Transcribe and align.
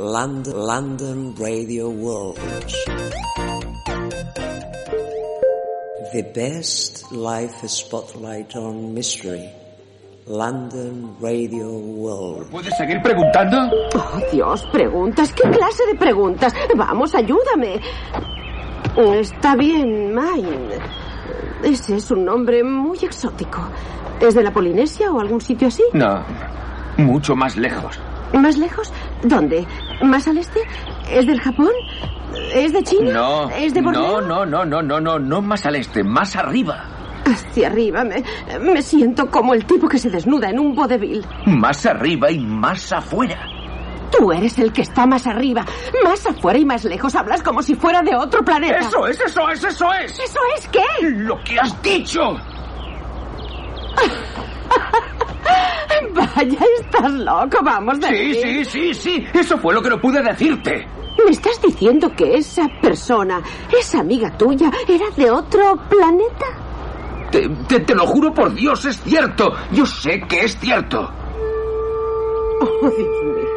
London, 0.00 0.56
London 0.56 1.34
Radio 1.36 1.90
World. 1.90 2.38
The 6.14 6.22
best 6.34 7.12
live 7.12 7.52
spotlight 7.68 8.56
on 8.56 8.94
mystery. 8.94 9.50
London 10.26 11.16
Radio 11.20 11.68
World. 11.68 12.50
¿Puedes 12.50 12.74
seguir 12.78 13.02
preguntando? 13.02 13.58
Oh, 13.94 14.20
Dios, 14.32 14.66
preguntas. 14.72 15.34
¿Qué 15.34 15.42
clase 15.50 15.84
de 15.92 15.98
preguntas? 15.98 16.54
Vamos, 16.74 17.14
ayúdame. 17.14 17.78
Está 18.96 19.54
bien, 19.54 20.14
Mine. 20.14 20.78
Ese 21.62 21.96
es 21.96 22.10
un 22.10 22.24
nombre 22.24 22.64
muy 22.64 22.96
exótico. 23.02 23.68
¿Es 24.18 24.34
de 24.34 24.42
la 24.42 24.50
Polinesia 24.50 25.12
o 25.12 25.20
algún 25.20 25.42
sitio 25.42 25.68
así? 25.68 25.82
No, 25.92 26.24
mucho 26.96 27.36
más 27.36 27.54
lejos. 27.58 28.00
¿Más 28.32 28.56
lejos? 28.56 28.92
¿Dónde? 29.22 29.66
¿Más 30.02 30.26
al 30.28 30.38
este? 30.38 30.60
¿Es 31.10 31.26
del 31.26 31.40
Japón? 31.40 31.70
¿Es 32.54 32.72
de 32.72 32.82
China? 32.82 33.12
No. 33.12 33.50
¿Es 33.50 33.74
de 33.74 33.82
Borneo? 33.82 34.20
No, 34.20 34.44
no, 34.44 34.64
no, 34.64 34.64
no, 34.64 34.82
no, 34.82 35.00
no, 35.00 35.18
no 35.18 35.42
más 35.42 35.66
al 35.66 35.76
este, 35.76 36.04
más 36.04 36.36
arriba. 36.36 36.84
Hacia 37.26 37.68
arriba. 37.68 38.04
Me, 38.04 38.22
me 38.60 38.82
siento 38.82 39.30
como 39.30 39.54
el 39.54 39.64
tipo 39.64 39.88
que 39.88 39.98
se 39.98 40.10
desnuda 40.10 40.50
en 40.50 40.58
un 40.58 40.74
vodevil. 40.74 41.26
Más 41.46 41.84
arriba 41.86 42.30
y 42.30 42.38
más 42.38 42.92
afuera. 42.92 43.46
Tú 44.16 44.32
eres 44.32 44.58
el 44.58 44.72
que 44.72 44.82
está 44.82 45.06
más 45.06 45.26
arriba, 45.28 45.64
más 46.04 46.26
afuera 46.26 46.58
y 46.58 46.64
más 46.64 46.84
lejos. 46.84 47.14
Hablas 47.14 47.42
como 47.42 47.62
si 47.62 47.76
fuera 47.76 48.02
de 48.02 48.14
otro 48.16 48.44
planeta. 48.44 48.78
Eso 48.78 49.06
es, 49.06 49.20
eso 49.20 49.48
es, 49.48 49.62
eso 49.62 49.92
es. 49.92 50.12
¿Eso 50.18 50.40
es 50.56 50.68
qué? 50.68 50.84
Lo 51.02 51.38
que 51.44 51.58
has 51.60 51.80
dicho. 51.82 52.36
Vaya, 56.36 56.58
estás 56.80 57.12
loco, 57.12 57.58
vamos 57.62 58.00
de 58.00 58.08
Sí, 58.08 58.14
aquí. 58.14 58.34
sí, 58.34 58.64
sí, 58.64 58.94
sí. 58.94 59.26
Eso 59.34 59.58
fue 59.58 59.74
lo 59.74 59.82
que 59.82 59.90
no 59.90 60.00
pude 60.00 60.22
decirte. 60.22 60.86
¿Me 61.24 61.30
estás 61.32 61.60
diciendo 61.62 62.10
que 62.16 62.36
esa 62.36 62.66
persona, 62.80 63.42
esa 63.78 64.00
amiga 64.00 64.30
tuya, 64.38 64.70
era 64.88 65.06
de 65.16 65.30
otro 65.30 65.76
planeta? 65.88 66.46
Te, 67.30 67.48
te- 67.68 67.80
te 67.80 67.94
lo 67.94 68.06
juro 68.06 68.32
por 68.32 68.52
Dios, 68.54 68.84
es 68.86 69.00
cierto. 69.02 69.52
Yo 69.72 69.84
sé 69.86 70.20
que 70.22 70.44
es 70.44 70.58
cierto. 70.58 71.10
Oh, 72.60 72.88
Dios 72.88 73.24
mío. 73.24 73.48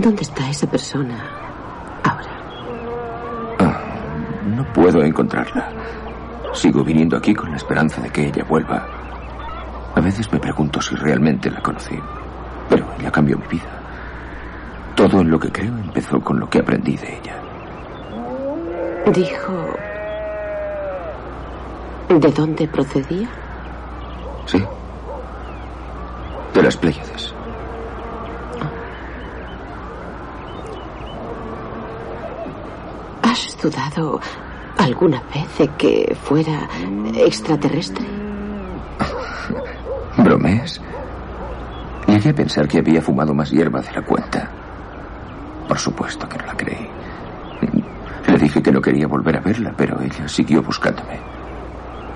¿Dónde 0.00 0.22
está 0.22 0.48
esa 0.50 0.70
persona 0.70 1.18
ahora? 2.04 2.38
No 4.46 4.64
puedo 4.72 5.02
encontrarla. 5.02 5.70
Sigo 6.52 6.82
viniendo 6.84 7.16
aquí 7.16 7.34
con 7.34 7.50
la 7.50 7.56
esperanza 7.56 8.00
de 8.02 8.10
que 8.10 8.26
ella 8.28 8.44
vuelva. 8.48 8.86
A 9.98 10.00
veces 10.00 10.32
me 10.32 10.38
pregunto 10.38 10.80
si 10.80 10.94
realmente 10.94 11.50
la 11.50 11.60
conocí. 11.60 11.98
Pero 12.68 12.86
ella 13.00 13.10
cambió 13.10 13.36
mi 13.36 13.48
vida. 13.48 13.66
Todo 14.94 15.22
en 15.22 15.28
lo 15.28 15.40
que 15.40 15.50
creo 15.50 15.76
empezó 15.76 16.20
con 16.20 16.38
lo 16.38 16.48
que 16.48 16.60
aprendí 16.60 16.96
de 16.96 17.18
ella. 17.18 17.42
Dijo... 19.12 19.74
¿De 22.10 22.30
dónde 22.30 22.68
procedía? 22.68 23.28
¿Sí? 24.46 24.64
De 26.54 26.62
las 26.62 26.76
Pléyades. 26.76 27.34
¿Has 33.22 33.58
dudado 33.60 34.20
alguna 34.78 35.20
vez 35.34 35.58
de 35.58 35.68
que 35.76 36.16
fuera 36.22 36.68
extraterrestre? 37.16 38.06
¿Bromees? 40.18 40.80
Llegué 42.06 42.30
a 42.30 42.34
pensar 42.34 42.66
que 42.66 42.78
había 42.78 43.00
fumado 43.00 43.32
más 43.34 43.50
hierba 43.50 43.80
de 43.80 43.92
la 43.92 44.02
cuenta. 44.02 44.48
Por 45.68 45.78
supuesto 45.78 46.28
que 46.28 46.38
no 46.38 46.46
la 46.46 46.54
creí. 46.54 46.88
Le 48.26 48.38
dije 48.38 48.62
que 48.62 48.72
no 48.72 48.80
quería 48.80 49.06
volver 49.06 49.36
a 49.36 49.40
verla, 49.40 49.72
pero 49.76 50.00
ella 50.00 50.26
siguió 50.28 50.62
buscándome. 50.62 51.18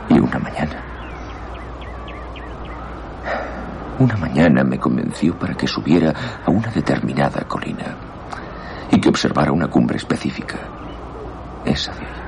Y 0.09 0.19
una 0.19 0.39
mañana... 0.39 0.83
Una 3.99 4.17
mañana 4.17 4.65
me 4.65 4.79
convenció 4.79 5.39
para 5.39 5.55
que 5.55 5.69
subiera 5.69 6.13
a 6.45 6.51
una 6.51 6.69
determinada 6.73 7.43
colina 7.47 7.95
y 8.91 9.01
que 9.01 9.09
observara 9.11 9.53
una 9.53 9.69
cumbre 9.69 9.97
específica. 9.97 10.57
Esa 11.65 11.93
de 11.93 12.01
ahí. 12.01 12.22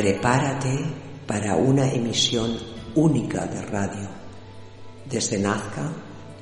Prepárate 0.00 0.78
para 1.26 1.56
una 1.56 1.92
emisión 1.92 2.56
única 2.94 3.44
de 3.44 3.60
radio. 3.60 4.08
Desde 5.04 5.38
Nazca 5.38 5.92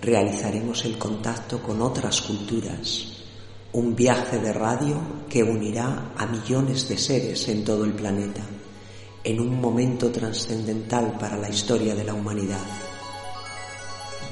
realizaremos 0.00 0.84
el 0.84 0.96
contacto 0.96 1.60
con 1.60 1.82
otras 1.82 2.20
culturas, 2.20 3.24
un 3.72 3.96
viaje 3.96 4.38
de 4.38 4.52
radio 4.52 5.00
que 5.28 5.42
unirá 5.42 6.12
a 6.16 6.26
millones 6.26 6.88
de 6.88 6.96
seres 6.98 7.48
en 7.48 7.64
todo 7.64 7.84
el 7.84 7.94
planeta, 7.94 8.42
en 9.24 9.40
un 9.40 9.60
momento 9.60 10.12
trascendental 10.12 11.18
para 11.18 11.36
la 11.36 11.48
historia 11.48 11.96
de 11.96 12.04
la 12.04 12.14
humanidad. 12.14 12.64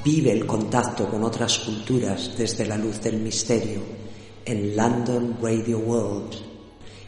Vive 0.05 0.31
el 0.31 0.45
contacto 0.45 1.09
con 1.09 1.25
otras 1.25 1.59
culturas 1.59 2.31
desde 2.37 2.65
la 2.65 2.77
luz 2.77 3.01
del 3.01 3.17
misterio 3.17 3.81
en 4.45 4.73
London 4.73 5.37
Radio 5.41 5.79
World 5.79 6.33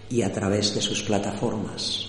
y 0.10 0.22
a 0.22 0.34
través 0.34 0.76
de 0.76 0.82
sus 0.82 1.02
plataformas. 1.04 2.09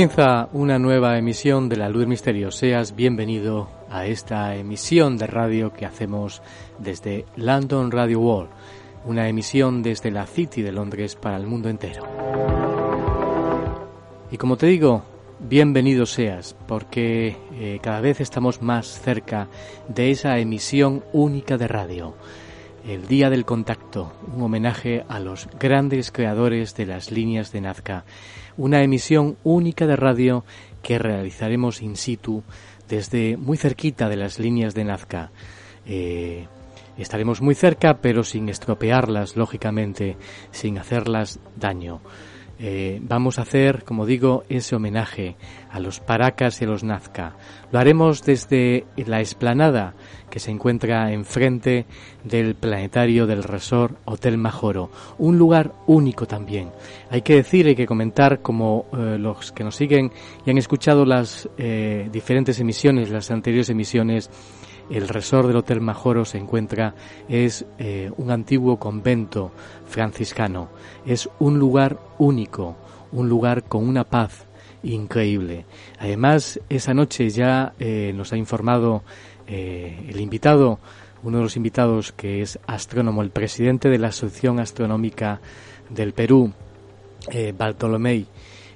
Comienza 0.00 0.48
una 0.54 0.78
nueva 0.78 1.18
emisión 1.18 1.68
de 1.68 1.76
La 1.76 1.90
Luz 1.90 2.00
del 2.00 2.08
Misterio. 2.08 2.50
Seas 2.50 2.96
bienvenido 2.96 3.68
a 3.90 4.06
esta 4.06 4.56
emisión 4.56 5.18
de 5.18 5.26
radio 5.26 5.74
que 5.74 5.84
hacemos 5.84 6.40
desde 6.78 7.26
London 7.36 7.90
Radio 7.90 8.18
World, 8.18 8.48
una 9.04 9.28
emisión 9.28 9.82
desde 9.82 10.10
la 10.10 10.24
City 10.24 10.62
de 10.62 10.72
Londres 10.72 11.16
para 11.16 11.36
el 11.36 11.46
mundo 11.46 11.68
entero. 11.68 12.04
Y 14.30 14.38
como 14.38 14.56
te 14.56 14.68
digo, 14.68 15.02
bienvenido 15.38 16.06
seas, 16.06 16.56
porque 16.66 17.36
eh, 17.52 17.78
cada 17.82 18.00
vez 18.00 18.22
estamos 18.22 18.62
más 18.62 18.86
cerca 19.02 19.48
de 19.86 20.12
esa 20.12 20.38
emisión 20.38 21.04
única 21.12 21.58
de 21.58 21.68
radio. 21.68 22.14
El 22.88 23.06
Día 23.06 23.28
del 23.28 23.44
Contacto, 23.44 24.14
un 24.34 24.42
homenaje 24.44 25.04
a 25.06 25.20
los 25.20 25.46
grandes 25.58 26.10
creadores 26.10 26.74
de 26.74 26.86
las 26.86 27.10
líneas 27.10 27.52
de 27.52 27.60
Nazca 27.60 28.06
una 28.60 28.82
emisión 28.82 29.38
única 29.42 29.86
de 29.86 29.96
radio 29.96 30.44
que 30.82 30.98
realizaremos 30.98 31.80
in 31.80 31.96
situ 31.96 32.42
desde 32.90 33.38
muy 33.38 33.56
cerquita 33.56 34.10
de 34.10 34.16
las 34.16 34.38
líneas 34.38 34.74
de 34.74 34.84
Nazca. 34.84 35.30
Eh, 35.86 36.46
estaremos 36.98 37.40
muy 37.40 37.54
cerca, 37.54 38.02
pero 38.02 38.22
sin 38.22 38.50
estropearlas, 38.50 39.34
lógicamente, 39.34 40.18
sin 40.50 40.76
hacerlas 40.76 41.40
daño. 41.56 42.02
Eh, 42.62 43.00
vamos 43.02 43.38
a 43.38 43.42
hacer, 43.42 43.84
como 43.84 44.04
digo, 44.04 44.44
ese 44.50 44.76
homenaje 44.76 45.36
a 45.70 45.80
los 45.80 45.98
Paracas 45.98 46.60
y 46.60 46.66
a 46.66 46.68
los 46.68 46.84
Nazca. 46.84 47.34
Lo 47.72 47.78
haremos 47.78 48.22
desde 48.22 48.84
la 48.96 49.20
explanada 49.20 49.94
que 50.28 50.40
se 50.40 50.50
encuentra 50.50 51.10
enfrente 51.10 51.86
del 52.22 52.54
planetario 52.56 53.26
del 53.26 53.44
resort 53.44 53.96
Hotel 54.04 54.36
Majoro, 54.36 54.90
un 55.16 55.38
lugar 55.38 55.72
único 55.86 56.26
también. 56.26 56.70
Hay 57.08 57.22
que 57.22 57.36
decir, 57.36 57.66
hay 57.66 57.74
que 57.74 57.86
comentar, 57.86 58.42
como 58.42 58.84
eh, 58.92 59.16
los 59.18 59.52
que 59.52 59.64
nos 59.64 59.76
siguen 59.76 60.12
y 60.44 60.50
han 60.50 60.58
escuchado 60.58 61.06
las 61.06 61.48
eh, 61.56 62.10
diferentes 62.12 62.60
emisiones, 62.60 63.08
las 63.08 63.30
anteriores 63.30 63.70
emisiones, 63.70 64.30
el 64.90 65.08
resort 65.08 65.46
del 65.46 65.56
Hotel 65.56 65.80
Majoro 65.80 66.24
se 66.24 66.38
encuentra, 66.38 66.94
es 67.28 67.64
eh, 67.78 68.10
un 68.16 68.30
antiguo 68.30 68.78
convento 68.78 69.52
franciscano. 69.86 70.68
Es 71.06 71.28
un 71.38 71.58
lugar 71.58 71.98
único, 72.18 72.76
un 73.12 73.28
lugar 73.28 73.64
con 73.64 73.88
una 73.88 74.04
paz 74.04 74.46
increíble. 74.82 75.64
Además, 75.98 76.60
esa 76.68 76.92
noche 76.92 77.30
ya 77.30 77.72
eh, 77.78 78.12
nos 78.14 78.32
ha 78.32 78.36
informado 78.36 79.02
eh, 79.46 80.06
el 80.08 80.20
invitado, 80.20 80.80
uno 81.22 81.38
de 81.38 81.44
los 81.44 81.56
invitados 81.56 82.12
que 82.12 82.42
es 82.42 82.58
astrónomo, 82.66 83.22
el 83.22 83.30
presidente 83.30 83.88
de 83.90 83.98
la 83.98 84.08
Asociación 84.08 84.58
Astronómica 84.58 85.40
del 85.88 86.12
Perú, 86.12 86.52
Bartolomé. 87.56 88.24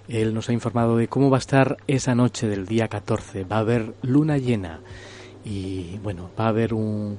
Él 0.07 0.35
nos 0.35 0.51
ha 0.51 0.53
informado 0.53 0.99
de 0.99 1.09
cómo 1.09 1.31
va 1.31 1.39
a 1.39 1.41
estar 1.41 1.79
esa 1.87 2.15
noche 2.15 2.47
del 2.47 2.67
día 2.67 2.89
14. 2.89 3.45
Va 3.45 3.57
a 3.57 3.61
haber 3.61 3.95
luna 4.03 4.37
llena 4.37 4.81
y 5.45 5.99
bueno, 6.03 6.31
va 6.39 6.47
a 6.47 6.49
haber 6.49 6.75
un, 6.75 7.19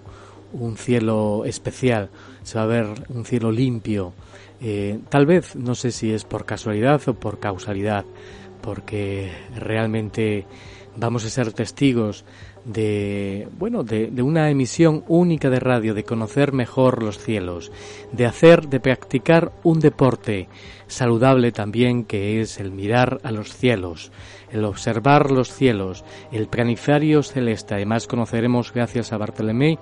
un 0.54 0.77
cielo 0.77 1.44
especial, 1.45 2.10
se 2.44 2.57
va 2.57 2.63
a 2.63 2.68
ver 2.68 2.88
un 3.10 3.25
cielo 3.25 3.51
limpio. 3.51 4.13
Eh, 4.62 5.00
tal 5.10 5.25
vez, 5.25 5.56
no 5.56 5.75
sé 5.75 5.92
si 5.92 6.12
es 6.12 6.24
por 6.24 6.45
casualidad 6.45 7.01
o 7.07 7.13
por 7.13 7.39
causalidad, 7.39 8.06
porque 8.62 9.31
realmente 9.56 10.45
vamos 10.95 11.25
a 11.25 11.30
ser 11.30 11.51
testigos 11.54 12.25
de 12.65 13.47
bueno 13.57 13.83
de, 13.83 14.07
de, 14.07 14.21
una 14.21 14.50
emisión 14.50 15.03
única 15.07 15.50
de 15.50 15.59
radio 15.59 15.94
de 15.94 16.03
conocer 16.03 16.51
mejor 16.51 17.03
los 17.03 17.19
cielos 17.19 17.71
de 18.12 18.25
hacer 18.25 18.67
de 18.67 18.79
practicar 18.79 19.51
un 19.63 19.79
deporte 19.79 20.50
saludable 20.88 21.51
también 21.51 22.03
que 22.06 22.41
es 22.41 22.59
el 22.59 22.71
mirar 22.71 23.19
a 23.23 23.31
los 23.31 23.56
cielos 23.56 24.12
el 24.56 24.63
observar 24.65 25.31
los 25.31 25.51
cielos, 25.53 26.03
el 26.31 26.47
planifario 26.47 27.23
celeste. 27.23 27.75
Además 27.75 28.07
conoceremos, 28.07 28.73
gracias 28.73 29.12
a 29.12 29.17
Bartolomé, 29.17 29.77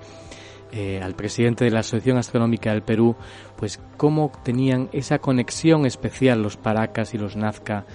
eh, 0.72 1.00
al 1.00 1.14
presidente 1.14 1.64
de 1.64 1.70
la 1.70 1.80
Asociación 1.80 2.18
Astronómica 2.18 2.72
del 2.72 2.82
Perú, 2.82 3.14
pues 3.56 3.80
cómo 3.96 4.32
tenían 4.42 4.88
esa 4.92 5.20
conexión 5.20 5.86
especial 5.86 6.42
los 6.42 6.56
Paracas 6.56 7.14
y 7.14 7.18
los 7.18 7.36
Nazca 7.36 7.86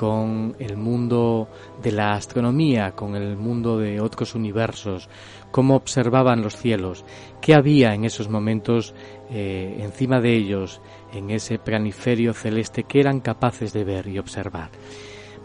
con 0.00 0.56
el 0.58 0.78
mundo 0.78 1.46
de 1.82 1.92
la 1.92 2.14
astronomía, 2.14 2.92
con 2.92 3.16
el 3.16 3.36
mundo 3.36 3.76
de 3.76 4.00
otros 4.00 4.34
universos, 4.34 5.10
cómo 5.50 5.76
observaban 5.76 6.40
los 6.40 6.56
cielos, 6.56 7.04
qué 7.42 7.54
había 7.54 7.92
en 7.92 8.06
esos 8.06 8.30
momentos 8.30 8.94
eh, 9.28 9.76
encima 9.80 10.22
de 10.22 10.34
ellos, 10.34 10.80
en 11.12 11.28
ese 11.28 11.58
planiferio 11.58 12.32
celeste 12.32 12.84
que 12.84 12.98
eran 12.98 13.20
capaces 13.20 13.74
de 13.74 13.84
ver 13.84 14.08
y 14.08 14.18
observar 14.18 14.70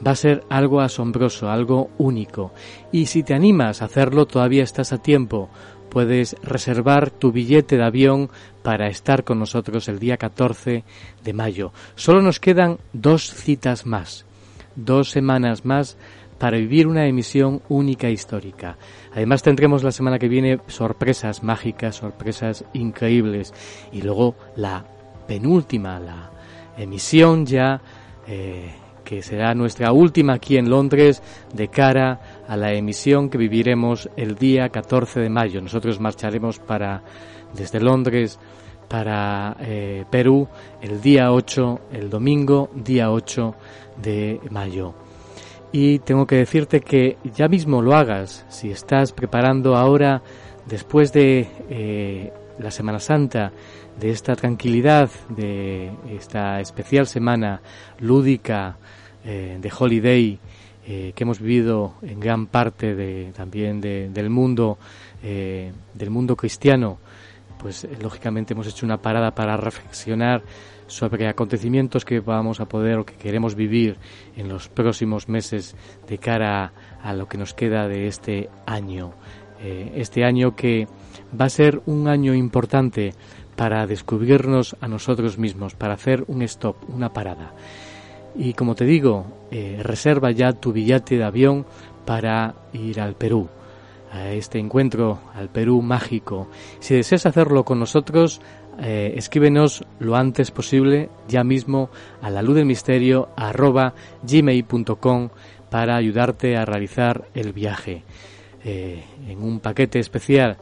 va 0.06 0.12
a 0.12 0.16
ser 0.16 0.44
algo 0.50 0.80
asombroso, 0.82 1.50
algo 1.50 1.90
único. 1.98 2.54
Y 2.92 3.06
si 3.06 3.24
te 3.24 3.34
animas 3.34 3.82
a 3.82 3.86
hacerlo, 3.86 4.26
todavía 4.26 4.64
estás 4.64 4.92
a 4.92 5.02
tiempo. 5.02 5.50
Puedes 5.90 6.36
reservar 6.44 7.12
tu 7.12 7.32
billete 7.32 7.78
de 7.78 7.86
avión 7.86 8.30
para 8.64 8.88
estar 8.88 9.24
con 9.24 9.40
nosotros 9.40 9.88
el 9.88 10.00
día 10.00 10.18
14 10.18 10.84
de 11.24 11.34
mayo. 11.34 11.72
Solo 11.96 12.22
nos 12.22 12.42
quedan 12.42 12.80
dos 12.92 13.34
citas 13.34 13.86
más, 13.86 14.25
dos 14.76 15.10
semanas 15.10 15.66
más 15.66 15.98
para 16.38 16.58
vivir 16.58 16.88
una 16.88 17.08
emisión 17.08 17.62
única 17.70 18.08
e 18.08 18.12
histórica. 18.12 18.78
Además 19.14 19.42
tendremos 19.42 19.84
la 19.84 19.92
semana 19.92 20.20
que 20.20 20.28
viene 20.28 20.60
sorpresas 20.68 21.44
mágicas, 21.44 21.96
sorpresas 21.96 22.66
increíbles 22.74 23.54
y 23.92 24.02
luego 24.02 24.36
la 24.56 24.86
penúltima, 25.28 26.00
la 26.00 26.32
emisión 26.78 27.46
ya 27.46 27.82
eh, 28.28 28.74
que 29.04 29.22
será 29.22 29.54
nuestra 29.54 29.92
última 29.94 30.34
aquí 30.34 30.58
en 30.58 30.70
Londres 30.70 31.22
de 31.54 31.70
cara 31.70 32.44
a 32.48 32.58
la 32.58 32.74
emisión 32.74 33.30
que 33.30 33.38
viviremos 33.38 34.10
el 34.18 34.36
día 34.36 34.70
14 34.70 35.22
de 35.22 35.30
mayo. 35.30 35.62
Nosotros 35.62 36.00
marcharemos 36.00 36.60
para 36.60 37.04
desde 37.54 37.80
Londres 37.80 38.40
para 38.90 39.56
eh, 39.62 40.06
Perú 40.10 40.48
el 40.82 41.02
día 41.02 41.32
8, 41.32 41.80
el 41.94 42.10
domingo 42.10 42.70
día 42.76 43.12
8 43.12 43.56
de 44.02 44.40
mayo. 44.50 44.94
Y 45.72 46.00
tengo 46.00 46.26
que 46.26 46.38
decirte 46.38 46.80
que 46.80 47.18
ya 47.36 47.48
mismo 47.48 47.82
lo 47.82 47.96
hagas, 47.96 48.46
si 48.50 48.72
estás 48.72 49.12
preparando 49.12 49.76
ahora, 49.76 50.22
después 50.66 51.12
de 51.12 51.48
eh, 51.70 52.32
la 52.60 52.72
Semana 52.72 53.00
Santa, 53.00 53.52
de 54.00 54.10
esta 54.10 54.36
tranquilidad, 54.36 55.10
de 55.30 55.92
esta 56.10 56.60
especial 56.60 57.08
semana 57.08 57.62
lúdica 58.00 58.78
eh, 59.24 59.58
de 59.60 59.72
holiday 59.78 60.40
eh, 60.88 61.14
que 61.16 61.24
hemos 61.24 61.40
vivido 61.40 61.96
en 62.02 62.20
gran 62.20 62.48
parte 62.48 62.94
de, 62.94 63.32
también 63.36 63.82
del 63.82 64.30
mundo 64.30 64.78
del 65.24 66.12
mundo 66.12 66.36
cristiano 66.36 67.00
pues 67.58 67.88
lógicamente 68.00 68.54
hemos 68.54 68.68
hecho 68.68 68.86
una 68.86 69.02
parada 69.02 69.34
para 69.34 69.58
reflexionar 69.58 70.44
sobre 70.88 71.28
acontecimientos 71.28 72.06
que 72.06 72.20
vamos 72.20 72.60
a 72.60 72.66
poder 72.66 73.00
o 73.00 73.06
que 73.06 73.16
queremos 73.16 73.56
vivir 73.56 73.98
en 74.36 74.50
los 74.50 74.70
próximos 74.70 75.28
meses 75.28 75.76
de 76.08 76.18
cara 76.18 76.74
a 77.02 77.14
lo 77.14 77.28
que 77.28 77.38
nos 77.38 77.54
queda 77.54 77.88
de 77.88 78.08
este 78.08 78.50
año 78.66 79.14
este 79.96 80.24
año 80.24 80.56
que 80.56 80.88
va 81.40 81.46
a 81.46 81.50
ser 81.50 81.82
un 81.86 82.08
año 82.08 82.34
importante 82.34 83.14
para 83.56 83.88
descubrirnos 83.88 84.76
a 84.82 84.88
nosotros 84.88 85.38
mismos, 85.38 85.76
para 85.76 85.94
hacer 85.94 86.26
un 86.28 86.42
stop, 86.42 86.78
una 86.90 87.14
parada. 87.14 87.54
Y 88.36 88.54
como 88.54 88.76
te 88.76 88.86
digo, 88.86 89.26
eh, 89.50 89.80
reserva 89.82 90.32
ya 90.32 90.54
tu 90.54 90.74
billete 90.74 91.18
de 91.18 91.24
avión 91.24 91.66
para 92.06 92.56
ir 92.74 93.00
al 93.00 93.16
Perú, 93.16 93.48
a 94.12 94.32
este 94.32 94.60
encuentro 94.60 95.20
al 95.34 95.50
Perú 95.50 95.82
mágico. 95.82 96.50
Si 96.80 96.96
deseas 96.96 97.26
hacerlo 97.26 97.64
con 97.64 97.80
nosotros, 97.80 98.42
eh, 98.80 99.14
escríbenos 99.16 99.84
lo 100.00 100.16
antes 100.16 100.52
posible, 100.52 101.10
ya 101.28 101.44
mismo, 101.44 101.90
a 102.22 102.30
la 102.30 102.42
luz 102.42 102.56
del 102.56 102.66
misterio 102.66 103.30
arroba 103.36 103.94
gmail.com 104.24 105.30
para 105.70 105.96
ayudarte 105.96 106.58
a 106.58 106.66
realizar 106.66 107.26
el 107.34 107.54
viaje. 107.54 108.04
Eh, 108.64 109.04
en 109.28 109.44
un 109.44 109.60
paquete 109.60 110.00
especial, 110.00 110.58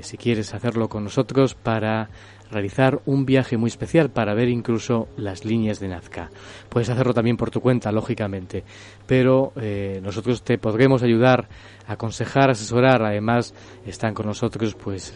si 0.00 0.16
quieres 0.16 0.54
hacerlo 0.54 0.88
con 0.88 1.04
nosotros, 1.04 1.54
para 1.54 2.08
realizar 2.50 3.00
un 3.06 3.26
viaje 3.26 3.56
muy 3.56 3.68
especial 3.68 4.10
para 4.10 4.34
ver 4.34 4.48
incluso 4.48 5.08
las 5.16 5.44
líneas 5.44 5.80
de 5.80 5.88
Nazca. 5.88 6.30
Puedes 6.68 6.88
hacerlo 6.88 7.14
también 7.14 7.36
por 7.36 7.50
tu 7.50 7.60
cuenta, 7.60 7.90
lógicamente, 7.92 8.64
pero 9.06 9.52
eh, 9.56 10.00
nosotros 10.02 10.42
te 10.42 10.58
podremos 10.58 11.02
ayudar, 11.02 11.48
aconsejar, 11.86 12.50
asesorar. 12.50 13.02
Además, 13.02 13.54
están 13.84 14.14
con 14.14 14.26
nosotros, 14.26 14.74
pues, 14.74 15.14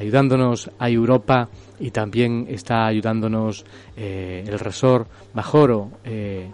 ayudándonos 0.00 0.70
a 0.78 0.88
Europa 0.88 1.48
y 1.78 1.90
también 1.90 2.46
está 2.48 2.86
ayudándonos 2.86 3.64
eh, 3.96 4.42
el 4.46 4.58
resort 4.58 5.08
Majoro. 5.34 5.90
Eh, 6.04 6.48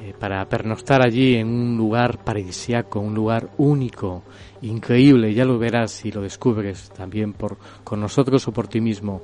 eh, 0.00 0.14
para 0.16 0.48
pernoctar 0.48 1.02
allí 1.04 1.34
en 1.34 1.48
un 1.48 1.76
lugar 1.76 2.22
paradisiaco, 2.22 3.00
un 3.00 3.14
lugar 3.14 3.48
único, 3.58 4.22
increíble, 4.62 5.34
ya 5.34 5.44
lo 5.44 5.58
verás 5.58 5.90
si 5.90 6.12
lo 6.12 6.20
descubres 6.22 6.90
también 6.90 7.32
por, 7.32 7.58
con 7.82 8.00
nosotros 8.00 8.46
o 8.46 8.52
por 8.52 8.68
ti 8.68 8.80
mismo, 8.80 9.22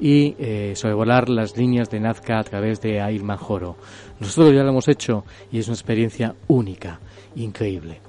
y 0.00 0.34
eh, 0.38 0.72
sobrevolar 0.76 1.28
las 1.28 1.58
líneas 1.58 1.90
de 1.90 2.00
Nazca 2.00 2.38
a 2.38 2.42
través 2.42 2.80
de 2.80 3.00
Air 3.00 3.22
Manjoro. 3.22 3.76
Nosotros 4.18 4.54
ya 4.54 4.62
lo 4.62 4.70
hemos 4.70 4.88
hecho 4.88 5.26
y 5.52 5.58
es 5.58 5.68
una 5.68 5.74
experiencia 5.74 6.34
única, 6.48 7.00
increíble. 7.36 8.00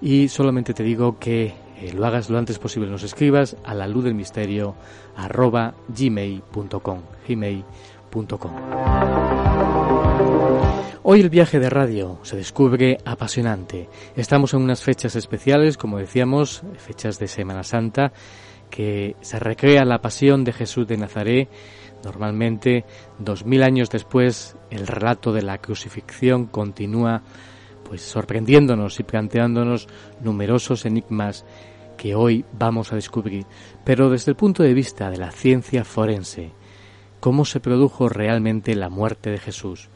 Y 0.00 0.28
solamente 0.28 0.72
te 0.72 0.84
digo 0.84 1.18
que 1.18 1.52
eh, 1.80 1.92
lo 1.92 2.06
hagas 2.06 2.28
lo 2.28 2.38
antes 2.38 2.58
posible, 2.58 2.88
nos 2.88 3.02
escribas 3.02 3.56
a 3.64 3.74
la 3.74 3.86
luz 3.86 4.04
del 4.04 4.14
misterio 4.14 4.74
arroba 5.16 5.74
gmail.com 5.88 7.00
Hoy 11.02 11.20
el 11.20 11.30
viaje 11.30 11.58
de 11.58 11.70
radio 11.70 12.18
se 12.22 12.36
descubre 12.36 12.98
apasionante. 13.04 13.88
Estamos 14.14 14.52
en 14.52 14.60
unas 14.60 14.82
fechas 14.82 15.16
especiales, 15.16 15.78
como 15.78 15.98
decíamos, 15.98 16.62
fechas 16.76 17.18
de 17.18 17.28
Semana 17.28 17.62
Santa, 17.62 18.12
que 18.68 19.16
se 19.20 19.38
recrea 19.38 19.84
la 19.84 20.02
pasión 20.02 20.44
de 20.44 20.52
Jesús 20.52 20.86
de 20.86 20.98
Nazaret. 20.98 21.48
Normalmente, 22.04 22.84
dos 23.18 23.46
mil 23.46 23.62
años 23.62 23.90
después, 23.90 24.56
el 24.70 24.86
relato 24.86 25.32
de 25.32 25.42
la 25.42 25.58
crucifixión 25.58 26.46
continúa 26.46 27.22
pues 27.90 28.02
sorprendiéndonos 28.02 29.00
y 29.00 29.02
planteándonos 29.02 29.88
numerosos 30.22 30.86
enigmas 30.86 31.44
que 31.96 32.14
hoy 32.14 32.44
vamos 32.52 32.92
a 32.92 32.94
descubrir, 32.94 33.46
pero 33.82 34.10
desde 34.10 34.30
el 34.30 34.36
punto 34.36 34.62
de 34.62 34.74
vista 34.74 35.10
de 35.10 35.16
la 35.16 35.32
ciencia 35.32 35.84
forense, 35.84 36.52
cómo 37.18 37.44
se 37.44 37.58
produjo 37.58 38.08
realmente 38.08 38.76
la 38.76 38.90
muerte 38.90 39.30
de 39.30 39.38
Jesús. 39.38 39.88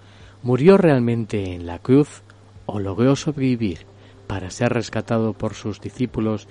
¿Murió 0.42 0.76
realmente 0.76 1.54
en 1.54 1.66
la 1.66 1.78
cruz 1.78 2.24
o 2.66 2.80
logró 2.80 3.14
sobrevivir 3.14 3.86
para 4.26 4.50
ser 4.50 4.72
rescatado 4.72 5.32
por 5.32 5.54
sus 5.54 5.80
discípulos 5.80 6.48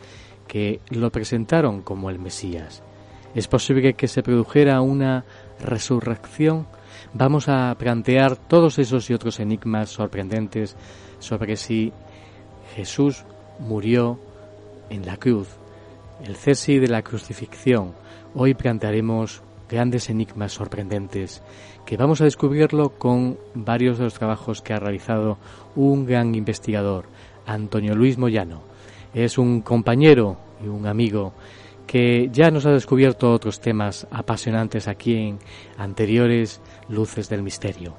que 0.47 0.79
lo 0.91 1.11
presentaron 1.11 1.81
como 1.81 2.09
el 2.09 2.19
Mesías? 2.19 2.83
¿Es 3.35 3.49
posible 3.49 3.95
que 3.95 4.07
se 4.07 4.23
produjera 4.23 4.79
una 4.79 5.25
resurrección? 5.59 6.67
Vamos 7.13 7.49
a 7.49 7.75
plantear 7.77 8.37
todos 8.37 8.79
esos 8.79 9.09
y 9.09 9.13
otros 9.13 9.41
enigmas 9.41 9.89
sorprendentes 9.89 10.77
sobre 11.23 11.55
si 11.55 11.93
Jesús 12.75 13.23
murió 13.59 14.19
en 14.89 15.05
la 15.05 15.17
cruz, 15.17 15.47
el 16.23 16.35
cesi 16.35 16.79
de 16.79 16.87
la 16.87 17.01
crucifixión. 17.01 17.93
Hoy 18.35 18.53
plantearemos 18.53 19.41
grandes 19.69 20.09
enigmas 20.09 20.51
sorprendentes 20.51 21.41
que 21.85 21.97
vamos 21.97 22.21
a 22.21 22.25
descubrirlo 22.25 22.91
con 22.91 23.37
varios 23.53 23.97
de 23.97 24.05
los 24.05 24.13
trabajos 24.13 24.61
que 24.61 24.73
ha 24.73 24.79
realizado 24.79 25.37
un 25.75 26.05
gran 26.05 26.35
investigador, 26.35 27.05
Antonio 27.45 27.95
Luis 27.95 28.17
Moyano. 28.17 28.61
Es 29.13 29.37
un 29.37 29.61
compañero 29.61 30.37
y 30.63 30.67
un 30.67 30.87
amigo 30.87 31.33
que 31.87 32.29
ya 32.31 32.49
nos 32.51 32.65
ha 32.65 32.71
descubierto 32.71 33.31
otros 33.31 33.59
temas 33.59 34.07
apasionantes 34.11 34.87
aquí 34.87 35.15
en 35.15 35.39
anteriores 35.77 36.61
Luces 36.89 37.29
del 37.29 37.43
Misterio. 37.43 37.95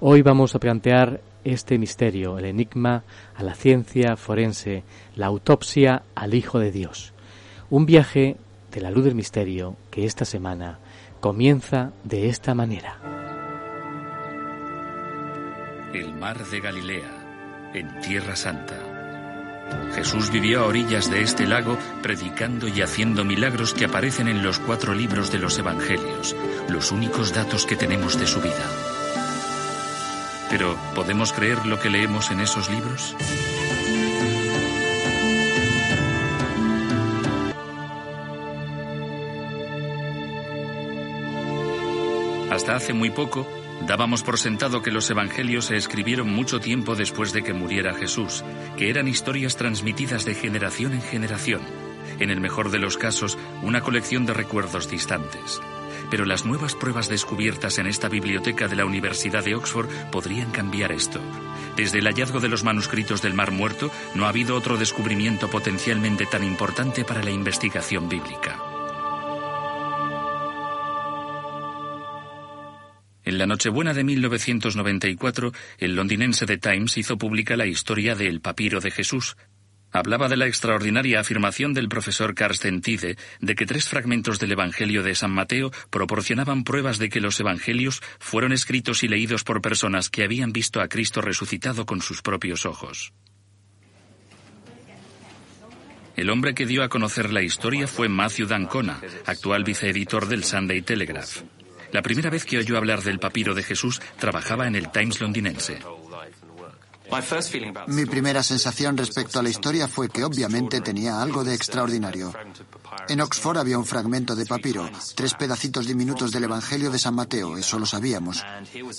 Hoy 0.00 0.20
vamos 0.20 0.54
a 0.54 0.58
plantear 0.58 1.22
este 1.42 1.78
misterio, 1.78 2.38
el 2.38 2.44
enigma 2.44 3.04
a 3.34 3.42
la 3.42 3.54
ciencia 3.54 4.16
forense, 4.16 4.82
la 5.14 5.26
autopsia 5.26 6.02
al 6.14 6.34
Hijo 6.34 6.58
de 6.58 6.70
Dios. 6.70 7.14
Un 7.70 7.86
viaje 7.86 8.36
de 8.72 8.80
la 8.82 8.90
luz 8.90 9.04
del 9.04 9.14
misterio 9.14 9.74
que 9.90 10.04
esta 10.04 10.26
semana 10.26 10.78
comienza 11.20 11.92
de 12.04 12.28
esta 12.28 12.54
manera. 12.54 12.98
El 15.94 16.12
mar 16.12 16.44
de 16.44 16.60
Galilea, 16.60 17.70
en 17.72 18.00
Tierra 18.02 18.36
Santa. 18.36 18.76
Jesús 19.94 20.30
vivió 20.30 20.60
a 20.60 20.66
orillas 20.66 21.10
de 21.10 21.22
este 21.22 21.46
lago 21.46 21.78
predicando 22.02 22.68
y 22.68 22.82
haciendo 22.82 23.24
milagros 23.24 23.72
que 23.72 23.86
aparecen 23.86 24.28
en 24.28 24.42
los 24.42 24.58
cuatro 24.58 24.92
libros 24.92 25.32
de 25.32 25.38
los 25.38 25.58
Evangelios, 25.58 26.36
los 26.68 26.92
únicos 26.92 27.32
datos 27.32 27.64
que 27.64 27.76
tenemos 27.76 28.20
de 28.20 28.26
su 28.26 28.42
vida. 28.42 28.95
Pero, 30.48 30.76
¿podemos 30.94 31.32
creer 31.32 31.66
lo 31.66 31.80
que 31.80 31.90
leemos 31.90 32.30
en 32.30 32.40
esos 32.40 32.70
libros? 32.70 33.16
Hasta 42.56 42.76
hace 42.76 42.92
muy 42.94 43.10
poco, 43.10 43.46
dábamos 43.86 44.22
por 44.22 44.38
sentado 44.38 44.80
que 44.80 44.90
los 44.90 45.10
evangelios 45.10 45.66
se 45.66 45.76
escribieron 45.76 46.30
mucho 46.30 46.58
tiempo 46.58 46.94
después 46.94 47.34
de 47.34 47.42
que 47.42 47.52
muriera 47.52 47.92
Jesús, 47.94 48.44
que 48.78 48.88
eran 48.88 49.08
historias 49.08 49.56
transmitidas 49.56 50.24
de 50.24 50.34
generación 50.34 50.94
en 50.94 51.02
generación, 51.02 51.60
en 52.18 52.30
el 52.30 52.40
mejor 52.40 52.70
de 52.70 52.78
los 52.78 52.96
casos, 52.96 53.36
una 53.62 53.82
colección 53.82 54.24
de 54.24 54.32
recuerdos 54.32 54.88
distantes. 54.88 55.60
Pero 56.10 56.24
las 56.24 56.44
nuevas 56.44 56.74
pruebas 56.74 57.08
descubiertas 57.08 57.78
en 57.78 57.86
esta 57.86 58.08
biblioteca 58.08 58.68
de 58.68 58.76
la 58.76 58.84
Universidad 58.84 59.44
de 59.44 59.54
Oxford 59.54 59.88
podrían 60.10 60.50
cambiar 60.50 60.92
esto. 60.92 61.20
Desde 61.76 61.98
el 61.98 62.06
hallazgo 62.06 62.40
de 62.40 62.48
los 62.48 62.64
manuscritos 62.64 63.22
del 63.22 63.34
Mar 63.34 63.50
Muerto, 63.50 63.90
no 64.14 64.26
ha 64.26 64.30
habido 64.30 64.56
otro 64.56 64.76
descubrimiento 64.76 65.48
potencialmente 65.48 66.26
tan 66.26 66.44
importante 66.44 67.04
para 67.04 67.22
la 67.22 67.30
investigación 67.30 68.08
bíblica. 68.08 68.56
En 73.26 73.38
la 73.38 73.46
Nochebuena 73.46 73.92
de 73.92 74.04
1994, 74.04 75.52
el 75.78 75.96
londinense 75.96 76.46
The 76.46 76.58
Times 76.58 76.96
hizo 76.96 77.18
pública 77.18 77.56
la 77.56 77.66
historia 77.66 78.14
del 78.14 78.40
papiro 78.40 78.80
de 78.80 78.92
Jesús. 78.92 79.36
Hablaba 79.92 80.28
de 80.28 80.36
la 80.36 80.46
extraordinaria 80.46 81.20
afirmación 81.20 81.72
del 81.72 81.88
profesor 81.88 82.34
Carsten 82.34 82.82
Tide 82.82 83.16
de 83.40 83.54
que 83.54 83.66
tres 83.66 83.88
fragmentos 83.88 84.38
del 84.38 84.52
Evangelio 84.52 85.02
de 85.02 85.14
San 85.14 85.30
Mateo 85.30 85.70
proporcionaban 85.90 86.64
pruebas 86.64 86.98
de 86.98 87.08
que 87.08 87.20
los 87.20 87.40
Evangelios 87.40 88.02
fueron 88.18 88.52
escritos 88.52 89.02
y 89.02 89.08
leídos 89.08 89.44
por 89.44 89.62
personas 89.62 90.10
que 90.10 90.24
habían 90.24 90.52
visto 90.52 90.80
a 90.80 90.88
Cristo 90.88 91.20
resucitado 91.20 91.86
con 91.86 92.02
sus 92.02 92.20
propios 92.20 92.66
ojos. 92.66 93.12
El 96.16 96.30
hombre 96.30 96.54
que 96.54 96.64
dio 96.64 96.82
a 96.82 96.88
conocer 96.88 97.30
la 97.30 97.42
historia 97.42 97.86
fue 97.86 98.08
Matthew 98.08 98.46
Dancona, 98.46 99.00
actual 99.26 99.64
viceeditor 99.64 100.26
del 100.28 100.44
Sunday 100.44 100.80
Telegraph. 100.80 101.42
La 101.92 102.02
primera 102.02 102.30
vez 102.30 102.44
que 102.44 102.58
oyó 102.58 102.76
hablar 102.78 103.02
del 103.02 103.18
papiro 103.18 103.54
de 103.54 103.62
Jesús 103.62 104.00
trabajaba 104.18 104.66
en 104.66 104.76
el 104.76 104.90
Times 104.90 105.20
londinense. 105.20 105.78
Mi 107.88 108.06
primera 108.06 108.42
sensación 108.42 108.96
respecto 108.96 109.38
a 109.38 109.42
la 109.42 109.48
historia 109.48 109.88
fue 109.88 110.08
que 110.08 110.24
obviamente 110.24 110.80
tenía 110.80 111.22
algo 111.22 111.44
de 111.44 111.54
extraordinario. 111.54 112.32
En 113.08 113.20
Oxford 113.20 113.58
había 113.58 113.78
un 113.78 113.86
fragmento 113.86 114.34
de 114.34 114.46
papiro, 114.46 114.90
tres 115.14 115.34
pedacitos 115.34 115.86
diminutos 115.86 116.32
del 116.32 116.44
Evangelio 116.44 116.90
de 116.90 116.98
San 116.98 117.14
Mateo, 117.14 117.56
eso 117.56 117.78
lo 117.78 117.86
sabíamos. 117.86 118.44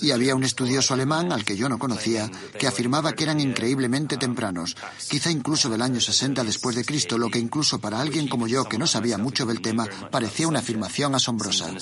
Y 0.00 0.10
había 0.10 0.34
un 0.34 0.44
estudioso 0.44 0.94
alemán, 0.94 1.32
al 1.32 1.44
que 1.44 1.56
yo 1.56 1.68
no 1.68 1.78
conocía, 1.78 2.30
que 2.58 2.66
afirmaba 2.66 3.12
que 3.12 3.24
eran 3.24 3.40
increíblemente 3.40 4.16
tempranos, 4.16 4.76
quizá 5.08 5.30
incluso 5.30 5.68
del 5.68 5.82
año 5.82 6.00
60 6.00 6.44
después 6.44 6.76
de 6.76 6.84
Cristo, 6.84 7.18
lo 7.18 7.28
que 7.30 7.38
incluso 7.38 7.78
para 7.78 8.00
alguien 8.00 8.28
como 8.28 8.46
yo, 8.46 8.64
que 8.64 8.78
no 8.78 8.86
sabía 8.86 9.18
mucho 9.18 9.46
del 9.46 9.60
tema, 9.60 9.86
parecía 10.10 10.48
una 10.48 10.60
afirmación 10.60 11.14
asombrosa. 11.14 11.72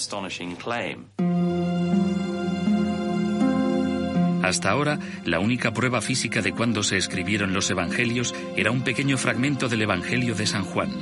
Hasta 4.47 4.71
ahora, 4.71 5.01
la 5.25 5.41
única 5.41 5.73
prueba 5.73 6.01
física 6.01 6.41
de 6.41 6.53
cuándo 6.53 6.85
se 6.85 6.97
escribieron 6.97 7.53
los 7.53 7.69
Evangelios 7.69 8.33
era 8.57 8.71
un 8.71 8.83
pequeño 8.83 9.19
fragmento 9.19 9.69
del 9.69 9.83
Evangelio 9.83 10.37
de 10.37 10.47
San 10.47 10.65
Juan. 10.65 10.93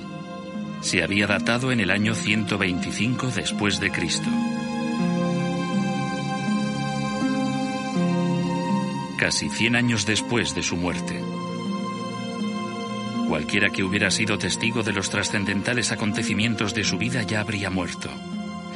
Se 0.81 1.03
había 1.03 1.27
datado 1.27 1.71
en 1.71 1.81
el 1.81 1.91
año 1.91 2.15
125 2.15 3.33
después 3.37 3.81
de 3.81 3.91
Cristo. 3.91 4.31
Casi 9.19 9.51
100 9.51 9.77
años 9.77 10.07
después 10.07 10.55
de 10.55 10.63
su 10.63 10.77
muerte. 10.79 11.23
Cualquiera 13.29 13.69
que 13.69 13.85
hubiera 13.85 14.11
sido 14.11 14.39
testigo 14.39 14.83
de 14.83 14.95
los 14.95 15.11
trascendentales 15.11 15.93
acontecimientos 15.93 16.73
de 16.73 16.85
su 16.85 16.97
vida 16.97 17.23
ya 17.25 17.41
habría 17.41 17.69
muerto. 17.69 18.09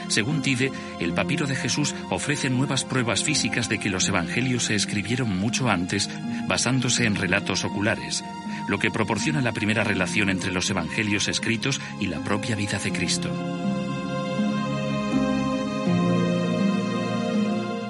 Según 0.08 0.42
Tide, 0.42 0.72
el 1.00 1.12
papiro 1.12 1.46
de 1.46 1.54
Jesús 1.54 1.94
ofrece 2.10 2.50
nuevas 2.50 2.84
pruebas 2.84 3.22
físicas 3.22 3.68
de 3.68 3.78
que 3.78 3.90
los 3.90 4.08
evangelios 4.08 4.64
se 4.64 4.74
escribieron 4.74 5.38
mucho 5.38 5.68
antes, 5.68 6.10
basándose 6.46 7.04
en 7.04 7.14
relatos 7.14 7.64
oculares, 7.64 8.24
lo 8.68 8.78
que 8.78 8.90
proporciona 8.90 9.42
la 9.42 9.52
primera 9.52 9.84
relación 9.84 10.30
entre 10.30 10.50
los 10.50 10.68
evangelios 10.70 11.28
escritos 11.28 11.80
y 12.00 12.06
la 12.06 12.20
propia 12.20 12.56
vida 12.56 12.78
de 12.78 12.92
Cristo. 12.92 13.30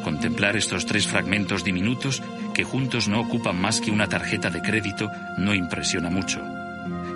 Contemplar 0.03 0.57
estos 0.57 0.87
tres 0.87 1.07
fragmentos 1.07 1.63
diminutos, 1.63 2.23
que 2.53 2.65
juntos 2.65 3.09
no 3.09 3.21
ocupan 3.21 3.61
más 3.61 3.81
que 3.81 3.93
una 3.93 4.09
tarjeta 4.09 4.51
de 4.51 4.61
crédito, 4.61 5.11
no 5.37 5.55
impresiona 5.55 6.11
mucho. 6.11 6.43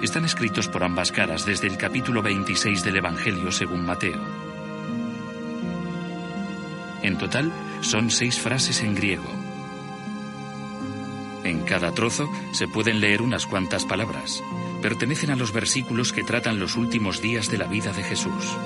Están 0.02 0.24
escritos 0.24 0.68
por 0.68 0.84
ambas 0.84 1.10
caras 1.10 1.44
desde 1.46 1.66
el 1.66 1.76
capítulo 1.76 2.22
26 2.22 2.84
del 2.84 2.96
Evangelio 2.96 3.50
según 3.50 3.84
Mateo. 3.84 4.51
En 7.02 7.18
total, 7.18 7.52
son 7.80 8.10
seis 8.10 8.38
frases 8.38 8.82
en 8.82 8.94
griego. 8.94 9.28
En 11.44 11.62
cada 11.62 11.92
trozo 11.92 12.30
se 12.52 12.68
pueden 12.68 13.00
leer 13.00 13.20
unas 13.20 13.46
cuantas 13.46 13.84
palabras. 13.84 14.42
Pertenecen 14.80 15.30
a 15.30 15.36
los 15.36 15.52
versículos 15.52 16.12
que 16.12 16.22
tratan 16.22 16.60
los 16.60 16.76
últimos 16.76 17.20
días 17.20 17.50
de 17.50 17.58
la 17.58 17.66
vida 17.66 17.92
de 17.92 18.02
Jesús. 18.04 18.56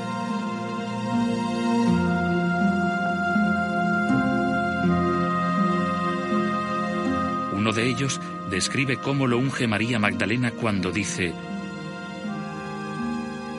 Uno 7.54 7.72
de 7.72 7.88
ellos 7.88 8.20
describe 8.50 8.98
cómo 8.98 9.26
lo 9.26 9.38
unge 9.38 9.66
María 9.66 9.98
Magdalena 9.98 10.52
cuando 10.52 10.92
dice, 10.92 11.34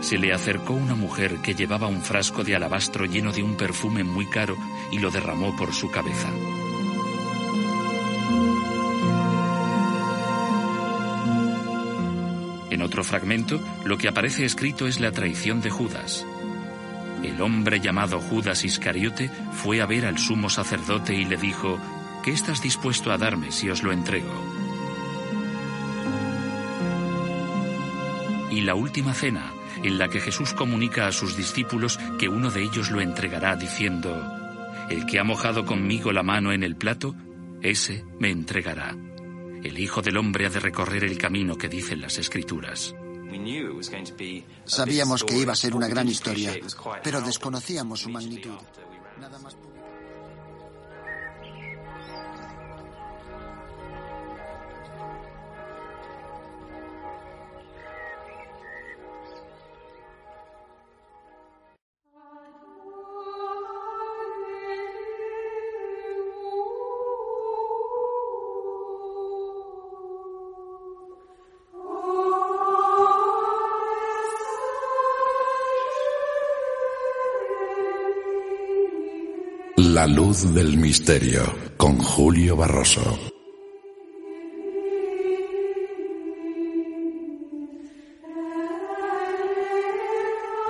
se 0.08 0.18
le 0.18 0.32
acercó 0.32 0.72
una 0.72 0.96
mujer 0.96 1.40
que 1.40 1.54
llevaba 1.54 1.88
un 1.88 2.02
frasco 2.02 2.46
de 2.46 2.56
alabastro 2.56 3.04
lleno 3.04 3.34
de 3.34 3.44
un 3.44 3.58
perfume 3.58 4.06
muy 4.06 4.26
caro 4.26 4.58
y 4.90 5.00
lo 5.00 5.12
derramó 5.12 5.54
por 5.58 5.74
su 5.74 5.92
cabeza. 5.92 6.30
En 12.70 12.82
otro 12.82 13.04
fragmento, 13.04 13.60
lo 13.84 13.98
que 13.98 14.08
aparece 14.08 14.46
escrito 14.46 14.88
es 14.88 15.02
la 15.02 15.12
traición 15.12 15.60
de 15.60 15.72
Judas. 15.72 16.26
El 17.22 17.42
hombre 17.42 17.82
llamado 17.82 18.22
Judas 18.22 18.64
Iscariote 18.64 19.30
fue 19.52 19.82
a 19.82 19.86
ver 19.86 20.06
al 20.06 20.18
sumo 20.18 20.50
sacerdote 20.50 21.16
y 21.16 21.26
le 21.26 21.36
dijo, 21.36 21.80
¿qué 22.24 22.32
estás 22.32 22.62
dispuesto 22.62 23.12
a 23.12 23.18
darme 23.18 23.52
si 23.52 23.70
os 23.70 23.84
lo 23.84 23.92
entrego? 23.92 24.32
Y 28.50 28.62
la 28.62 28.74
última 28.74 29.14
cena, 29.14 29.52
en 29.88 29.98
la 29.98 30.10
que 30.10 30.20
Jesús 30.20 30.54
comunica 30.54 31.08
a 31.08 31.14
sus 31.14 31.38
discípulos 31.38 31.98
que 32.20 32.28
uno 32.28 32.52
de 32.52 32.62
ellos 32.62 32.92
lo 32.92 33.00
entregará 33.00 33.56
diciendo, 33.56 34.14
El 34.90 35.06
que 35.06 35.18
ha 35.18 35.24
mojado 35.24 35.66
conmigo 35.66 36.12
la 36.12 36.24
mano 36.24 36.52
en 36.52 36.64
el 36.64 36.76
plato, 36.76 37.16
ese 37.62 38.04
me 38.20 38.30
entregará. 38.30 38.98
El 39.64 39.80
Hijo 39.80 40.02
del 40.02 40.18
Hombre 40.18 40.46
ha 40.46 40.50
de 40.50 40.60
recorrer 40.60 41.06
el 41.06 41.18
camino 41.18 41.58
que 41.58 41.70
dicen 41.70 42.02
las 42.02 42.18
Escrituras. 42.18 42.94
Sabíamos 44.66 45.24
que 45.24 45.38
iba 45.38 45.54
a 45.54 45.56
ser 45.56 45.74
una 45.74 45.88
gran 45.88 46.08
historia, 46.10 46.54
pero 47.02 47.22
desconocíamos 47.22 48.02
su 48.02 48.10
magnitud. 48.10 48.56
La 80.08 80.14
luz 80.14 80.54
del 80.54 80.78
misterio 80.78 81.42
con 81.76 81.98
Julio 81.98 82.56
Barroso. 82.56 83.02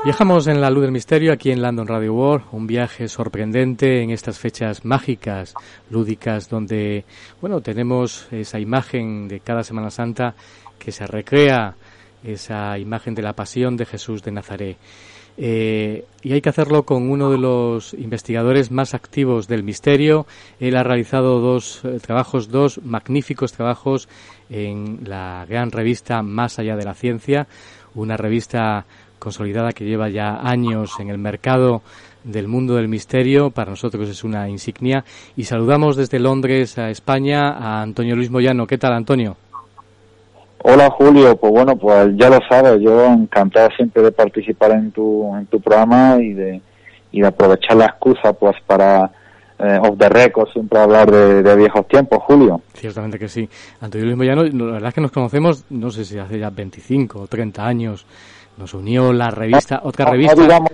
Viajamos 0.03 0.47
en 0.47 0.59
la 0.59 0.71
luz 0.71 0.81
del 0.81 0.91
misterio 0.91 1.31
aquí 1.31 1.51
en 1.51 1.61
London 1.61 1.85
Radio 1.85 2.15
World, 2.15 2.45
un 2.51 2.65
viaje 2.65 3.07
sorprendente 3.07 4.01
en 4.01 4.09
estas 4.09 4.39
fechas 4.39 4.83
mágicas, 4.83 5.53
lúdicas, 5.91 6.49
donde, 6.49 7.05
bueno, 7.39 7.61
tenemos 7.61 8.27
esa 8.31 8.59
imagen 8.59 9.27
de 9.27 9.41
cada 9.41 9.63
Semana 9.63 9.91
Santa 9.91 10.33
que 10.79 10.91
se 10.91 11.05
recrea, 11.05 11.75
esa 12.23 12.75
imagen 12.79 13.13
de 13.13 13.21
la 13.21 13.33
pasión 13.33 13.77
de 13.77 13.85
Jesús 13.85 14.23
de 14.23 14.31
Nazaret. 14.31 14.77
Eh, 15.37 16.05
y 16.23 16.33
hay 16.33 16.41
que 16.41 16.49
hacerlo 16.49 16.83
con 16.83 17.09
uno 17.09 17.29
de 17.29 17.37
los 17.37 17.93
investigadores 17.93 18.71
más 18.71 18.93
activos 18.93 19.47
del 19.47 19.63
misterio. 19.63 20.25
Él 20.59 20.75
ha 20.75 20.83
realizado 20.83 21.39
dos 21.39 21.81
eh, 21.83 21.99
trabajos, 22.01 22.49
dos 22.49 22.81
magníficos 22.83 23.53
trabajos 23.53 24.09
en 24.49 25.01
la 25.03 25.45
gran 25.47 25.71
revista 25.71 26.21
Más 26.23 26.57
allá 26.57 26.75
de 26.75 26.85
la 26.85 26.93
ciencia, 26.93 27.47
una 27.93 28.17
revista 28.17 28.85
consolidada 29.19 29.71
que 29.71 29.85
lleva 29.85 30.09
ya 30.09 30.39
años 30.41 30.91
en 30.99 31.09
el 31.09 31.17
mercado 31.17 31.81
del 32.23 32.47
mundo 32.47 32.75
del 32.75 32.87
misterio. 32.87 33.51
Para 33.51 33.71
nosotros 33.71 34.09
es 34.09 34.23
una 34.23 34.49
insignia. 34.49 35.05
Y 35.35 35.43
saludamos 35.43 35.95
desde 35.95 36.19
Londres 36.19 36.77
a 36.77 36.89
España 36.89 37.51
a 37.51 37.81
Antonio 37.81 38.15
Luis 38.15 38.29
Moyano. 38.29 38.67
¿Qué 38.67 38.77
tal, 38.77 38.93
Antonio? 38.93 39.37
Hola 40.69 40.89
Julio, 40.89 41.37
pues 41.37 41.53
bueno, 41.53 41.77
pues 41.77 42.09
ya 42.17 42.29
lo 42.29 42.39
sabes, 42.49 42.81
yo 42.81 43.05
encantado 43.05 43.69
siempre 43.77 44.03
de 44.03 44.11
participar 44.11 44.71
en 44.71 44.91
tu, 44.91 45.33
en 45.33 45.45
tu 45.45 45.61
programa 45.61 46.17
y 46.19 46.33
de, 46.33 46.61
y 47.09 47.21
de 47.21 47.27
aprovechar 47.27 47.77
la 47.77 47.85
excusa 47.85 48.33
pues 48.33 48.57
para 48.65 49.09
eh, 49.59 49.79
off 49.81 49.97
the 49.97 50.09
record 50.09 50.49
siempre 50.51 50.77
hablar 50.77 51.09
de, 51.09 51.55
viejos 51.55 51.87
tiempos, 51.87 52.21
Julio. 52.23 52.59
Ciertamente 52.73 53.17
que 53.17 53.29
sí. 53.29 53.47
Antonio 53.79 54.07
Luis 54.07 54.17
Moyano, 54.17 54.43
la 54.43 54.73
verdad 54.73 54.89
es 54.89 54.93
que 54.93 54.99
nos 54.99 55.11
conocemos, 55.13 55.63
no 55.69 55.89
sé 55.89 56.03
si 56.03 56.19
hace 56.19 56.37
ya 56.37 56.49
25 56.49 57.17
o 57.17 57.27
30 57.27 57.65
años, 57.65 58.05
nos 58.57 58.73
unió 58.73 59.13
la 59.13 59.31
revista, 59.31 59.79
otra 59.85 60.11
revista. 60.11 60.35
No 60.35 60.41
digamos 60.41 60.69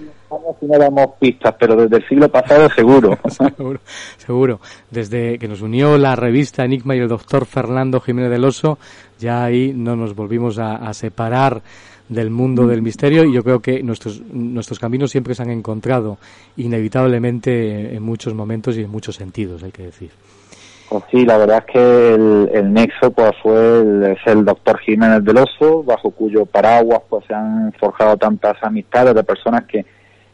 si 0.59 0.65
no 0.65 0.77
damos 0.77 1.07
pistas, 1.19 1.55
pero 1.59 1.75
desde 1.75 1.97
el 1.97 2.07
siglo 2.07 2.29
pasado 2.29 2.69
seguro. 2.69 3.17
seguro. 3.29 3.79
Seguro. 4.17 4.59
Desde 4.89 5.37
que 5.37 5.47
nos 5.47 5.61
unió 5.61 5.97
la 5.97 6.15
revista 6.15 6.63
Enigma 6.63 6.95
y 6.95 6.99
el 6.99 7.07
doctor 7.07 7.45
Fernando 7.45 7.99
Jiménez 7.99 8.31
del 8.31 8.45
Oso, 8.45 8.77
ya 9.19 9.43
ahí 9.43 9.73
no 9.75 9.95
nos 9.95 10.15
volvimos 10.15 10.59
a, 10.59 10.93
separar 10.93 11.61
del 12.09 12.29
mundo 12.29 12.67
del 12.67 12.81
misterio 12.81 13.23
y 13.23 13.33
yo 13.33 13.43
creo 13.43 13.59
que 13.59 13.81
nuestros, 13.81 14.21
nuestros 14.21 14.77
caminos 14.77 15.09
siempre 15.09 15.33
se 15.33 15.41
han 15.41 15.49
encontrado 15.49 16.17
inevitablemente 16.57 17.95
en 17.95 18.03
muchos 18.03 18.33
momentos 18.33 18.77
y 18.77 18.83
en 18.83 18.89
muchos 18.89 19.15
sentidos, 19.15 19.63
hay 19.63 19.71
que 19.71 19.83
decir. 19.83 20.11
Pues 20.93 21.05
sí, 21.09 21.25
la 21.25 21.37
verdad 21.39 21.63
es 21.65 21.73
que 21.73 22.13
el, 22.13 22.71
nexo 22.71 23.09
pues 23.11 23.31
fue 23.41 23.79
el, 23.79 24.03
es 24.03 24.19
el 24.27 24.45
doctor 24.45 24.77
Jiménez 24.79 25.23
del 25.23 25.37
Oso, 25.37 25.81
bajo 25.81 26.11
cuyo 26.11 26.45
paraguas 26.45 27.01
pues 27.09 27.25
se 27.25 27.33
han 27.33 27.73
forjado 27.79 28.15
tantas 28.17 28.61
amistades 28.61 29.15
de 29.15 29.23
personas 29.23 29.63
que, 29.63 29.83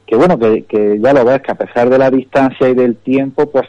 que 0.10 0.16
bueno, 0.16 0.40
que, 0.40 0.64
que 0.64 1.00
ya 1.00 1.14
lo 1.14 1.24
ves, 1.24 1.40
que 1.44 1.52
a 1.52 1.56
pesar 1.56 1.88
de 1.88 2.00
la 2.00 2.10
distancia 2.10 2.68
y 2.68 2.74
del 2.74 2.96
tiempo, 2.96 3.46
pues 3.52 3.68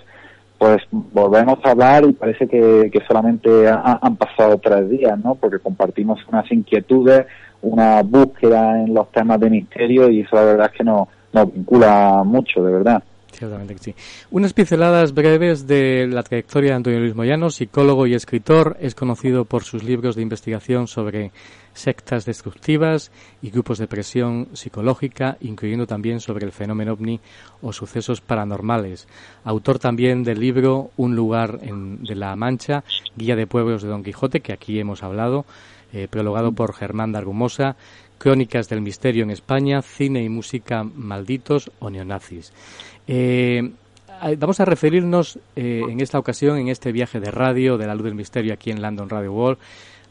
pues 0.56 0.82
volvemos 0.90 1.58
a 1.64 1.70
hablar 1.70 2.04
y 2.04 2.12
parece 2.12 2.46
que, 2.46 2.92
solamente 3.08 3.66
han 3.66 4.16
pasado 4.16 4.58
tres 4.58 4.90
días, 4.90 5.18
¿no? 5.24 5.34
Porque 5.34 5.58
compartimos 5.58 6.20
unas 6.28 6.52
inquietudes, 6.52 7.24
una 7.62 8.02
búsqueda 8.02 8.78
en 8.82 8.92
los 8.92 9.10
temas 9.10 9.40
de 9.40 9.48
misterio 9.48 10.10
y 10.10 10.20
eso 10.20 10.36
la 10.36 10.44
verdad 10.44 10.70
es 10.70 10.76
que 10.76 10.84
nos, 10.84 11.08
nos 11.32 11.50
vincula 11.50 12.22
mucho, 12.26 12.62
de 12.62 12.72
verdad. 12.72 13.02
Sí. 13.80 13.94
Unas 14.30 14.52
pinceladas 14.52 15.14
breves 15.14 15.66
de 15.66 16.06
la 16.06 16.22
trayectoria 16.22 16.70
de 16.70 16.76
Antonio 16.76 17.00
Luis 17.00 17.14
Moyano, 17.14 17.48
psicólogo 17.48 18.06
y 18.06 18.14
escritor, 18.14 18.76
es 18.80 18.94
conocido 18.94 19.46
por 19.46 19.64
sus 19.64 19.82
libros 19.82 20.14
de 20.14 20.22
investigación 20.22 20.86
sobre 20.86 21.32
sectas 21.72 22.26
destructivas 22.26 23.10
y 23.40 23.50
grupos 23.50 23.78
de 23.78 23.86
presión 23.86 24.48
psicológica, 24.52 25.38
incluyendo 25.40 25.86
también 25.86 26.20
sobre 26.20 26.44
el 26.44 26.52
fenómeno 26.52 26.92
ovni 26.92 27.20
o 27.62 27.72
sucesos 27.72 28.20
paranormales. 28.20 29.08
Autor 29.44 29.78
también 29.78 30.22
del 30.22 30.40
libro 30.40 30.90
Un 30.98 31.16
lugar 31.16 31.60
en, 31.62 32.02
de 32.02 32.16
la 32.16 32.36
Mancha, 32.36 32.84
Guía 33.16 33.36
de 33.36 33.46
Pueblos 33.46 33.82
de 33.82 33.88
Don 33.88 34.02
Quijote, 34.02 34.40
que 34.40 34.52
aquí 34.52 34.78
hemos 34.78 35.02
hablado, 35.02 35.46
eh, 35.92 36.08
prologado 36.08 36.52
por 36.52 36.74
Germán 36.74 37.12
Dargumosa, 37.12 37.76
Crónicas 38.20 38.68
del 38.68 38.82
Misterio 38.82 39.22
en 39.22 39.30
España, 39.30 39.80
Cine 39.80 40.22
y 40.22 40.28
Música 40.28 40.84
Malditos 40.84 41.70
o 41.78 41.88
Neonazis. 41.88 42.52
Eh, 43.06 43.70
vamos 44.38 44.60
a 44.60 44.64
referirnos 44.64 45.38
eh, 45.56 45.82
en 45.88 46.00
esta 46.00 46.18
ocasión, 46.18 46.58
en 46.58 46.68
este 46.68 46.92
viaje 46.92 47.20
de 47.20 47.30
radio 47.30 47.78
de 47.78 47.86
la 47.86 47.94
luz 47.94 48.04
del 48.04 48.14
misterio 48.14 48.52
aquí 48.52 48.70
en 48.70 48.82
London 48.82 49.08
Radio 49.08 49.32
World, 49.32 49.58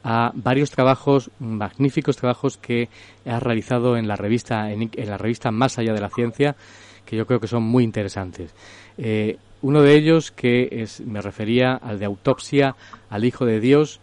a 0.03 0.31
varios 0.33 0.71
trabajos, 0.71 1.29
magníficos 1.39 2.17
trabajos 2.17 2.57
que 2.57 2.89
ha 3.25 3.39
realizado 3.39 3.97
en 3.97 4.07
la 4.07 4.15
revista, 4.15 4.71
en, 4.71 4.89
la 4.95 5.17
revista 5.17 5.51
Más 5.51 5.77
allá 5.77 5.93
de 5.93 6.01
la 6.01 6.09
ciencia, 6.09 6.55
que 7.05 7.15
yo 7.15 7.25
creo 7.25 7.39
que 7.39 7.47
son 7.47 7.63
muy 7.63 7.83
interesantes. 7.83 8.53
Eh, 8.97 9.37
uno 9.61 9.81
de 9.81 9.95
ellos 9.95 10.31
que 10.31 10.69
es, 10.71 11.01
me 11.01 11.21
refería 11.21 11.73
al 11.73 11.99
de 11.99 12.05
autopsia 12.05 12.75
al 13.09 13.25
Hijo 13.25 13.45
de 13.45 13.59
Dios, 13.59 13.99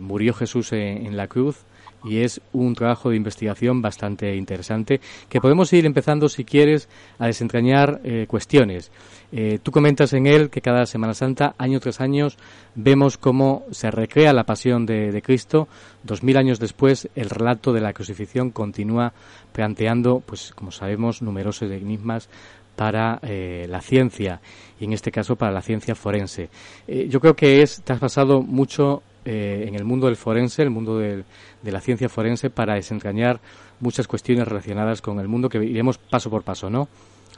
murió 0.00 0.34
Jesús 0.34 0.72
en, 0.72 1.16
la 1.16 1.26
cruz, 1.26 1.64
y 2.04 2.18
es 2.18 2.40
un 2.52 2.74
trabajo 2.74 3.10
de 3.10 3.16
investigación 3.16 3.82
bastante 3.82 4.34
interesante 4.36 5.00
que 5.28 5.40
podemos 5.40 5.72
ir 5.72 5.86
empezando, 5.86 6.28
si 6.28 6.44
quieres, 6.44 6.88
a 7.18 7.26
desentrañar 7.26 8.00
eh, 8.04 8.26
cuestiones. 8.28 8.90
Eh, 9.32 9.58
tú 9.62 9.72
comentas 9.72 10.12
en 10.12 10.26
él 10.26 10.50
que 10.50 10.60
cada 10.60 10.86
Semana 10.86 11.14
Santa, 11.14 11.54
año 11.58 11.80
tras 11.80 12.00
año, 12.00 12.28
vemos 12.74 13.18
cómo 13.18 13.64
se 13.70 13.90
recrea 13.90 14.32
la 14.32 14.44
pasión 14.44 14.86
de, 14.86 15.22
Cristo. 15.22 15.66
Dos 16.02 16.22
mil 16.22 16.36
años 16.36 16.60
después, 16.60 17.08
el 17.14 17.30
relato 17.30 17.72
de 17.72 17.80
la 17.80 17.92
crucifixión 17.92 18.50
continúa 18.50 19.12
planteando, 19.52 20.20
pues 20.24 20.52
como 20.54 20.70
sabemos, 20.70 21.22
numerosos 21.22 21.70
enigmas 21.70 22.28
para 22.76 23.18
eh, 23.22 23.66
la 23.68 23.80
ciencia 23.80 24.40
y 24.80 24.84
en 24.84 24.92
este 24.92 25.10
caso 25.10 25.36
para 25.36 25.52
la 25.52 25.62
ciencia 25.62 25.94
forense. 25.94 26.50
Eh, 26.86 27.08
yo 27.08 27.20
creo 27.20 27.34
que 27.34 27.62
es, 27.62 27.82
te 27.82 27.92
has 27.92 28.00
pasado 28.00 28.42
mucho 28.42 29.02
eh, 29.24 29.64
en 29.66 29.74
el 29.74 29.84
mundo 29.84 30.06
del 30.06 30.16
forense, 30.16 30.62
el 30.62 30.70
mundo 30.70 30.98
de 30.98 31.24
la 31.62 31.80
ciencia 31.80 32.08
forense, 32.08 32.50
para 32.50 32.74
desentrañar 32.74 33.40
muchas 33.80 34.06
cuestiones 34.06 34.46
relacionadas 34.48 35.00
con 35.02 35.20
el 35.20 35.28
mundo 35.28 35.48
que 35.48 35.62
iremos 35.64 35.98
paso 35.98 36.30
por 36.30 36.42
paso, 36.42 36.70
¿no? 36.70 36.88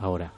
Ahora. 0.01 0.31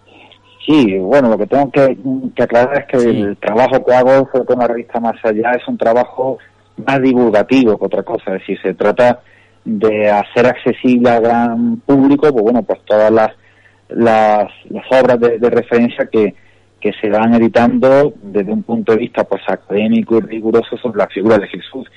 Sí, 0.69 0.99
bueno, 0.99 1.31
lo 1.31 1.39
que 1.39 1.47
tengo 1.47 1.71
que, 1.71 2.43
aclarar 2.43 2.81
es 2.81 2.87
que 2.87 3.09
el 3.09 3.37
trabajo 3.39 3.83
que 3.83 3.95
hago 3.95 4.29
con 4.45 4.59
la 4.59 4.67
revista 4.67 5.01
Más 5.01 5.17
Allá 5.25 5.53
es 5.53 5.67
un 5.67 5.79
trabajo 5.79 6.37
más 6.87 7.01
divulgativo 7.01 7.79
que 7.79 7.87
otra 7.87 8.03
cosa, 8.03 8.35
es 8.35 8.41
decir, 8.41 8.59
se 8.63 8.75
trata 8.75 9.21
de 9.65 10.11
hacer 10.11 10.47
accesible 10.47 11.09
al 11.09 11.23
gran 11.23 11.77
público, 11.81 12.31
pues 12.31 12.43
bueno, 12.43 12.63
pues 12.63 12.81
todas 12.85 13.11
las, 13.11 13.31
las, 13.89 14.51
obras 14.91 15.19
de, 15.19 15.51
referencia 15.51 16.07
que, 16.07 16.35
que 16.81 16.93
se 17.01 17.09
van 17.09 17.35
editando 17.35 18.13
desde 18.23 18.53
un 18.53 18.63
punto 18.63 18.93
de 18.93 18.99
vista 18.99 19.25
pues 19.25 19.43
académico 19.49 20.19
y 20.19 20.21
riguroso 20.21 20.77
sobre 20.77 20.99
la 20.99 21.09
figura 21.09 21.39
de 21.39 21.49
Jesús. 21.49 21.91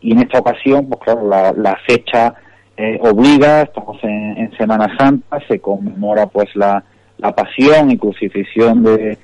Y 0.00 0.12
en 0.12 0.18
esta 0.18 0.38
ocasión, 0.38 0.88
pues 0.88 1.00
claro, 1.02 1.28
la, 1.28 1.52
la 1.52 1.76
fecha 1.86 2.34
eh, 2.76 2.98
obliga, 3.00 3.62
estamos 3.62 3.98
en, 4.02 4.50
Semana 4.56 4.94
Santa, 4.98 5.38
se 5.48 5.60
conmemora 5.60 6.26
pues 6.26 6.54
la, 6.54 6.82
la 7.18 7.34
pasión 7.34 7.90
y 7.90 7.96
crucifixión 7.96 8.82
de, 8.82 9.18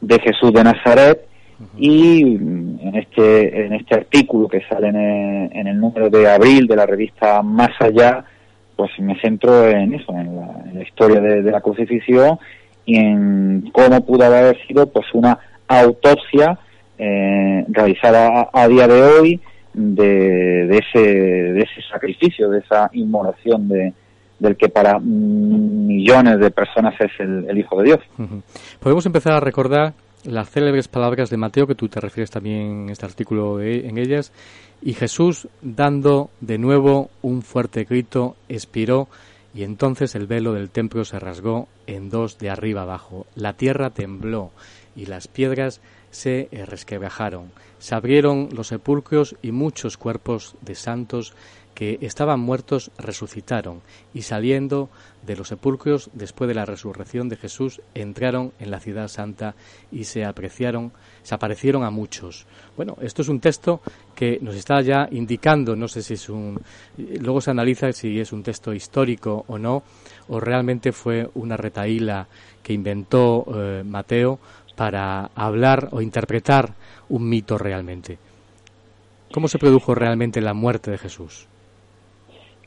de 0.00 0.18
Jesús 0.20 0.52
de 0.52 0.64
Nazaret 0.64 1.26
y 1.76 2.22
en 2.22 2.92
este 2.94 3.66
en 3.66 3.74
este 3.74 3.94
artículo 3.94 4.48
que 4.48 4.62
sale 4.62 4.88
en 4.88 5.66
el, 5.66 5.78
número 5.78 6.08
de 6.08 6.26
abril 6.26 6.66
de 6.66 6.76
la 6.76 6.86
revista 6.86 7.42
Más 7.42 7.70
Allá, 7.80 8.24
pues 8.76 8.90
me 8.98 9.20
centro 9.20 9.68
en 9.68 9.94
eso, 9.94 10.12
en 10.12 10.36
la, 10.74 10.82
historia 10.82 11.20
de, 11.20 11.42
la 11.42 11.60
crucifixión 11.60 12.38
y 12.84 12.96
en 12.96 13.70
cómo 13.72 14.04
pudo 14.04 14.24
haber 14.24 14.56
sido 14.66 14.86
pues 14.86 15.06
una 15.12 15.38
autopsia 15.68 16.58
eh, 16.98 17.64
realizada 17.68 18.48
a, 18.52 18.68
día 18.68 18.86
de 18.86 19.02
hoy 19.02 19.40
de, 19.72 20.66
de, 20.66 20.78
ese, 20.78 21.00
de 21.00 21.60
ese 21.60 21.82
sacrificio, 21.90 22.50
de 22.50 22.58
esa 22.58 22.90
inmolación 22.92 23.68
de, 23.68 23.92
del 24.40 24.56
que 24.56 24.68
para 24.68 24.98
millones 24.98 26.40
de 26.40 26.50
personas 26.50 26.94
es 26.98 27.12
el, 27.20 27.56
Hijo 27.56 27.78
de 27.80 27.84
Dios. 27.84 28.00
Podemos 28.80 29.06
empezar 29.06 29.34
a 29.34 29.40
recordar 29.40 29.92
las 30.24 30.50
célebres 30.50 30.88
palabras 30.88 31.30
de 31.30 31.36
Mateo, 31.36 31.66
que 31.66 31.74
tú 31.74 31.88
te 31.88 32.00
refieres 32.00 32.30
también 32.30 32.82
en 32.84 32.90
este 32.90 33.06
artículo 33.06 33.60
en 33.60 33.96
ellas, 33.98 34.32
y 34.82 34.94
Jesús, 34.94 35.48
dando 35.60 36.30
de 36.40 36.58
nuevo 36.58 37.10
un 37.22 37.42
fuerte 37.42 37.84
grito, 37.84 38.36
expiró, 38.48 39.08
y 39.54 39.64
entonces 39.64 40.14
el 40.14 40.26
velo 40.26 40.52
del 40.52 40.70
templo 40.70 41.04
se 41.04 41.18
rasgó 41.18 41.68
en 41.86 42.10
dos 42.10 42.38
de 42.38 42.50
arriba 42.50 42.82
abajo. 42.82 43.26
La 43.34 43.54
tierra 43.54 43.90
tembló, 43.90 44.52
y 44.96 45.06
las 45.06 45.28
piedras 45.28 45.80
se 46.10 46.48
resquebrajaron. 46.66 47.52
Se 47.78 47.94
abrieron 47.94 48.48
los 48.52 48.68
sepulcros 48.68 49.36
y 49.42 49.52
muchos 49.52 49.96
cuerpos 49.96 50.56
de 50.60 50.74
santos 50.74 51.34
que 51.74 51.98
estaban 52.02 52.40
muertos 52.40 52.90
resucitaron 52.98 53.80
y 54.12 54.22
saliendo 54.22 54.90
de 55.26 55.36
los 55.36 55.48
sepulcros 55.48 56.10
después 56.12 56.48
de 56.48 56.54
la 56.54 56.64
resurrección 56.64 57.28
de 57.28 57.36
Jesús 57.36 57.80
entraron 57.94 58.52
en 58.58 58.70
la 58.70 58.80
ciudad 58.80 59.08
santa 59.08 59.54
y 59.90 60.04
se 60.04 60.24
apreciaron, 60.24 60.92
se 61.22 61.34
aparecieron 61.34 61.84
a 61.84 61.90
muchos. 61.90 62.46
Bueno, 62.76 62.96
esto 63.00 63.22
es 63.22 63.28
un 63.28 63.40
texto 63.40 63.80
que 64.14 64.38
nos 64.40 64.54
está 64.54 64.80
ya 64.80 65.08
indicando, 65.10 65.76
no 65.76 65.88
sé 65.88 66.02
si 66.02 66.14
es 66.14 66.28
un 66.28 66.60
luego 66.96 67.40
se 67.40 67.50
analiza 67.50 67.92
si 67.92 68.18
es 68.20 68.32
un 68.32 68.42
texto 68.42 68.72
histórico 68.72 69.44
o 69.48 69.58
no 69.58 69.82
o 70.28 70.40
realmente 70.40 70.92
fue 70.92 71.28
una 71.34 71.56
retaíla 71.56 72.26
que 72.62 72.72
inventó 72.72 73.46
eh, 73.54 73.82
Mateo 73.84 74.38
para 74.76 75.30
hablar 75.34 75.88
o 75.92 76.00
interpretar 76.00 76.74
un 77.08 77.28
mito 77.28 77.58
realmente. 77.58 78.18
¿Cómo 79.32 79.46
se 79.46 79.58
produjo 79.58 79.94
realmente 79.94 80.40
la 80.40 80.54
muerte 80.54 80.90
de 80.90 80.98
Jesús? 80.98 81.49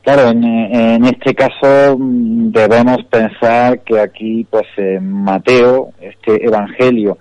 Claro, 0.04 0.28
en, 0.28 1.04
este 1.06 1.34
caso 1.34 1.96
mm, 1.98 2.50
debemos 2.50 3.02
pensar 3.04 3.80
que 3.80 3.98
aquí, 3.98 4.46
pues, 4.50 4.66
Mateo, 5.00 5.92
este 5.98 6.44
evangelio 6.44 7.16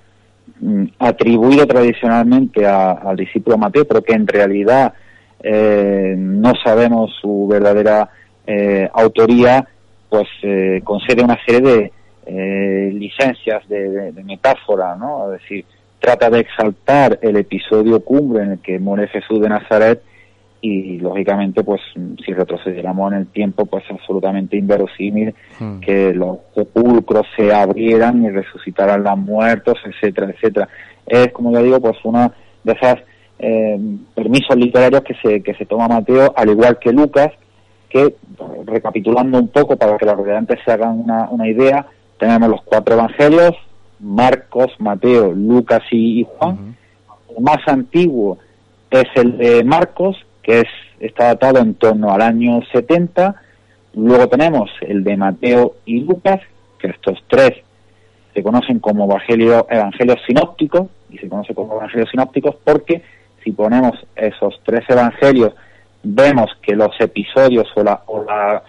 mm, 0.60 0.88
atribuido 1.00 1.66
tradicionalmente 1.66 2.68
al 2.68 3.16
discípulo 3.16 3.58
Mateo, 3.58 3.86
pero 3.86 4.02
que 4.02 4.12
en 4.12 4.28
realidad 4.28 4.94
eh, 5.42 6.14
no 6.18 6.52
sabemos 6.62 7.12
su 7.22 7.48
verdadera 7.48 8.10
eh, 8.46 8.90
autoría, 8.94 9.66
pues 10.10 10.28
eh, 10.42 10.82
concede 10.84 11.24
una 11.24 11.38
serie 11.46 11.62
de 12.26 12.92
licencias 12.94 13.68
de, 13.70 14.12
de, 14.12 14.24
metáfora, 14.24 14.96
¿no? 14.96 15.34
Es 15.34 15.42
decir, 15.42 15.66
trata 16.00 16.30
de 16.30 16.40
exaltar 16.40 17.20
el 17.22 17.38
episodio 17.38 18.02
cumbre 18.02 18.44
en 18.44 18.52
el 18.52 18.60
que 18.60 18.80
muere 18.80 19.08
Jesús 19.08 19.42
de 19.42 19.50
Nazaret 19.50 20.02
y 20.66 20.98
lógicamente 20.98 21.62
pues 21.62 21.82
si 22.26 22.32
retrocediéramos 22.32 23.12
en 23.12 23.18
el 23.20 23.28
tiempo 23.28 23.66
pues 23.66 23.84
absolutamente 23.90 24.56
inverosímil 24.56 25.36
hmm. 25.60 25.80
que 25.82 26.14
los 26.14 26.38
sepulcros 26.56 27.28
se 27.36 27.54
abrieran 27.54 28.24
y 28.24 28.30
resucitaran 28.30 29.04
los 29.04 29.18
muertos 29.18 29.78
etcétera 29.86 30.32
etcétera. 30.32 30.70
Es 31.06 31.34
como 31.34 31.52
ya 31.52 31.62
digo 31.62 31.82
pues 31.82 31.98
uno 32.06 32.32
de 32.64 32.72
esos 32.72 33.00
eh, 33.40 33.78
permisos 34.16 34.56
literarios 34.56 35.04
que 35.04 35.16
se 35.16 35.44
que 35.44 35.54
se 35.54 35.66
toma 35.66 35.90
Mateo 35.90 36.34
al 36.34 36.50
igual 36.50 36.80
que 36.80 36.94
Lucas 36.94 37.32
que 37.90 38.16
recapitulando 38.66 39.40
un 39.40 39.50
poco 39.50 39.76
para 39.76 39.98
que 39.98 40.06
los 40.06 40.16
residentes 40.16 40.60
se 40.64 40.72
hagan 40.72 40.98
una, 40.98 41.28
una 41.30 41.46
idea 41.46 41.86
tenemos 42.18 42.50
los 42.50 42.62
cuatro 42.62 42.96
evangelios 42.96 43.54
Marcos 44.00 44.72
Mateo 44.80 45.34
Lucas 45.34 45.82
y, 45.92 46.26
Juan. 46.38 46.78
El 47.36 47.44
más 47.44 47.68
antiguo 47.68 48.38
es 48.90 49.06
el 49.16 49.38
de 49.38 49.64
Marcos 49.66 50.16
que 50.44 50.60
es, 50.60 50.68
está 51.00 51.28
datado 51.28 51.60
en 51.60 51.74
torno 51.76 52.14
al 52.14 52.22
año 52.22 52.62
70. 52.72 53.36
Luego 53.96 54.28
tenemos 54.28 54.70
el 54.82 55.04
de 55.04 55.18
Mateo 55.18 55.76
y 55.86 56.02
Lucas, 56.02 56.42
que 56.78 56.88
estos 56.88 57.24
tres 57.28 57.54
se 58.34 58.44
conocen 58.44 58.80
como 58.80 59.06
evangelios 59.06 60.20
sinópticos, 60.28 60.88
y 61.10 61.18
se 61.18 61.30
conocen 61.30 61.56
como 61.56 61.76
evangelios 61.76 62.10
sinópticos 62.10 62.56
porque 62.64 63.02
si 63.44 63.52
ponemos 63.52 63.94
esos 64.16 64.60
tres 64.64 64.84
evangelios, 64.90 65.54
vemos 66.02 66.50
que 66.62 66.76
los 66.76 66.92
episodios 67.00 67.68
o 67.76 67.84
la, 67.84 68.02
o 68.08 68.24
la, 68.24 68.64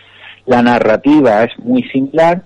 la 0.47 0.63
narrativa 0.63 1.45
es 1.45 1.59
muy 1.59 1.83
similar, 1.85 2.43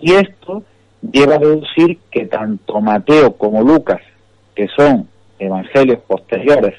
y 0.00 0.12
esto 0.12 0.62
lleva 1.00 1.36
a 1.36 1.38
deducir 1.38 1.98
que 2.10 2.26
tanto 2.26 2.80
Mateo 2.80 3.32
como 3.36 3.62
Lucas, 3.62 4.00
que 4.54 4.68
son 4.76 5.08
evangelios 5.38 6.00
posteriores 6.00 6.74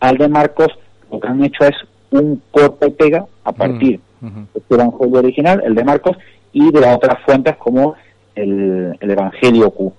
al 0.00 0.16
de 0.16 0.28
Marcos, 0.28 0.68
lo 1.10 1.20
que 1.20 1.28
han 1.28 1.44
hecho 1.44 1.64
es 1.64 1.76
un 2.10 2.42
corte 2.50 2.88
y 2.88 2.90
pega 2.90 3.26
a 3.44 3.52
partir 3.52 4.00
mm, 4.20 4.26
del 4.26 4.46
este 4.54 4.74
Evangelio 4.74 5.18
original, 5.18 5.62
el 5.64 5.74
de 5.74 5.84
Marcos, 5.84 6.16
y 6.52 6.70
de 6.70 6.80
las 6.80 6.96
otras 6.96 7.18
fuentes 7.24 7.56
como 7.56 7.94
el, 8.34 8.96
Evangelio 9.00 9.70
Q. 9.70 9.92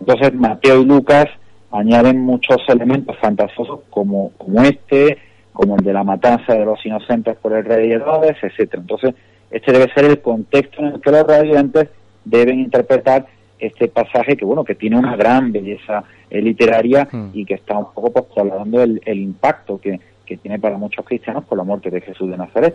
Entonces 0.00 0.34
Mateo 0.34 0.82
y 0.82 0.84
Lucas 0.84 1.26
añaden 1.70 2.20
muchos 2.20 2.56
elementos 2.68 3.16
fantasiosos 3.18 3.80
como, 3.90 4.32
como 4.38 4.62
este, 4.62 5.18
como 5.52 5.76
el 5.76 5.84
de 5.84 5.92
la 5.92 6.04
matanza 6.04 6.54
de 6.54 6.64
los 6.64 6.84
inocentes 6.86 7.36
por 7.36 7.52
el 7.52 7.64
rey 7.64 7.90
Herodes, 7.90 8.36
etcétera. 8.42 8.80
Entonces, 8.80 9.14
este 9.50 9.72
debe 9.72 9.92
ser 9.92 10.04
el 10.04 10.20
contexto 10.20 10.80
en 10.80 10.86
el 10.94 11.00
que 11.00 11.10
los 11.10 11.26
radiantes 11.26 11.88
deben 12.24 12.60
interpretar 12.60 13.26
este 13.58 13.88
pasaje 13.88 14.36
que 14.36 14.44
bueno 14.44 14.62
que 14.62 14.76
tiene 14.76 14.96
una 14.96 15.16
gran 15.16 15.50
belleza 15.50 16.04
eh, 16.30 16.40
literaria 16.40 17.08
mm. 17.10 17.30
y 17.32 17.44
que 17.44 17.54
está 17.54 17.76
un 17.76 17.92
poco 17.92 18.12
pues 18.12 18.26
trasladando 18.32 18.82
el, 18.82 19.02
el 19.04 19.18
impacto 19.18 19.80
que, 19.80 19.98
que 20.28 20.36
tiene 20.36 20.58
para 20.58 20.76
muchos 20.76 21.04
cristianos 21.06 21.44
por 21.44 21.56
la 21.56 21.64
muerte 21.64 21.90
de 21.90 22.02
Jesús 22.02 22.30
de 22.30 22.36
Nazaret. 22.36 22.74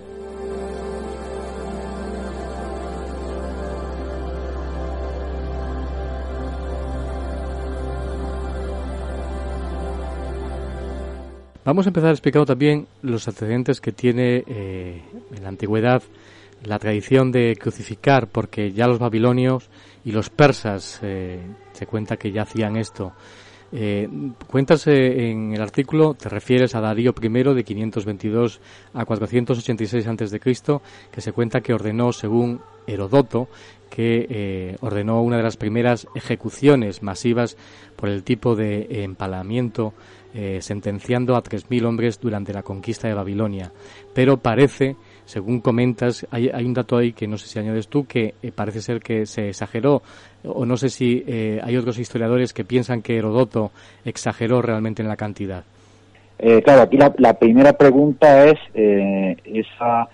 Vamos 11.63 11.85
a 11.85 11.89
empezar 11.89 12.09
explicando 12.09 12.45
también 12.45 12.87
los 13.03 13.25
antecedentes 13.27 13.79
que 13.79 13.93
tiene 13.93 14.43
eh, 14.47 15.01
en 15.33 15.43
la 15.43 15.49
antigüedad 15.49 16.01
la 16.65 16.79
tradición 16.79 17.31
de 17.31 17.57
crucificar, 17.59 18.27
porque 18.27 18.71
ya 18.71 18.87
los 18.87 18.97
babilonios 18.97 19.69
y 20.03 20.11
los 20.11 20.29
persas 20.29 20.99
eh, 21.03 21.39
se 21.73 21.85
cuenta 21.85 22.17
que 22.17 22.31
ya 22.31 22.43
hacían 22.43 22.77
esto 22.77 23.13
eh, 23.73 24.07
cuentas 24.47 24.85
eh, 24.87 25.31
en 25.31 25.53
el 25.53 25.61
artículo, 25.61 26.13
te 26.13 26.29
refieres 26.29 26.75
a 26.75 26.81
Darío 26.81 27.13
I 27.19 27.53
de 27.55 27.63
522 27.63 28.61
a 28.93 29.03
486 29.03 30.07
a.C., 30.07 30.39
que 31.11 31.21
se 31.21 31.31
cuenta 31.31 31.61
que 31.61 31.73
ordenó, 31.73 32.13
según 32.13 32.61
Herodoto, 32.85 33.47
que 33.89 34.27
eh, 34.29 34.77
ordenó 34.81 35.23
una 35.23 35.37
de 35.37 35.43
las 35.43 35.57
primeras 35.57 36.07
ejecuciones 36.13 37.01
masivas 37.01 37.57
por 37.95 38.09
el 38.09 38.23
tipo 38.23 38.55
de 38.55 39.03
empalamiento, 39.03 39.93
sentenciando 40.61 41.35
a 41.35 41.43
3.000 41.43 41.85
hombres 41.85 42.19
durante 42.19 42.53
la 42.53 42.63
conquista 42.63 43.07
de 43.07 43.13
Babilonia. 43.13 43.71
Pero 44.15 44.37
parece 44.37 44.95
según 45.25 45.61
comentas, 45.61 46.25
hay, 46.31 46.49
hay, 46.53 46.65
un 46.65 46.73
dato 46.73 46.97
ahí 46.97 47.13
que 47.13 47.27
no 47.27 47.37
sé 47.37 47.47
si 47.47 47.59
añades 47.59 47.87
tú, 47.87 48.05
que 48.05 48.35
eh, 48.41 48.51
parece 48.51 48.81
ser 48.81 48.99
que 48.99 49.25
se 49.25 49.49
exageró, 49.49 50.01
o 50.45 50.65
no 50.65 50.77
sé 50.77 50.89
si 50.89 51.23
eh, 51.27 51.59
hay 51.63 51.77
otros 51.77 51.99
historiadores 51.99 52.53
que 52.53 52.63
piensan 52.63 53.01
que 53.01 53.17
Herodoto 53.17 53.71
exageró 54.05 54.61
realmente 54.61 55.01
en 55.01 55.07
la 55.07 55.15
cantidad. 55.15 55.63
Eh, 56.39 56.61
claro, 56.63 56.81
aquí 56.81 56.97
la, 56.97 57.33
primera 57.33 57.73
pregunta 57.73 58.45
es 58.45 58.59
esa 58.73 60.09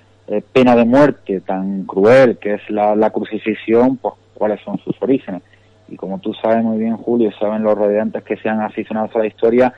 pena 0.54 0.76
de 0.76 0.86
muerte 0.86 1.42
tan 1.42 1.86
cruel 1.86 2.38
que 2.38 2.56
es 2.56 2.70
la, 2.70 2.96
la, 2.96 3.10
crucifixión, 3.10 3.98
pues 3.98 4.14
cuáles 4.36 4.62
son 4.62 4.78
sus 4.80 4.96
orígenes. 5.02 5.42
Y 5.88 5.96
como 5.96 6.20
tú 6.20 6.34
sabes 6.36 6.64
muy 6.64 6.78
bien, 6.78 6.98
Julio, 6.98 7.32
saben 7.40 7.64
los 7.64 7.76
rodeantes 7.76 8.24
que 8.24 8.38
sean 8.38 8.62
aficionados 8.62 9.16
a 9.16 9.20
la 9.20 9.28
historia, 9.28 9.74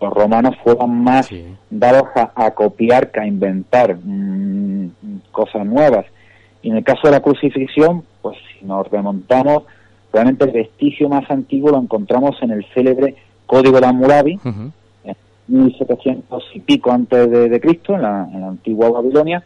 los 0.00 0.12
romanos 0.12 0.56
fueron 0.62 1.02
más 1.02 1.30
dados 1.70 2.08
a, 2.14 2.50
copiar 2.50 3.10
que 3.10 3.20
a 3.20 3.26
inventar 3.26 3.96
mm, 3.96 4.90
cosas 5.30 5.64
nuevas. 5.64 6.06
Y 6.62 6.70
en 6.70 6.76
el 6.78 6.84
caso 6.84 7.00
de 7.04 7.12
la 7.12 7.20
crucifixión, 7.20 8.04
pues 8.20 8.36
si 8.52 8.64
nos 8.64 8.88
remontamos, 8.90 9.64
realmente 10.14 10.44
el 10.44 10.52
vestigio 10.52 11.08
más 11.08 11.28
antiguo 11.28 11.72
lo 11.72 11.78
encontramos 11.78 12.40
en 12.40 12.52
el 12.52 12.64
célebre 12.72 13.16
Código 13.46 13.80
de 13.80 13.86
Hammurabi, 13.86 14.38
en 14.44 15.14
1700 15.48 16.44
y 16.54 16.60
pico 16.60 16.92
antes 16.92 17.30
de, 17.30 17.60
Cristo, 17.60 17.94
en 17.94 18.02
la, 18.02 18.22
antigua 18.22 18.90
Babilonia, 18.90 19.42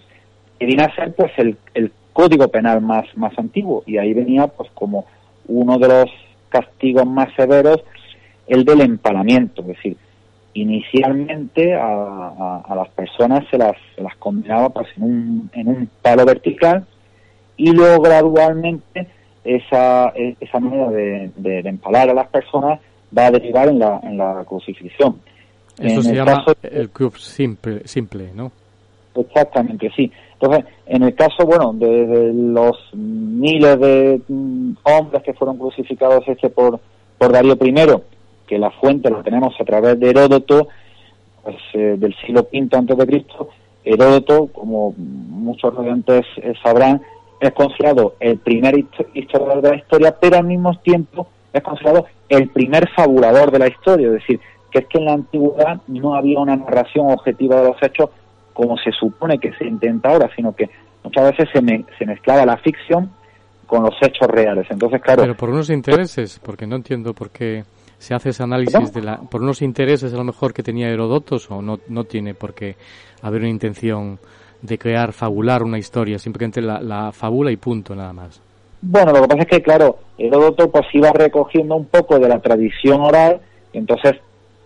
que 0.58 0.66
viene 0.66 0.84
a 0.84 0.94
ser 0.94 1.14
pues 1.14 1.32
el, 1.38 1.56
el 1.74 1.90
código 2.12 2.48
penal 2.48 2.82
más, 2.82 3.06
más 3.16 3.36
antiguo. 3.38 3.82
Y 3.86 3.96
ahí 3.96 4.12
venía 4.12 4.46
pues 4.46 4.70
como 4.74 5.06
uno 5.48 5.78
de 5.78 5.88
los 5.88 6.10
castigos 6.50 7.06
más 7.06 7.28
severos 7.34 7.82
el 8.46 8.64
del 8.64 8.82
empalamiento, 8.82 9.62
es 9.62 9.68
decir, 9.68 9.96
inicialmente 10.54 11.74
a, 11.74 12.74
las 12.74 12.88
personas 12.90 13.44
se 13.50 13.58
las, 13.58 13.76
las 13.96 14.16
condenaba 14.16 14.70
pues, 14.70 14.88
en, 14.96 15.02
un, 15.02 15.50
en 15.52 15.68
un 15.68 15.90
palo 16.02 16.24
vertical 16.24 16.86
y 17.56 17.72
luego 17.72 18.02
gradualmente 18.02 19.08
esa, 19.56 20.12
esa 20.40 20.60
manera 20.60 20.90
de, 20.90 21.30
de, 21.36 21.58
empalar 21.60 22.10
a 22.10 22.14
las 22.14 22.28
personas 22.28 22.80
va 23.16 23.26
a 23.26 23.30
derivar 23.30 23.68
en 23.68 23.78
la, 23.78 24.00
en 24.02 24.18
la 24.18 24.44
crucifixión. 24.46 25.20
Eso 25.78 26.02
se 26.02 26.14
llama 26.14 26.44
el 26.62 26.90
club 26.90 27.16
simple, 27.16 27.86
simple, 27.86 28.30
¿no? 28.34 28.52
Exactamente, 29.14 29.90
sí. 29.96 30.10
Entonces, 30.34 30.64
en 30.86 31.02
el 31.02 31.14
caso, 31.14 31.44
bueno, 31.46 31.72
de, 31.72 32.32
los 32.32 32.76
miles 32.92 33.80
de 33.80 34.20
mm, 34.28 34.72
hombres 34.84 35.22
que 35.22 35.34
fueron 35.34 35.58
crucificados 35.58 36.26
este 36.28 36.48
por, 36.50 36.80
por 37.16 37.32
Darío 37.32 37.54
I, 37.60 37.74
que 38.46 38.58
la 38.58 38.70
fuente 38.70 39.10
la 39.10 39.22
tenemos 39.22 39.54
a 39.60 39.64
través 39.64 39.98
de 39.98 40.10
Heródoto, 40.10 40.68
pues, 41.42 41.56
eh, 41.74 41.96
del 41.98 42.14
siglo 42.16 42.48
V 42.52 42.68
antes 42.76 42.96
de 42.96 43.06
Cristo. 43.06 43.48
Heródoto, 43.84 44.48
como 44.48 44.94
muchos 44.96 45.74
radiantes 45.74 46.26
eh, 46.36 46.52
sabrán, 46.62 47.02
es 47.40 47.52
considerado 47.52 48.14
el 48.20 48.38
primer 48.38 48.74
historiador 49.14 49.62
de 49.62 49.70
la 49.70 49.76
historia, 49.76 50.16
pero 50.20 50.36
al 50.36 50.44
mismo 50.44 50.76
tiempo 50.80 51.28
es 51.52 51.62
considerado 51.62 52.06
el 52.28 52.48
primer 52.48 52.88
fabulador 52.90 53.50
de 53.50 53.58
la 53.58 53.68
historia, 53.68 54.08
es 54.08 54.14
decir, 54.14 54.40
que 54.70 54.80
es 54.80 54.86
que 54.86 54.98
en 54.98 55.04
la 55.06 55.12
antigüedad 55.14 55.80
no 55.86 56.14
había 56.14 56.40
una 56.40 56.56
narración 56.56 57.10
objetiva 57.10 57.60
de 57.60 57.68
los 57.68 57.82
hechos 57.82 58.10
como 58.52 58.76
se 58.76 58.90
supone 58.92 59.38
que 59.38 59.52
se 59.52 59.64
intenta 59.66 60.10
ahora, 60.10 60.28
sino 60.34 60.54
que 60.54 60.68
muchas 61.04 61.30
veces 61.30 61.48
se, 61.52 61.84
se 61.98 62.06
mezclaba 62.06 62.44
la 62.44 62.56
ficción 62.56 63.10
con 63.66 63.84
los 63.84 63.94
hechos 64.02 64.26
reales. 64.28 64.66
Entonces, 64.70 65.00
claro. 65.00 65.22
Pero 65.22 65.36
por 65.36 65.50
unos 65.50 65.70
intereses, 65.70 66.40
porque 66.44 66.66
no 66.66 66.76
entiendo 66.76 67.14
por 67.14 67.30
qué 67.30 67.62
se 67.98 68.14
hace 68.14 68.30
ese 68.30 68.42
análisis 68.42 68.92
de 68.92 69.02
la, 69.02 69.18
por 69.18 69.42
unos 69.42 69.62
intereses 69.62 70.12
a 70.12 70.16
lo 70.16 70.24
mejor 70.24 70.52
que 70.52 70.62
tenía 70.62 70.88
Herodotos 70.88 71.50
o 71.50 71.62
no, 71.62 71.78
no 71.88 72.04
tiene 72.04 72.34
por 72.34 72.54
qué 72.54 72.76
haber 73.22 73.42
una 73.42 73.50
intención 73.50 74.18
de 74.62 74.78
crear, 74.78 75.12
fabular 75.12 75.62
una 75.62 75.78
historia, 75.78 76.18
simplemente 76.18 76.60
la, 76.60 76.80
la 76.80 77.12
fabula 77.12 77.50
y 77.50 77.56
punto, 77.56 77.94
nada 77.94 78.12
más. 78.12 78.40
Bueno, 78.80 79.12
lo 79.12 79.22
que 79.22 79.28
pasa 79.28 79.42
es 79.42 79.48
que, 79.48 79.62
claro, 79.62 79.98
Heródoto 80.16 80.70
pues 80.70 80.86
iba 80.92 81.10
recogiendo 81.12 81.76
un 81.76 81.86
poco 81.86 82.18
de 82.18 82.28
la 82.28 82.40
tradición 82.40 83.00
oral, 83.00 83.40
entonces 83.72 84.14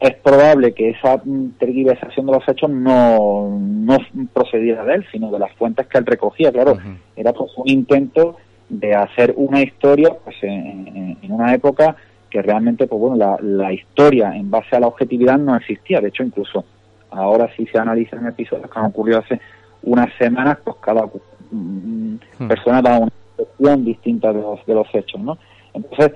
es 0.00 0.14
probable 0.16 0.72
que 0.72 0.90
esa 0.90 1.22
tergiversación 1.58 2.26
de 2.26 2.32
los 2.32 2.48
hechos 2.48 2.68
no, 2.68 3.58
no 3.60 3.98
procediera 4.32 4.84
de 4.84 4.96
él, 4.96 5.06
sino 5.12 5.30
de 5.30 5.38
las 5.38 5.52
fuentes 5.52 5.86
que 5.86 5.98
él 5.98 6.06
recogía, 6.06 6.50
claro, 6.50 6.76
era 7.14 7.32
pues 7.32 7.52
un 7.56 7.68
intento 7.68 8.36
de 8.68 8.94
hacer 8.94 9.32
una 9.36 9.62
historia 9.62 10.16
pues 10.24 10.36
en 10.42 11.18
una 11.28 11.54
época 11.54 11.96
que 12.32 12.40
realmente, 12.40 12.86
pues 12.86 12.98
bueno, 12.98 13.16
la, 13.16 13.36
la, 13.42 13.72
historia 13.74 14.34
en 14.34 14.50
base 14.50 14.74
a 14.74 14.80
la 14.80 14.86
objetividad 14.86 15.36
no 15.36 15.54
existía. 15.54 16.00
De 16.00 16.08
hecho, 16.08 16.22
incluso 16.22 16.64
ahora 17.10 17.50
sí 17.54 17.66
se 17.66 17.78
analizan 17.78 18.26
episodios 18.26 18.70
que 18.70 18.78
han 18.78 18.86
ocurrido 18.86 19.18
hace 19.18 19.38
unas 19.82 20.12
semanas, 20.18 20.58
pues 20.64 20.76
cada 20.80 21.06
mm, 21.50 22.14
hmm. 22.38 22.48
persona 22.48 22.82
da 22.82 22.98
una 22.98 23.12
percepción 23.36 23.84
distinta 23.84 24.32
de 24.32 24.40
los, 24.40 24.64
de 24.66 24.74
los 24.74 24.86
hechos, 24.94 25.20
¿no? 25.20 25.38
Entonces, 25.74 26.12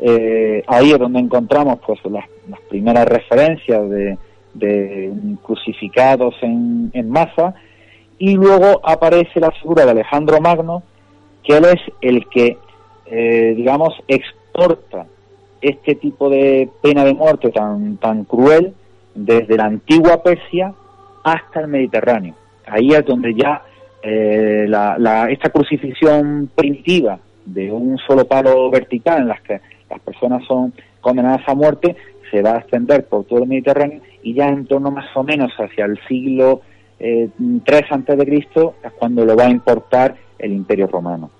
eh, 0.00 0.62
ahí 0.66 0.92
es 0.92 0.98
donde 0.98 1.18
encontramos 1.18 1.80
pues 1.84 1.98
las, 2.04 2.24
las 2.48 2.60
primeras 2.68 3.06
referencias 3.06 3.88
de, 3.90 4.18
de 4.54 5.12
crucificados 5.42 6.34
en, 6.42 6.90
en 6.94 7.10
masa 7.10 7.54
y 8.18 8.34
luego 8.34 8.80
aparece 8.82 9.40
la 9.40 9.50
figura 9.52 9.84
de 9.84 9.92
Alejandro 9.92 10.40
Magno, 10.40 10.82
que 11.44 11.56
él 11.56 11.64
es 11.64 11.80
el 12.00 12.28
que, 12.28 12.58
eh, 13.06 13.54
digamos, 13.56 13.94
exporta 14.08 15.06
este 15.60 15.94
tipo 15.94 16.28
de 16.28 16.68
pena 16.82 17.04
de 17.04 17.14
muerte 17.14 17.50
tan, 17.50 17.96
tan 17.96 18.24
cruel 18.24 18.74
desde 19.14 19.56
la 19.56 19.66
antigua 19.66 20.22
Persia 20.22 20.74
hasta 21.24 21.60
el 21.60 21.68
Mediterráneo. 21.68 22.34
Ahí 22.70 22.88
es 22.90 23.04
donde 23.04 23.34
ya 23.34 23.62
eh, 24.02 24.66
la, 24.68 25.28
esta 25.30 25.50
crucifixión 25.50 26.50
primitiva 26.54 27.18
de 27.44 27.72
un 27.72 27.98
solo 27.98 28.26
palo 28.26 28.70
vertical 28.70 29.22
en 29.22 29.28
las 29.28 29.40
que 29.42 29.60
las 29.90 30.00
personas 30.00 30.44
son 30.46 30.72
condenadas 31.00 31.42
a 31.46 31.54
muerte 31.54 31.96
se 32.30 32.42
va 32.42 32.56
a 32.56 32.58
extender 32.58 33.06
por 33.06 33.24
todo 33.24 33.40
el 33.40 33.48
Mediterráneo 33.48 34.02
y 34.22 34.34
ya 34.34 34.48
en 34.48 34.66
torno 34.66 34.90
más 34.90 35.06
o 35.16 35.22
menos 35.22 35.50
hacia 35.58 35.86
el 35.86 35.98
siglo 36.06 36.60
eh, 37.00 37.30
3 37.64 37.82
antes 37.90 38.18
de 38.18 38.26
Cristo 38.26 38.74
es 38.82 38.92
cuando 38.92 39.24
lo 39.24 39.34
va 39.36 39.46
a 39.46 39.50
importar 39.50 40.16
el 40.38 40.52
Imperio 40.52 40.86
Romano. 40.86 41.30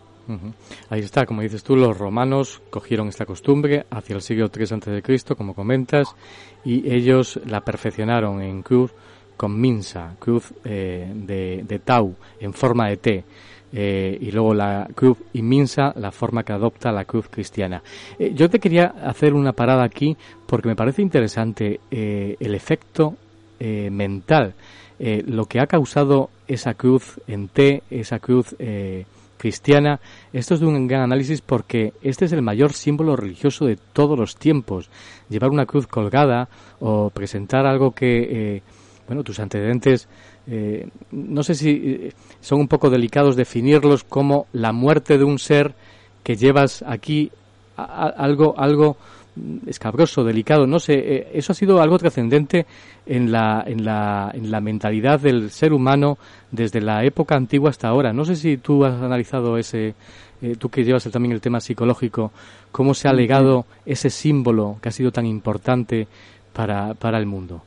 Ahí 0.90 1.00
está, 1.00 1.24
como 1.24 1.40
dices 1.40 1.64
tú, 1.64 1.74
los 1.74 1.96
romanos 1.96 2.60
cogieron 2.68 3.08
esta 3.08 3.24
costumbre 3.24 3.86
hacia 3.90 4.14
el 4.14 4.20
siglo 4.20 4.50
III 4.54 4.64
a.C., 4.64 5.34
como 5.34 5.54
comentas, 5.54 6.14
y 6.66 6.92
ellos 6.92 7.40
la 7.46 7.62
perfeccionaron 7.62 8.42
en 8.42 8.62
cruz 8.62 8.92
con 9.38 9.58
minsa, 9.58 10.16
cruz 10.18 10.52
eh, 10.64 11.10
de, 11.14 11.78
tau, 11.78 12.14
en 12.40 12.52
forma 12.52 12.88
de 12.88 12.96
T. 12.98 13.24
Eh, 13.70 14.18
y 14.20 14.30
luego 14.32 14.52
la 14.52 14.88
cruz 14.94 15.16
inmensa, 15.34 15.92
la 15.96 16.10
forma 16.10 16.42
que 16.42 16.52
adopta 16.52 16.90
la 16.90 17.04
cruz 17.04 17.28
cristiana. 17.30 17.82
Eh, 18.18 18.32
yo 18.34 18.50
te 18.50 18.58
quería 18.58 18.94
hacer 19.04 19.34
una 19.34 19.52
parada 19.52 19.84
aquí 19.84 20.16
porque 20.46 20.68
me 20.68 20.76
parece 20.76 21.02
interesante 21.02 21.80
el 21.90 22.54
efecto 22.54 23.14
mental, 23.60 24.54
lo 24.98 25.44
que 25.44 25.60
ha 25.60 25.66
causado 25.66 26.30
esa 26.46 26.74
cruz 26.74 27.20
en 27.26 27.48
T, 27.48 27.82
esa 27.90 28.18
cruz 28.18 28.54
cristiana, 29.38 30.00
esto 30.32 30.54
es 30.54 30.60
de 30.60 30.66
un 30.66 30.86
gran 30.86 31.02
análisis 31.02 31.40
porque 31.40 31.94
este 32.02 32.26
es 32.26 32.32
el 32.32 32.42
mayor 32.42 32.74
símbolo 32.74 33.16
religioso 33.16 33.64
de 33.64 33.78
todos 33.92 34.18
los 34.18 34.36
tiempos. 34.36 34.90
Llevar 35.30 35.50
una 35.50 35.64
cruz 35.64 35.86
colgada 35.86 36.48
o 36.80 37.08
presentar 37.08 37.64
algo 37.64 37.92
que, 37.92 38.56
eh, 38.56 38.62
bueno, 39.08 39.24
tus 39.24 39.40
antecedentes, 39.40 40.06
eh, 40.46 40.88
no 41.10 41.42
sé 41.42 41.54
si 41.54 41.70
eh, 41.70 42.12
son 42.40 42.60
un 42.60 42.68
poco 42.68 42.90
delicados 42.90 43.34
definirlos 43.34 44.04
como 44.04 44.46
la 44.52 44.72
muerte 44.72 45.18
de 45.18 45.24
un 45.24 45.40
ser 45.40 45.74
que 46.22 46.36
llevas 46.36 46.84
aquí, 46.86 47.32
algo, 47.76 48.54
algo 48.58 48.96
escabroso, 49.66 50.24
delicado, 50.24 50.66
no 50.66 50.78
sé, 50.78 50.94
eh, 50.94 51.30
eso 51.34 51.52
ha 51.52 51.54
sido 51.54 51.80
algo 51.80 51.98
trascendente 51.98 52.66
en 53.06 53.32
la, 53.32 53.62
en, 53.66 53.84
la, 53.84 54.30
en 54.34 54.50
la 54.50 54.60
mentalidad 54.60 55.20
del 55.20 55.50
ser 55.50 55.72
humano 55.72 56.18
desde 56.50 56.80
la 56.80 57.04
época 57.04 57.36
antigua 57.36 57.70
hasta 57.70 57.88
ahora. 57.88 58.12
No 58.12 58.24
sé 58.24 58.36
si 58.36 58.56
tú 58.58 58.84
has 58.84 59.00
analizado 59.00 59.56
ese, 59.58 59.94
eh, 60.42 60.56
tú 60.58 60.68
que 60.68 60.84
llevas 60.84 61.04
también 61.04 61.32
el 61.32 61.40
tema 61.40 61.60
psicológico, 61.60 62.32
cómo 62.72 62.94
se 62.94 63.08
ha 63.08 63.12
legado 63.12 63.66
ese 63.86 64.10
símbolo 64.10 64.76
que 64.82 64.88
ha 64.88 64.92
sido 64.92 65.10
tan 65.10 65.26
importante 65.26 66.06
para, 66.52 66.94
para 66.94 67.18
el 67.18 67.26
mundo. 67.26 67.62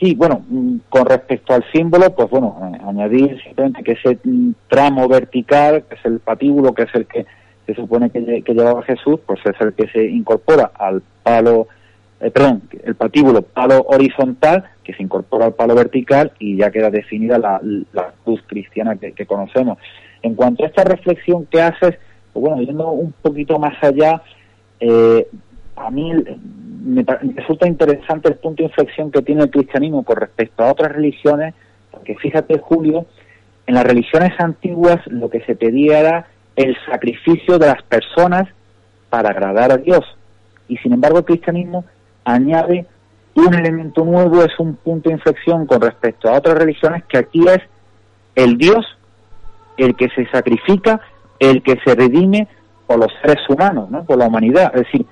Sí, 0.00 0.14
bueno, 0.14 0.44
mm, 0.48 0.76
con 0.88 1.06
respecto 1.06 1.54
al 1.54 1.64
símbolo, 1.72 2.14
pues 2.14 2.30
bueno, 2.30 2.56
añadir 2.86 3.40
simplemente 3.42 3.82
que 3.82 3.92
ese 3.92 4.18
mm, 4.22 4.52
tramo 4.68 5.08
vertical, 5.08 5.84
que 5.88 5.96
es 5.96 6.04
el 6.04 6.20
patíbulo, 6.20 6.72
que 6.72 6.82
es 6.84 6.94
el 6.94 7.06
que 7.06 7.26
se 7.66 7.74
supone 7.74 8.10
que, 8.10 8.42
que 8.42 8.54
llevaba 8.54 8.82
Jesús, 8.82 9.20
pues 9.26 9.40
es 9.44 9.60
el 9.60 9.74
que 9.74 9.88
se 9.88 10.04
incorpora 10.04 10.70
al 10.74 11.02
palo, 11.22 11.66
eh, 12.20 12.30
perdón, 12.30 12.62
el 12.84 12.94
patíbulo 12.94 13.42
palo 13.42 13.84
horizontal, 13.88 14.64
que 14.84 14.94
se 14.94 15.02
incorpora 15.02 15.46
al 15.46 15.54
palo 15.54 15.74
vertical 15.74 16.32
y 16.38 16.56
ya 16.56 16.70
queda 16.70 16.90
definida 16.90 17.38
la, 17.38 17.60
cruz 18.24 18.40
cristiana 18.46 18.96
que, 18.96 19.26
conocemos. 19.26 19.78
En 20.22 20.34
cuanto 20.34 20.64
a 20.64 20.68
esta 20.68 20.84
reflexión 20.84 21.44
que 21.46 21.60
haces, 21.60 21.98
pues 22.32 22.40
bueno, 22.40 22.62
yendo 22.62 22.88
un 22.90 23.12
poquito 23.20 23.58
más 23.58 23.74
allá, 23.82 24.22
eh, 24.80 25.28
a 25.80 25.90
mí 25.90 26.12
me, 26.84 27.04
resulta 27.34 27.66
interesante 27.66 28.28
el 28.28 28.36
punto 28.36 28.62
de 28.62 28.68
inflexión 28.68 29.10
que 29.10 29.22
tiene 29.22 29.42
el 29.42 29.50
cristianismo 29.50 30.04
con 30.04 30.16
respecto 30.16 30.62
a 30.62 30.72
otras 30.72 30.92
religiones, 30.92 31.54
porque 31.90 32.16
fíjate, 32.16 32.58
Julio, 32.58 33.06
en 33.66 33.74
las 33.74 33.84
religiones 33.84 34.32
antiguas 34.38 34.98
lo 35.06 35.28
que 35.28 35.40
se 35.42 35.54
pedía 35.54 36.00
era 36.00 36.26
el 36.56 36.76
sacrificio 36.86 37.58
de 37.58 37.66
las 37.66 37.82
personas 37.82 38.48
para 39.10 39.30
agradar 39.30 39.72
a 39.72 39.76
Dios. 39.76 40.04
Y 40.68 40.76
sin 40.78 40.92
embargo 40.92 41.18
el 41.18 41.24
cristianismo 41.24 41.84
añade 42.24 42.86
un 43.34 43.54
elemento 43.54 44.04
nuevo, 44.04 44.42
es 44.42 44.58
un 44.58 44.76
punto 44.76 45.08
de 45.08 45.14
inflexión 45.14 45.66
con 45.66 45.80
respecto 45.80 46.28
a 46.28 46.38
otras 46.38 46.58
religiones, 46.58 47.04
que 47.04 47.18
aquí 47.18 47.46
es 47.46 47.60
el 48.34 48.58
Dios 48.58 48.84
el 49.76 49.94
que 49.94 50.08
se 50.10 50.26
sacrifica, 50.26 51.00
el 51.38 51.62
que 51.62 51.78
se 51.84 51.94
redime 51.94 52.48
por 52.86 52.98
los 52.98 53.12
seres 53.22 53.48
humanos, 53.48 53.90
¿no? 53.90 54.04
por 54.04 54.18
la 54.18 54.26
humanidad. 54.26 54.72
Es 54.74 54.82
decir, 54.82 55.06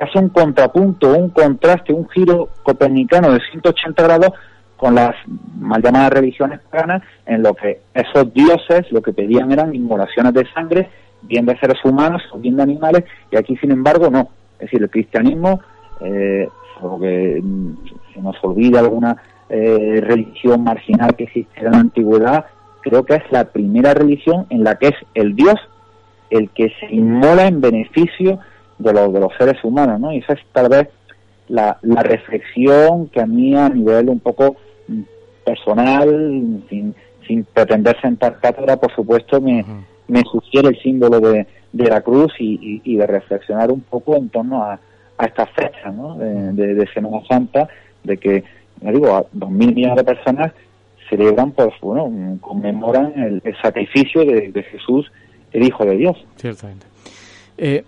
hace 0.00 0.18
un 0.18 0.28
contrapunto, 0.28 1.12
un 1.16 1.30
contraste, 1.30 1.92
un 1.92 2.08
giro 2.08 2.48
copernicano 2.62 3.32
de 3.32 3.40
180 3.50 4.02
grados 4.02 4.30
con 4.76 4.94
las 4.94 5.14
mal 5.60 5.80
llamadas 5.82 6.12
religiones 6.12 6.60
paganas, 6.70 7.02
en 7.26 7.42
lo 7.42 7.54
que 7.54 7.80
esos 7.94 8.32
dioses 8.34 8.90
lo 8.90 9.00
que 9.00 9.12
pedían 9.12 9.52
eran 9.52 9.74
inmolaciones 9.74 10.34
de 10.34 10.44
sangre, 10.52 10.88
bien 11.22 11.46
de 11.46 11.56
seres 11.58 11.78
humanos 11.84 12.22
o 12.32 12.38
bien 12.38 12.56
de 12.56 12.64
animales, 12.64 13.04
y 13.30 13.36
aquí 13.36 13.56
sin 13.58 13.70
embargo 13.70 14.10
no. 14.10 14.30
Es 14.54 14.66
decir, 14.66 14.82
el 14.82 14.90
cristianismo, 14.90 15.60
eh, 16.00 16.48
que 17.00 17.40
mm, 17.40 17.76
se 18.12 18.20
nos 18.20 18.36
olvida 18.42 18.80
alguna 18.80 19.16
eh, 19.48 20.00
religión 20.02 20.64
marginal 20.64 21.14
que 21.14 21.24
existiera 21.24 21.68
en 21.68 21.72
la 21.72 21.78
antigüedad, 21.78 22.46
creo 22.80 23.04
que 23.04 23.14
es 23.14 23.22
la 23.30 23.44
primera 23.44 23.94
religión 23.94 24.46
en 24.50 24.64
la 24.64 24.76
que 24.76 24.88
es 24.88 24.96
el 25.14 25.36
Dios 25.36 25.56
el 26.30 26.48
que 26.50 26.72
se 26.80 26.86
inmola 26.92 27.46
en 27.46 27.60
beneficio 27.60 28.40
de 28.82 28.92
los, 28.92 29.12
de 29.12 29.20
los 29.20 29.32
seres 29.38 29.62
humanos, 29.64 30.00
¿no? 30.00 30.12
Y 30.12 30.18
esa 30.18 30.34
es 30.34 30.40
tal 30.52 30.68
vez 30.68 30.88
la, 31.48 31.78
la 31.82 32.02
reflexión 32.02 33.08
que 33.08 33.20
a 33.20 33.26
mí 33.26 33.54
a 33.56 33.68
nivel 33.68 34.08
un 34.08 34.20
poco 34.20 34.56
mm, 34.88 35.00
personal, 35.44 36.62
sin, 36.68 36.94
sin 37.26 37.44
pretender 37.44 38.00
sentar 38.00 38.38
cátedra, 38.40 38.76
por 38.76 38.94
supuesto, 38.94 39.40
me, 39.40 39.64
me 40.08 40.22
sugiere 40.22 40.68
el 40.68 40.82
símbolo 40.82 41.20
de, 41.20 41.46
de 41.72 41.84
la 41.88 42.00
cruz 42.00 42.32
y, 42.38 42.80
y, 42.84 42.96
de 42.96 43.06
reflexionar 43.06 43.70
un 43.70 43.80
poco 43.80 44.16
en 44.16 44.28
torno 44.28 44.62
a, 44.62 44.78
a 45.18 45.24
esta 45.24 45.46
fecha, 45.46 45.90
¿no? 45.90 46.16
De, 46.16 46.74
de, 46.74 46.86
Semana 46.92 47.24
Santa, 47.28 47.68
de 48.04 48.16
que, 48.16 48.44
me 48.80 48.92
digo, 48.92 49.14
a 49.14 49.24
dos 49.32 49.50
mil 49.50 49.74
millones 49.74 49.96
de 49.96 50.04
personas 50.04 50.52
celebran, 51.08 51.52
pues 51.52 51.68
bueno, 51.80 52.38
conmemoran 52.40 53.12
el, 53.16 53.42
sacrificio 53.60 54.24
de, 54.24 54.62
Jesús, 54.70 55.10
el 55.52 55.64
Hijo 55.64 55.84
de 55.84 55.96
Dios. 55.96 56.26
Ciertamente. 56.36 56.86
Eh, 57.56 57.84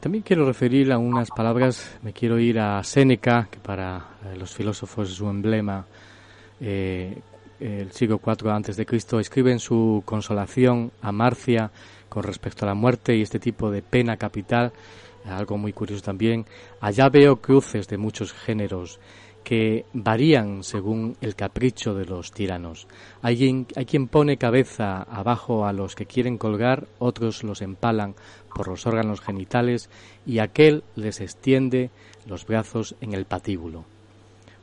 también 0.00 0.22
quiero 0.22 0.46
referir 0.46 0.92
a 0.92 0.98
unas 0.98 1.30
palabras, 1.30 1.98
me 2.02 2.12
quiero 2.12 2.38
ir 2.38 2.58
a 2.58 2.82
Séneca, 2.82 3.48
que 3.50 3.58
para 3.58 3.98
eh, 4.24 4.36
los 4.36 4.52
filósofos 4.54 5.10
es 5.10 5.14
su 5.14 5.28
emblema, 5.28 5.84
eh, 6.60 7.18
el 7.60 7.92
siglo 7.92 8.20
IV 8.24 8.50
antes 8.50 8.76
de 8.76 8.86
Cristo, 8.86 9.20
escribe 9.20 9.52
en 9.52 9.60
su 9.60 10.02
consolación 10.04 10.90
a 11.00 11.12
Marcia 11.12 11.70
con 12.08 12.24
respecto 12.24 12.64
a 12.64 12.68
la 12.68 12.74
muerte 12.74 13.16
y 13.16 13.22
este 13.22 13.38
tipo 13.38 13.70
de 13.70 13.82
pena 13.82 14.16
capital, 14.16 14.72
algo 15.24 15.56
muy 15.56 15.72
curioso 15.72 16.02
también. 16.02 16.44
Allá 16.80 17.08
veo 17.08 17.36
cruces 17.36 17.86
de 17.86 17.98
muchos 17.98 18.32
géneros 18.32 18.98
que 19.42 19.84
varían 19.92 20.62
según 20.62 21.16
el 21.20 21.34
capricho 21.34 21.94
de 21.94 22.06
los 22.06 22.32
tiranos. 22.32 22.86
Hay 23.22 23.36
quien, 23.36 23.66
hay 23.76 23.84
quien 23.84 24.08
pone 24.08 24.36
cabeza 24.36 25.02
abajo 25.02 25.66
a 25.66 25.72
los 25.72 25.94
que 25.94 26.06
quieren 26.06 26.38
colgar, 26.38 26.86
otros 26.98 27.42
los 27.42 27.62
empalan 27.62 28.14
por 28.54 28.68
los 28.68 28.86
órganos 28.86 29.20
genitales 29.20 29.90
y 30.26 30.38
aquel 30.38 30.84
les 30.96 31.20
extiende 31.20 31.90
los 32.26 32.46
brazos 32.46 32.94
en 33.00 33.14
el 33.14 33.24
patíbulo. 33.24 33.84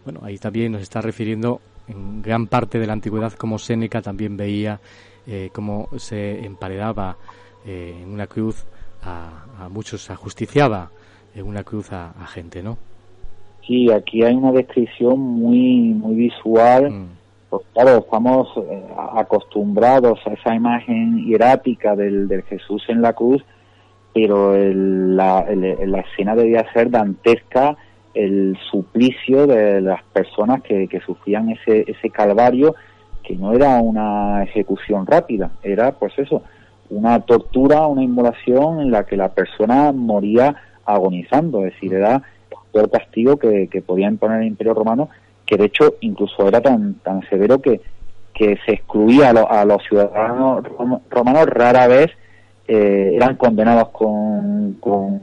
Bueno, 0.04 0.22
ahí 0.24 0.38
también 0.38 0.72
nos 0.72 0.82
está 0.82 1.02
refiriendo 1.02 1.62
en 1.88 2.22
gran 2.22 2.48
parte 2.48 2.80
de 2.80 2.88
la 2.88 2.94
antigüedad 2.94 3.34
como 3.34 3.58
Séneca 3.58 4.02
también 4.02 4.38
veía 4.38 4.80
eh, 5.26 5.50
cómo 5.52 5.90
se 5.98 6.46
emparedaba 6.46 7.18
eh, 7.66 8.00
en 8.02 8.10
una 8.10 8.28
cruz 8.28 8.66
a, 9.02 9.68
muchos, 9.70 10.10
ajusticiaba 10.10 10.92
en 11.34 11.46
una 11.46 11.64
cruz 11.64 11.92
a 11.92 12.28
gente, 12.28 12.62
¿no? 12.62 12.78
Sí, 13.70 13.92
aquí 13.92 14.24
hay 14.24 14.34
una 14.34 14.52
descripción 14.52 15.20
muy, 15.20 15.94
muy 15.94 16.16
visual. 16.16 16.90
Mm. 16.90 17.08
Pues, 17.52 17.62
claro, 17.74 18.00
estamos 18.00 18.48
eh, 18.58 18.84
acostumbrados 19.16 20.20
a 20.26 20.34
esa 20.34 20.56
imagen 20.56 21.24
hierática 21.24 21.96
del, 21.96 22.28
del 22.28 22.42
Jesús 22.44 22.84
en 22.88 23.04
la 23.04 23.14
cruz, 23.14 23.46
pero 24.12 24.58
la, 24.58 25.46
la 25.54 26.00
escena 26.00 26.36
debía 26.36 26.66
ser 26.74 26.90
dantesca 26.90 27.78
el 28.16 28.58
suplicio 28.72 29.46
de 29.46 29.82
las 29.82 30.02
personas 30.14 30.64
que, 30.64 30.88
que 30.88 31.00
sufrían 31.02 31.52
ese, 31.52 31.86
ese 31.86 32.10
calvario, 32.10 32.74
que 33.22 33.36
no 33.36 33.54
era 33.54 33.80
una 33.82 34.44
ejecución 34.44 35.06
rápida, 35.06 35.52
era 35.62 35.92
pues 35.92 36.18
eso, 36.18 36.42
una 36.90 37.20
tortura, 37.20 37.86
una 37.86 38.02
inmolación 38.02 38.82
en 38.82 38.90
la 38.90 39.06
que 39.06 39.16
la 39.16 39.30
persona 39.30 39.92
moría 39.92 40.56
agonizando, 40.86 41.64
es 41.66 41.74
decir, 41.74 41.94
era 41.94 42.24
peor 42.72 42.90
castigo 42.90 43.38
que, 43.38 43.68
que 43.68 43.82
podía 43.82 44.08
imponer 44.08 44.42
el 44.42 44.48
Imperio 44.48 44.74
Romano, 44.74 45.10
que 45.46 45.58
de 45.58 45.66
hecho 45.66 45.96
incluso 46.02 46.48
era 46.48 46.62
tan, 46.62 46.96
tan 46.96 47.22
severo 47.30 47.60
que, 47.60 47.82
que 48.34 48.58
se 48.66 48.74
excluía 48.74 49.32
a, 49.32 49.66
los 49.66 49.84
ciudadanos 49.84 50.64
romanos, 51.10 51.46
rara 51.48 51.88
vez 51.88 52.10
eh, 52.68 53.14
eran 53.16 53.36
condenados 53.36 53.90
con, 53.90 54.74
con, 54.80 55.20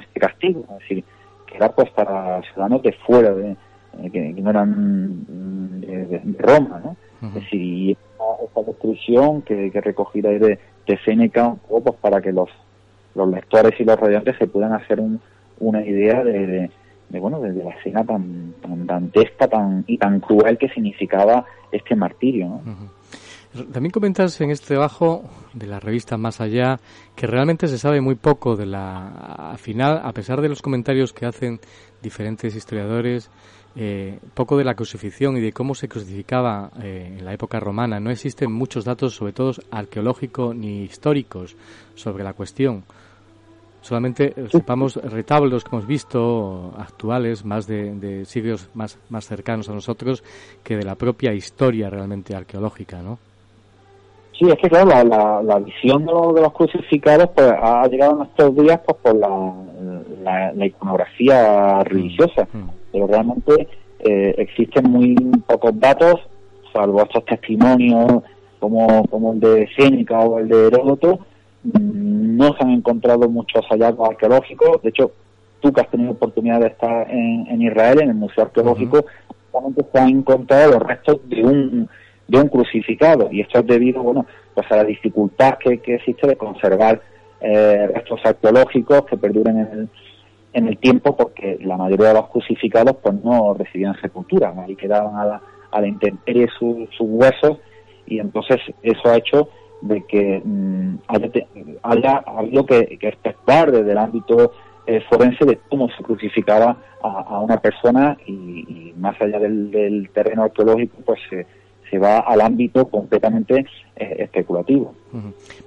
este 0.00 0.18
castigo, 0.18 0.64
es 0.70 0.78
decir, 0.78 1.04
que 1.46 1.56
era 1.56 1.70
pues 1.70 1.90
para 1.90 2.40
ciudadanos 2.42 2.82
de 2.82 2.92
fuera, 2.92 3.34
de, 3.34 3.56
eh, 4.02 4.10
que, 4.10 4.32
no 4.40 4.50
eran 4.50 5.80
de, 5.80 6.20
Roma, 6.38 6.80
¿no? 6.82 6.96
Es 7.28 7.34
decir, 7.34 7.60
y 7.60 7.90
esta, 7.92 8.62
descripción 8.62 9.42
que, 9.42 9.70
que 9.70 9.80
recogida 9.80 10.30
ahí 10.30 10.38
de, 10.38 10.58
de 10.86 10.98
Seneca 11.04 11.48
un 11.48 11.58
poco 11.58 11.82
pues 11.82 12.00
para 12.00 12.22
que 12.22 12.32
los, 12.32 12.48
los 13.14 13.28
lectores 13.28 13.78
y 13.78 13.84
los 13.84 13.98
radiantes 13.98 14.36
se 14.38 14.46
puedan 14.46 14.72
hacer 14.72 15.00
un, 15.00 15.20
una 15.58 15.84
idea 15.84 16.22
de, 16.24 16.46
de 16.46 16.70
bueno, 17.10 17.40
desde 17.40 17.62
la 17.64 17.70
escena 17.70 18.04
tan, 18.04 18.54
tan 18.60 18.86
dantesca 18.86 19.46
tan, 19.48 19.84
y 19.86 19.98
tan 19.98 20.20
cruel 20.20 20.58
que 20.58 20.68
significaba 20.68 21.44
este 21.70 21.94
martirio. 21.94 22.60
También 23.72 23.92
comentas 23.92 24.40
en 24.40 24.50
este 24.50 24.66
trabajo 24.74 25.30
de 25.52 25.68
la 25.68 25.78
revista 25.78 26.16
Más 26.16 26.40
Allá 26.40 26.80
que 27.14 27.28
realmente 27.28 27.68
se 27.68 27.78
sabe 27.78 28.00
muy 28.00 28.16
poco 28.16 28.56
de 28.56 28.66
la. 28.66 29.50
Al 29.52 29.58
final, 29.58 30.00
a 30.02 30.12
pesar 30.12 30.40
de 30.40 30.48
los 30.48 30.60
comentarios 30.60 31.12
que 31.12 31.24
hacen 31.24 31.60
diferentes 32.02 32.56
historiadores, 32.56 33.30
eh, 33.76 34.18
poco 34.34 34.56
de 34.56 34.64
la 34.64 34.74
crucifixión 34.74 35.36
y 35.36 35.40
de 35.40 35.52
cómo 35.52 35.76
se 35.76 35.88
crucificaba 35.88 36.70
eh, 36.82 37.14
en 37.16 37.24
la 37.24 37.32
época 37.32 37.60
romana. 37.60 38.00
No 38.00 38.10
existen 38.10 38.50
muchos 38.50 38.84
datos, 38.84 39.14
sobre 39.14 39.32
todo 39.32 39.52
arqueológicos 39.70 40.54
ni 40.56 40.82
históricos, 40.82 41.56
sobre 41.94 42.24
la 42.24 42.32
cuestión. 42.32 42.84
Solamente 43.84 44.32
sepamos 44.48 44.96
retablos 44.96 45.62
que 45.62 45.68
hemos 45.76 45.86
visto 45.86 46.72
actuales, 46.78 47.44
más 47.44 47.66
de, 47.66 48.24
siglos 48.24 48.70
más, 48.72 48.98
más 49.10 49.26
cercanos 49.26 49.68
a 49.68 49.74
nosotros, 49.74 50.24
que 50.62 50.74
de 50.74 50.84
la 50.84 50.94
propia 50.94 51.34
historia 51.34 51.90
realmente 51.90 52.34
arqueológica, 52.34 53.02
¿no? 53.02 53.18
Sí, 54.38 54.46
es 54.48 54.56
que 54.56 54.70
claro, 54.70 54.88
la, 54.88 55.42
la, 55.42 55.58
visión 55.58 56.06
de 56.06 56.40
los, 56.40 56.52
crucificados 56.54 57.28
pues 57.34 57.52
ha 57.60 57.86
llegado 57.86 58.12
en 58.12 58.18
nuestros 58.20 58.56
días 58.56 58.80
pues 58.86 58.96
por 59.02 59.16
la, 59.16 60.52
la, 60.54 60.66
iconografía 60.66 61.84
religiosa, 61.84 62.48
mm, 62.54 62.56
mm. 62.56 62.70
pero 62.90 63.06
realmente 63.06 63.68
eh, 63.98 64.34
existen 64.38 64.90
muy 64.90 65.14
pocos 65.46 65.78
datos, 65.78 66.22
salvo 66.72 67.02
estos 67.02 67.22
testimonios 67.26 68.22
como, 68.60 69.06
como 69.08 69.34
el 69.34 69.40
de 69.40 69.68
Cénica 69.76 70.20
o 70.20 70.38
el 70.38 70.48
de 70.48 70.68
Heródoto, 70.68 71.18
no 71.64 72.54
se 72.54 72.62
han 72.62 72.70
encontrado 72.70 73.28
muchos 73.28 73.64
hallazgos 73.70 74.10
arqueológicos. 74.10 74.82
De 74.82 74.90
hecho, 74.90 75.12
tú 75.60 75.72
que 75.72 75.80
has 75.80 75.90
tenido 75.90 76.12
oportunidad 76.12 76.60
de 76.60 76.68
estar 76.68 77.10
en, 77.10 77.62
Israel, 77.62 78.02
en 78.02 78.10
el 78.10 78.14
Museo 78.14 78.44
Arqueológico, 78.44 79.06
se 79.92 79.98
han 79.98 80.08
encontrado 80.08 80.72
los 80.72 80.82
restos 80.82 81.20
de 81.28 81.42
un, 81.42 81.88
de 82.28 82.38
un 82.38 82.48
crucificado. 82.48 83.28
Y 83.32 83.40
esto 83.40 83.60
es 83.60 83.66
debido, 83.66 84.02
bueno, 84.02 84.26
pues 84.54 84.70
a 84.70 84.76
la 84.76 84.84
dificultad 84.84 85.54
que, 85.58 85.80
existe 85.94 86.26
de 86.26 86.36
conservar 86.36 87.00
eh, 87.40 87.86
restos 87.94 88.20
arqueológicos 88.24 89.06
que 89.06 89.16
perduren 89.16 89.58
en 89.58 89.72
el, 89.72 89.88
en 90.52 90.68
el 90.68 90.78
tiempo, 90.78 91.16
porque 91.16 91.58
la 91.62 91.76
mayoría 91.76 92.08
de 92.08 92.14
los 92.14 92.28
crucificados 92.28 92.96
pues 93.02 93.14
no 93.24 93.54
recibían 93.54 93.98
sepultura, 94.00 94.54
ahí 94.56 94.76
quedaban 94.76 95.16
a 95.16 95.24
la, 95.24 95.42
a 95.70 95.80
la 95.80 95.86
intemperie 95.86 96.48
sus 96.58 96.88
huesos, 97.00 97.58
y 98.06 98.18
entonces 98.18 98.60
eso 98.82 99.08
ha 99.08 99.16
hecho 99.16 99.48
de 99.84 100.02
que 100.02 100.40
mm, 100.42 100.96
haya, 101.82 102.24
habido 102.26 102.64
que, 102.64 102.98
que 102.98 103.14
desde 103.70 103.92
el 103.92 103.98
ámbito 103.98 104.52
eh, 104.86 105.02
forense 105.10 105.44
de 105.44 105.58
cómo 105.68 105.88
se 105.90 106.02
crucificaba 106.02 106.76
a, 107.02 107.40
una 107.40 107.58
persona 107.58 108.16
y, 108.26 108.94
más 108.96 109.20
allá 109.20 109.38
del, 109.38 110.08
terreno 110.14 110.44
arqueológico 110.44 110.96
pues 111.04 111.20
se, 111.28 111.46
se 111.90 111.98
va 111.98 112.20
al 112.20 112.40
ámbito 112.40 112.86
completamente 112.88 113.66
eh, 113.96 114.16
especulativo. 114.20 114.94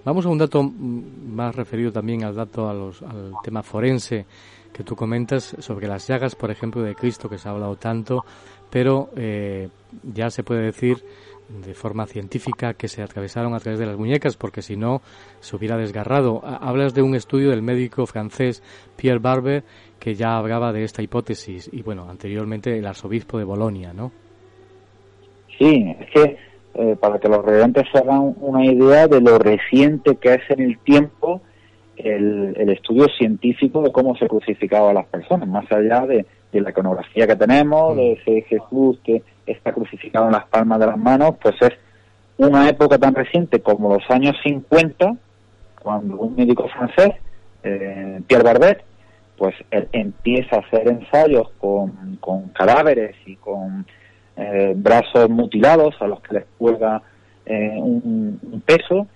Vamos 0.04 0.26
a 0.26 0.30
un 0.30 0.38
dato 0.40 0.64
mm, 0.64 1.36
más 1.36 1.56
referido 1.56 1.92
también 1.92 2.24
al 2.24 2.36
dato 2.36 2.68
a 2.68 2.74
los, 2.74 3.04
al 3.04 3.34
tema 3.44 3.62
forense 3.62 4.26
que 4.74 4.84
tú 4.84 4.96
comentas 4.96 5.56
sobre 5.60 5.88
las 5.88 6.08
llagas, 6.08 6.36
por 6.36 6.50
ejemplo, 6.50 6.82
de 6.82 6.96
Cristo 6.96 7.30
que 7.30 7.38
se 7.38 7.48
ha 7.48 7.52
hablado 7.52 7.76
tanto, 7.76 8.26
pero 8.72 9.10
eh, 9.16 9.70
ya 10.04 10.32
se 10.32 10.44
puede 10.44 10.64
decir 10.64 11.04
de 11.50 11.74
forma 11.74 12.06
científica 12.06 12.74
que 12.74 12.88
se 12.88 13.02
atravesaron 13.02 13.54
a 13.54 13.60
través 13.60 13.80
de 13.80 13.86
las 13.86 13.98
muñecas, 13.98 14.36
porque 14.36 14.62
si 14.62 14.76
no 14.76 15.02
se 15.40 15.56
hubiera 15.56 15.78
desgarrado. 15.78 16.42
Hablas 16.44 16.94
de 16.94 17.02
un 17.02 17.16
estudio 17.16 17.50
del 17.50 17.62
médico 17.62 18.06
francés 18.06 18.62
Pierre 18.96 19.20
Barber 19.20 19.64
que 20.00 20.16
ya 20.16 20.38
hablaba 20.38 20.74
de 20.74 20.84
esta 20.84 21.02
hipótesis 21.02 21.70
y, 21.72 21.82
bueno, 21.82 22.08
anteriormente 22.10 22.78
el 22.78 22.86
arzobispo 22.86 23.38
de 23.38 23.44
Bolonia, 23.44 23.94
¿no? 23.94 24.12
Sí, 25.58 25.96
es 26.00 26.10
que 26.12 26.38
eh, 26.76 26.96
para 27.00 27.18
que 27.18 27.28
los 27.28 27.44
residentes 27.44 27.86
se 27.92 27.98
hagan 27.98 28.36
una 28.40 28.64
idea 28.64 29.08
de 29.08 29.22
lo 29.22 29.40
reciente 29.40 30.18
que 30.18 30.36
es 30.36 30.42
en 30.50 30.62
el 30.62 30.78
tiempo 30.80 31.42
el, 31.96 32.54
el 32.56 32.70
estudio 32.70 33.08
científico 33.18 33.82
de 33.82 33.92
cómo 33.92 34.16
se 34.16 34.28
crucificaba 34.28 34.92
a 34.92 34.94
las 34.94 35.08
personas, 35.08 35.48
más 35.48 35.66
allá 35.72 36.06
de, 36.06 36.26
de 36.52 36.62
la 36.62 36.70
iconografía 36.70 37.26
que 37.26 37.36
tenemos, 37.36 37.96
de 37.96 38.12
mm. 38.12 38.30
ese 38.30 38.42
Jesús 38.44 39.00
que 39.04 39.24
está 39.48 39.74
crucificado 39.74 40.28
en 40.28 40.34
las 40.34 40.46
palmas 40.46 40.80
de 40.80 40.88
las 40.88 40.98
manos, 40.98 41.36
pues 41.42 41.56
es 41.62 41.74
una 42.38 42.70
época 42.70 42.98
tan 42.98 43.16
reciente 43.16 43.62
como 43.62 43.94
los 43.96 44.10
años 44.10 44.36
50, 44.44 45.16
cuando 45.82 46.18
un 46.18 46.36
médico 46.36 46.68
francés, 46.68 47.14
eh, 47.64 48.22
Pierre 48.28 48.44
Barbet, 48.44 48.84
pues 49.38 49.56
él 49.72 49.88
empieza 49.92 50.58
a 50.58 50.60
hacer 50.60 50.88
ensayos 50.88 51.50
con, 51.60 52.18
con 52.20 52.50
cadáveres 52.50 53.16
y 53.26 53.36
con 53.36 53.86
eh, 54.36 54.74
brazos 54.76 55.30
mutilados 55.30 55.96
a 56.00 56.08
los 56.08 56.22
que 56.22 56.36
les 56.36 56.46
cuelga 56.58 57.02
eh, 57.46 57.76
un, 57.78 58.62
peso 58.66 59.08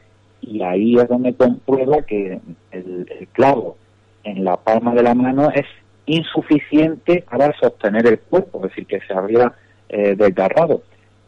y 0.41 0.61
ahí 0.63 0.95
es 0.97 1.07
donde 1.07 1.33
comprueba 1.33 2.01
que 2.03 2.39
el, 2.71 3.07
el 3.19 3.27
clavo 3.33 3.77
en 4.23 4.43
la 4.43 4.57
palma 4.57 4.93
de 4.93 5.03
la 5.03 5.13
mano 5.13 5.49
es 5.51 5.65
insuficiente 6.05 7.23
para 7.29 7.53
sostener 7.59 8.07
el 8.07 8.19
cuerpo, 8.19 8.59
es 8.59 8.69
decir, 8.69 8.85
que 8.85 9.01
se 9.01 9.13
habría 9.13 9.53
eh, 9.91 10.15
desgarrado. 10.15 10.83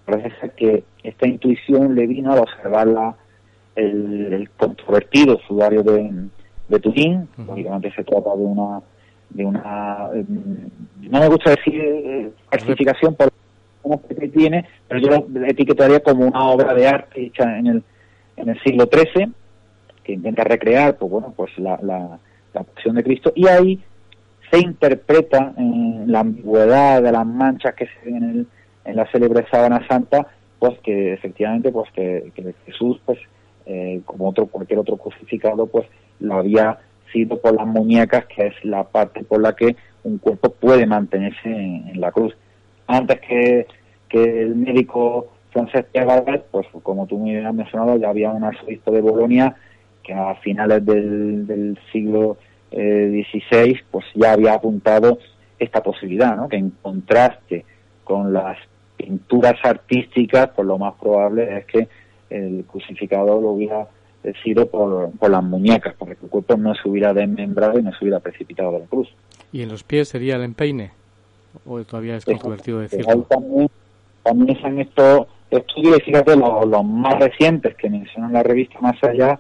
Parece 0.05 0.31
ser 0.39 0.51
que 0.51 0.83
esta 1.03 1.27
intuición 1.27 1.95
le 1.95 2.07
vino 2.07 2.31
al 2.31 2.39
observar 2.39 2.87
la, 2.87 3.15
el, 3.75 4.49
controvertido 4.57 5.37
sudario 5.47 5.83
de, 5.83 6.27
de 6.69 6.79
Turín, 6.79 7.27
lógicamente 7.37 7.91
se 7.93 8.03
trata 8.03 8.35
de 8.35 8.43
una, 8.43 8.81
de 9.29 9.45
una 9.45 10.09
eh, 10.15 10.25
no 11.01 11.19
me 11.19 11.27
gusta 11.27 11.51
decir 11.51 11.75
eh, 11.75 12.31
falsificación 12.49 13.15
por 13.15 13.31
que 14.07 14.29
tiene, 14.29 14.65
pero 14.87 15.01
yo 15.01 15.27
lo 15.27 15.45
etiquetaría 15.45 15.99
como 15.99 16.25
una 16.25 16.47
obra 16.47 16.73
de 16.73 16.87
arte 16.87 17.25
hecha 17.25 17.57
en 17.59 17.67
el, 17.67 17.83
en 18.37 18.49
el 18.49 18.61
siglo 18.63 18.89
XIII, 18.89 19.29
que 20.05 20.13
intenta 20.13 20.45
recrear, 20.45 20.95
pues 20.95 21.11
bueno, 21.11 21.33
pues 21.35 21.51
la, 21.59 21.77
la, 21.83 22.17
la 22.53 22.63
pasión 22.63 22.95
de 22.95 23.03
Cristo, 23.03 23.33
y 23.35 23.45
ahí 23.47 23.83
se 24.53 24.59
interpreta 24.59 25.51
en 25.57 26.11
la 26.11 26.19
ambigüedad 26.19 27.01
de 27.01 27.11
las 27.11 27.25
manchas 27.25 27.73
que 27.73 27.87
se 27.87 28.05
ven 28.05 28.17
en, 28.17 28.29
el, 28.29 28.47
en 28.85 28.95
la 28.95 29.11
célebre 29.11 29.47
sábana 29.49 29.85
santa, 29.87 30.27
pues 30.59 30.77
que 30.83 31.13
efectivamente 31.13 31.71
pues 31.71 31.89
que, 31.91 32.31
Jesús 32.67 33.01
pues 33.03 33.17
eh, 33.65 34.01
como 34.05 34.29
otro 34.29 34.45
cualquier 34.45 34.77
otro 34.77 34.97
crucificado 34.97 35.65
pues 35.65 35.87
lo 36.19 36.35
había 36.35 36.77
sido 37.11 37.41
por 37.41 37.55
las 37.55 37.65
muñecas 37.65 38.25
que 38.27 38.47
es 38.47 38.53
la 38.63 38.83
parte 38.83 39.23
por 39.23 39.41
la 39.41 39.55
que 39.55 39.75
un 40.03 40.19
cuerpo 40.19 40.51
puede 40.51 40.85
mantenerse 40.85 41.49
en, 41.49 41.99
la 41.99 42.11
cruz. 42.11 42.35
Antes 42.85 43.21
que, 43.21 43.65
el 44.11 44.55
médico 44.55 45.29
francés 45.49 45.85
Pierre 45.91 46.43
pues 46.51 46.67
como 46.83 47.07
tú 47.07 47.17
me 47.17 47.43
has 47.43 47.53
mencionado 47.55 47.97
ya 47.97 48.09
había 48.09 48.29
un 48.29 48.43
arzobispo 48.43 48.91
de 48.91 49.01
Bolonia 49.01 49.55
que 50.03 50.13
a 50.13 50.35
finales 50.35 50.85
del, 50.85 51.47
del 51.47 51.79
siglo 51.91 52.37
16, 52.75 53.53
eh, 53.53 53.83
pues 53.91 54.05
ya 54.15 54.33
había 54.33 54.53
apuntado 54.53 55.19
esta 55.59 55.81
posibilidad, 55.81 56.35
¿no? 56.35 56.49
que 56.49 56.57
en 56.57 56.71
contraste 56.81 57.65
con 58.03 58.33
las 58.33 58.57
pinturas 58.97 59.55
artísticas, 59.63 60.49
pues 60.55 60.67
lo 60.67 60.77
más 60.77 60.93
probable 60.95 61.57
es 61.57 61.65
que 61.65 61.87
el 62.29 62.65
crucificado 62.65 63.39
lo 63.39 63.51
hubiera 63.51 63.87
sido 64.43 64.67
por, 64.67 65.11
por 65.11 65.29
las 65.29 65.43
muñecas, 65.43 65.93
para 65.95 66.15
que 66.15 66.25
el 66.25 66.29
cuerpo 66.29 66.55
no 66.57 66.73
se 66.75 66.87
hubiera 66.87 67.13
desmembrado 67.13 67.79
y 67.79 67.83
no 67.83 67.91
se 67.91 67.97
hubiera 68.01 68.19
precipitado 68.19 68.71
de 68.71 68.79
la 68.79 68.85
cruz. 68.85 69.09
¿Y 69.51 69.61
en 69.61 69.69
los 69.69 69.83
pies 69.83 70.09
sería 70.09 70.35
el 70.35 70.43
empeine? 70.43 70.91
¿O 71.65 71.83
todavía 71.83 72.15
es 72.15 72.25
controvertido 72.25 72.79
decirlo? 72.79 73.23
También, 73.23 73.69
también 74.23 74.59
se 74.59 74.65
han 74.65 74.79
hecho 74.79 75.27
estudios, 75.57 76.01
fíjate, 76.03 76.35
los, 76.35 76.85
más 76.85 77.19
recientes 77.19 77.75
que 77.75 77.89
menciona 77.89 78.29
la 78.29 78.43
revista 78.43 78.79
Más 78.81 79.01
Allá, 79.03 79.39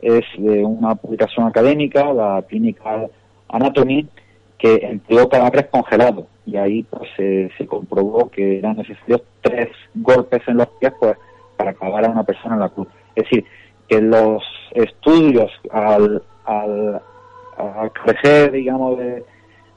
es 0.00 0.24
de 0.36 0.64
una 0.64 0.94
publicación 0.94 1.46
académica, 1.46 2.12
la 2.12 2.42
Clinical 2.48 3.10
Anatomy, 3.48 4.08
que 4.58 4.76
empleó 4.82 5.28
cadáveres 5.28 5.66
congelados 5.70 6.26
y 6.46 6.56
ahí 6.56 6.82
pues 6.84 7.10
se 7.16 7.66
comprobó 7.66 8.30
que 8.30 8.58
eran 8.58 8.76
necesarios 8.76 9.22
tres 9.40 9.68
golpes 9.94 10.40
en 10.46 10.56
los 10.56 10.68
pies 10.80 10.92
pues 10.98 11.16
para 11.56 11.74
clavar 11.74 12.04
a 12.04 12.10
una 12.10 12.24
persona 12.24 12.54
en 12.54 12.60
la 12.60 12.68
cruz. 12.68 12.88
Es 13.14 13.24
decir, 13.24 13.44
que 13.88 14.00
los 14.00 14.42
estudios 14.72 15.50
al, 15.70 16.22
al, 16.44 17.00
al 17.56 17.92
crecer, 17.92 18.52
digamos, 18.52 18.98
de, 18.98 19.24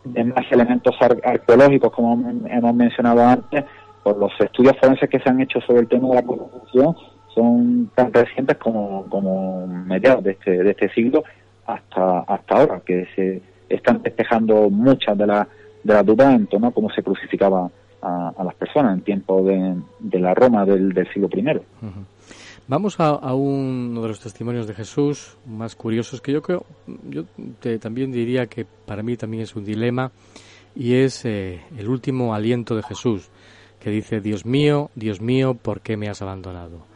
de 0.05 0.23
más 0.23 0.45
elementos 0.51 0.95
arqueológicos, 1.01 1.91
como 1.91 2.13
hemos 2.47 2.75
mencionado 2.75 3.25
antes, 3.25 3.65
por 4.05 4.17
los 4.17 4.31
estudios 4.39 4.77
forenses 4.79 5.09
que 5.09 5.19
se 5.19 5.27
han 5.27 5.41
hecho 5.41 5.59
sobre 5.61 5.79
el 5.79 5.87
tema 5.87 6.09
de 6.09 6.13
la 6.13 6.21
corrupción 6.21 6.95
son 7.33 7.89
tan 7.95 8.13
recientes 8.13 8.55
como, 8.57 9.03
como 9.09 9.65
mediados 9.65 10.23
de 10.23 10.33
este, 10.33 10.51
de 10.61 10.69
este 10.69 10.89
siglo 10.89 11.23
hasta, 11.65 12.19
hasta 12.19 12.55
ahora, 12.55 12.81
que 12.85 13.07
se 13.15 13.41
están 13.67 14.03
despejando 14.03 14.69
muchas 14.69 15.17
de, 15.17 15.25
las 15.25 15.47
de 15.83 15.91
las 15.91 16.05
dudas 16.05 16.35
en 16.35 16.45
torno 16.45 16.67
a 16.67 16.71
cómo 16.71 16.91
se 16.91 17.01
crucificaba 17.01 17.67
a, 18.03 18.43
las 18.43 18.53
personas 18.53 18.95
en 18.95 19.01
tiempo 19.01 19.41
de, 19.41 19.75
de 19.97 20.19
la 20.19 20.35
Roma 20.35 20.65
del, 20.65 20.93
del 20.93 21.11
siglo 21.11 21.27
I. 21.33 21.59
Vamos 22.67 22.99
a, 22.99 23.33
uno 23.33 24.03
de 24.03 24.07
los 24.07 24.19
testimonios 24.19 24.67
de 24.67 24.75
Jesús 24.75 25.35
más 25.47 25.75
curiosos 25.75 26.21
que 26.21 26.31
yo 26.31 26.43
creo, 26.43 26.63
yo 27.09 27.23
también 27.79 28.11
diría 28.11 28.45
que 28.45 28.67
para 28.85 29.01
mí 29.01 29.17
también 29.17 29.41
es 29.41 29.55
un 29.55 29.65
dilema 29.65 30.11
y 30.75 30.93
es 30.93 31.25
eh, 31.25 31.61
el 31.75 31.87
último 31.87 32.35
aliento 32.35 32.75
de 32.75 32.83
Jesús 32.83 33.31
que 33.85 33.91
dice, 33.91 34.19
Dios 34.19 34.47
mío, 34.47 34.89
Dios 34.95 35.21
mío, 35.21 35.53
¿por 35.53 35.81
qué 35.81 35.95
me 35.95 36.09
has 36.09 36.23
abandonado? 36.23 36.87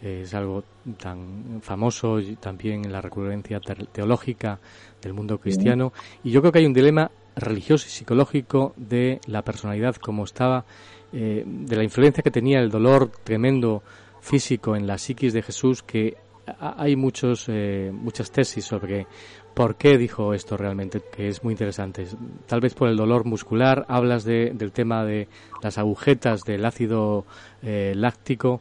es 0.00 0.32
algo 0.32 0.62
tan 0.96 1.60
famoso 1.60 2.20
también 2.38 2.84
en 2.84 2.92
la 2.92 3.00
recurrencia 3.00 3.58
teológica 3.58 4.60
del 5.02 5.12
mundo 5.12 5.38
cristiano. 5.38 5.92
Y 6.22 6.30
yo 6.30 6.40
creo 6.42 6.52
que 6.52 6.60
hay 6.60 6.66
un 6.66 6.72
dilema 6.72 7.10
religioso 7.34 7.86
y 7.88 7.90
psicológico 7.90 8.74
de 8.76 9.20
la 9.26 9.42
personalidad 9.42 9.96
como 9.96 10.22
estaba, 10.22 10.64
eh, 11.12 11.42
de 11.44 11.74
la 11.74 11.82
influencia 11.82 12.22
que 12.22 12.30
tenía 12.30 12.60
el 12.60 12.70
dolor 12.70 13.10
tremendo 13.24 13.82
físico 14.20 14.76
en 14.76 14.86
la 14.86 14.98
psiquis 14.98 15.32
de 15.32 15.42
Jesús, 15.42 15.82
que 15.82 16.16
hay 16.60 16.94
muchos, 16.94 17.46
eh, 17.48 17.90
muchas 17.92 18.30
tesis 18.30 18.64
sobre 18.64 19.08
por 19.56 19.76
qué 19.76 19.96
dijo 19.96 20.34
esto 20.34 20.58
realmente, 20.58 21.00
que 21.16 21.28
es 21.28 21.42
muy 21.42 21.54
interesante. 21.54 22.04
Tal 22.46 22.60
vez 22.60 22.74
por 22.74 22.90
el 22.90 22.96
dolor 22.98 23.24
muscular, 23.24 23.86
hablas 23.88 24.22
de, 24.22 24.50
del 24.52 24.70
tema 24.70 25.02
de 25.06 25.28
las 25.62 25.78
agujetas 25.78 26.44
del 26.44 26.62
ácido 26.66 27.24
eh, 27.62 27.94
láctico 27.96 28.60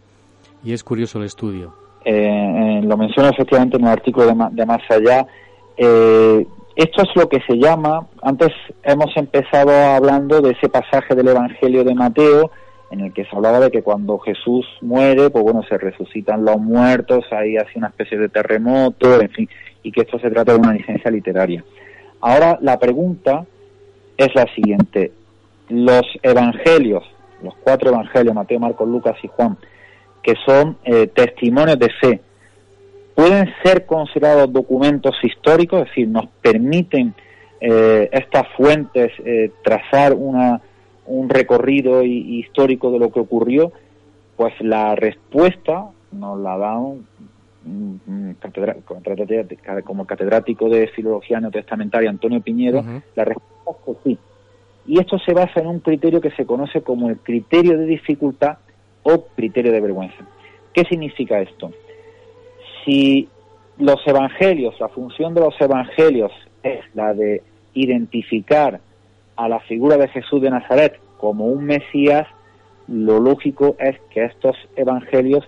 y 0.64 0.72
es 0.72 0.86
curioso 0.86 1.20
el 1.20 1.26
estudio. 1.26 1.74
Eh, 2.06 2.80
lo 2.82 2.96
menciono 2.96 3.28
efectivamente 3.28 3.76
en 3.76 3.84
el 3.84 3.90
artículo 3.90 4.26
de, 4.26 4.66
Más 4.66 4.82
Allá. 4.90 5.28
Eh, 5.76 6.48
esto 6.78 7.02
es 7.02 7.10
lo 7.16 7.28
que 7.28 7.42
se 7.42 7.58
llama, 7.58 8.08
antes 8.22 8.54
hemos 8.84 9.18
empezado 9.18 9.72
hablando 9.72 10.40
de 10.40 10.52
ese 10.52 10.70
pasaje 10.70 11.14
del 11.14 11.28
Evangelio 11.28 11.84
de 11.84 11.94
Mateo, 11.94 12.52
en 12.92 13.02
el 13.02 13.12
que 13.12 13.26
se 13.26 13.36
hablaba 13.36 13.60
de 13.60 13.70
que 13.70 13.82
cuando 13.82 14.18
Jesús 14.20 14.66
muere, 14.80 15.30
pues 15.30 15.44
bueno, 15.44 15.62
se 15.68 15.78
resucitan 15.78 16.46
los 16.46 16.58
muertos, 16.58 17.26
ahí 17.32 17.58
hace 17.58 17.80
una 17.80 17.88
especie 17.88 18.18
de 18.18 18.30
terremoto, 18.30 19.20
en 19.20 19.30
fin, 19.30 19.50
y 19.86 19.92
que 19.92 20.02
esto 20.02 20.18
se 20.20 20.32
trata 20.32 20.54
de 20.54 20.60
una 20.60 20.74
licencia 20.74 21.12
literaria. 21.12 21.64
Ahora 22.20 22.58
la 22.62 22.80
pregunta 22.80 23.46
es 24.18 24.34
la 24.34 24.48
siguiente. 24.56 25.12
Los 25.70 26.06
evangelios, 26.24 27.04
los 27.44 27.56
cuatro 27.58 27.90
evangelios, 27.90 28.34
Mateo, 28.34 28.60
Marcos, 28.60 28.88
Lucas 28.90 29.16
y 29.22 29.28
Juan, 29.28 29.58
que 30.24 30.34
son 30.44 30.78
eh, 30.84 31.08
testimonios 31.08 31.78
de 31.78 31.90
fe, 32.02 32.22
pueden 33.14 33.48
ser 33.64 33.86
considerados 33.86 34.52
documentos 34.52 35.16
históricos, 35.24 35.82
es 35.82 35.88
decir, 35.90 36.08
nos 36.08 36.26
permiten 36.42 37.14
eh, 37.62 38.10
estas 38.12 38.48
fuentes 38.58 39.12
eh, 39.24 39.52
trazar 39.64 40.14
una, 40.14 40.62
un 41.06 41.30
recorrido 41.30 42.02
histórico 42.04 42.92
de 42.92 43.00
lo 43.00 43.12
que 43.12 43.20
ocurrió, 43.20 43.72
pues 44.36 44.54
la 44.62 44.96
respuesta 44.96 45.86
nos 46.12 46.40
la 46.40 46.58
da 46.58 46.78
un, 46.78 47.06
como 49.84 50.06
catedrático 50.06 50.70
de 50.70 50.88
filología 50.88 51.40
neotestamentaria 51.40 52.10
Antonio 52.10 52.42
Piñero, 52.42 52.84
la 53.16 53.26
respuesta 53.26 53.72
es 53.72 53.78
que 53.86 53.96
sí. 54.04 54.18
Y 54.88 55.00
esto 55.00 55.18
se 55.20 55.34
basa 55.34 55.62
en 55.62 55.68
un 55.68 55.80
criterio 55.80 56.22
que 56.22 56.32
se 56.32 56.46
conoce 56.46 56.82
como 56.82 57.10
el 57.10 57.18
criterio 57.18 57.78
de 57.78 57.86
dificultad 57.86 58.58
o 59.04 59.26
criterio 59.36 59.72
de 59.72 59.82
vergüenza. 59.82 60.26
¿Qué 60.74 60.84
significa 60.84 61.40
esto? 61.40 61.72
Si 62.84 63.28
los 63.78 64.06
evangelios, 64.06 64.80
la 64.80 64.90
función 64.90 65.34
de 65.34 65.42
los 65.42 65.60
evangelios 65.60 66.32
es 66.62 66.84
la 66.94 67.14
de 67.14 67.42
identificar 67.74 68.80
a 69.36 69.50
la 69.50 69.60
figura 69.62 69.98
de 69.98 70.08
Jesús 70.10 70.42
de 70.42 70.50
Nazaret 70.50 71.00
como 71.18 71.46
un 71.46 71.66
Mesías, 71.66 72.28
lo 72.88 73.20
lógico 73.20 73.76
es 73.80 74.00
que 74.12 74.26
estos 74.26 74.56
evangelios 74.76 75.44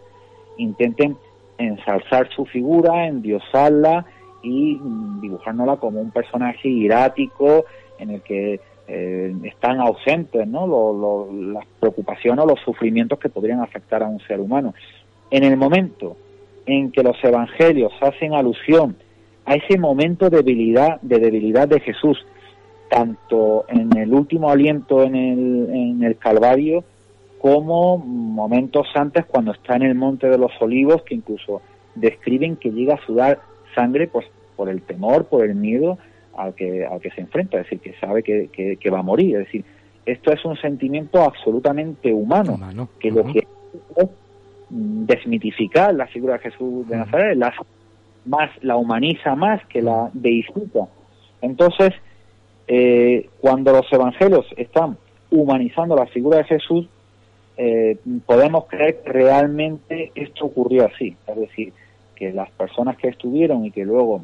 intenten 0.58 1.18
ensalzar 1.58 2.30
su 2.30 2.46
figura, 2.46 3.08
endiosarla 3.08 4.06
y 4.44 4.80
dibujárnosla 5.22 5.78
como 5.78 6.02
un 6.02 6.12
personaje 6.12 6.70
irático 6.70 7.66
en 8.00 8.12
el 8.12 8.22
que 8.22 8.60
eh, 8.88 9.36
están 9.44 9.82
ausentes 9.82 10.48
¿no? 10.48 11.26
las 11.54 11.66
preocupaciones 11.80 12.46
o 12.46 12.48
los 12.48 12.60
sufrimientos 12.62 13.20
que 13.20 13.30
podrían 13.30 13.60
afectar 13.62 14.04
a 14.04 14.08
un 14.08 14.20
ser 14.22 14.40
humano. 14.40 14.74
En 15.30 15.44
el 15.44 15.58
momento 15.58 16.16
en 16.66 16.92
que 16.92 17.04
los 17.04 17.22
evangelios 17.24 17.92
hacen 18.02 18.34
alusión 18.34 18.96
a 19.46 19.56
ese 19.56 19.78
momento 19.78 20.30
de 20.30 20.38
debilidad, 20.38 21.02
de 21.02 21.20
debilidad 21.20 21.68
de 21.68 21.80
Jesús, 21.80 22.26
tanto 22.90 23.66
en 23.70 23.96
el 23.98 24.14
último 24.14 24.50
aliento 24.50 25.04
en 25.04 25.16
el, 25.16 25.70
en 25.74 26.04
el 26.04 26.18
Calvario 26.18 26.84
como 27.40 27.98
momentos 27.98 28.88
antes 28.96 29.26
cuando 29.26 29.52
está 29.52 29.76
en 29.76 29.84
el 29.84 29.96
Monte 29.96 30.28
de 30.28 30.38
los 30.38 30.52
Olivos, 30.60 31.04
que 31.04 31.16
incluso 31.16 31.62
describen 31.96 32.56
que 32.56 32.72
llega 32.72 32.96
a 32.96 33.06
sudar 33.06 33.40
sangre 33.76 34.08
pues, 34.08 34.26
por 34.56 34.70
el 34.70 34.82
temor, 34.82 35.26
por 35.26 35.46
el 35.46 35.56
miedo 35.56 35.98
al 36.36 36.54
que, 36.54 36.86
al 36.86 37.00
que 37.00 37.12
se 37.12 37.22
enfrenta, 37.22 37.58
es 37.58 37.64
decir, 37.64 37.80
que 37.80 37.94
sabe 38.00 38.24
que, 38.24 38.50
que, 38.80 38.90
va 38.90 39.00
a 39.00 39.04
morir. 39.04 39.38
Es 39.38 39.46
decir, 39.46 39.66
esto 40.06 40.32
es 40.32 40.44
un 40.46 40.56
sentimiento 40.58 41.22
absolutamente 41.22 42.14
humano, 42.14 42.60
que 43.00 43.12
lo 43.12 43.26
que 43.26 43.40
es 43.96 44.10
desmitificar 44.70 45.94
la 45.94 46.08
figura 46.08 46.34
de 46.34 46.40
Jesús 46.40 46.88
de 46.88 46.98
Nazaret, 46.98 47.38
la, 47.38 47.54
más, 48.26 48.52
la 48.62 48.76
humaniza 48.78 49.36
más 49.36 49.66
que 49.68 49.82
la 49.82 50.10
deifica. 50.14 50.88
Entonces, 51.42 51.94
eh, 52.68 53.30
cuando 53.40 53.72
los 53.72 53.92
evangelios 53.92 54.46
están 54.58 54.98
humanizando 55.32 55.96
la 55.96 56.06
figura 56.08 56.38
de 56.40 56.44
Jesús, 56.46 56.88
eh, 57.58 57.98
podemos 58.26 58.66
creer 58.66 59.02
que 59.02 59.12
realmente 59.12 60.12
esto 60.16 60.46
ocurrió 60.46 60.86
así. 60.86 61.16
Es 61.28 61.36
decir, 61.36 61.74
que 62.16 62.32
las 62.32 62.50
personas 62.52 62.98
que 62.98 63.08
estuvieron 63.08 63.66
y 63.66 63.72
que 63.72 63.86
luego 63.86 64.24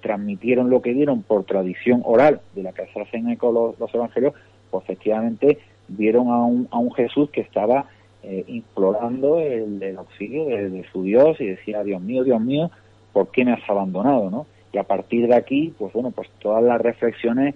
transmitieron 0.00 0.70
lo 0.70 0.82
que 0.82 0.94
dieron 0.94 1.22
por 1.22 1.44
tradición 1.44 2.02
oral 2.04 2.40
de 2.54 2.62
la 2.62 2.72
que 2.72 2.86
se 2.86 3.00
hacen 3.00 3.28
eco 3.30 3.74
los, 3.78 3.94
evangelios, 3.94 4.34
pues 4.70 4.84
efectivamente 4.84 5.58
vieron 5.88 6.28
a 6.28 6.44
un, 6.44 6.68
a 6.70 6.78
un 6.78 6.92
Jesús 6.92 7.30
que 7.30 7.40
estaba 7.40 7.86
eh, 8.22 8.44
implorando 8.46 9.38
el, 9.38 9.96
auxilio 9.96 10.46
de, 10.46 10.84
su 10.92 11.02
Dios 11.02 11.40
y 11.40 11.46
decía, 11.46 11.82
Dios 11.82 12.00
mío, 12.00 12.24
Dios 12.24 12.40
mío, 12.40 12.70
¿por 13.12 13.30
qué 13.30 13.44
me 13.44 13.52
has 13.52 13.70
abandonado? 13.70 14.30
¿no? 14.30 14.46
Y 14.72 14.78
a 14.78 14.82
partir 14.82 15.28
de 15.28 15.34
aquí, 15.34 15.74
pues 15.78 15.92
bueno, 15.92 16.10
pues 16.10 16.28
todas 16.40 16.62
las 16.62 16.80
reflexiones 16.80 17.54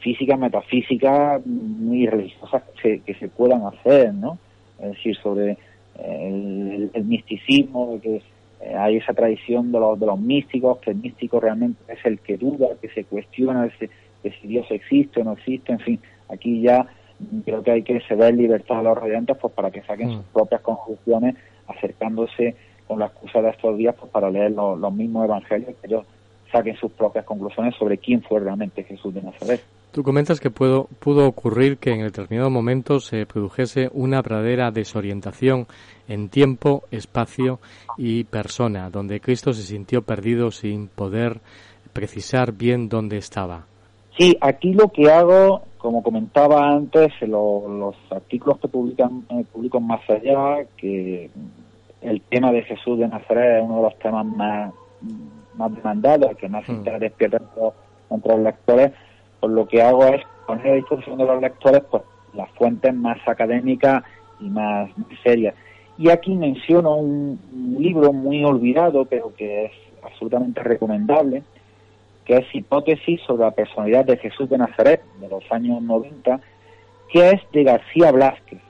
físicas, 0.00 0.38
metafísicas, 0.38 1.44
muy 1.46 2.06
religiosas 2.06 2.62
que, 2.82 3.16
se 3.18 3.28
puedan 3.28 3.62
hacer, 3.66 4.14
¿no? 4.14 4.38
Es 4.78 4.90
decir, 4.90 5.16
sobre 5.16 5.56
eh, 5.98 6.90
el, 6.92 7.04
misticismo, 7.04 7.98
que 8.00 8.22
eh, 8.60 8.74
hay 8.76 8.96
esa 8.96 9.14
tradición 9.14 9.72
de 9.72 9.80
los, 9.80 9.98
de 9.98 10.06
los 10.06 10.18
místicos, 10.18 10.78
que 10.78 10.90
el 10.90 10.96
místico 10.96 11.40
realmente 11.40 11.92
es 11.92 12.04
el 12.04 12.18
que 12.20 12.36
duda, 12.36 12.68
que 12.80 12.88
se 12.88 13.04
cuestiona 13.04 13.70
si, 13.78 13.88
si 14.22 14.46
Dios 14.46 14.66
existe 14.70 15.20
o 15.20 15.24
no 15.24 15.32
existe, 15.32 15.72
en 15.72 15.80
fin, 15.80 16.00
aquí 16.28 16.60
ya 16.60 16.86
creo 17.44 17.62
que 17.62 17.70
hay 17.70 17.82
que 17.82 18.00
ceder 18.00 18.34
libertad 18.34 18.80
a 18.80 18.82
los 18.82 18.98
radiantes 18.98 19.36
pues 19.38 19.52
para 19.54 19.70
que 19.70 19.82
saquen 19.82 20.10
sus 20.10 20.20
mm. 20.20 20.32
propias 20.32 20.60
conclusiones 20.60 21.36
acercándose 21.66 22.56
con 22.86 22.98
la 22.98 23.06
excusa 23.06 23.42
de 23.42 23.50
estos 23.50 23.76
días 23.76 23.94
pues 23.98 24.10
para 24.12 24.30
leer 24.30 24.52
los, 24.52 24.92
mismos 24.92 25.24
evangelios 25.24 25.74
que 25.80 25.86
ellos 25.86 26.04
saquen 26.52 26.76
sus 26.76 26.92
propias 26.92 27.24
conclusiones 27.24 27.74
sobre 27.76 27.98
quién 27.98 28.22
fue 28.22 28.40
realmente 28.40 28.84
Jesús 28.84 29.12
de 29.14 29.22
Nazaret. 29.22 29.60
Tú 29.96 30.02
comentas 30.02 30.40
que 30.40 30.50
pudo, 30.50 30.90
pudo 31.00 31.26
ocurrir 31.26 31.78
que 31.78 31.90
en 31.90 32.02
determinado 32.02 32.50
momento 32.50 33.00
se 33.00 33.24
produjese 33.24 33.88
una 33.94 34.20
verdadera 34.20 34.70
desorientación 34.70 35.66
en 36.06 36.28
tiempo, 36.28 36.82
espacio 36.90 37.60
y 37.96 38.24
persona, 38.24 38.90
donde 38.90 39.20
Cristo 39.20 39.54
se 39.54 39.62
sintió 39.62 40.02
perdido 40.02 40.50
sin 40.50 40.88
poder 40.88 41.40
precisar 41.94 42.52
bien 42.52 42.90
dónde 42.90 43.16
estaba. 43.16 43.64
Sí, 44.18 44.36
aquí 44.42 44.74
lo 44.74 44.88
que 44.88 45.10
hago, 45.10 45.62
como 45.78 46.02
comentaba 46.02 46.74
antes, 46.74 47.10
los 47.22 47.96
artículos 48.10 48.58
que 48.58 48.68
publican 48.68 49.24
eh, 49.30 49.46
publico 49.50 49.80
más 49.80 50.02
allá, 50.10 50.66
que 50.76 51.30
el 52.02 52.20
tema 52.20 52.52
de 52.52 52.64
Jesús 52.64 52.98
de 52.98 53.08
Nazaret 53.08 53.60
es 53.60 53.64
uno 53.64 53.76
de 53.76 53.82
los 53.84 53.98
temas 53.98 54.26
más, 54.26 54.74
más 55.54 55.74
demandados, 55.74 56.36
que 56.36 56.50
más 56.50 56.68
mm. 56.68 56.72
interés 56.72 57.00
despierta 57.00 57.40
entre 58.10 58.32
los 58.34 58.40
lectores, 58.42 58.92
pues 59.40 59.52
lo 59.52 59.66
que 59.66 59.82
hago 59.82 60.04
es 60.06 60.22
poner 60.46 60.68
a 60.68 60.74
disposición 60.74 61.18
de 61.18 61.24
los 61.24 61.40
lectores 61.40 61.82
pues 61.90 62.02
las 62.34 62.50
fuentes 62.50 62.94
más 62.94 63.18
académicas 63.26 64.04
y 64.40 64.48
más 64.48 64.90
serias. 65.22 65.54
Y 65.98 66.10
aquí 66.10 66.34
menciono 66.34 66.96
un 66.96 67.40
libro 67.78 68.12
muy 68.12 68.44
olvidado, 68.44 69.06
pero 69.06 69.34
que 69.34 69.66
es 69.66 69.72
absolutamente 70.02 70.62
recomendable, 70.62 71.42
que 72.24 72.36
es 72.36 72.54
Hipótesis 72.54 73.20
sobre 73.22 73.44
la 73.44 73.52
personalidad 73.52 74.04
de 74.04 74.18
Jesús 74.18 74.48
de 74.50 74.58
Nazaret, 74.58 75.02
de 75.20 75.28
los 75.28 75.44
años 75.50 75.80
90, 75.82 76.40
que 77.10 77.30
es 77.30 77.40
de 77.52 77.64
García 77.64 78.12
Blázquez. 78.12 78.60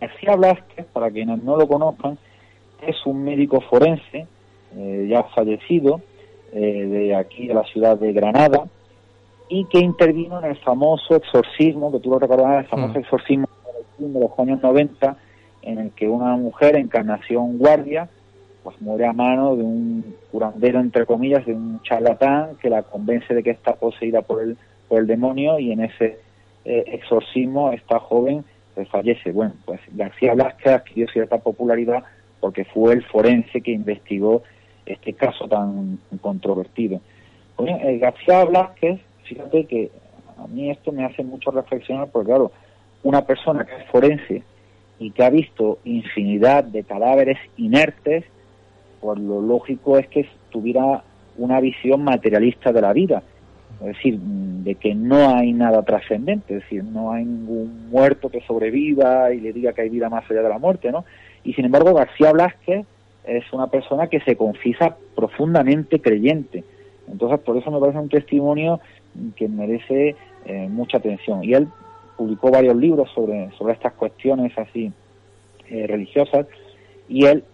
García 0.00 0.34
Blázquez, 0.34 0.86
para 0.86 1.10
quienes 1.10 1.42
no 1.42 1.56
lo 1.56 1.68
conozcan, 1.68 2.18
es 2.80 2.96
un 3.06 3.22
médico 3.22 3.60
forense, 3.60 4.26
eh, 4.74 5.06
ya 5.08 5.22
fallecido, 5.24 6.00
eh, 6.52 6.86
de 6.86 7.14
aquí 7.14 7.46
de 7.46 7.54
la 7.54 7.64
ciudad 7.64 7.96
de 7.96 8.12
Granada, 8.12 8.64
y 9.48 9.64
que 9.66 9.78
intervino 9.78 10.38
en 10.38 10.46
el 10.46 10.56
famoso 10.56 11.16
exorcismo, 11.16 11.92
que 11.92 12.00
tú 12.00 12.10
lo 12.10 12.18
recordarás, 12.18 12.64
el 12.64 12.70
famoso 12.70 12.94
mm. 12.94 13.02
exorcismo 13.02 13.48
de 13.98 14.20
los 14.20 14.38
años 14.38 14.62
90, 14.62 15.16
en 15.62 15.78
el 15.78 15.90
que 15.92 16.08
una 16.08 16.36
mujer, 16.36 16.76
Encarnación 16.76 17.58
Guardia, 17.58 18.08
pues 18.62 18.80
muere 18.80 19.06
a 19.06 19.12
mano 19.12 19.56
de 19.56 19.62
un 19.62 20.14
curandero, 20.30 20.80
entre 20.80 21.06
comillas, 21.06 21.44
de 21.46 21.54
un 21.54 21.80
charlatán 21.82 22.56
que 22.60 22.70
la 22.70 22.82
convence 22.82 23.34
de 23.34 23.42
que 23.42 23.50
está 23.50 23.74
poseída 23.74 24.22
por 24.22 24.42
el, 24.42 24.56
por 24.88 25.00
el 25.00 25.06
demonio 25.06 25.58
y 25.58 25.72
en 25.72 25.84
ese 25.84 26.18
eh, 26.64 26.84
exorcismo 26.86 27.72
esta 27.72 27.98
joven 27.98 28.44
pues, 28.74 28.88
fallece. 28.88 29.32
Bueno, 29.32 29.54
pues 29.64 29.80
García 29.92 30.34
Blasquez 30.34 30.72
adquirió 30.72 31.08
cierta 31.08 31.38
popularidad 31.38 32.04
porque 32.40 32.64
fue 32.64 32.94
el 32.94 33.04
forense 33.04 33.60
que 33.60 33.72
investigó 33.72 34.42
este 34.86 35.12
caso 35.12 35.48
tan 35.48 35.98
controvertido. 36.20 37.00
Eh, 37.58 37.98
García 37.98 38.44
Blasquez, 38.44 39.00
fíjate 39.24 39.64
que 39.64 39.90
a 40.38 40.46
mí 40.46 40.70
esto 40.70 40.92
me 40.92 41.04
hace 41.04 41.22
mucho 41.22 41.50
reflexionar 41.50 42.08
porque 42.10 42.28
claro, 42.28 42.52
una 43.02 43.22
persona 43.24 43.64
que 43.64 43.76
es 43.76 43.84
forense 43.90 44.42
y 44.98 45.10
que 45.10 45.24
ha 45.24 45.30
visto 45.30 45.78
infinidad 45.84 46.64
de 46.64 46.84
cadáveres 46.84 47.38
inertes, 47.56 48.24
pues 49.00 49.18
lo 49.18 49.40
lógico 49.40 49.98
es 49.98 50.06
que 50.08 50.28
tuviera 50.50 51.02
una 51.36 51.60
visión 51.60 52.04
materialista 52.04 52.72
de 52.72 52.80
la 52.80 52.92
vida, 52.92 53.22
es 53.80 53.96
decir, 53.96 54.18
de 54.18 54.74
que 54.76 54.94
no 54.94 55.34
hay 55.34 55.52
nada 55.52 55.82
trascendente, 55.82 56.56
es 56.56 56.62
decir, 56.62 56.84
no 56.84 57.12
hay 57.12 57.24
ningún 57.24 57.90
muerto 57.90 58.28
que 58.28 58.42
sobreviva 58.42 59.32
y 59.32 59.40
le 59.40 59.52
diga 59.52 59.72
que 59.72 59.82
hay 59.82 59.88
vida 59.88 60.08
más 60.08 60.30
allá 60.30 60.42
de 60.42 60.48
la 60.48 60.58
muerte, 60.58 60.92
¿no? 60.92 61.04
Y 61.42 61.54
sin 61.54 61.64
embargo, 61.64 61.92
García 61.94 62.30
Blasquez 62.30 62.86
es 63.24 63.52
una 63.52 63.66
persona 63.68 64.06
que 64.06 64.20
se 64.20 64.36
confiesa 64.36 64.96
profundamente 65.16 66.00
creyente. 66.00 66.64
Entonces, 67.10 67.40
por 67.40 67.56
eso 67.56 67.70
me 67.70 67.80
parece 67.80 67.98
un 67.98 68.08
testimonio 68.08 68.80
que 69.36 69.48
merece 69.48 70.16
eh, 70.44 70.68
mucha 70.68 70.98
atención. 70.98 71.44
Y 71.44 71.54
él 71.54 71.68
publicó 72.16 72.50
varios 72.50 72.76
libros 72.76 73.10
sobre, 73.14 73.50
sobre 73.52 73.74
estas 73.74 73.92
cuestiones 73.94 74.56
así 74.58 74.92
eh, 75.68 75.86
religiosas 75.86 76.46
y 77.08 77.26
él 77.26 77.44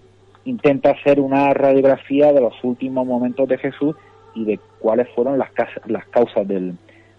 intenta 0.44 0.90
hacer 0.90 1.20
una 1.20 1.52
radiografía 1.52 2.32
de 2.32 2.40
los 2.40 2.54
últimos 2.62 3.06
momentos 3.06 3.48
de 3.48 3.58
Jesús 3.58 3.94
y 4.34 4.44
de 4.44 4.58
cuáles 4.78 5.08
fueron 5.14 5.38
las, 5.38 5.50
las 5.86 6.06
causas 6.08 6.46
del, 6.46 6.74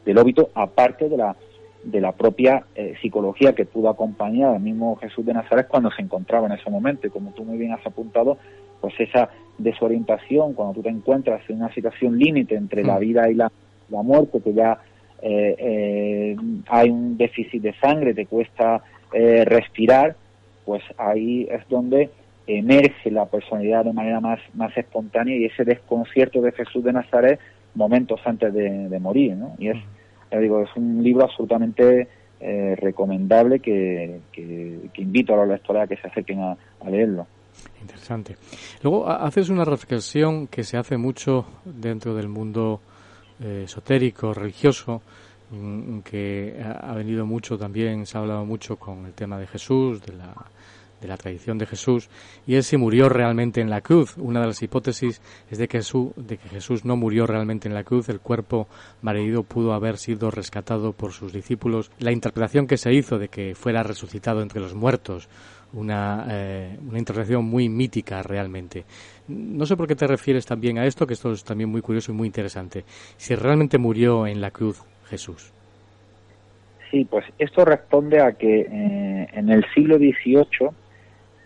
del 0.06 0.18
óbito, 0.18 0.50
aparte 0.56 1.10
de 1.10 1.18
la, 1.18 1.36
de 1.84 2.02
la 2.02 2.12
propia 2.12 2.66
eh, 2.76 2.96
psicología 3.02 3.54
que 3.54 3.66
pudo 3.66 3.90
acompañar 3.90 4.56
al 4.56 4.62
mismo 4.62 4.96
Jesús 4.98 5.26
de 5.26 5.34
Nazaret 5.34 5.68
cuando 5.68 5.92
se 5.92 6.02
encontraba 6.02 6.48
en 6.48 6.54
ese 6.54 6.70
momento. 6.70 7.08
Y 7.08 7.10
como 7.10 7.32
tú 7.32 7.44
muy 7.44 7.58
bien 7.58 7.74
has 7.74 7.86
apuntado, 7.86 8.38
pues 8.82 8.94
esa 9.00 9.30
desorientación, 9.58 10.54
cuando 10.54 10.76
tú 10.76 10.82
te 10.82 10.90
encuentras 10.90 11.42
en 11.50 11.58
una 11.58 11.74
situación 11.74 12.18
límite 12.18 12.56
entre 12.56 12.84
la 12.84 12.96
mm. 12.96 13.00
vida 13.00 13.30
y 13.30 13.36
la, 13.36 13.52
la 13.90 14.02
muerte, 14.02 14.42
que 14.42 14.54
ya 14.54 14.80
eh, 15.22 15.56
eh, 15.58 16.36
hay 16.68 16.90
un 16.90 17.18
déficit 17.18 17.62
de 17.62 17.74
sangre, 17.74 18.14
te 18.14 18.26
cuesta 18.26 18.84
respirar, 19.12 20.16
pues 20.66 20.84
ahí 20.98 21.48
es 21.50 21.68
donde 21.68 22.12
emerge 22.46 23.10
la 23.10 23.26
personalidad 23.26 23.86
de 23.86 23.94
manera 23.94 24.20
más, 24.20 24.40
más 24.54 24.76
espontánea 24.78 25.36
y 25.36 25.46
ese 25.46 25.64
desconcierto 25.64 26.42
de 26.42 26.52
Jesús 26.52 26.84
de 26.84 26.94
Nazaret 26.94 27.40
momentos 27.76 28.20
antes 28.26 28.54
de, 28.54 29.00
morir, 29.00 29.36
¿no? 29.36 29.56
Y 29.58 29.70
es, 29.70 29.78
digo, 30.32 30.62
es 30.62 30.70
un 30.76 31.04
libro 31.04 31.24
absolutamente 31.24 32.08
eh, 32.40 32.76
recomendable 32.80 33.60
que, 33.60 34.22
que, 34.32 34.80
invito 34.96 35.34
a 35.34 35.38
los 35.38 35.50
lectores 35.50 35.84
a 35.84 35.88
que 35.88 35.98
se 35.98 36.08
acerquen 36.08 36.40
a, 36.40 36.58
leerlo. 36.90 37.28
Interesante. 37.82 38.36
Luego 38.82 39.10
haces 39.10 39.50
una 39.50 39.66
reflexión 39.66 40.48
que 40.48 40.64
se 40.64 40.78
hace 40.78 40.98
mucho 40.98 41.46
dentro 41.66 42.16
del 42.16 42.30
mundo 42.30 42.80
eh, 43.42 43.64
esotérico, 43.66 44.34
religioso, 44.34 45.02
que 46.04 46.64
ha 46.64 46.94
venido 46.94 47.26
mucho 47.26 47.58
también, 47.58 48.06
se 48.06 48.18
ha 48.18 48.22
hablado 48.22 48.46
mucho 48.46 48.76
con 48.76 49.06
el 49.06 49.14
tema 49.14 49.40
de 49.40 49.48
Jesús, 49.48 50.00
de 50.04 50.14
la, 50.14 50.36
de 51.02 51.08
la 51.08 51.18
tradición 51.18 51.58
de 51.58 51.66
Jesús, 51.66 52.10
y 52.46 52.56
es 52.56 52.68
si 52.68 52.78
murió 52.78 53.10
realmente 53.10 53.62
en 53.62 53.70
la 53.70 53.82
cruz. 53.82 54.16
Una 54.18 54.42
de 54.42 54.48
las 54.48 54.62
hipótesis 54.62 55.22
es 55.50 55.58
de 55.58 55.68
que, 55.68 55.80
Jesús, 55.80 56.12
de 56.16 56.38
que 56.38 56.50
Jesús 56.50 56.86
no 56.86 56.96
murió 56.96 57.26
realmente 57.26 57.68
en 57.68 57.74
la 57.74 57.84
cruz, 57.84 58.10
el 58.10 58.20
cuerpo 58.20 58.68
malherido 59.02 59.44
pudo 59.44 59.74
haber 59.74 59.98
sido 59.98 60.30
rescatado 60.30 60.94
por 60.94 61.14
sus 61.14 61.34
discípulos. 61.34 61.92
La 62.00 62.12
interpretación 62.12 62.68
que 62.68 62.78
se 62.78 62.94
hizo 62.94 63.18
de 63.18 63.30
que 63.30 63.56
fuera 63.56 63.84
resucitado 63.84 64.42
entre 64.42 64.62
los 64.62 64.76
muertos, 64.76 65.30
una, 65.74 66.26
eh, 66.30 66.78
una 66.82 67.40
muy 67.42 67.70
mítica 67.70 68.24
realmente. 68.24 68.86
No 69.28 69.66
sé 69.66 69.78
por 69.78 69.88
qué 69.88 69.96
te 69.96 70.08
refieres 70.08 70.46
también 70.46 70.78
a 70.78 70.86
esto, 70.86 71.06
que 71.06 71.14
esto 71.14 71.32
es 71.32 71.44
también 71.44 71.70
muy 71.70 71.82
curioso 71.82 72.12
y 72.12 72.16
muy 72.16 72.28
interesante. 72.28 72.84
Si 73.18 73.36
realmente 73.36 73.78
murió 73.78 74.26
en 74.26 74.42
la 74.42 74.52
cruz 74.52 74.82
Jesús. 75.10 75.54
Sí, 76.90 77.06
pues 77.06 77.26
esto 77.38 77.66
responde 77.66 78.20
a 78.20 78.32
que 78.34 78.62
eh, 78.62 79.28
en 79.32 79.50
el 79.50 79.64
siglo 79.74 79.98
XVIII 79.98 80.70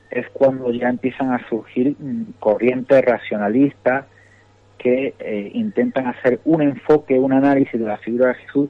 es 0.09 0.29
cuando 0.29 0.71
ya 0.71 0.89
empiezan 0.89 1.33
a 1.33 1.49
surgir 1.49 1.95
mm, 1.99 2.33
corrientes 2.39 3.03
racionalistas 3.03 4.05
que 4.77 5.15
eh, 5.19 5.51
intentan 5.53 6.07
hacer 6.07 6.39
un 6.45 6.61
enfoque, 6.61 7.17
un 7.17 7.33
análisis 7.33 7.79
de 7.79 7.87
la 7.87 7.97
figura 7.97 8.29
de 8.29 8.35
Jesús 8.35 8.69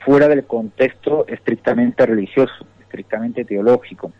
fuera 0.00 0.28
del 0.28 0.44
contexto 0.44 1.26
estrictamente 1.26 2.06
religioso, 2.06 2.66
estrictamente 2.80 3.44
teológico. 3.44 4.12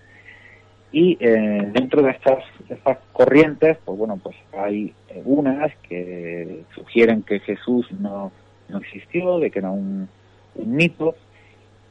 Y 0.98 1.18
eh, 1.20 1.68
dentro 1.74 2.00
de 2.00 2.12
estas, 2.12 2.42
estas, 2.70 2.96
corrientes, 3.12 3.76
pues 3.84 3.98
bueno, 3.98 4.16
pues 4.16 4.34
hay 4.56 4.94
unas 5.26 5.70
que 5.86 6.62
sugieren 6.74 7.22
que 7.22 7.38
Jesús 7.40 7.86
no, 8.00 8.32
no 8.70 8.78
existió, 8.78 9.38
de 9.38 9.50
que 9.50 9.58
era 9.58 9.68
un, 9.68 10.08
mito, 10.54 11.14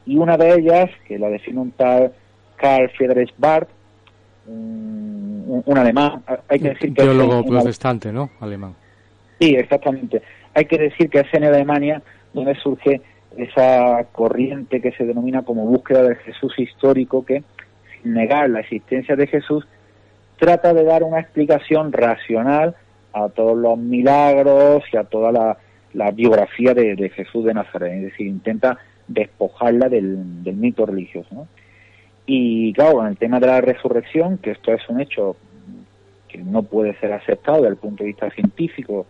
y 0.06 0.16
una 0.16 0.36
de 0.36 0.56
ellas, 0.56 0.90
que 1.06 1.20
la 1.20 1.28
define 1.28 1.60
un 1.60 1.70
tal 1.70 2.14
Karl 2.56 2.90
Friedrich 2.96 3.32
Barth, 3.38 3.68
un, 4.48 5.62
alemán, 5.76 6.24
hay 6.48 6.58
que 6.58 6.70
decir 6.70 6.92
que... 6.92 7.02
Teólogo 7.02 7.44
protestante, 7.44 8.12
¿no? 8.12 8.30
Alemán. 8.40 8.74
Sí, 9.38 9.54
exactamente. 9.54 10.20
Hay 10.52 10.64
que 10.64 10.78
decir 10.78 11.08
que 11.10 11.20
es 11.20 11.32
en 11.32 11.44
Alemania 11.44 12.02
donde 12.32 12.56
surge 12.56 13.00
esa 13.36 14.02
corriente 14.10 14.80
que 14.80 14.90
se 14.90 15.04
denomina 15.04 15.42
como 15.42 15.64
búsqueda 15.64 16.02
del 16.02 16.16
Jesús 16.16 16.58
histórico 16.58 17.24
que, 17.24 17.44
negar 18.12 18.50
la 18.50 18.60
existencia 18.60 19.16
de 19.16 19.26
Jesús, 19.26 19.66
trata 20.38 20.74
de 20.74 20.84
dar 20.84 21.02
una 21.02 21.20
explicación 21.20 21.92
racional 21.92 22.74
a 23.12 23.28
todos 23.28 23.56
los 23.56 23.78
milagros 23.78 24.84
y 24.92 24.96
a 24.96 25.04
toda 25.04 25.32
la, 25.32 26.10
biografía 26.12 26.74
de, 26.74 27.10
Jesús 27.14 27.44
de 27.46 27.54
Nazaret, 27.54 27.92
es 27.94 28.02
decir, 28.10 28.26
intenta 28.26 28.78
despojarla 29.08 29.88
del, 29.88 30.18
mito 30.44 30.84
religioso. 30.84 31.46
Y 32.26 32.72
claro, 32.74 33.00
en 33.02 33.08
el 33.08 33.16
tema 33.16 33.40
de 33.40 33.46
la 33.46 33.60
resurrección, 33.60 34.36
que 34.38 34.50
esto 34.50 34.72
es 34.72 34.86
un 34.88 35.00
hecho 35.00 35.36
que 36.28 36.38
no 36.38 36.64
puede 36.64 36.94
ser 36.98 37.12
aceptado 37.12 37.58
desde 37.58 37.70
el 37.70 37.76
punto 37.76 38.02
de 38.02 38.08
vista 38.08 38.30
científico 38.30 39.06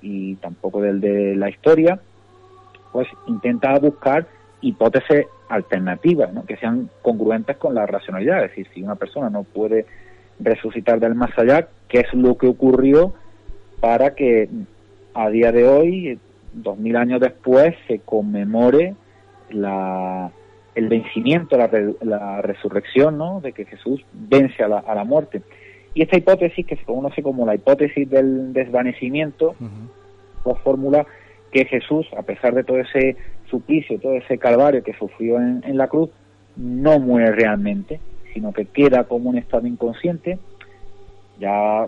y 0.00 0.36
tampoco 0.36 0.80
del 0.80 1.00
de 1.00 1.34
la 1.36 1.50
historia, 1.50 2.00
pues 2.92 3.08
intenta 3.26 3.78
buscar 3.78 4.26
hipótesis 4.62 5.26
alternativas, 5.48 6.32
¿no? 6.32 6.46
que 6.46 6.56
sean 6.56 6.88
congruentes 7.02 7.56
con 7.56 7.74
la 7.74 7.86
racionalidad. 7.86 8.44
Es 8.44 8.50
decir, 8.50 8.68
si 8.72 8.82
una 8.82 8.94
persona 8.94 9.28
no 9.28 9.42
puede 9.42 9.86
resucitar 10.40 10.98
del 10.98 11.14
más 11.14 11.36
allá, 11.38 11.68
¿qué 11.88 12.00
es 12.00 12.14
lo 12.14 12.38
que 12.38 12.46
ocurrió 12.46 13.12
para 13.80 14.14
que 14.14 14.48
a 15.14 15.28
día 15.28 15.52
de 15.52 15.68
hoy, 15.68 16.18
dos 16.52 16.78
mil 16.78 16.96
años 16.96 17.20
después, 17.20 17.74
se 17.86 17.98
conmemore 17.98 18.94
la, 19.50 20.30
el 20.74 20.88
vencimiento, 20.88 21.58
la, 21.58 21.68
la 22.00 22.40
resurrección, 22.40 23.18
¿no? 23.18 23.40
De 23.40 23.52
que 23.52 23.64
Jesús 23.66 24.04
vence 24.12 24.62
a 24.62 24.68
la, 24.68 24.78
a 24.78 24.94
la 24.94 25.04
muerte. 25.04 25.42
Y 25.94 26.02
esta 26.02 26.16
hipótesis, 26.16 26.66
que 26.66 26.76
se 26.76 26.84
conoce 26.84 27.22
como 27.22 27.44
la 27.44 27.54
hipótesis 27.54 28.08
del 28.08 28.52
desvanecimiento, 28.52 29.54
pues 30.42 30.58
formula 30.60 31.06
que 31.50 31.66
Jesús, 31.66 32.06
a 32.16 32.22
pesar 32.22 32.54
de 32.54 32.64
todo 32.64 32.78
ese 32.78 33.16
suplicio, 33.52 34.00
todo 34.00 34.14
ese 34.14 34.38
calvario 34.38 34.82
que 34.82 34.94
sufrió 34.94 35.36
en, 35.36 35.62
en 35.64 35.76
la 35.76 35.86
cruz, 35.86 36.10
no 36.56 36.98
muere 36.98 37.32
realmente, 37.32 38.00
sino 38.32 38.52
que 38.52 38.64
queda 38.64 39.04
como 39.04 39.30
un 39.30 39.38
estado 39.38 39.66
inconsciente. 39.66 40.38
Ya 41.38 41.86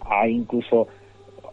hay 0.00 0.32
incluso 0.32 0.88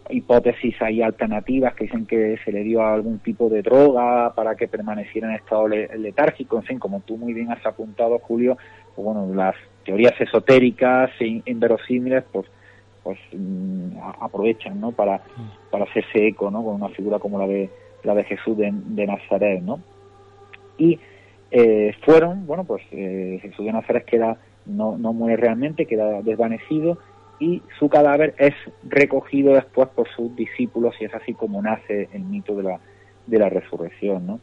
hipótesis 0.09 0.81
ahí 0.81 1.01
alternativas 1.01 1.73
que 1.75 1.85
dicen 1.85 2.05
que 2.05 2.37
se 2.45 2.51
le 2.51 2.63
dio 2.63 2.81
algún 2.81 3.19
tipo 3.19 3.49
de 3.49 3.61
droga 3.61 4.33
para 4.35 4.55
que 4.55 4.67
permaneciera 4.67 5.29
en 5.29 5.35
estado 5.35 5.67
letárgico, 5.67 6.57
en 6.57 6.63
fin, 6.63 6.79
como 6.79 7.01
tú 7.01 7.17
muy 7.17 7.33
bien 7.33 7.51
has 7.51 7.65
apuntado, 7.65 8.19
Julio, 8.19 8.57
pues 8.95 9.05
bueno, 9.05 9.33
las 9.33 9.55
teorías 9.83 10.19
esotéricas 10.21 11.11
e 11.19 11.41
inverosímiles, 11.45 12.23
pues 12.31 12.45
pues 13.07 13.19
mm, 13.31 13.99
aprovechan, 14.19 14.81
¿no? 14.81 14.91
Para, 14.91 15.21
para 15.71 15.85
hacerse 15.85 16.27
eco, 16.27 16.51
¿no? 16.51 16.61
Con 16.61 16.75
una 16.75 16.89
figura 16.89 17.19
como 17.19 17.39
la 17.39 17.47
de 17.47 17.69
la 18.07 18.15
de 18.15 18.23
Jesús 18.23 18.57
de, 18.57 18.71
Nazaret, 19.05 19.61
¿no? 19.61 19.79
Y 20.77 20.99
eh, 21.51 21.93
fueron, 22.03 22.47
bueno, 22.47 22.63
pues 22.63 22.81
eh, 22.91 23.39
Jesús 23.41 23.65
de 23.65 23.73
Nazaret 23.73 24.05
queda 24.05 24.37
no, 24.65 24.97
no 24.97 25.13
muere 25.13 25.37
realmente, 25.37 25.85
queda 25.85 26.21
desvanecido 26.21 26.97
y 27.39 27.61
su 27.77 27.89
cadáver 27.89 28.33
es 28.37 28.53
recogido 28.83 29.53
después 29.53 29.89
por 29.89 30.07
sus 30.09 30.35
discípulos 30.35 30.95
y 30.99 31.05
es 31.05 31.13
así 31.13 31.33
como 31.33 31.61
nace 31.61 32.09
el 32.13 32.23
mito 32.23 32.55
de 32.55 32.63
la, 32.63 32.79
de 33.27 33.39
la 33.39 33.49
resurrección. 33.49 34.25
¿no? 34.25 34.39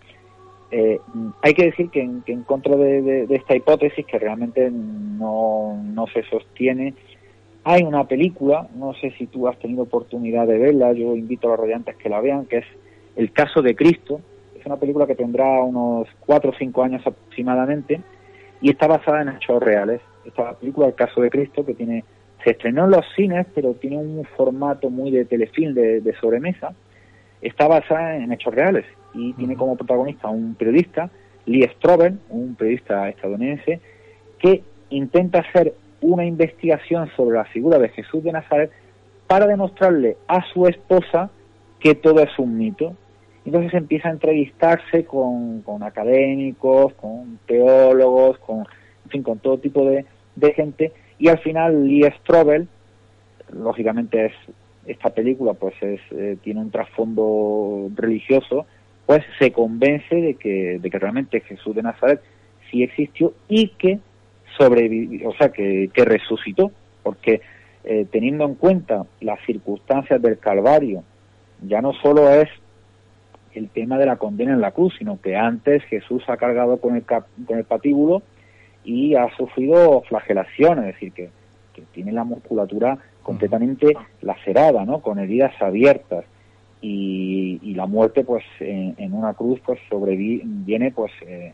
Eh, 0.71 0.99
hay 1.43 1.55
que 1.55 1.67
decir 1.67 1.91
que 1.91 2.01
en, 2.01 2.43
contra 2.43 2.77
de, 2.77 3.27
esta 3.31 3.57
hipótesis, 3.57 4.07
que 4.07 4.19
realmente 4.19 4.71
no, 4.71 5.81
no 5.83 6.07
se 6.09 6.23
sostiene, 6.25 6.95
hay 7.65 7.83
una 7.83 8.07
película, 8.07 8.69
no 8.77 8.93
sé 8.95 9.11
si 9.13 9.27
tú 9.27 9.49
has 9.49 9.59
tenido 9.59 9.85
oportunidad 9.85 10.47
de 10.47 10.59
verla, 10.59 10.93
yo 10.93 11.17
invito 11.17 11.49
a 11.49 11.53
los 11.53 11.61
radiantes 11.61 11.97
que 11.97 12.11
la 12.11 12.21
vean, 12.21 12.47
que 12.47 12.59
es 12.59 12.67
El 13.17 13.33
caso 13.33 13.63
de 13.63 13.75
Cristo. 13.75 14.21
Es 14.59 14.67
una 14.67 14.77
película 14.77 15.07
que 15.07 15.15
tendrá 15.15 15.63
unos 15.63 16.09
cuatro 16.25 16.51
o 16.51 16.55
cinco 16.59 16.83
años 16.83 17.07
aproximadamente 17.07 18.01
y 18.61 18.71
está 18.71 18.87
basada 18.87 19.23
en 19.23 19.29
hechos 19.31 19.63
reales. 19.63 20.01
Esta 20.25 20.55
película, 20.55 20.87
El 20.87 20.95
caso 20.95 21.21
de 21.21 21.31
Cristo, 21.31 21.65
que 21.65 21.75
tiene 21.75 22.05
se 22.45 22.51
estrenó 22.51 22.85
en 22.85 22.91
los 22.91 23.07
cines, 23.17 23.47
pero 23.55 23.73
tiene 23.73 23.97
un 23.97 24.25
formato 24.37 24.91
muy 24.91 25.11
de 25.11 25.25
telefilm, 25.25 25.75
de, 25.75 26.15
sobremesa. 26.21 26.75
Está 27.41 27.67
basada 27.67 28.17
en 28.17 28.33
hechos 28.33 28.55
reales 28.55 28.85
y 29.15 29.33
tiene 29.33 29.57
como 29.57 29.77
protagonista 29.77 30.29
un 30.29 30.55
periodista, 30.55 31.11
Lee 31.47 31.69
Strobel, 31.77 32.19
un 32.29 32.55
periodista 32.55 33.09
estadounidense, 33.09 33.81
que 34.39 34.63
intenta 34.91 35.41
hacer 35.41 35.75
una 36.01 36.25
investigación 36.25 37.09
sobre 37.17 37.37
la 37.37 37.45
figura 37.47 37.79
de 37.79 37.89
Jesús 37.89 38.23
de 38.23 38.33
Nazaret 38.33 38.71
para 39.27 39.47
demostrarle 39.47 40.19
a 40.29 40.45
su 40.53 40.67
esposa 40.67 41.31
que 41.81 41.95
todo 41.95 42.21
es 42.21 42.39
un 42.39 42.59
mito. 42.59 42.95
Entonces 43.45 43.75
empieza 43.75 44.09
a 44.09 44.13
entrevistarse 44.13 45.05
con, 45.05 45.63
con 45.63 45.83
académicos, 45.83 46.95
con 46.95 47.39
teólogos, 47.47 48.39
con, 48.39 48.61
en 48.61 49.11
fin, 49.11 49.23
con 49.23 49.39
todo 49.39 49.59
tipo 49.59 49.85
de, 49.85 50.07
de 50.37 50.53
gente. 50.55 50.93
Y 51.19 51.29
al 51.29 51.39
final 51.39 51.87
Lee 51.87 52.11
Strobel, 52.21 52.69
lógicamente 53.53 54.27
es 54.27 54.33
esta 54.87 55.11
película 55.11 55.55
pues 55.55 55.75
es, 55.83 56.01
eh, 56.11 56.37
tiene 56.43 56.61
un 56.61 56.71
trasfondo 56.71 57.91
religioso, 57.95 58.67
pues 59.07 59.23
se 59.39 59.53
convence 59.53 60.15
de 60.15 60.35
que, 60.35 60.79
de 60.79 60.91
que 60.91 60.99
realmente 60.99 61.41
Jesús 61.41 61.75
de 61.75 61.83
Nazaret 61.83 62.21
sí 62.71 62.83
existió 62.83 63.33
y 63.49 63.69
que 63.69 63.99
sobrevivió, 64.59 65.31
o 65.31 65.35
sea, 65.35 65.51
que, 65.51 65.91
que 65.93 66.05
resucitó, 66.05 66.71
porque 67.03 67.41
eh, 67.85 68.07
teniendo 68.11 68.45
en 68.45 68.55
cuenta 68.55 69.05
las 69.21 69.39
circunstancias 69.45 70.21
del 70.23 70.39
Calvario, 70.39 71.03
ya 71.63 71.81
no 71.81 71.93
solo 71.95 72.31
es 72.31 72.49
el 73.55 73.69
tema 73.69 73.99
de 73.99 74.07
la 74.07 74.17
condena 74.17 74.53
en 74.53 74.61
la 74.61 74.73
cruz, 74.73 74.95
sino 74.99 75.21
que 75.21 75.37
antes 75.37 75.83
Jesús 75.85 76.23
ha 76.29 76.37
cargado 76.37 76.79
con 76.79 76.97
el, 76.97 77.05
con 77.05 77.59
el 77.59 77.65
patíbulo 77.65 78.23
y 78.85 79.15
ha 79.15 79.35
sufrido 79.37 80.03
flagelación, 80.03 80.81
es 80.81 80.87
decir, 80.87 81.13
que, 81.13 81.31
tiene 81.93 82.13
la 82.13 82.23
musculatura 82.23 82.99
completamente 83.25 83.97
lacerada, 84.23 84.85
¿no? 84.85 85.01
Con 85.01 85.19
heridas 85.19 85.61
abiertas 85.61 86.25
y, 86.81 87.75
la 87.75 87.87
muerte, 87.87 88.23
pues, 88.23 88.45
en, 88.61 89.13
una 89.13 89.35
cruz, 89.35 89.61
pues, 89.67 89.81
sobreviene, 89.91 90.93
pues, 90.93 91.11
en, 91.27 91.53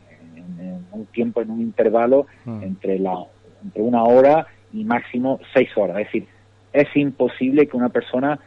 un 0.93 1.07
tiempo, 1.07 1.41
en 1.41 1.51
un 1.51 1.63
intervalo 1.63 2.27
entre 2.45 2.99
la 2.99 3.25
entre 3.65 3.83
una 3.83 4.05
hora 4.05 4.47
y 4.73 4.85
máximo 4.85 5.41
seis 5.53 5.71
horas. 5.77 5.99
Es 5.99 6.07
decir, 6.07 6.27
es 6.73 6.89
imposible 6.97 7.67
que 7.67 7.77
una 7.77 7.89
persona 7.89 8.39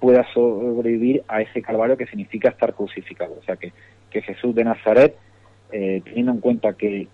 pueda 0.00 0.26
sobrevivir 0.32 1.22
a 1.28 1.42
ese 1.42 1.62
calvario 1.62 1.96
que 1.96 2.06
significa 2.06 2.48
estar 2.48 2.74
crucificado. 2.74 3.36
O 3.38 3.42
sea 3.44 3.56
que, 3.56 3.72
que 4.10 4.22
Jesús 4.22 4.54
de 4.54 4.64
Nazaret, 4.64 5.14
eh, 5.70 6.00
teniendo 6.04 6.32
en 6.32 6.40
cuenta 6.40 6.72
que, 6.72 7.06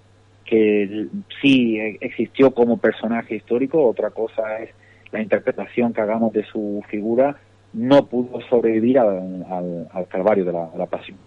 que 0.44 1.08
sí 1.42 1.78
existió 2.00 2.52
como 2.52 2.78
personaje 2.78 3.34
histórico, 3.34 3.84
otra 3.84 4.10
cosa 4.10 4.58
es 4.60 4.70
la 5.10 5.20
interpretación 5.20 5.92
que 5.92 6.00
hagamos 6.00 6.32
de 6.32 6.44
su 6.44 6.82
figura, 6.88 7.36
no 7.72 8.06
pudo 8.06 8.40
sobrevivir 8.48 8.98
al, 8.98 9.44
al, 9.92 10.08
calvario 10.08 10.44
de 10.44 10.52
la, 10.52 10.86
pasión. 10.86 11.18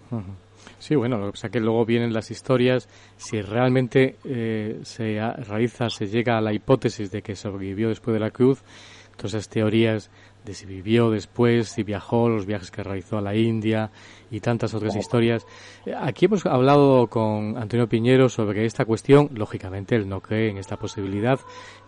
Sí, 0.80 0.96
bueno, 0.96 1.20
pasa 1.32 1.48
es 1.48 1.54
que 1.54 1.60
luego 1.60 1.86
vienen 1.86 2.14
las 2.14 2.32
historias, 2.32 2.88
si 3.18 3.42
realmente 3.42 4.16
eh, 4.26 4.80
se 4.82 5.20
realiza, 5.48 5.90
se 5.90 6.08
llega 6.08 6.38
a 6.38 6.42
la 6.42 6.54
hipótesis 6.54 7.12
de 7.12 7.22
que 7.22 7.36
sobrevivió 7.36 7.90
después 7.90 8.14
de 8.14 8.20
la 8.20 8.32
cruz, 8.32 8.64
todas 9.16 9.34
esas 9.34 9.50
teorías 9.50 10.10
de 10.50 10.56
si 10.56 10.66
vivió 10.66 11.12
después, 11.12 11.70
si 11.70 11.84
viajó, 11.84 12.28
los 12.28 12.48
viajes 12.48 12.72
que 12.72 12.82
realizó 12.82 13.20
a 13.20 13.22
la 13.22 13.36
India 13.36 13.92
y 14.32 14.40
tantas 14.40 14.74
otras 14.74 14.96
historias. 14.96 15.46
Aquí 15.96 16.26
hemos 16.26 16.44
hablado 16.48 17.06
con 17.06 17.56
Antonio 17.56 17.88
Piñero 17.88 18.30
sobre 18.30 18.66
esta 18.66 18.84
cuestión. 18.84 19.30
Lógicamente, 19.36 19.96
él 19.96 20.10
no 20.10 20.22
cree 20.22 20.50
en 20.50 20.58
esta 20.58 20.76
posibilidad, 20.76 21.40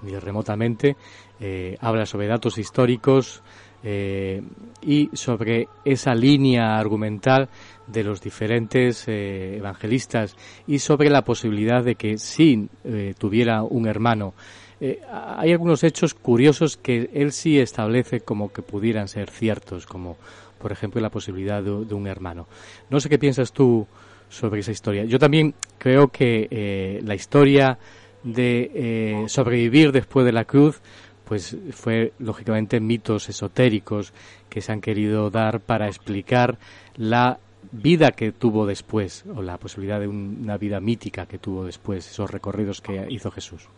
ni 0.04 0.16
remotamente. 0.16 0.96
Eh, 1.40 1.76
habla 1.82 2.06
sobre 2.06 2.28
datos 2.28 2.60
históricos 2.60 3.42
eh, 3.82 4.44
y 4.84 5.10
sobre 5.14 5.68
esa 5.84 6.14
línea 6.14 6.78
argumental 6.78 7.50
de 7.88 8.04
los 8.04 8.22
diferentes 8.22 9.08
eh, 9.08 9.58
evangelistas 9.58 10.36
y 10.68 10.78
sobre 10.78 11.10
la 11.10 11.24
posibilidad 11.24 11.84
de 11.84 11.96
que 11.96 12.20
sí 12.20 12.70
tuviera 13.18 13.64
un 13.64 13.88
hermano 13.88 14.36
eh, 14.84 15.00
hay 15.08 15.52
algunos 15.52 15.84
hechos 15.84 16.16
curiosos 16.16 16.76
que 16.76 17.12
él 17.14 17.32
sí 17.34 17.60
establece 17.60 18.22
como 18.22 18.52
que 18.52 18.64
pudieran 18.64 19.08
ser 19.08 19.30
ciertos, 19.30 19.86
como 19.86 20.18
por 20.58 20.72
ejemplo 20.72 21.00
la 21.00 21.12
posibilidad 21.12 21.62
de, 21.62 21.72
un 21.72 22.08
hermano. 22.08 22.48
No 22.90 23.00
sé 23.00 23.08
qué 23.08 23.20
piensas 23.20 23.54
tú 23.54 23.86
sobre 24.28 24.62
esa 24.62 24.72
historia. 24.72 25.06
Yo 25.06 25.20
también 25.20 25.54
creo 25.78 26.08
que 26.08 26.48
eh, 26.50 27.00
la 27.04 27.14
historia 27.14 27.78
de 28.24 28.72
eh, 28.74 29.24
sobrevivir 29.28 29.92
después 29.92 30.26
de 30.26 30.32
la 30.32 30.46
cruz 30.46 30.82
pues 31.26 31.56
fue 31.72 32.14
lógicamente 32.18 32.80
mitos 32.80 33.30
esotéricos 33.30 34.14
que 34.50 34.62
se 34.62 34.72
han 34.72 34.82
querido 34.82 35.30
dar 35.30 35.60
para 35.60 35.88
explicar 35.88 36.58
la 36.98 37.40
vida 37.72 38.12
que 38.12 38.32
tuvo 38.32 38.66
después 38.66 39.26
o 39.34 39.44
la 39.44 39.58
posibilidad 39.58 40.00
de 40.00 40.08
una 40.08 40.58
vida 40.58 40.80
mítica 40.80 41.28
que 41.28 41.38
tuvo 41.38 41.66
después, 41.66 42.10
esos 42.10 42.32
recorridos 42.32 42.82
que 42.82 43.06
hizo 43.10 43.30
Jesús. 43.30 43.70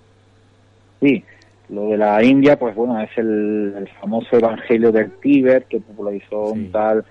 Sí, 1.04 1.22
lo 1.68 1.90
de 1.90 1.98
la 1.98 2.24
India, 2.24 2.58
pues 2.58 2.74
bueno, 2.76 2.98
es 3.02 3.10
el, 3.18 3.90
famoso 4.00 4.38
Evangelio 4.38 4.90
del 4.90 5.12
Tíbet 5.20 5.68
que 5.68 5.82
popularizó 5.82 6.54
un 6.54 6.72
tal 6.72 7.04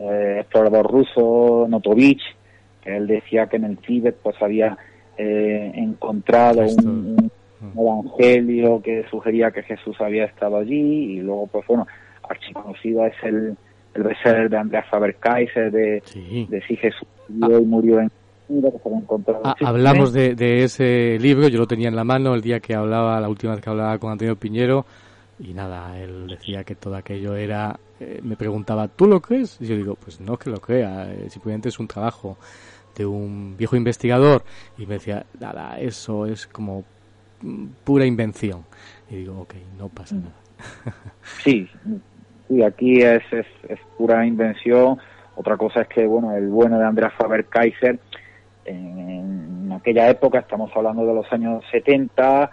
eh, 0.00 0.38
explorador 0.40 0.90
ruso, 0.90 1.66
Notovich, 1.68 2.22
que 2.82 2.96
él 2.96 3.06
decía 3.06 3.46
que 3.46 3.56
en 3.56 3.64
el 3.64 3.78
Tíbet 3.78 4.16
pues 4.20 4.34
había 4.42 4.76
eh, 5.16 5.70
encontrado 5.76 6.62
un, 6.62 7.30
mm. 7.60 7.78
evangelio 7.78 8.82
que 8.82 9.04
sugería 9.08 9.52
que 9.52 9.62
Jesús 9.62 9.96
había 10.00 10.24
estado 10.24 10.56
allí 10.56 11.12
y 11.14 11.20
luego 11.20 11.46
pues 11.46 11.64
bueno, 11.68 11.86
archiconocido 12.28 13.06
es 13.06 13.14
el, 13.22 13.56
el 13.94 14.50
de 14.50 14.56
Andreas 14.56 14.86
Faber-Kaiser 14.90 15.70
de, 15.70 16.02
de 16.48 16.62
si 16.66 16.74
Jesús 16.76 17.06
vivió 17.28 17.60
y 17.60 17.64
murió 17.64 18.00
en 18.00 18.10
Ah, 19.42 19.56
hablamos 19.64 20.12
de, 20.12 20.62
ese 20.62 21.18
libro, 21.18 21.48
yo 21.48 21.58
lo 21.58 21.66
tenía 21.66 21.88
en 21.88 21.96
la 21.96 22.04
mano 22.04 22.34
el 22.34 22.42
día 22.42 22.60
que 22.60 22.74
hablaba, 22.74 23.20
la 23.20 23.28
última 23.28 23.52
vez 23.52 23.60
que 23.60 23.70
hablaba 23.70 23.98
con 23.98 24.12
Antonio 24.12 24.36
Piñero, 24.36 24.86
y 25.38 25.52
nada, 25.52 25.98
él 25.98 26.28
decía 26.28 26.62
que 26.64 26.76
todo 26.76 26.94
aquello 26.94 27.34
era, 27.34 27.78
eh, 27.98 28.20
me 28.22 28.36
preguntaba, 28.36 28.88
¿tú 28.88 29.06
lo 29.06 29.20
crees? 29.20 29.60
Y 29.60 29.66
yo 29.66 29.76
digo, 29.76 29.96
pues 29.96 30.20
no 30.20 30.36
que 30.36 30.50
lo 30.50 30.60
crea, 30.60 31.12
eh, 31.12 31.28
simplemente 31.28 31.68
es 31.68 31.78
un 31.80 31.88
trabajo 31.88 32.36
de 32.96 33.04
un 33.04 33.56
viejo 33.56 33.76
investigador, 33.76 34.42
y 34.78 34.86
me 34.86 34.94
decía, 34.94 35.26
nada, 35.40 35.78
eso 35.80 36.26
es 36.26 36.46
como 36.46 36.84
pura 37.84 38.06
invención. 38.06 38.64
Y 39.10 39.16
digo, 39.16 39.40
ok, 39.40 39.54
no 39.76 39.88
pasa 39.88 40.14
mm. 40.14 40.20
nada. 40.20 40.94
sí, 41.42 41.68
sí, 42.48 42.62
aquí 42.62 43.02
es, 43.02 43.22
es, 43.32 43.46
es 43.68 43.80
pura 43.98 44.24
invención. 44.24 44.98
Otra 45.34 45.56
cosa 45.56 45.82
es 45.82 45.88
que, 45.88 46.06
bueno, 46.06 46.34
el 46.34 46.48
bueno 46.48 46.78
de 46.78 46.86
Andreas 46.86 47.12
Faber-Kaiser 47.18 47.98
en 48.66 49.72
aquella 49.72 50.08
época, 50.10 50.40
estamos 50.40 50.70
hablando 50.74 51.06
de 51.06 51.14
los 51.14 51.32
años 51.32 51.64
70, 51.70 52.50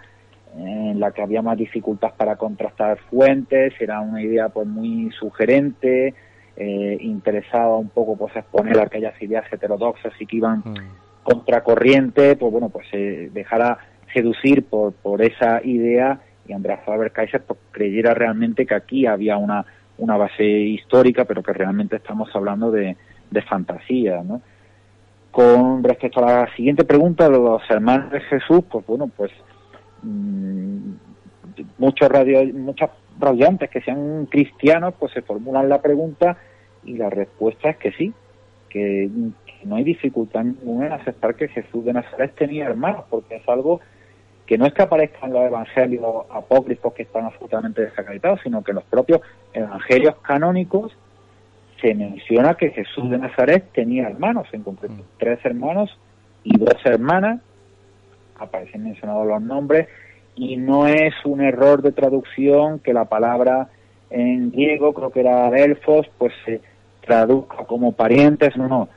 en 0.56 1.00
la 1.00 1.10
que 1.10 1.22
había 1.22 1.42
más 1.42 1.58
dificultad 1.58 2.12
para 2.16 2.36
contrastar 2.36 2.98
fuentes, 3.10 3.74
era 3.80 4.00
una 4.00 4.22
idea 4.22 4.48
pues 4.48 4.66
muy 4.66 5.10
sugerente, 5.18 6.14
eh, 6.56 6.96
interesaba 7.00 7.76
un 7.76 7.88
poco 7.88 8.16
pues 8.16 8.36
exponer 8.36 8.78
aquellas 8.78 9.20
ideas 9.20 9.44
heterodoxas 9.52 10.12
y 10.20 10.26
que 10.26 10.36
iban 10.36 10.58
mm. 10.60 10.74
contracorriente, 11.24 12.36
pues 12.36 12.52
bueno, 12.52 12.68
pues 12.68 12.86
se 12.88 13.30
dejara 13.30 13.78
seducir 14.12 14.64
por, 14.64 14.92
por 14.92 15.22
esa 15.22 15.60
idea 15.64 16.20
y 16.46 16.52
Andreas 16.52 16.84
Faber-Kaiser 16.84 17.42
pues, 17.42 17.58
creyera 17.72 18.14
realmente 18.14 18.66
que 18.66 18.74
aquí 18.74 19.06
había 19.06 19.36
una, 19.36 19.64
una 19.98 20.16
base 20.16 20.44
histórica, 20.44 21.24
pero 21.24 21.42
que 21.42 21.52
realmente 21.52 21.96
estamos 21.96 22.28
hablando 22.34 22.70
de, 22.70 22.96
de 23.30 23.42
fantasía, 23.42 24.22
¿no? 24.22 24.40
Con 25.34 25.82
respecto 25.82 26.24
a 26.24 26.42
la 26.44 26.54
siguiente 26.54 26.84
pregunta 26.84 27.28
de 27.28 27.36
los 27.36 27.60
hermanos 27.68 28.12
de 28.12 28.20
Jesús, 28.20 28.60
pues 28.70 28.86
bueno, 28.86 29.10
pues 29.16 29.32
mmm, 30.04 30.92
muchos 31.76 32.08
radio, 32.08 32.44
muchos 32.54 32.88
radiantes 33.18 33.68
que 33.68 33.80
sean 33.80 34.26
cristianos, 34.26 34.94
pues 34.96 35.12
se 35.12 35.22
formulan 35.22 35.68
la 35.68 35.82
pregunta 35.82 36.36
y 36.84 36.96
la 36.96 37.10
respuesta 37.10 37.70
es 37.70 37.78
que 37.78 37.90
sí, 37.94 38.12
que, 38.68 39.10
no 39.64 39.74
hay 39.74 39.82
dificultad 39.82 40.44
ninguna 40.44 40.86
en 40.86 40.92
aceptar 40.92 41.34
que 41.34 41.48
Jesús 41.48 41.84
de 41.84 41.94
Nazaret 41.94 42.32
tenía 42.36 42.66
hermanos, 42.66 43.06
porque 43.10 43.34
es 43.34 43.48
algo 43.48 43.80
que 44.46 44.56
no 44.56 44.66
es 44.66 44.72
que 44.72 44.82
aparezcan 44.82 45.32
los 45.32 45.42
evangelios 45.42 46.26
apócrifos 46.30 46.92
que 46.92 47.02
están 47.02 47.24
absolutamente 47.24 47.82
desacreditados, 47.82 48.38
sino 48.44 48.62
que 48.62 48.72
los 48.72 48.84
propios 48.84 49.20
evangelios 49.52 50.14
canónicos 50.22 50.96
se 51.84 51.94
menciona 51.94 52.54
que 52.54 52.70
Jesús 52.70 53.10
de 53.10 53.18
Nazaret 53.18 53.66
tenía 53.74 54.08
hermanos, 54.08 54.48
en 54.52 54.62
concreto 54.62 54.94
mm. 54.94 55.18
tres 55.18 55.38
hermanos 55.44 55.94
y 56.42 56.56
dos 56.56 56.76
hermanas, 56.82 57.42
aparecen 58.38 58.84
mencionados 58.84 59.26
los 59.26 59.42
nombres, 59.42 59.88
y 60.34 60.56
no 60.56 60.86
es 60.86 61.12
un 61.26 61.42
error 61.42 61.82
de 61.82 61.92
traducción 61.92 62.78
que 62.78 62.94
la 62.94 63.04
palabra 63.04 63.68
en 64.08 64.50
griego, 64.50 64.94
creo 64.94 65.10
que 65.10 65.20
era 65.20 65.50
Delfos, 65.50 66.06
pues 66.16 66.32
se 66.46 66.62
traduzca 67.02 67.66
como 67.66 67.92
parientes, 67.92 68.56
no, 68.56 68.66
no, 68.66 68.88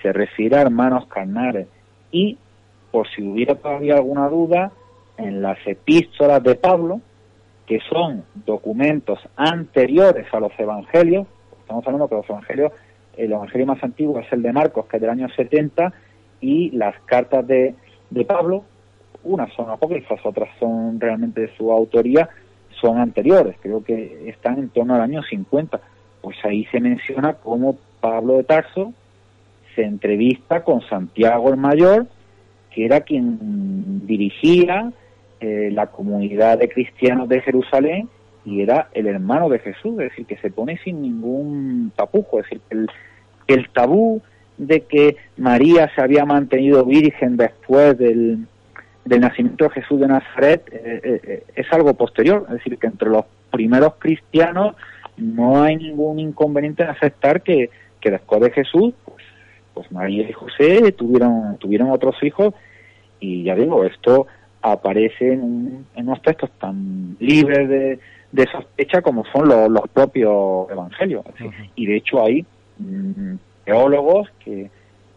se 0.00 0.10
refiere 0.10 0.56
a 0.56 0.62
hermanos 0.62 1.06
carnales. 1.08 1.66
Y, 2.10 2.38
por 2.90 3.08
si 3.10 3.22
hubiera 3.22 3.56
todavía 3.56 3.96
alguna 3.96 4.28
duda, 4.28 4.72
en 5.18 5.42
las 5.42 5.58
epístolas 5.66 6.42
de 6.42 6.54
Pablo, 6.54 7.02
que 7.66 7.78
son 7.90 8.24
documentos 8.46 9.18
anteriores 9.36 10.26
a 10.32 10.40
los 10.40 10.52
evangelios, 10.58 11.26
Estamos 11.72 11.86
hablando 11.86 12.08
que 12.08 12.14
los 12.16 12.28
evangelios, 12.28 12.72
el 13.16 13.32
evangelio 13.32 13.66
más 13.66 13.82
antiguo 13.82 14.20
es 14.20 14.30
el 14.30 14.42
de 14.42 14.52
Marcos, 14.52 14.84
que 14.84 14.98
es 14.98 15.00
del 15.00 15.08
año 15.08 15.26
70, 15.30 15.90
y 16.42 16.70
las 16.72 16.94
cartas 17.06 17.46
de, 17.46 17.74
de 18.10 18.24
Pablo, 18.26 18.64
unas 19.24 19.50
son 19.54 19.70
apócrifas, 19.70 20.20
otras 20.22 20.50
son 20.60 21.00
realmente 21.00 21.40
de 21.40 21.56
su 21.56 21.72
autoría, 21.72 22.28
son 22.78 22.98
anteriores, 22.98 23.56
creo 23.62 23.82
que 23.82 24.28
están 24.28 24.58
en 24.58 24.68
torno 24.68 24.94
al 24.94 25.00
año 25.00 25.22
50. 25.22 25.80
Pues 26.20 26.36
ahí 26.44 26.66
se 26.66 26.78
menciona 26.78 27.34
cómo 27.34 27.78
Pablo 28.02 28.36
de 28.36 28.44
Tarso 28.44 28.92
se 29.74 29.82
entrevista 29.82 30.64
con 30.64 30.82
Santiago 30.82 31.48
el 31.48 31.56
Mayor, 31.56 32.06
que 32.70 32.84
era 32.84 33.00
quien 33.00 34.06
dirigía 34.06 34.92
eh, 35.40 35.70
la 35.72 35.86
comunidad 35.86 36.58
de 36.58 36.68
cristianos 36.68 37.30
de 37.30 37.40
Jerusalén 37.40 38.10
y 38.44 38.62
era 38.62 38.88
el 38.92 39.06
hermano 39.06 39.48
de 39.48 39.58
Jesús, 39.60 39.92
es 40.00 40.10
decir, 40.10 40.26
que 40.26 40.36
se 40.38 40.50
pone 40.50 40.78
sin 40.78 41.02
ningún 41.02 41.92
tapujo, 41.94 42.40
es 42.40 42.44
decir, 42.44 42.60
el, 42.70 42.88
el 43.46 43.68
tabú 43.70 44.20
de 44.58 44.82
que 44.82 45.16
María 45.36 45.90
se 45.94 46.00
había 46.02 46.24
mantenido 46.24 46.84
virgen 46.84 47.36
después 47.36 47.96
del, 47.98 48.46
del 49.04 49.20
nacimiento 49.20 49.64
de 49.64 49.70
Jesús 49.70 50.00
de 50.00 50.08
Nazaret 50.08 50.62
eh, 50.72 51.00
eh, 51.02 51.20
eh, 51.24 51.44
es 51.54 51.72
algo 51.72 51.94
posterior, 51.94 52.44
es 52.48 52.54
decir, 52.54 52.78
que 52.78 52.86
entre 52.86 53.08
los 53.08 53.24
primeros 53.50 53.94
cristianos 53.98 54.76
no 55.16 55.62
hay 55.62 55.76
ningún 55.76 56.18
inconveniente 56.18 56.82
en 56.82 56.90
aceptar 56.90 57.42
que, 57.42 57.70
que 58.00 58.10
después 58.10 58.40
de 58.40 58.50
Jesús, 58.50 58.94
pues, 59.04 59.24
pues 59.74 59.92
María 59.92 60.28
y 60.28 60.32
José 60.32 60.92
tuvieron, 60.92 61.56
tuvieron 61.58 61.90
otros 61.90 62.16
hijos 62.22 62.54
y 63.20 63.44
ya 63.44 63.54
digo, 63.54 63.84
esto 63.84 64.26
aparece 64.62 65.32
en, 65.32 65.86
en 65.94 66.08
unos 66.08 66.22
textos 66.22 66.50
tan 66.58 67.16
libres 67.18 67.68
de, 67.68 67.98
de 68.32 68.46
sospecha 68.50 69.02
como 69.02 69.24
son 69.26 69.48
los, 69.48 69.88
propios 69.92 70.70
evangelios. 70.70 71.24
Y 71.76 71.86
de 71.86 71.96
hecho 71.96 72.24
hay 72.24 72.44
mm, 72.78 73.34
teólogos 73.64 74.28
que, 74.44 74.70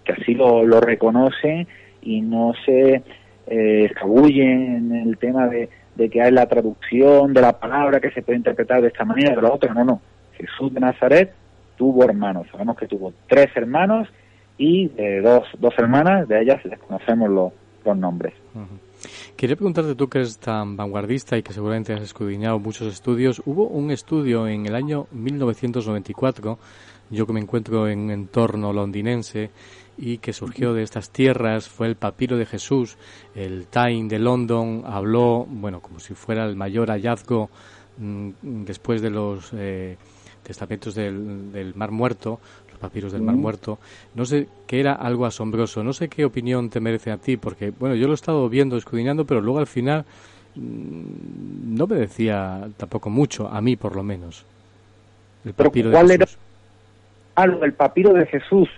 que 0.03 0.11
así 0.11 0.33
lo, 0.33 0.63
lo, 0.63 0.81
reconocen 0.81 1.67
y 2.01 2.21
no 2.21 2.53
se 2.65 3.01
eh, 3.47 3.85
escabullen 3.89 4.91
en 4.91 5.07
el 5.07 5.17
tema 5.17 5.47
de, 5.47 5.69
de, 5.95 6.09
que 6.09 6.21
hay 6.21 6.31
la 6.31 6.45
traducción 6.47 7.33
de 7.33 7.41
la 7.41 7.57
palabra 7.57 7.99
que 7.99 8.11
se 8.11 8.21
puede 8.21 8.37
interpretar 8.37 8.81
de 8.81 8.89
esta 8.89 9.05
manera, 9.05 9.35
de 9.35 9.41
la 9.41 9.51
otra. 9.51 9.73
No, 9.73 9.85
no. 9.85 10.01
Jesús 10.33 10.73
de 10.73 10.81
Nazaret 10.81 11.33
tuvo 11.77 12.03
hermanos. 12.03 12.47
Sabemos 12.51 12.77
que 12.77 12.87
tuvo 12.87 13.13
tres 13.27 13.47
hermanos 13.55 14.09
y 14.57 14.87
de 14.89 15.21
dos, 15.21 15.43
dos 15.59 15.73
hermanas, 15.77 16.27
de 16.27 16.41
ellas 16.41 16.63
les 16.65 16.79
conocemos 16.79 17.29
los, 17.29 17.53
los 17.85 17.97
nombres. 17.97 18.33
Quería 19.35 19.57
preguntarte 19.57 19.95
tú 19.95 20.07
que 20.07 20.19
eres 20.19 20.37
tan 20.37 20.77
vanguardista 20.77 21.37
y 21.37 21.43
que 21.43 21.51
seguramente 21.51 21.91
has 21.91 22.01
escudriñado 22.01 22.57
muchos 22.57 22.93
estudios. 22.93 23.41
Hubo 23.45 23.67
un 23.67 23.91
estudio 23.91 24.47
en 24.47 24.65
el 24.65 24.75
año 24.75 25.07
1994, 25.11 26.57
yo 27.09 27.27
que 27.27 27.33
me 27.33 27.41
encuentro 27.41 27.89
en 27.89 27.99
un 27.99 28.11
entorno 28.11 28.71
londinense, 28.71 29.51
y 29.97 30.19
que 30.19 30.31
surgió 30.31 30.73
de 30.73 30.83
estas 30.83 31.09
tierras 31.09 31.67
fue 31.67 31.87
el 31.87 31.97
papiro 31.97 32.37
de 32.37 32.45
Jesús. 32.45 32.97
El 33.35 33.67
Time 33.67 34.07
de 34.07 34.19
London 34.19 34.83
habló, 34.85 35.45
bueno, 35.49 35.81
como 35.81 35.99
si 35.99 36.13
fuera 36.13 36.45
el 36.45 36.55
mayor 36.55 36.87
hallazgo 36.87 37.49
mm, 37.97 38.29
después 38.63 39.01
de 39.01 39.09
los 39.09 39.51
eh, 39.51 39.97
testamentos 40.43 40.95
del, 40.95 41.73
Mar 41.75 41.91
Muerto, 41.91 42.39
papiros 42.77 43.11
del 43.11 43.21
Mar 43.21 43.35
Muerto. 43.35 43.79
No 44.13 44.25
sé, 44.25 44.47
que 44.67 44.79
era 44.79 44.93
algo 44.93 45.25
asombroso. 45.25 45.83
No 45.83 45.93
sé 45.93 46.07
qué 46.09 46.25
opinión 46.25 46.69
te 46.69 46.79
merece 46.79 47.11
a 47.11 47.17
ti, 47.17 47.37
porque, 47.37 47.71
bueno, 47.71 47.95
yo 47.95 48.07
lo 48.07 48.13
he 48.13 48.15
estado 48.15 48.47
viendo, 48.49 48.77
escudriñando, 48.77 49.25
pero 49.25 49.41
luego 49.41 49.59
al 49.59 49.67
final 49.67 50.05
mm, 50.55 51.75
no 51.75 51.87
me 51.87 51.95
decía 51.95 52.67
tampoco 52.77 53.09
mucho, 53.09 53.47
a 53.47 53.61
mí 53.61 53.75
por 53.75 53.95
lo 53.95 54.03
menos. 54.03 54.45
El 55.43 55.53
papiro 55.53 55.91
¿Cuál 55.91 56.07
de 56.07 56.13
era? 56.15 56.25
algo 57.35 57.63
el 57.63 57.73
papiro 57.73 58.13
de 58.13 58.25
Jesús. 58.25 58.69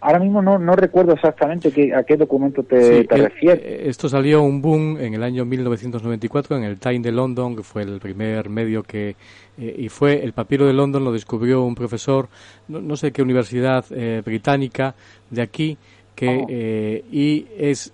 Ahora 0.00 0.20
mismo 0.20 0.40
no, 0.42 0.58
no 0.58 0.76
recuerdo 0.76 1.12
exactamente 1.12 1.72
qué, 1.72 1.92
a 1.94 2.04
qué 2.04 2.16
documento 2.16 2.62
te, 2.62 3.00
Sí, 3.02 3.08
te 3.08 3.16
eh, 3.16 3.22
refieres. 3.22 3.64
eh, 3.64 3.82
Esto 3.88 4.08
salió 4.08 4.42
un 4.42 4.62
boom 4.62 4.96
en 5.00 5.14
el 5.14 5.22
año 5.22 5.44
1994 5.44 6.56
en 6.56 6.64
el 6.64 6.78
Time 6.78 7.00
de 7.00 7.10
London, 7.12 7.56
que 7.56 7.62
fue 7.62 7.82
el 7.82 7.98
primer 7.98 8.48
medio 8.48 8.82
que... 8.84 9.16
eh, 9.58 9.74
y 9.76 9.88
fue 9.88 10.22
el 10.22 10.32
papiro 10.32 10.66
de 10.66 10.72
London, 10.72 11.04
lo 11.04 11.12
descubrió 11.12 11.62
un 11.64 11.74
profesor, 11.74 12.28
no, 12.68 12.80
no 12.80 12.96
sé 12.96 13.10
qué 13.10 13.22
universidad 13.22 13.84
eh, 13.90 14.22
británica 14.24 14.94
de 15.30 15.42
aquí, 15.42 15.76
que... 16.14 16.44
eh, 16.48 17.04
y 17.10 17.46
es 17.58 17.92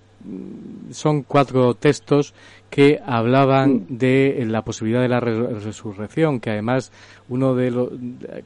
son 0.91 1.23
cuatro 1.23 1.75
textos 1.75 2.35
que 2.71 3.01
hablaban 3.05 3.87
de 3.89 4.45
la 4.49 4.63
posibilidad 4.63 5.01
de 5.03 5.09
la 5.09 5.21
re- 5.21 5.61
resurrección, 5.61 6.41
que 6.41 6.51
además 6.51 6.93
uno 7.29 7.55
de 7.55 7.71
los 7.71 7.91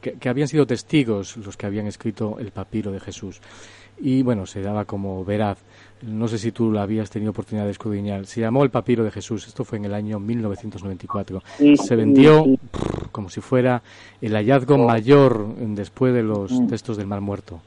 que, 0.01 0.13
que 0.13 0.29
habían 0.29 0.47
sido 0.47 0.67
testigos 0.67 1.37
los 1.37 1.57
que 1.57 1.65
habían 1.65 1.87
escrito 1.87 2.37
el 2.39 2.51
papiro 2.51 2.91
de 2.91 2.99
Jesús. 2.99 3.41
Y 4.01 4.21
bueno, 4.23 4.45
se 4.45 4.61
daba 4.61 4.85
como 4.85 5.25
veraz. 5.25 5.57
No 6.03 6.29
sé 6.29 6.37
si 6.37 6.53
tú 6.53 6.71
lo 6.71 6.79
habías 6.79 7.09
tenido 7.09 7.31
oportunidad 7.31 7.65
de 7.65 7.71
escudriñar. 7.71 8.25
Se 8.27 8.39
llamó 8.39 8.63
el 8.63 8.69
papiro 8.69 9.03
de 9.03 9.11
Jesús. 9.11 9.45
Esto 9.47 9.65
fue 9.65 9.77
en 9.77 9.85
el 9.85 9.93
año 9.93 10.19
1994. 10.21 11.43
Sí, 11.57 11.75
se 11.75 11.95
vendió 11.97 12.45
prr, 12.71 13.09
como 13.11 13.29
si 13.29 13.41
fuera 13.41 13.81
el 14.21 14.33
hallazgo 14.35 14.77
mayor 14.77 15.53
después 15.57 16.13
de 16.13 16.23
los 16.23 16.51
textos 16.67 16.95
del 16.95 17.07
Mar 17.07 17.19
Muerto. 17.19 17.59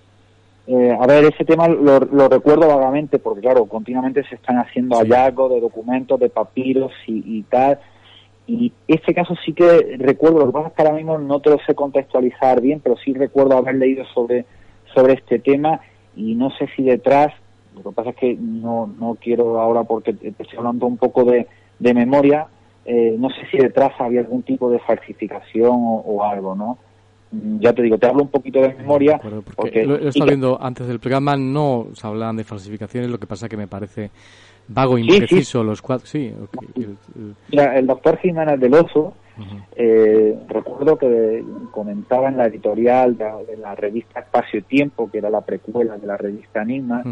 Eh, 0.75 0.97
a 0.99 1.07
ver, 1.07 1.27
ese 1.27 1.45
tema 1.45 1.69
lo, 1.69 1.99
lo 1.99 2.29
recuerdo 2.31 2.67
vagamente 2.67 3.19
porque, 3.19 3.43
claro, 3.43 3.67
continuamente 3.67 4.25
se 4.27 4.37
están 4.37 4.57
haciendo 4.57 4.97
hallazgos 4.97 5.53
de 5.53 5.61
documentos, 5.61 6.19
de 6.19 6.31
papiros 6.31 6.91
y, 7.07 7.23
y 7.27 7.43
tal. 7.43 7.79
Y 8.47 8.73
este 8.89 9.13
caso 9.13 9.35
sí 9.45 9.53
que 9.53 9.99
recuerdo, 9.99 10.39
lo 10.39 10.47
que 10.47 10.53
pasa 10.53 10.69
es 10.69 10.73
que 10.73 10.83
ahora 10.83 10.95
mismo 10.95 11.19
no 11.19 11.41
te 11.41 11.51
lo 11.51 11.59
sé 11.67 11.75
contextualizar 11.75 12.63
bien, 12.63 12.81
pero 12.81 12.97
sí 12.97 13.13
recuerdo 13.13 13.59
haber 13.59 13.75
leído 13.75 14.07
sobre, 14.15 14.47
sobre 14.95 15.13
este 15.13 15.41
tema 15.41 15.81
y 16.17 16.37
no 16.37 16.49
sé 16.53 16.67
si 16.75 16.85
detrás, 16.85 17.35
lo 17.77 17.83
que 17.91 17.95
pasa 17.95 18.11
es 18.11 18.17
que 18.17 18.35
no, 18.35 18.87
no 18.99 19.19
quiero 19.21 19.61
ahora 19.61 19.85
porque 19.85 20.15
te 20.15 20.29
estoy 20.31 20.57
hablando 20.57 20.87
un 20.87 20.97
poco 20.97 21.25
de, 21.25 21.49
de 21.81 21.93
memoria, 21.93 22.47
eh, 22.87 23.15
no 23.19 23.29
sé 23.29 23.43
si 23.51 23.59
detrás 23.59 23.93
había 23.99 24.21
algún 24.21 24.43
tipo 24.43 24.71
de 24.71 24.79
falsificación 24.79 25.71
o, 25.71 25.97
o 26.07 26.25
algo, 26.25 26.55
¿no? 26.55 26.79
Ya 27.61 27.73
te 27.73 27.83
digo, 27.83 27.97
te 27.97 28.07
hablo 28.07 28.23
un 28.23 28.29
poquito 28.29 28.61
de 28.61 28.75
memoria. 28.75 29.19
porque, 29.57 29.85
Lo, 29.87 29.97
lo 29.97 30.09
estado 30.09 30.27
que- 30.27 30.31
viendo 30.33 30.59
antes 30.61 30.87
del 30.87 31.01
programa, 31.01 31.37
no 31.37 31.87
se 31.95 32.07
hablaban 32.07 32.37
de 32.37 32.45
falsificaciones, 32.45 33.11
lo 33.11 33.19
que 33.19 33.27
pasa 33.27 33.49
que 33.49 33.57
me 33.57 33.67
parece 33.67 34.11
vago, 34.69 34.97
Sí, 34.97 35.03
impreciso 35.03 35.65
los 35.65 35.81
cuatro. 35.81 36.07
Sí, 36.07 36.33
el- 36.77 36.83
el- 37.17 37.35
Mira, 37.51 37.79
el 37.79 37.87
doctor 37.87 38.19
Jiménez 38.19 38.61
del 38.61 38.75
Oso, 38.75 39.15
eh, 39.77 40.39
recuerdo 40.49 40.99
que 40.99 41.43
comentaba 41.71 42.29
en 42.29 42.37
la 42.37 42.47
editorial 42.47 43.17
de, 43.17 43.25
de 43.49 43.57
la 43.57 43.75
revista 43.75 44.21
Espacio 44.21 44.59
y 44.61 44.63
Tiempo, 44.63 45.11
que 45.11 45.19
era 45.19 45.31
la 45.31 45.41
precuela 45.41 45.97
de 45.97 46.07
la 46.07 46.17
revista 46.19 46.63
Enigma, 46.63 47.03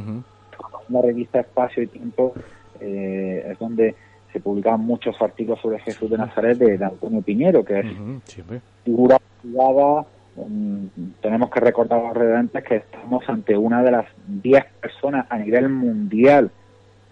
la 0.90 1.00
revista 1.02 1.40
Espacio 1.40 1.82
y 1.82 1.86
Tiempo 1.86 2.34
eh, 2.80 3.46
es 3.52 3.58
donde 3.58 3.94
se 4.33 4.41
publicaban 4.41 4.81
muchos 4.81 5.14
artículos 5.20 5.61
sobre 5.61 5.78
Jesús 5.81 6.11
de 6.11 6.18
Nazaret 6.18 6.57
de, 6.59 6.78
de 6.78 6.85
Antonio 6.85 7.22
Piñero, 7.22 7.64
que 7.64 7.81
es 7.81 7.87
sí, 8.24 8.41
hombre. 8.41 8.61
figura 8.85 9.18
privada. 9.43 10.07
mm, 10.37 10.87
tenemos 11.20 11.51
que 11.51 11.61
recordar 11.61 12.01
a 12.01 12.43
los 12.43 12.51
que 12.64 12.76
estamos 12.76 13.22
ante 13.28 13.57
una 13.57 13.83
de 13.83 13.91
las 13.91 14.07
10 14.26 14.64
personas 14.81 15.26
a 15.31 15.39
nivel 15.39 15.68
mundial 15.68 16.51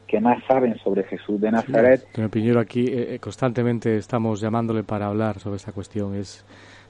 que 0.07 0.21
más 0.21 0.43
saben 0.47 0.77
sobre 0.79 1.03
Jesús 1.05 1.39
de 1.41 1.51
Nazaret. 1.51 2.05
Antonio 2.07 2.31
Piñero, 2.31 2.61
aquí 2.61 2.87
eh, 2.87 3.14
eh, 3.14 3.19
constantemente 3.19 3.97
estamos 3.97 4.41
llamándole 4.41 4.83
para 4.83 5.07
hablar 5.07 5.39
sobre 5.39 5.57
esta 5.57 5.73
cuestión. 5.73 6.14
Es, 6.14 6.47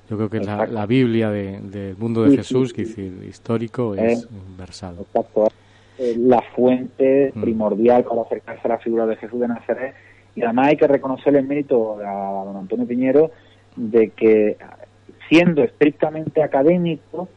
yo 0.08 0.16
creo 0.16 0.30
que 0.30 0.38
la, 0.40 0.66
la 0.66 0.86
Biblia 0.86 1.28
de- 1.30 1.60
del 1.60 1.96
mundo 1.96 2.22
de 2.22 2.30
Sí, 2.30 2.36
Jesús, 2.36 2.68
sí, 2.68 2.74
que 2.76 2.84
sí. 2.84 3.02
decir, 3.08 3.24
histórico, 3.28 3.94
Eh, 3.96 4.12
es 4.12 4.28
universal. 4.48 4.96
Exacto. 5.00 5.48
Eh, 5.98 6.14
La 6.16 6.40
fuente 6.54 7.32
Mm. 7.34 7.40
primordial 7.40 8.04
para 8.04 8.22
acercarse 8.22 8.60
a 8.66 8.68
la 8.68 8.78
figura 8.78 9.04
de 9.06 9.16
Jesús 9.16 9.40
de 9.40 9.48
Nazaret. 9.48 9.94
Y 10.34 10.42
además 10.42 10.68
hay 10.68 10.76
que 10.76 10.86
reconocerle 10.86 11.40
el 11.40 11.46
mérito 11.46 11.98
a 11.98 12.44
don 12.44 12.56
Antonio 12.56 12.86
Piñero 12.86 13.30
de 13.76 14.10
que, 14.10 14.56
siendo 15.28 15.62
estrictamente 15.62 16.42
académico, 16.42 17.28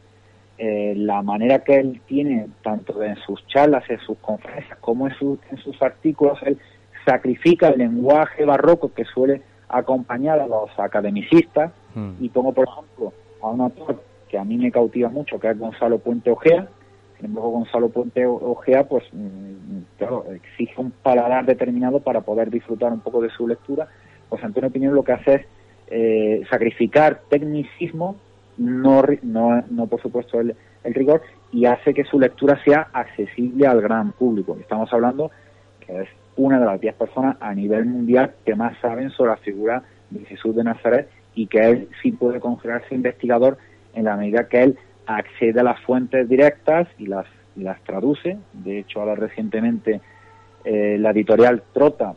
eh, 0.57 0.93
la 0.95 1.21
manera 1.23 1.59
que 1.59 1.75
él 1.79 2.01
tiene, 2.05 2.47
tanto 2.61 3.01
en 3.03 3.15
sus 3.17 3.45
charlas, 3.47 3.83
en 3.89 3.99
sus 3.99 4.17
conferencias, 4.19 4.77
como 4.79 5.07
en, 5.07 5.13
sus- 5.15 5.39
en 5.49 5.57
sus 5.57 5.81
artículos, 5.81 6.37
él 6.43 6.57
sacrifica 7.05 7.69
el 7.69 7.79
lenguaje 7.79 8.45
barroco 8.45 8.93
que 8.93 9.05
suele 9.05 9.41
acompañar 9.67 10.39
a 10.39 10.45
los 10.47 10.69
academicistas. 10.77 11.71
Mm. 11.95 12.11
Y 12.19 12.29
pongo, 12.29 12.53
por 12.53 12.67
ejemplo, 12.67 13.13
a 13.41 13.47
un 13.49 13.61
autor 13.61 14.03
que 14.29 14.37
a 14.37 14.43
mí 14.43 14.57
me 14.57 14.71
cautiva 14.71 15.09
mucho, 15.09 15.39
que 15.39 15.49
es 15.49 15.57
Gonzalo 15.57 15.97
Puente 15.97 16.29
Ojea. 16.29 16.67
Embargo, 17.25 17.49
Gonzalo 17.51 17.89
Puente 17.89 18.25
Ojea, 18.25 18.87
pues, 18.87 19.03
mm, 19.11 19.97
claro, 19.97 20.25
exige 20.31 20.79
un 20.81 20.91
paladar 20.91 21.45
determinado 21.45 21.99
para 21.99 22.21
poder 22.21 22.49
disfrutar 22.49 22.91
un 22.91 23.01
poco 23.01 23.21
de 23.21 23.29
su 23.29 23.47
lectura. 23.47 23.87
Pues 24.29 24.43
Antonio 24.43 24.69
Piñero 24.69 24.93
lo 24.93 25.03
que 25.03 25.11
hace 25.11 25.33
es 25.35 25.41
eh, 25.87 26.41
sacrificar 26.49 27.21
tecnicismo, 27.29 28.15
no, 28.57 29.03
no, 29.23 29.63
no 29.69 29.87
por 29.87 30.01
supuesto 30.01 30.39
el, 30.39 30.55
el 30.83 30.93
rigor, 30.93 31.21
y 31.51 31.65
hace 31.65 31.93
que 31.93 32.03
su 32.05 32.19
lectura 32.19 32.61
sea 32.63 32.87
accesible 32.93 33.67
al 33.67 33.81
gran 33.81 34.13
público. 34.13 34.57
Estamos 34.59 34.91
hablando 34.93 35.31
que 35.85 36.01
es 36.01 36.09
una 36.37 36.59
de 36.59 36.65
las 36.65 36.79
10 36.79 36.95
personas 36.95 37.37
a 37.39 37.53
nivel 37.53 37.85
mundial 37.85 38.33
que 38.45 38.55
más 38.55 38.77
saben 38.81 39.09
sobre 39.11 39.31
la 39.31 39.37
figura 39.37 39.83
de 40.09 40.25
Jesús 40.25 40.55
de 40.55 40.63
Nazaret 40.63 41.09
y 41.35 41.47
que 41.47 41.59
él 41.59 41.89
sí 42.01 42.11
puede 42.11 42.39
considerarse 42.39 42.95
investigador 42.95 43.57
en 43.93 44.05
la 44.05 44.15
medida 44.15 44.47
que 44.47 44.63
él 44.63 44.77
accede 45.05 45.59
a 45.59 45.63
las 45.63 45.79
fuentes 45.81 46.27
directas 46.27 46.87
y 46.97 47.07
las, 47.07 47.25
y 47.55 47.61
las 47.61 47.81
traduce. 47.83 48.37
De 48.53 48.79
hecho, 48.79 48.99
ahora 48.99 49.15
recientemente 49.15 50.01
eh, 50.63 50.97
la 50.99 51.11
editorial 51.11 51.63
Trota, 51.73 52.13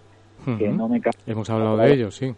que 0.58 0.68
no 0.68 0.88
me 0.88 1.00
canso 1.00 1.18
Hemos 1.26 1.48
hablado 1.48 1.78
de 1.78 1.92
ello, 1.92 2.10
sí. 2.10 2.34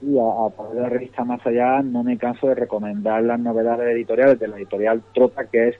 y 0.00 0.18
a, 0.18 0.46
a 0.46 0.50
través 0.50 0.74
de 0.74 0.80
la 0.80 0.88
revista 0.88 1.24
Más 1.24 1.44
Allá 1.44 1.82
no 1.82 2.04
me 2.04 2.16
canso 2.16 2.46
de 2.46 2.54
recomendar 2.54 3.22
las 3.24 3.40
novedades 3.40 3.94
editoriales 3.94 4.38
de 4.38 4.48
la 4.48 4.56
editorial 4.56 5.02
Trota, 5.12 5.46
que 5.46 5.68
es 5.70 5.76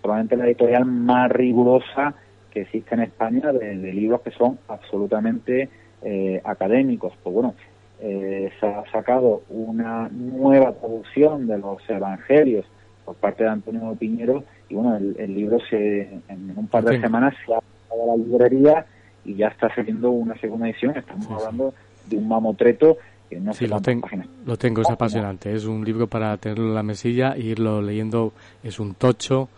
probablemente 0.00 0.36
la 0.36 0.46
editorial 0.46 0.84
más 0.84 1.30
rigurosa 1.30 2.14
que 2.50 2.60
existe 2.62 2.94
en 2.94 3.00
España 3.02 3.52
de, 3.52 3.78
de 3.78 3.92
libros 3.92 4.20
que 4.20 4.30
son 4.30 4.58
absolutamente 4.68 5.68
eh, 6.02 6.40
académicos. 6.44 7.12
Pues 7.22 7.34
bueno, 7.34 7.54
eh, 8.00 8.50
se 8.58 8.66
ha 8.66 8.84
sacado 8.90 9.42
una 9.48 10.08
nueva 10.08 10.72
traducción 10.72 11.46
de 11.46 11.58
los 11.58 11.78
evangelios 11.88 12.66
por 13.04 13.16
parte 13.16 13.44
de 13.44 13.50
Antonio 13.50 13.94
Piñero 13.98 14.44
y 14.68 14.74
bueno, 14.74 14.96
el, 14.96 15.16
el 15.18 15.34
libro 15.34 15.58
se 15.68 16.02
en 16.28 16.52
un 16.56 16.66
par 16.68 16.84
de 16.84 16.96
Sí. 16.96 17.00
semanas 17.02 17.34
se 17.46 17.54
ha 17.54 17.58
a 17.58 18.06
la 18.06 18.16
librería 18.16 18.86
y 19.24 19.34
ya 19.34 19.48
está 19.48 19.72
saliendo 19.74 20.10
una 20.10 20.34
segunda 20.38 20.68
edición. 20.68 20.96
Estamos 20.96 21.28
hablando 21.30 21.74
de 22.06 22.16
un 22.16 22.26
mamotreto 22.28 22.96
que 23.28 23.38
no 23.40 23.52
Sí, 23.52 23.60
sé 23.60 23.64
lo, 23.66 23.70
cuántas 23.72 23.84
ten- 23.92 24.00
páginas. 24.00 24.26
lo 24.46 24.56
tengo, 24.56 24.82
es 24.82 24.90
apasionante. 24.90 25.52
Es 25.54 25.64
un 25.66 25.84
libro 25.84 26.06
para 26.06 26.36
tenerlo 26.38 26.68
en 26.68 26.74
la 26.74 26.82
mesilla 26.82 27.32
e 27.34 27.40
irlo 27.40 27.80
leyendo. 27.82 28.32
Es 28.62 28.80
un 28.80 28.94
tocho, 28.94 29.48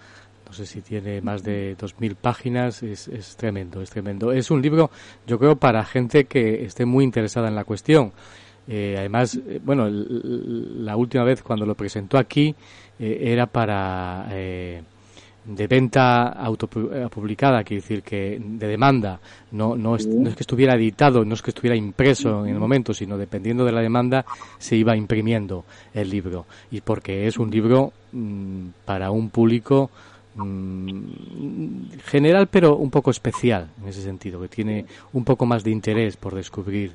no 0.47 0.53
sé 0.53 0.67
si 0.67 0.81
tiene 0.81 1.21
más 1.21 1.43
de 1.45 1.77
2.000 1.77 2.15
páginas, 2.17 2.83
es, 2.83 3.09
es 3.09 3.37
tremendo, 3.37 3.81
es 3.81 3.91
tremendo. 3.91 4.33
Es 4.33 4.51
un 4.51 4.61
libro, 4.61 4.91
yo 5.27 5.39
creo, 5.39 5.57
para 5.57 5.85
gente 5.85 6.25
que 6.25 6.65
esté 6.65 6.85
muy 6.85 7.05
interesada 7.05 7.49
en 7.49 7.55
la 7.55 7.65
cuestión. 7.65 8.13
Eh, 8.67 8.97
además, 8.99 9.39
eh, 9.47 9.61
bueno, 9.63 9.89
la 9.89 10.97
última 10.97 11.25
vez 11.25 11.43
cuando 11.43 11.67
lo 11.67 11.75
presentó 11.75 12.19
aquí 12.19 12.55
eh, 12.99 13.19
era 13.23 13.47
para 13.47 14.27
eh, 14.31 14.83
de 15.45 15.67
venta 15.67 16.29
autopublicada, 16.29 17.63
quiere 17.65 17.83
decir 17.83 18.03
que 18.03 18.41
de 18.41 18.67
demanda, 18.67 19.21
no, 19.53 19.77
no, 19.77 19.97
es, 19.97 20.07
no 20.07 20.29
es 20.29 20.37
que 20.37 20.43
estuviera 20.43 20.75
editado, 20.75 21.25
no 21.25 21.35
es 21.35 21.43
que 21.43 21.51
estuviera 21.51 21.77
impreso 21.77 22.47
en 22.47 22.55
el 22.55 22.59
momento, 22.59 22.95
sino 22.95 23.19
dependiendo 23.19 23.65
de 23.65 23.73
la 23.73 23.83
demanda 23.83 24.25
se 24.59 24.77
iba 24.77 24.97
imprimiendo 24.97 25.65
el 25.93 26.09
libro. 26.09 26.47
Y 26.71 26.81
porque 26.81 27.27
es 27.27 27.39
un 27.39 27.51
libro 27.51 27.93
mm, 28.13 28.69
para 28.87 29.11
un 29.11 29.29
público 29.29 29.91
mm, 30.37 31.91
general, 32.07 32.47
pero 32.47 32.77
un 32.77 32.91
poco 32.91 33.11
especial 33.11 33.69
en 33.83 33.89
ese 33.89 34.01
sentido, 34.01 34.41
que 34.41 34.49
tiene 34.49 34.87
un 35.13 35.25
poco 35.25 35.45
más 35.45 35.63
de 35.63 35.73
interés 35.73 36.17
por 36.17 36.35
descubrir 36.35 36.93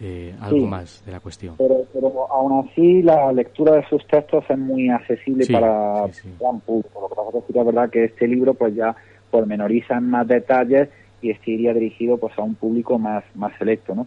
eh, 0.00 0.34
algo 0.40 0.58
Sí. 0.58 0.66
más 0.66 1.02
de 1.04 1.12
la 1.12 1.20
cuestión. 1.20 1.54
Pero, 1.58 1.84
pero 1.92 2.32
aún 2.32 2.68
así 2.68 3.02
la 3.02 3.32
lectura 3.32 3.76
de 3.76 3.84
sus 3.88 4.06
textos 4.06 4.44
es 4.48 4.58
muy 4.58 4.88
accesible 4.88 5.44
Sí, 5.44 5.52
para 5.52 6.12
sí. 6.12 6.28
el 6.28 6.38
gran 6.38 6.60
público. 6.60 7.00
Lo 7.00 7.08
que 7.08 7.14
pasa 7.14 7.38
es 7.38 7.44
que 7.44 7.58
es 7.58 7.66
verdad 7.66 7.90
que 7.90 8.04
este 8.04 8.28
libro 8.28 8.54
pues 8.54 8.74
ya 8.74 8.94
pormenoriza 9.30 10.00
más 10.00 10.26
detalles 10.26 10.88
y 11.20 11.30
este 11.30 11.50
iría 11.52 11.74
dirigido 11.74 12.16
pues 12.18 12.38
a 12.38 12.42
un 12.42 12.54
público 12.54 12.98
más, 12.98 13.24
más 13.34 13.52
selecto, 13.58 13.94
¿no? 13.94 14.06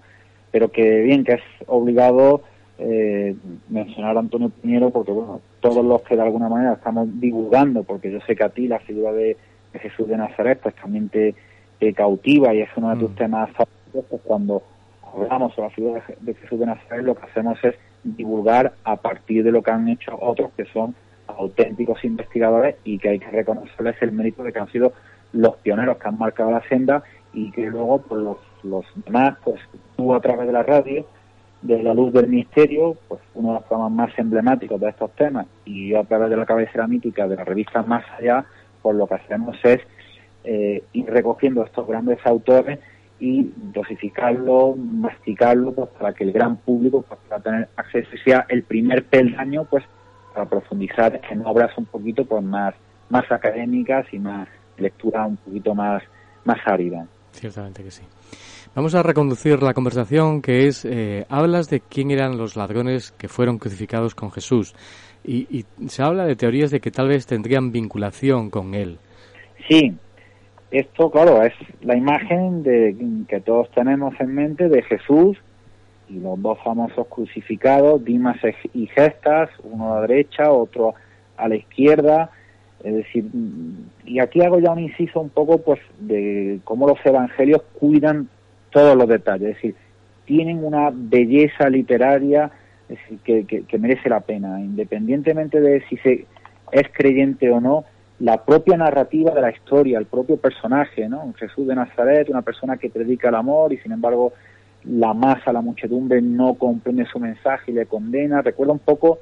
Pero 0.52 0.72
que 0.72 1.02
bien, 1.02 1.24
que 1.24 1.34
es 1.34 1.42
obligado 1.68 2.42
eh, 2.78 3.36
mencionar 3.70 4.18
a 4.18 4.22
Antonio 4.22 4.50
Piñero 4.50 4.90
porque, 4.90 5.12
bueno, 5.12 5.42
todos 5.60 5.86
los 5.86 6.02
que 6.02 6.16
de 6.16 6.24
alguna 6.24 6.50
manera 6.50 6.74
estamos 6.74 7.08
divulgando, 7.20 7.84
porque 7.84 8.12
yo 8.12 8.20
sé 8.22 8.36
que 8.36 8.44
a 8.44 8.50
ti 8.50 8.68
la 8.68 8.80
figura 8.80 9.12
de, 9.14 9.38
Jesús 9.74 10.08
de 10.08 10.18
Nazaret 10.18 10.60
pues 10.62 10.76
también 10.76 11.08
te, 11.10 11.36
cautiva 11.94 12.54
y 12.54 12.62
es 12.62 12.70
uno 12.76 12.90
de 12.90 12.98
tus 12.98 13.12
mm. 13.12 13.16
temas 13.16 13.50
favoritos, 13.52 14.06
pues 14.10 14.22
cuando 14.24 14.62
hablamos 15.14 15.54
sobre 15.54 15.70
la 15.70 15.76
figura 15.76 16.04
de 16.20 16.34
Jesús 16.34 16.60
de 16.60 16.66
Nazaret 16.66 17.04
lo 17.04 17.16
que 17.16 17.26
hacemos 17.26 17.58
es 17.64 17.76
divulgar 18.04 18.74
a 18.84 18.96
partir 18.96 19.44
de 19.44 19.52
lo 19.52 19.62
que 19.62 19.72
han 19.72 19.88
hecho 19.88 20.18
otros 20.20 20.52
que 20.58 20.66
son 20.66 20.96
auténticos 21.28 22.04
investigadores 22.04 22.76
y 22.84 22.98
que 22.98 23.10
hay 23.10 23.20
que 23.20 23.30
reconocerles 23.30 23.96
el 24.02 24.12
mérito 24.12 24.44
de 24.44 24.52
que 24.52 24.60
han 24.60 24.72
sido 24.72 24.94
los 25.34 25.56
pioneros 25.58 25.98
que 25.98 26.08
han 26.08 26.18
marcado 26.18 26.52
la 26.52 26.68
senda 26.68 27.04
y 27.34 27.52
que 27.52 27.68
luego 27.68 28.02
pues 28.02 28.22
los, 28.22 28.38
los 28.64 28.86
demás, 29.06 29.38
pues 29.44 29.62
tú 29.96 30.14
a 30.14 30.20
través 30.20 30.48
de 30.48 30.54
la 30.54 30.64
radio, 30.64 31.06
de 31.62 31.84
la 31.84 31.94
luz 31.94 32.12
del 32.12 32.28
misterio, 32.28 32.98
pues 33.08 33.22
uno 33.36 33.50
de 33.50 33.54
los 33.56 33.64
programas 33.64 33.92
más 33.92 34.20
emblemáticos 34.20 34.80
de 34.82 34.90
estos 34.90 35.12
temas 35.12 35.46
y 35.64 35.90
yo 35.90 36.00
a 36.00 36.04
través 36.04 36.30
de 36.30 36.38
la 36.38 36.46
cabecera 36.46 36.88
mítica 36.88 37.28
de 37.28 37.36
la 37.36 37.46
revista 37.46 37.84
Más 37.84 38.04
Allá, 38.18 38.46
pues 38.82 38.96
lo 38.98 39.08
que 39.08 39.16
hacemos 39.16 39.58
es 39.64 39.80
eh, 40.44 40.84
ir 40.94 41.06
recogiendo 41.06 41.64
estos 41.64 41.88
grandes 41.88 42.20
autores 42.26 42.80
y 43.22 43.54
dosificarlo, 43.56 44.76
masticarlo, 44.76 45.72
pues 45.74 45.90
para 45.92 46.12
que 46.12 46.24
el 46.24 46.32
gran 46.32 46.58
público 46.58 47.06
pues, 47.08 47.20
pueda 47.28 47.40
tener 47.40 47.70
acceso 47.76 48.10
y 48.16 48.18
sea 48.18 48.48
el 48.50 48.64
primer 48.64 49.06
peldaño, 49.06 49.66
pues 49.66 49.86
para 50.34 50.50
profundizar 50.50 51.22
en 51.30 51.46
obras 51.46 51.78
un 51.78 51.86
poquito 51.86 52.26
pues 52.26 52.44
más, 52.44 52.74
más 53.10 53.32
académicas 53.32 54.08
y 54.12 54.18
más 54.18 54.48
lectura 54.78 55.28
un 55.28 55.38
poquito 55.38 55.76
más, 55.76 56.02
más 56.46 56.58
árida. 56.66 57.06
Ciertamente 57.32 57.84
que 57.84 57.92
sí. 57.92 58.02
Vamos 58.74 58.96
a 58.96 59.04
reconducir 59.04 59.62
la 59.62 59.76
conversación 59.76 60.42
que 60.42 60.68
es, 60.68 60.84
eh, 60.86 61.26
hablas 61.30 61.70
de 61.70 61.82
quién 61.82 62.10
eran 62.10 62.40
los 62.40 62.56
ladrones 62.56 63.12
que 63.12 63.28
fueron 63.28 63.60
crucificados 63.60 64.16
con 64.16 64.32
Jesús 64.32 64.74
y, 65.24 65.46
y, 65.60 65.66
se 65.88 66.02
habla 66.02 66.26
de 66.26 66.36
teorías 66.36 66.72
de 66.72 66.80
que 66.80 66.90
tal 66.90 67.10
vez 67.10 67.28
tendrían 67.28 67.72
vinculación 67.72 68.50
con 68.50 68.74
él. 68.74 68.98
Sí, 69.70 69.94
esto 70.72 71.12
claro 71.12 71.44
es 71.44 71.54
la 71.82 71.96
imagen 71.96 72.64
de 72.64 72.96
que 73.28 73.42
todos 73.42 73.70
tenemos 73.72 74.14
en 74.20 74.34
mente 74.34 74.70
de 74.70 74.82
Jesús 74.84 75.38
y 76.10 76.20
los 76.20 76.42
dos 76.42 76.58
famosos 76.64 77.08
crucificados, 77.08 78.04
Dimas 78.04 78.38
y 78.74 78.88
Gestas, 78.88 79.50
uno 79.64 79.94
a 79.94 79.96
la 79.96 80.08
derecha, 80.08 80.52
otro 80.52 80.96
a 81.38 81.48
la 81.48 81.56
izquierda, 81.56 82.32
es 82.84 82.96
decir, 82.96 83.26
y 84.06 84.20
aquí 84.20 84.42
hago 84.42 84.60
ya 84.60 84.72
un 84.72 84.80
inciso 84.80 85.20
un 85.20 85.30
poco 85.30 85.60
pues 85.60 85.80
de 86.00 86.60
cómo 86.64 86.88
los 86.88 86.98
evangelios 87.06 87.62
cuidan 87.80 88.28
todos 88.72 88.96
los 88.96 89.08
detalles, 89.08 89.50
es 89.50 89.56
decir, 89.56 89.76
tienen 90.26 90.64
una 90.64 90.90
belleza 90.94 91.70
literaria 91.70 92.52
que, 93.24 93.46
que, 93.46 93.78
merece 93.78 94.10
la 94.10 94.22
pena, 94.22 94.60
independientemente 94.60 95.62
de 95.62 95.82
si 95.88 95.98
se 95.98 96.26
es 96.72 96.88
creyente 96.92 97.50
o 97.52 97.60
no, 97.60 97.86
la 98.22 98.38
propia 98.44 98.78
narrativa 98.78 99.32
de 99.32 99.42
la 99.42 99.50
historia, 99.50 99.98
el 99.98 100.06
propio 100.06 100.38
personaje, 100.38 101.10
¿no? 101.10 101.34
Jesús 101.38 101.68
de 101.68 101.74
Nazaret, 101.74 102.30
una 102.30 102.44
persona 102.44 102.78
que 102.78 102.90
predica 102.90 103.30
el 103.30 103.36
amor 103.36 103.74
y 103.74 103.78
sin 103.78 103.92
embargo 103.92 104.34
la 104.84 105.14
masa, 105.14 105.52
la 105.52 105.62
muchedumbre 105.62 106.22
no 106.22 106.54
comprende 106.54 107.06
su 107.06 107.20
mensaje 107.20 107.72
y 107.72 107.74
le 107.74 107.88
condena. 107.88 108.44
Recuerda 108.44 108.74
un 108.74 108.80
poco 108.80 109.20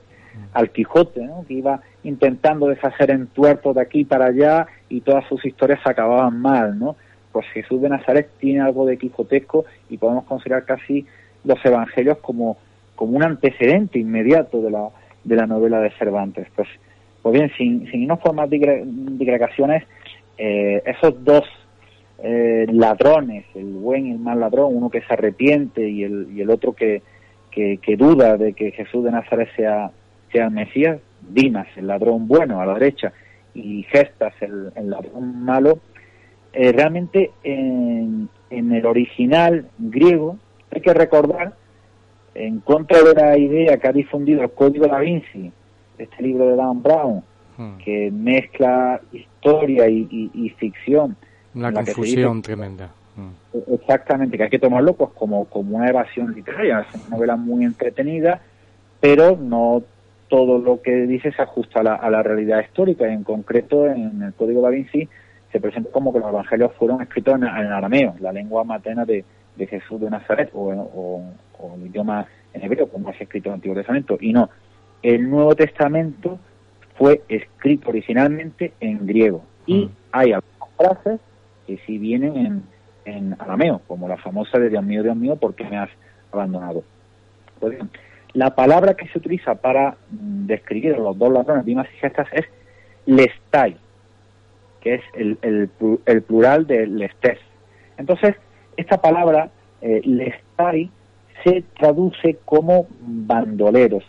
al 0.54 0.72
Quijote, 0.72 1.24
¿no? 1.26 1.46
que 1.48 1.54
iba 1.54 1.80
intentando 2.04 2.68
deshacer 2.68 3.12
entuertos 3.12 3.76
de 3.76 3.82
aquí 3.82 4.04
para 4.04 4.26
allá 4.26 4.68
y 4.90 5.00
todas 5.00 5.26
sus 5.30 5.46
historias 5.46 5.80
acababan 5.86 6.42
mal, 6.42 6.78
¿no? 6.78 6.98
Pues 7.32 7.46
Jesús 7.54 7.82
de 7.82 7.90
Nazaret 7.90 8.30
tiene 8.40 8.60
algo 8.60 8.86
de 8.86 8.98
quijotesco 8.98 9.64
y 9.90 9.98
podemos 9.98 10.26
considerar 10.26 10.66
casi 10.66 11.06
los 11.46 11.64
evangelios 11.64 12.18
como, 12.18 12.58
como 12.96 13.16
un 13.16 13.24
antecedente 13.24 13.98
inmediato 13.98 14.62
de 14.62 14.72
la, 14.72 14.90
de 15.24 15.36
la 15.36 15.48
novela 15.48 15.80
de 15.80 15.92
Cervantes. 15.92 16.48
Pues, 16.56 16.68
pues 17.22 17.34
bien, 17.34 17.52
sin, 17.58 17.90
sin 17.92 18.04
irnos 18.04 18.20
por 18.20 18.34
más 18.34 18.50
digregaciones, 18.50 19.84
eh, 20.38 20.82
esos 20.86 21.24
dos 21.24 21.44
eh, 22.24 22.66
ladrones, 22.72 23.46
el 23.56 23.74
buen 23.74 24.08
y 24.08 24.12
el 24.12 24.20
mal 24.20 24.40
ladrón, 24.40 24.76
uno 24.76 24.90
que 24.90 25.02
se 25.02 25.14
arrepiente 25.14 25.88
y 25.88 26.04
el, 26.04 26.28
y 26.34 26.42
el 26.42 26.50
otro 26.50 26.74
que, 26.74 27.02
que, 27.52 27.78
que 27.78 27.98
duda 27.98 28.38
de 28.38 28.54
que 28.54 28.72
Jesús 28.72 29.04
de 29.04 29.12
Nazaret 29.12 29.50
sea, 29.56 29.92
sea 30.32 30.46
el 30.46 30.52
Mesías, 30.52 31.00
Dimas, 31.30 31.68
el 31.76 31.88
ladrón 31.88 32.28
bueno 32.28 32.62
a 32.62 32.66
la 32.66 32.74
derecha, 32.76 33.14
y 33.54 33.84
Gestas, 33.84 34.34
el, 34.42 34.90
ladrón 34.90 35.44
malo, 35.44 35.80
eh, 36.54 36.72
realmente 36.72 37.32
en, 37.44 38.30
en, 38.50 38.72
el 38.72 38.86
original 38.86 39.68
griego 39.78 40.38
hay 40.72 40.82
que 40.82 40.94
recordar, 40.94 41.54
en 42.36 42.60
contra 42.60 43.02
de 43.02 43.14
la 43.14 43.38
idea 43.38 43.78
que 43.78 43.88
ha 43.88 43.92
difundido 43.92 44.44
el 44.44 44.52
Código 44.52 44.88
da 44.88 45.00
Vinci, 45.00 45.52
este 46.00 46.24
libro 46.24 46.48
de 46.48 46.56
Dan 46.56 46.82
Brown, 46.82 47.24
hmm. 47.58 47.78
que 47.84 48.12
mezcla 48.12 49.00
historia 49.12 49.88
y, 49.88 50.54
ficción. 50.58 51.16
Una 51.54 51.72
confusión 51.72 52.42
tremenda. 52.42 52.92
Hmm. 53.16 53.74
Exactamente, 53.74 54.38
que 54.38 54.44
hay 54.44 54.50
que 54.50 54.60
tomarlo 54.60 54.94
pues 54.94 55.12
como, 55.12 55.46
como 55.46 55.78
una 55.78 55.90
evasión 55.90 56.34
literaria, 56.34 56.82
es 56.82 57.08
una 57.08 57.18
novela 57.18 57.36
muy 57.36 57.66
entretenida, 57.66 58.42
pero 59.00 59.36
no 59.36 59.84
todo 60.30 60.60
lo 60.60 60.82
que 60.82 60.92
dice 61.08 61.32
se 61.32 61.42
ajusta 61.42 61.80
a 61.80 62.10
la, 62.10 62.24
realidad 62.24 62.62
histórica 62.62 63.10
y 63.10 63.14
en 63.14 63.24
concreto 63.24 63.88
en 63.88 64.22
el 64.22 64.34
Código 64.34 64.62
da 64.62 64.70
Vinci 64.70 65.10
se 65.52 65.60
presenta 65.60 65.90
como 65.92 66.14
que 66.14 66.20
los 66.20 66.30
evangelios 66.30 66.72
fueron 66.76 67.02
escritos 67.02 67.36
en, 67.36 67.44
arameo, 67.44 68.16
la 68.20 68.32
lengua 68.32 68.64
materna 68.64 69.06
de, 69.06 69.26
Jesús 69.58 70.00
de 70.00 70.10
Nazaret 70.10 70.52
o, 70.54 71.22
el 71.76 71.88
idioma 71.88 72.26
en 72.54 72.64
hebreo, 72.64 72.88
como 72.88 73.10
es 73.10 73.20
escrito 73.20 73.50
en 73.50 73.54
el 73.54 73.56
Antiguo 73.56 73.76
Testamento. 73.76 74.18
Y 74.22 74.32
no, 74.32 74.50
el 75.04 75.30
Nuevo 75.30 75.56
Testamento 75.56 76.40
fue 76.98 77.22
escrito 77.30 77.90
originalmente 77.90 78.74
en 78.80 79.06
griego 79.06 79.44
y 79.66 79.86
mm. 79.86 79.90
hay 80.12 80.34
algunas 80.34 80.70
frases 80.78 81.20
que 81.68 81.78
sí 81.86 81.98
vienen 81.98 82.36
en, 82.38 82.64
en 83.06 83.36
arameo, 83.40 83.82
como 83.88 84.08
la 84.08 84.18
famosa 84.18 84.60
de 84.60 84.70
Dios 84.70 84.84
mío, 84.84 85.04
Dios 85.04 85.16
mío, 85.16 85.36
¿por 85.36 85.56
qué 85.56 85.64
me 85.66 85.78
has 85.78 85.90
abandonado? 86.32 86.84
Pues 87.60 87.74
bien, 87.74 87.90
la 88.34 88.56
palabra 88.56 88.94
que 88.94 89.08
se 89.08 89.18
utiliza 89.18 89.56
para 89.56 89.98
mm, 90.12 90.46
describir 90.46 90.96
a 90.96 91.00
los 91.00 91.18
dos 91.18 91.32
ladrones 91.32 91.66
Dimas 91.66 91.88
y 91.94 91.98
Gestas 91.98 92.28
es 92.32 92.46
lestai, 93.06 93.78
que 94.82 94.96
es 94.96 95.02
el, 95.14 95.38
el, 95.42 96.22
plural 96.22 96.68
de 96.68 96.86
lestes. 96.88 97.40
Entonces, 97.98 98.36
esta 98.78 99.02
palabra, 99.02 99.50
eh, 99.82 100.02
lestai, 100.06 100.90
se 101.44 101.64
traduce 101.78 102.38
como 102.46 102.88
bandoleros. 103.00 104.04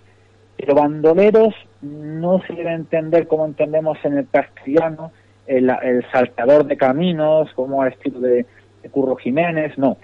Pero 0.60 0.74
bandoleros 0.74 1.54
no 1.80 2.42
se 2.46 2.52
debe 2.52 2.72
entender 2.72 3.26
como 3.26 3.46
entendemos 3.46 3.98
en 4.04 4.18
el 4.18 4.28
castellano, 4.28 5.10
el, 5.46 5.70
saltador 6.12 6.66
de 6.66 6.76
caminos, 6.76 7.50
como 7.54 7.82
el 7.82 7.92
estilo 7.92 8.20
de, 8.20 8.44
de 8.82 8.88
Curro 8.90 9.16
Jiménez, 9.16 9.76
no. 9.78 9.96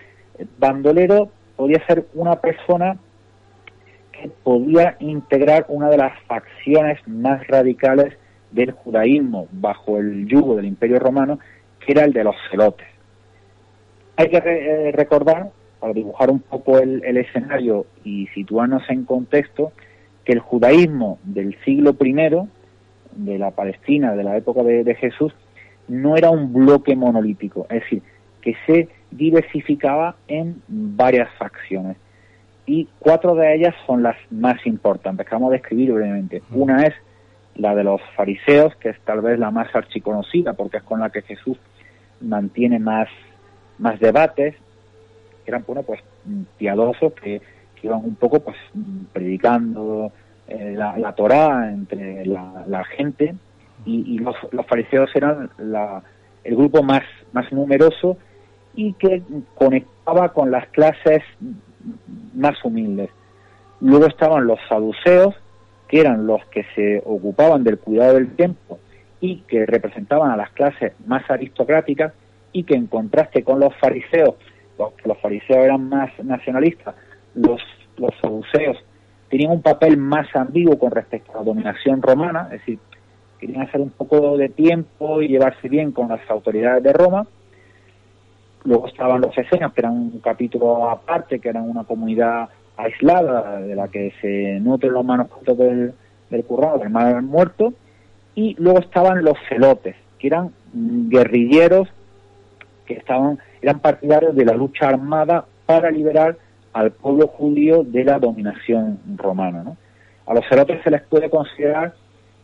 Bandolero 0.59 1.28
podría 1.57 1.84
ser 1.86 2.07
una 2.14 2.36
persona 2.36 2.96
que 4.12 4.30
podía 4.42 4.96
integrar 5.00 5.66
una 5.68 5.90
de 5.90 5.98
las 5.98 6.18
facciones 6.22 6.98
más 7.07 7.46
radicales 7.46 8.14
del 8.50 8.72
judaísmo 8.72 9.48
bajo 9.52 9.98
el 9.98 10.26
yugo 10.26 10.57
del 10.57 10.66
Imperio 10.66 10.98
Romano, 10.98 11.38
que 11.84 11.92
era 11.92 12.04
el 12.04 12.12
de 12.12 12.24
los 12.24 12.36
celotes. 12.50 12.86
Hay 14.16 14.30
que 14.30 14.38
eh, 14.38 14.92
recordar, 14.92 15.50
para 15.78 15.92
dibujar 15.92 16.30
un 16.30 16.40
poco 16.40 16.78
el, 16.78 17.02
escenario 17.16 17.84
y 18.02 18.26
situarnos 18.28 18.82
en 18.88 19.04
contexto, 19.04 19.72
que 20.27 20.33
el 20.33 20.41
judaísmo 20.41 21.18
del 21.22 21.57
siglo 21.64 21.97
I, 21.99 22.12
de 23.12 23.39
la 23.39 23.53
Palestina, 23.53 24.14
de 24.14 24.24
la 24.24 24.37
época 24.37 24.62
de, 24.64 24.85
de 24.85 24.95
Jesús, 24.97 25.33
no 25.89 26.16
era 26.16 26.31
un 26.31 26.53
bloque 26.53 26.97
monolítico, 26.97 27.66
es 27.70 27.81
decir, 27.83 28.03
que 28.43 28.57
se 28.66 28.89
diversificaba 29.12 30.16
en 30.27 30.61
varias 30.66 31.31
facciones. 31.39 31.97
Y 32.66 32.89
cuatro 32.99 33.37
de 33.37 33.55
ellas 33.55 33.74
son 33.87 34.03
las 34.03 34.16
más 34.31 34.66
importantes 34.66 35.27
que 35.27 35.35
vamos 35.35 35.51
a 35.51 35.53
describir 35.53 35.93
brevemente. 35.93 36.43
Una 36.51 36.83
es 36.83 36.95
la 37.55 37.77
de 37.77 37.85
los 37.85 38.01
fariseos, 38.16 38.74
que 38.77 38.91
es 38.91 39.01
tal 39.05 39.20
vez 39.20 39.39
la 39.39 39.53
más 39.53 39.74
archiconocida 39.74 40.55
porque 40.55 40.79
es 40.79 40.83
con 40.83 40.99
la 40.99 41.11
que 41.11 41.22
Jesús 41.22 41.57
mantiene 42.20 42.81
más, 42.81 43.09
más 43.79 44.01
debates, 44.01 44.57
que 45.45 45.51
eran 45.53 45.62
bueno, 45.64 45.85
pues 45.85 46.01
piadosos 46.59 47.12
que, 47.12 47.41
iban 47.83 48.05
un 48.05 48.14
poco 48.14 48.41
pues 48.41 48.57
predicando 49.12 50.12
eh, 50.49 50.74
la, 50.77 50.97
la, 50.97 51.12
Torah 51.12 51.70
entre 51.70 52.24
la, 52.24 52.85
gente 52.97 53.35
y, 53.85 54.18
los, 54.18 54.37
fariseos 54.66 55.11
eran 55.14 55.51
el 56.45 56.57
grupo 56.57 56.83
más, 56.83 57.03
más 57.33 57.51
numeroso 57.53 58.16
y 58.74 58.93
que 58.95 59.22
conectaba 59.55 60.33
con 60.33 60.51
las 60.51 60.68
clases 60.68 61.22
más 62.35 62.62
humildes. 62.64 63.11
Luego 63.81 64.07
estaban 64.07 64.47
los 64.47 64.59
saduceos, 64.68 65.35
que 65.89 66.01
eran 66.01 66.27
los 66.27 66.45
que 66.47 66.64
se 66.74 67.03
ocupaban 67.05 67.64
del 67.64 67.79
cuidado 67.79 68.14
del 68.14 68.35
tiempo 68.35 68.79
y 69.20 69.39
que 69.49 69.66
representaban 69.66 70.31
a 70.31 70.37
las 70.37 70.51
clases 70.51 70.93
más 71.07 71.29
aristocráticas 71.31 72.12
y 72.53 72.64
que 72.64 72.74
en 72.74 72.87
contraste 72.87 73.43
con 73.43 73.61
los 73.61 73.74
fariseos, 73.77 74.35
los, 74.79 74.93
los 75.05 75.18
fariseos 75.18 75.64
eran 75.64 75.89
más 75.89 76.11
nacionalistas, 76.22 76.95
los, 77.37 77.61
los 77.97 78.14
tenían 79.28 79.53
un 79.53 79.62
papel 79.62 79.97
más 79.97 80.26
ambiguo 80.34 80.78
con 80.78 80.91
respecto 80.91 81.32
a 81.32 81.37
la 81.37 81.45
dominación 81.45 82.03
romana, 82.03 82.49
es 82.53 82.61
decir, 82.61 82.78
querían 83.39 83.62
hacer 83.62 83.80
un 83.80 83.91
poco 83.91 84.37
de 84.37 84.49
tiempo 84.49 85.20
y 85.22 85.28
llevarse 85.28 85.68
bien 85.68 85.93
con 85.93 86.09
las 86.09 86.20
autoridades 86.30 86.82
de 86.82 86.93
Roma. 86.93 87.26
Luego 88.64 88.89
estaban 88.89 89.20
los 89.20 89.37
esenios, 89.37 89.72
que 89.72 89.80
eran 89.80 89.93
un 89.93 90.20
capítulo 90.20 90.89
aparte, 90.89 91.39
que 91.39 91.49
eran 91.49 91.68
una 91.68 91.84
comunidad 91.84 92.49
aislada 92.76 93.61
de 93.61 93.74
la 93.74 93.89
que 93.89 94.12
se 94.20 94.59
nutren 94.61 94.93
los 94.93 95.05
manuscritos 95.05 95.57
del, 95.57 95.93
del 96.30 96.45
currado, 96.45 96.78
del 96.78 96.91
mal 96.91 97.22
muerto. 97.22 97.74
Y 98.34 98.55
luego 98.59 98.80
estaban 98.80 99.22
los 99.22 99.39
celotes, 99.49 99.97
que 100.18 100.26
eran 100.26 100.53
guerrilleros 100.72 101.89
que 102.87 102.95
estaban 102.95 103.39
eran 103.61 103.80
partidarios 103.80 104.34
de 104.34 104.45
la 104.45 104.55
lucha 104.55 104.89
armada 104.89 105.45
para 105.66 105.91
liberar 105.91 106.37
al 106.77 106.93
pueblo 106.93 107.29
judío 107.29 107.85
de 107.85 108.05
la 108.05 108.18
dominación 108.18 108.99
romana. 109.16 109.64
A 110.27 110.35
los 110.35 110.45
celotes 110.47 110.83
se 110.85 110.91
les 110.91 111.01
puede 111.05 111.31
considerar 111.31 111.95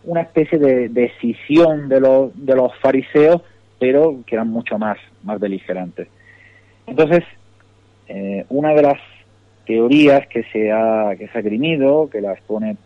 una 0.05 0.23
especie 0.23 0.59
de 0.59 0.89
decisión 0.89 1.91
de 1.91 2.01
los, 2.01 2.31
de 2.35 2.57
los 2.57 2.75
fariseos, 2.79 3.43
pero 3.79 4.21
que 4.27 4.37
eran 4.37 4.49
mucho 4.49 4.79
más, 4.79 4.97
más 5.23 5.39
beligerantes. 5.39 6.09
Entonces, 6.87 7.25
eh, 8.09 8.47
una 8.49 8.71
de 8.71 8.81
las 8.81 8.99
teorías 9.67 10.27
que 10.29 10.45
se 10.45 10.73
ha, 10.73 11.15
que 11.19 11.29
se 11.29 11.39
ha 11.39 11.43
grimido, 11.43 12.09
que 12.09 12.23
la 12.23 12.33
expone 12.33 12.79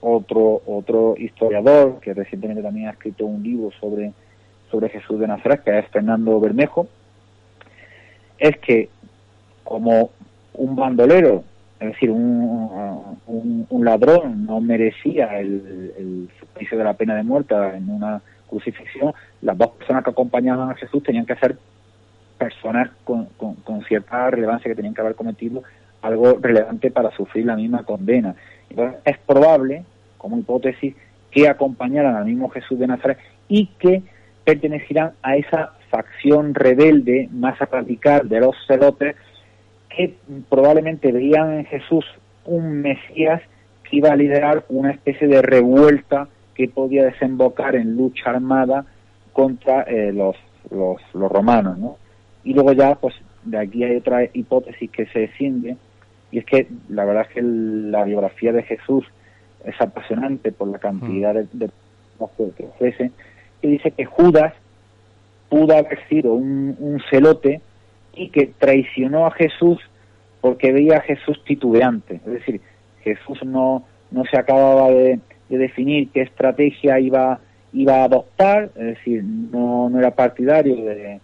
otro, 0.00 0.62
otro 0.66 1.16
historiador, 1.18 1.98
que 1.98 2.14
recientemente 2.14 2.62
también 2.62 2.86
ha 2.86 2.92
escrito 2.92 3.26
un 3.26 3.42
libro 3.42 3.72
sobre, 3.80 4.12
sobre 4.70 4.88
Jesús 4.88 5.18
de 5.18 5.26
Nazaret, 5.26 5.64
que 5.64 5.76
es 5.76 5.88
Fernando 5.88 6.38
Bermejo, 6.38 6.86
es 8.38 8.56
que 8.58 8.88
como 9.64 10.10
un 10.54 10.76
bandolero, 10.76 11.44
es 11.80 11.88
decir, 11.88 12.10
un, 12.10 13.66
un, 13.68 13.84
ladrón 13.84 14.46
no 14.46 14.60
merecía 14.60 15.40
el, 15.40 15.92
el 15.98 16.28
juicio 16.54 16.78
de 16.78 16.84
la 16.84 16.94
pena 16.94 17.16
de 17.16 17.24
muerte 17.24 17.54
en 17.74 17.90
una 17.90 18.22
crucifixión, 18.52 19.14
las 19.40 19.56
dos 19.56 19.70
personas 19.70 20.04
que 20.04 20.10
acompañaban 20.10 20.70
a 20.70 20.74
Jesús 20.74 21.02
tenían 21.02 21.26
que 21.26 21.36
ser 21.36 21.56
personas 22.38 22.90
con, 23.04 23.26
con, 23.36 23.84
cierta 23.84 24.30
relevancia 24.30 24.70
que 24.70 24.74
tenían 24.74 24.94
que 24.94 25.00
haber 25.00 25.14
cometido 25.14 25.62
algo 26.02 26.38
relevante 26.40 26.90
para 26.90 27.10
sufrir 27.12 27.46
la 27.46 27.56
misma 27.56 27.84
condena. 27.84 28.34
Entonces, 28.68 29.00
es 29.04 29.18
probable, 29.18 29.84
como 30.18 30.38
hipótesis, 30.38 30.94
que 31.30 31.48
acompañaran 31.48 32.16
al 32.16 32.24
mismo 32.24 32.48
Jesús 32.50 32.78
de 32.78 32.88
Nazaret 32.88 33.18
y 33.48 33.66
que 33.78 34.02
pertenecieran 34.44 35.12
a 35.22 35.36
esa 35.36 35.72
facción 35.88 36.54
rebelde 36.54 37.28
más 37.32 37.58
radical 37.58 38.28
de 38.28 38.40
los 38.40 38.56
celotes 38.66 39.16
que 39.96 40.14
probablemente 40.48 41.12
veían 41.12 41.52
en 41.58 41.64
Jesús 41.66 42.04
un 42.44 42.80
Mesías 42.80 43.42
que 43.88 43.96
iba 43.96 44.10
a 44.10 44.16
liderar 44.16 44.64
una 44.68 44.90
especie 44.90 45.28
de 45.28 45.42
revuelta 45.42 46.28
que 46.54 46.68
podía 46.68 47.04
desembocar 47.04 47.76
en 47.76 47.96
lucha 47.96 48.30
armada 48.30 48.84
contra 49.32 49.82
eh, 49.82 50.12
los, 50.12 50.36
los, 50.70 51.00
los, 51.14 51.30
romanos, 51.30 51.78
¿no? 51.78 51.96
Y 52.44 52.54
luego 52.54 52.72
ya, 52.72 52.94
pues, 52.94 53.14
de 53.44 53.58
aquí 53.58 53.84
hay 53.84 53.96
otra 53.96 54.24
hipótesis 54.32 54.90
que 54.90 55.06
se 55.06 55.20
desciende, 55.20 55.76
y 56.30 56.38
es 56.38 56.44
que 56.44 56.68
la 56.88 57.04
verdad 57.04 57.26
es 57.28 57.34
que 57.34 57.42
la 57.42 58.04
biografía 58.04 58.52
de 58.52 58.62
Jesús 58.62 59.04
es 59.64 59.80
apasionante 59.80 60.52
por 60.52 60.68
la 60.68 60.78
cantidad 60.78 61.34
de, 61.34 61.46
de 61.52 61.70
que 62.56 62.64
ofrece, 62.64 63.10
y 63.62 63.68
dice 63.68 63.90
que 63.92 64.04
Judas 64.04 64.54
pudo 65.48 65.76
haber 65.76 65.98
sido 66.08 66.34
un, 66.34 66.76
un 66.78 67.00
celote 67.10 67.60
y 68.14 68.28
que 68.28 68.52
traicionó 68.58 69.26
a 69.26 69.30
Jesús 69.30 69.78
porque 70.40 70.72
veía 70.72 70.98
a 70.98 71.02
Jesús 71.02 71.42
titubeante. 71.44 72.16
Es 72.16 72.32
decir, 72.32 72.60
Jesús 73.02 73.38
no, 73.44 73.84
no 74.10 74.24
se 74.24 74.38
acababa 74.38 74.90
de, 74.90 75.20
definir 75.48 76.08
qué 76.10 76.22
estrategia 76.22 76.98
iba, 76.98 77.38
iba 77.74 77.96
a 77.96 78.04
adoptar, 78.04 78.70
es 78.74 78.96
decir, 78.96 79.22
no, 79.22 79.90
no 79.90 79.98
era 79.98 80.10
partidario 80.12 80.76
de, 80.84 81.20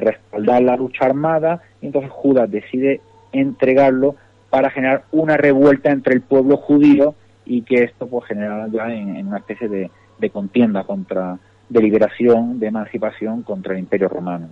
respaldar 0.00 0.62
la 0.62 0.76
lucha 0.76 1.04
armada, 1.04 1.62
y 1.80 1.86
entonces 1.86 2.10
Judas 2.10 2.50
decide 2.50 3.00
entregarlo 3.32 4.16
para 4.50 4.70
generar 4.70 5.04
una 5.12 5.36
revuelta 5.36 5.90
entre 5.90 6.14
el 6.14 6.22
pueblo 6.22 6.56
judío 6.56 7.14
y 7.44 7.62
que 7.62 7.84
esto 7.84 8.06
pues 8.06 8.26
generara 8.26 8.66
ya 8.68 8.92
en, 8.92 9.26
una 9.26 9.38
especie 9.38 9.68
de, 9.68 9.90
de 10.18 10.30
contienda 10.30 10.84
contra, 10.84 11.38
de 11.68 11.82
liberación, 11.82 12.58
de 12.58 12.68
emancipación 12.68 13.42
contra 13.42 13.74
el 13.74 13.80
imperio 13.80 14.08
romano. 14.08 14.48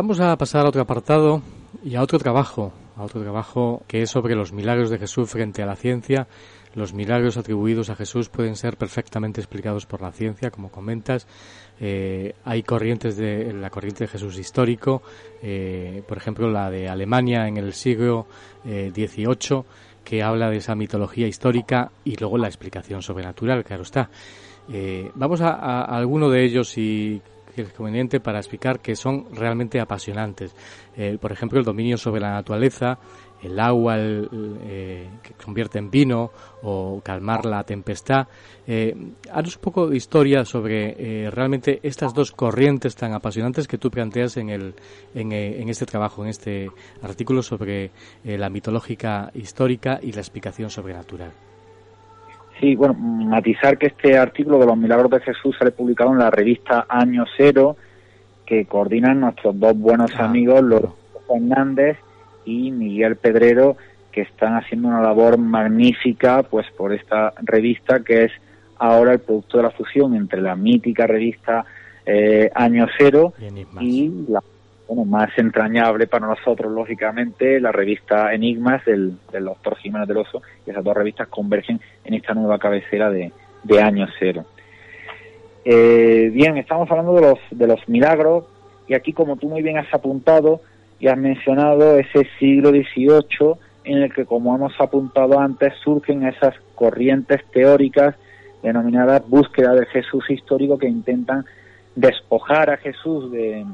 Vamos 0.00 0.18
a 0.18 0.34
pasar 0.38 0.64
a 0.64 0.70
otro 0.70 0.80
apartado 0.80 1.42
y 1.84 1.94
a 1.94 2.00
otro 2.00 2.18
trabajo, 2.18 2.72
a 2.96 3.02
otro 3.02 3.20
trabajo 3.20 3.82
que 3.86 4.00
es 4.00 4.08
sobre 4.08 4.34
los 4.34 4.50
milagros 4.50 4.88
de 4.88 4.96
Jesús 4.96 5.28
frente 5.28 5.62
a 5.62 5.66
la 5.66 5.76
ciencia. 5.76 6.26
Los 6.74 6.94
milagros 6.94 7.36
atribuidos 7.36 7.90
a 7.90 7.96
Jesús 7.96 8.30
pueden 8.30 8.56
ser 8.56 8.78
perfectamente 8.78 9.42
explicados 9.42 9.84
por 9.84 10.00
la 10.00 10.10
ciencia, 10.10 10.50
como 10.50 10.70
comentas. 10.70 11.26
Eh, 11.80 12.34
hay 12.46 12.62
corrientes 12.62 13.18
de 13.18 13.52
la 13.52 13.68
corriente 13.68 14.04
de 14.04 14.08
Jesús 14.08 14.38
histórico, 14.38 15.02
eh, 15.42 16.02
por 16.08 16.16
ejemplo 16.16 16.50
la 16.50 16.70
de 16.70 16.88
Alemania 16.88 17.46
en 17.46 17.58
el 17.58 17.74
siglo 17.74 18.26
XVIII, 18.64 19.58
eh, 19.58 19.62
que 20.02 20.22
habla 20.22 20.48
de 20.48 20.56
esa 20.56 20.74
mitología 20.74 21.28
histórica 21.28 21.92
y 22.06 22.16
luego 22.16 22.38
la 22.38 22.48
explicación 22.48 23.02
sobrenatural, 23.02 23.64
claro 23.64 23.82
está. 23.82 24.08
vamos 25.14 25.42
a, 25.42 25.50
a, 25.50 25.84
alguno 25.94 26.30
de 26.30 26.42
ellos 26.42 26.78
y 26.78 27.20
es 27.60 27.72
conveniente 27.72 28.20
para 28.20 28.38
explicar 28.38 28.80
que 28.80 28.96
son 28.96 29.26
realmente 29.34 29.80
apasionantes. 29.80 30.54
Eh, 30.96 31.18
por 31.20 31.32
ejemplo, 31.32 31.58
el 31.58 31.64
dominio 31.64 31.96
sobre 31.96 32.20
la 32.20 32.32
naturaleza, 32.32 32.98
el 33.42 33.58
agua 33.58 33.96
eh, 33.98 35.08
que 35.22 35.32
convierte 35.42 35.78
en 35.78 35.90
vino 35.90 36.30
o 36.62 37.00
calmar 37.02 37.46
la 37.46 37.64
tempestad. 37.64 38.28
Eh, 38.66 38.94
un 38.94 39.60
poco 39.60 39.88
de 39.88 39.96
historia 39.96 40.44
sobre 40.44 41.24
eh, 41.24 41.30
realmente 41.30 41.80
estas 41.82 42.14
dos 42.14 42.32
corrientes 42.32 42.94
tan 42.94 43.12
apasionantes 43.12 43.66
que 43.66 43.78
tú 43.78 43.90
planteas 43.90 44.36
en, 44.36 44.50
el, 44.50 44.74
en, 45.14 45.32
en 45.32 45.68
este 45.68 45.86
trabajo, 45.86 46.22
en 46.22 46.30
este 46.30 46.70
artículo 47.02 47.42
sobre 47.42 47.90
la 48.24 48.50
mitológica 48.50 49.30
histórica 49.34 49.98
y 50.02 50.12
la 50.12 50.20
explicación 50.20 50.70
sobrenatural. 50.70 51.49
Sí, 52.60 52.76
bueno, 52.76 52.92
matizar 52.94 53.78
que 53.78 53.86
este 53.86 54.18
artículo 54.18 54.58
de 54.58 54.66
los 54.66 54.76
milagros 54.76 55.10
de 55.10 55.20
Jesús 55.20 55.56
sale 55.58 55.70
publicado 55.70 56.12
en 56.12 56.18
la 56.18 56.30
revista 56.30 56.84
Año 56.88 57.24
Cero, 57.36 57.76
que 58.44 58.66
coordinan 58.66 59.20
nuestros 59.20 59.58
dos 59.58 59.78
buenos 59.78 60.10
ah, 60.16 60.26
amigos, 60.26 60.62
Lorenzo 60.62 60.96
Fernández 61.26 61.96
y 62.44 62.70
Miguel 62.70 63.16
Pedrero, 63.16 63.76
que 64.12 64.22
están 64.22 64.56
haciendo 64.56 64.88
una 64.88 65.00
labor 65.00 65.38
magnífica 65.38 66.42
pues 66.42 66.66
por 66.76 66.92
esta 66.92 67.32
revista 67.42 68.00
que 68.00 68.24
es 68.24 68.32
ahora 68.76 69.12
el 69.12 69.20
producto 69.20 69.56
de 69.56 69.62
la 69.62 69.70
fusión 69.70 70.14
entre 70.14 70.42
la 70.42 70.56
mítica 70.56 71.06
revista 71.06 71.64
eh, 72.04 72.50
Año 72.54 72.86
Cero 72.98 73.32
y 73.80 74.10
la 74.28 74.42
bueno, 74.90 75.04
más 75.04 75.30
entrañable 75.38 76.08
para 76.08 76.26
nosotros, 76.26 76.72
lógicamente, 76.72 77.60
la 77.60 77.70
revista 77.70 78.34
Enigmas 78.34 78.84
del, 78.84 79.18
doctor 79.32 79.76
Jiménez 79.76 80.08
del 80.08 80.16
Oso, 80.16 80.42
y 80.66 80.70
esas 80.70 80.82
dos 80.82 80.96
revistas 80.96 81.28
convergen 81.28 81.80
en 82.04 82.14
esta 82.14 82.34
nueva 82.34 82.58
cabecera 82.58 83.08
de, 83.08 83.30
Año 83.80 84.08
Cero. 84.18 84.46
Eh, 85.64 86.30
bien, 86.34 86.56
estamos 86.56 86.90
hablando 86.90 87.14
de 87.14 87.20
los, 87.20 87.38
de 87.52 87.68
los 87.68 87.88
milagros, 87.88 88.46
y 88.88 88.94
aquí, 88.94 89.12
como 89.12 89.36
tú 89.36 89.48
muy 89.48 89.62
bien 89.62 89.78
has 89.78 89.94
apuntado 89.94 90.60
y 90.98 91.06
has 91.06 91.16
mencionado, 91.16 91.96
ese 91.96 92.26
siglo 92.40 92.70
XVIII 92.70 93.54
en 93.84 93.98
el 93.98 94.12
que, 94.12 94.24
como 94.24 94.56
hemos 94.56 94.72
apuntado 94.80 95.38
antes, 95.38 95.72
surgen 95.84 96.26
esas 96.26 96.56
corrientes 96.74 97.44
teóricas 97.52 98.16
denominadas 98.60 99.22
búsqueda 99.28 99.72
del 99.72 99.86
Jesús 99.86 100.28
histórico 100.30 100.78
que 100.78 100.88
intentan 100.88 101.44
despojar 101.94 102.70
a 102.70 102.76
Jesús 102.76 103.30
de, 103.30 103.64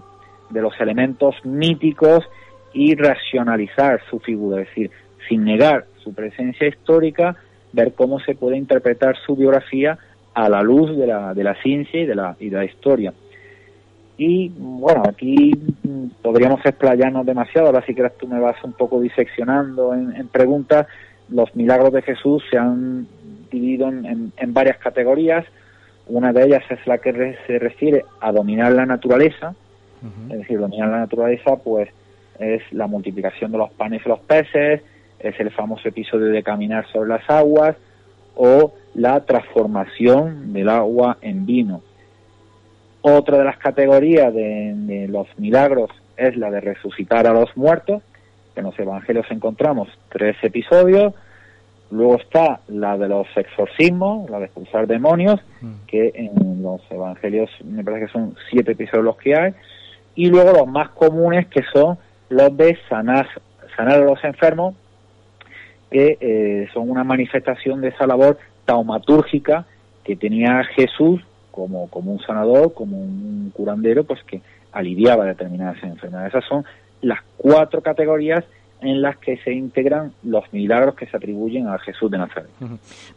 de 0.51 0.61
los 0.61 0.79
elementos 0.81 1.35
míticos 1.45 2.25
y 2.73 2.95
racionalizar 2.95 4.01
su 4.11 4.19
figura, 4.21 4.63
es 4.63 4.69
decir, 4.69 4.91
sin 5.29 5.45
negar 5.45 5.87
su 6.03 6.15
presencia 6.15 6.69
histórica, 6.69 7.37
ver 7.73 7.95
cómo 7.95 8.21
se 8.21 8.35
puede 8.35 8.57
interpretar 8.57 9.17
su 9.25 9.37
biografía 9.37 9.99
a 10.35 10.49
la 10.49 10.63
luz 10.63 10.97
de 10.97 11.07
la, 11.07 11.35
de 11.35 11.45
la 11.45 11.55
ciencia 11.63 12.01
y 12.01 12.07
de 12.07 12.15
la, 12.15 12.37
y 12.39 12.51
de 12.51 12.57
la 12.57 12.65
historia. 12.65 13.13
Y 14.19 14.51
bueno, 14.57 15.03
aquí 15.07 15.53
podríamos 16.23 16.61
explayarnos 16.65 17.27
demasiado, 17.27 17.67
ahora 17.69 17.85
si 17.87 17.95
quieres 17.95 18.17
tú 18.17 18.27
me 18.27 18.41
vas 18.41 18.57
un 18.65 18.73
poco 18.73 19.01
diseccionando 19.01 19.95
en, 19.95 20.29
preguntas. 20.29 20.87
Los 21.29 21.55
milagros 21.55 21.93
de 21.93 22.03
Jesús 22.03 22.43
se 22.51 22.57
han 22.57 23.07
dividido 23.51 23.89
en, 23.89 24.33
varias 24.55 24.79
categorías. 24.79 25.45
Una 26.07 26.33
de 26.33 26.45
ellas 26.45 26.63
es 26.71 26.87
la 26.87 26.99
que 26.99 27.37
se 27.47 27.59
refiere 27.59 28.05
a 28.21 28.33
dominar 28.33 28.73
la 28.73 28.87
naturaleza, 28.87 29.55
es 30.31 30.39
decir, 30.39 30.59
dominar 30.59 30.89
la 30.89 30.99
naturaleza 30.99 31.57
pues 31.57 31.89
es 32.39 32.63
la 32.73 32.87
multiplicación 32.87 33.53
de 33.53 33.59
los 33.59 33.71
panes 33.71 34.03
y 34.05 34.09
los 34.09 34.21
peces, 34.21 34.83
es 35.19 35.41
el 35.41 35.51
famoso 35.51 35.89
episodio 35.89 36.27
de 36.27 36.43
caminar 36.43 36.87
sobre 36.93 37.09
las 37.09 37.29
aguas 37.29 37.77
o 38.35 38.75
la 38.95 39.25
transformación 39.25 40.53
del 40.53 40.69
agua 40.69 41.19
en 41.23 41.47
vino. 41.47 41.83
Otra 43.01 43.39
de 43.39 43.45
las 43.45 43.57
categorías 43.59 44.35
de, 44.35 45.07
los 45.09 45.27
milagros 45.39 45.91
es 46.17 46.37
la 46.37 46.51
de 46.51 46.61
resucitar 46.61 47.27
a 47.27 47.33
los 47.33 47.57
muertos, 47.57 48.03
que 48.53 48.61
en 48.61 48.67
los 48.67 48.79
evangelios 48.79 49.27
encontramos 49.31 49.89
tres 50.09 50.37
episodios. 50.43 51.15
Luego 51.91 52.17
está 52.17 52.61
la 52.67 52.99
de 52.99 53.09
los 53.09 53.29
exorcismos, 53.37 54.29
la 54.29 54.41
de 54.41 54.47
expulsar 54.47 54.89
demonios, 54.89 55.41
mm. 55.61 55.87
que 55.87 56.11
en 56.15 56.63
los 56.63 56.81
evangelios 56.91 57.49
me 57.65 57.85
parece 57.85 58.07
que 58.07 58.13
son 58.13 58.35
siete 58.51 58.73
episodios 58.73 59.05
los 59.05 59.17
que 59.19 59.37
hay. 59.37 59.55
Y 60.17 60.27
luego 60.27 60.53
los 60.53 60.67
más 60.67 60.89
comunes 60.91 61.47
que 61.47 61.63
son 61.73 61.99
los 62.29 62.57
de 62.57 62.77
sanar, 62.89 63.29
sanar 63.77 64.03
a 64.03 64.05
los 64.05 64.23
enfermos, 64.25 64.75
que 65.91 66.19
eh, 66.21 66.69
son 66.75 66.91
una 66.91 67.05
manifestación 67.05 67.81
de 67.81 67.89
esa 67.89 68.07
labor 68.07 68.39
taumatúrgica 68.65 69.67
que 70.03 70.17
tenía 70.17 70.65
Jesús 70.75 71.21
como, 71.51 71.89
como 71.89 72.13
un 72.13 72.21
sanador, 72.21 72.75
como 72.75 72.99
un 72.99 73.51
curandero, 73.55 74.05
pues 74.05 74.23
que 74.25 74.41
aliviaba 74.73 75.25
determinadas 75.25 75.83
enfermedades. 75.83 76.35
Esas 76.35 76.45
son 76.45 76.65
las 77.01 77.21
cuatro 77.37 77.81
categorías 77.83 78.45
en 78.81 79.01
las 79.01 79.17
que 79.19 79.39
se 79.39 79.53
integran 79.53 80.13
los 80.23 80.45
milagros 80.53 80.95
que 80.95 81.07
se 81.07 81.17
atribuyen 81.17 81.67
a 81.69 81.79
Jesús 81.79 82.11
de 82.11 82.19
Nazaret. 82.19 82.51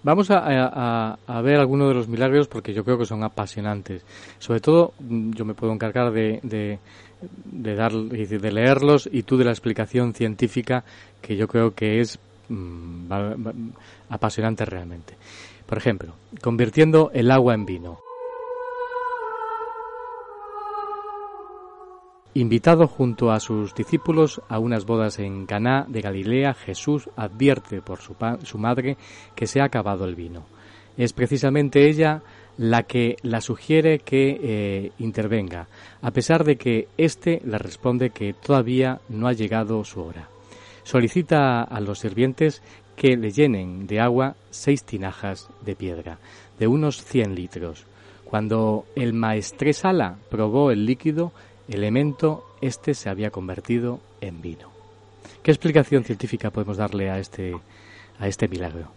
Vamos 0.03 0.29
a, 0.31 1.17
ver 1.43 1.59
algunos 1.59 1.89
de 1.89 1.93
los 1.95 2.07
milagros 2.07 2.47
porque 2.47 2.73
yo 2.73 2.83
creo 2.83 2.97
que 2.97 3.05
son 3.05 3.23
apasionantes. 3.23 4.05
Sobre 4.37 4.61
todo, 4.61 4.93
mm, 4.99 5.31
yo 5.31 5.45
me 5.45 5.53
puedo 5.53 5.73
encargar 5.73 6.11
de, 6.11 6.39
de, 6.43 6.79
de, 7.45 7.75
dar, 7.75 7.91
de 7.91 8.51
leerlos 8.51 9.09
y 9.11 9.23
tú 9.23 9.37
de 9.37 9.45
la 9.45 9.51
explicación 9.51 10.13
científica 10.13 10.83
que 11.21 11.35
yo 11.35 11.47
creo 11.47 11.73
que 11.73 11.99
es 11.99 12.19
mm, 12.47 13.11
apasionante 14.09 14.65
realmente. 14.65 15.15
Por 15.65 15.77
ejemplo, 15.77 16.13
convirtiendo 16.41 17.11
el 17.13 17.31
agua 17.31 17.53
en 17.53 17.65
vino. 17.65 17.99
Invitado 22.35 22.87
junto 22.87 23.31
a 23.31 23.39
sus 23.39 23.73
discípulos 23.73 24.39
a 24.49 24.59
unas 24.59 24.85
bodas 24.85 25.17
en 25.17 25.47
Caná 25.47 25.85
de 25.87 26.01
Galilea, 26.01 26.53
Jesús 26.53 27.09
advierte 27.15 27.81
por 27.81 28.01
su, 28.01 28.15
madre 28.59 28.97
que 29.35 29.47
se 29.47 29.61
ha 29.61 29.63
acabado 29.63 30.05
el 30.05 30.13
vino. 30.13 30.45
Es 30.95 31.11
precisamente 31.13 31.89
ella 31.89 32.21
la 32.57 32.83
que 32.83 33.15
la 33.23 33.41
sugiere 33.41 33.99
que 33.99 34.39
eh, 34.43 34.91
intervenga, 34.99 35.69
a 36.03 36.11
pesar 36.11 36.43
de 36.43 36.57
que 36.57 36.87
éste 36.97 37.41
le 37.45 37.57
responde 37.57 38.11
que 38.11 38.33
todavía 38.33 38.99
no 39.09 39.27
ha 39.27 39.33
llegado 39.33 39.83
su 39.83 40.01
hora. 40.01 40.29
Solicita 40.83 41.63
a 41.63 41.79
los 41.79 41.99
sirvientes 41.99 42.61
que 42.95 43.17
le 43.17 43.31
llenen 43.31 43.87
de 43.87 44.01
agua 44.01 44.35
seis 44.51 44.83
tinajas 44.83 45.49
de 45.65 45.75
piedra, 45.75 46.19
de 46.59 46.67
unos 46.67 47.03
cien 47.03 47.33
litros. 47.33 47.85
Cuando 48.23 48.85
el 48.95 49.13
maestresala 49.13 50.17
probó 50.29 50.69
el 50.69 50.85
líquido, 50.85 51.31
elemento, 51.69 52.43
este 52.61 52.93
se 52.93 53.09
había 53.09 53.31
convertido 53.31 53.99
en 54.21 54.41
vino. 54.41 54.69
¿Qué 55.43 55.51
explicación 55.51 56.03
científica 56.03 56.49
podemos 56.51 56.77
darle 56.77 57.09
a 57.09 57.19
este, 57.19 57.55
a 58.19 58.27
este 58.27 58.47
milagro? 58.47 58.87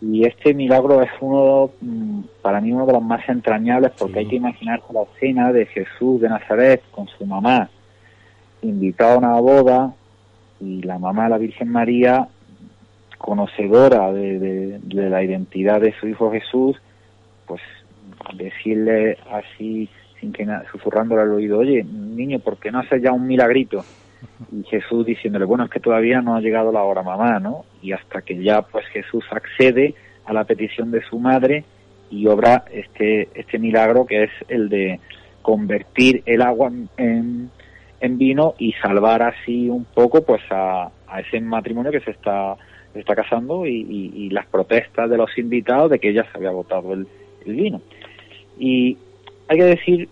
Y 0.00 0.26
este 0.26 0.52
milagro 0.52 1.00
es 1.02 1.10
uno, 1.20 1.70
mm, 1.80 2.20
para 2.42 2.60
mí, 2.60 2.72
uno 2.72 2.84
de 2.84 2.92
los 2.92 3.02
más 3.02 3.26
entrañables 3.28 3.92
porque 3.98 4.18
hay 4.20 4.26
que 4.26 4.36
imaginarse 4.36 4.92
la 4.92 5.02
escena 5.02 5.52
de 5.52 5.66
Jesús 5.66 6.20
de 6.20 6.28
Nazaret 6.28 6.82
con 6.90 7.08
su 7.08 7.24
mamá, 7.24 7.70
invitado 8.62 9.14
a 9.14 9.18
una 9.18 9.40
boda, 9.40 9.94
y 10.60 10.82
la 10.82 10.98
mamá 10.98 11.24
de 11.24 11.30
la 11.30 11.38
Virgen 11.38 11.70
María, 11.70 12.28
conocedora 13.18 14.12
de, 14.12 14.78
de 14.82 15.10
la 15.10 15.22
identidad 15.22 15.80
de 15.80 15.94
su 15.98 16.06
hijo 16.08 16.30
Jesús, 16.30 16.76
pues 17.46 17.62
decirle 18.36 19.16
así 19.30 19.88
que 20.32 20.46
susurrándole 20.72 21.22
al 21.22 21.32
oído, 21.32 21.58
oye, 21.58 21.84
niño, 21.84 22.38
¿por 22.38 22.58
qué 22.58 22.70
no 22.70 22.80
haces 22.80 23.02
ya 23.02 23.12
un 23.12 23.26
milagrito? 23.26 23.84
Y 24.52 24.62
Jesús 24.64 25.06
diciéndole, 25.06 25.44
bueno, 25.44 25.64
es 25.64 25.70
que 25.70 25.80
todavía 25.80 26.20
no 26.20 26.34
ha 26.34 26.40
llegado 26.40 26.72
la 26.72 26.82
hora, 26.82 27.02
mamá, 27.02 27.38
¿no? 27.38 27.64
Y 27.82 27.92
hasta 27.92 28.22
que 28.22 28.42
ya, 28.42 28.62
pues 28.62 28.86
Jesús 28.86 29.24
accede 29.30 29.94
a 30.24 30.32
la 30.32 30.44
petición 30.44 30.90
de 30.90 31.02
su 31.02 31.18
madre 31.18 31.64
y 32.10 32.26
obra 32.26 32.64
este, 32.72 33.28
este 33.34 33.58
milagro 33.58 34.06
que 34.06 34.24
es 34.24 34.30
el 34.48 34.68
de 34.68 35.00
convertir 35.42 36.22
el 36.26 36.40
agua 36.40 36.70
en, 36.96 37.50
en 38.00 38.18
vino 38.18 38.54
y 38.58 38.72
salvar 38.74 39.22
así 39.22 39.68
un 39.68 39.84
poco, 39.84 40.22
pues, 40.22 40.42
a, 40.50 40.90
ese 41.18 41.40
matrimonio 41.40 41.92
que 41.92 42.00
se 42.00 42.10
está, 42.10 42.56
está 42.94 43.14
casando 43.14 43.66
y, 43.66 44.28
las 44.30 44.46
protestas 44.46 45.08
de 45.08 45.16
los 45.16 45.36
invitados 45.38 45.90
de 45.90 45.98
que 45.98 46.10
ella 46.10 46.26
se 46.30 46.38
había 46.38 46.50
botado 46.50 46.92
el, 46.92 47.06
el 47.46 47.54
vino. 47.54 47.80
Y 48.58 48.98
hay 49.48 49.58
que 49.58 49.64
decir 49.64 50.08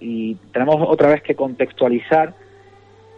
y 0.00 0.34
tenemos 0.52 0.76
otra 0.88 1.10
vez 1.10 1.22
que 1.22 1.34
contextualizar 1.34 2.34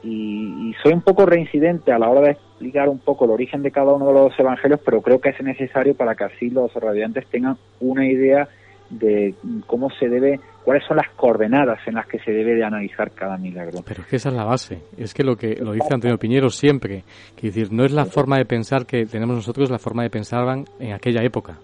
y, 0.02 0.74
soy 0.82 0.92
un 0.92 1.02
poco 1.02 1.26
reincidente 1.26 1.92
a 1.92 1.98
la 1.98 2.08
hora 2.08 2.22
de 2.22 2.30
explicar 2.32 2.88
un 2.88 2.98
poco 2.98 3.24
el 3.24 3.30
origen 3.30 3.62
de 3.62 3.70
cada 3.70 3.92
uno 3.92 4.08
de 4.08 4.14
los 4.14 4.38
evangelios, 4.38 4.80
pero 4.84 5.00
creo 5.00 5.20
que 5.20 5.30
es 5.30 5.40
necesario 5.42 5.94
para 5.94 6.16
que 6.16 6.24
así 6.24 6.50
los 6.50 6.72
radiantes 6.74 7.26
tengan 7.28 7.56
una 7.80 8.04
idea 8.04 8.48
de 8.90 9.34
cómo 9.66 9.90
se 9.90 10.08
debe, 10.08 10.40
cuáles 10.64 10.84
son 10.86 10.96
las 10.96 11.08
coordenadas 11.10 11.78
en 11.86 11.94
las 11.94 12.06
que 12.06 12.18
se 12.18 12.32
debe 12.32 12.54
de 12.54 12.64
analizar 12.64 13.12
cada 13.12 13.38
milagro. 13.38 13.80
Pero 13.86 14.02
es 14.02 14.08
que 14.08 14.16
esa 14.16 14.30
es 14.30 14.34
la 14.34 14.44
base, 14.44 14.82
es 14.98 15.14
que 15.14 15.22
lo 15.22 15.36
que 15.36 15.54
lo 15.54 15.72
dice 15.72 15.94
Antonio 15.94 16.18
Piñero 16.18 16.50
siempre, 16.50 17.04
que 17.36 17.46
decir, 17.46 17.72
no 17.72 17.84
es 17.84 17.92
la 17.92 18.04
forma 18.04 18.38
de 18.38 18.44
pensar 18.44 18.86
que 18.86 19.06
tenemos 19.06 19.36
nosotros, 19.36 19.70
la 19.70 19.78
forma 19.78 20.02
de 20.02 20.10
pensar 20.10 20.44
en 20.80 20.92
aquella 20.92 21.22
época. 21.22 21.58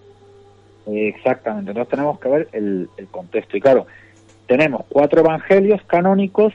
Exactamente, 0.91 1.71
entonces 1.71 1.89
tenemos 1.89 2.19
que 2.19 2.29
ver 2.29 2.47
el, 2.51 2.89
el 2.97 3.07
contexto. 3.07 3.57
Y 3.57 3.61
claro, 3.61 3.85
tenemos 4.47 4.85
cuatro 4.89 5.21
evangelios 5.21 5.81
canónicos, 5.83 6.53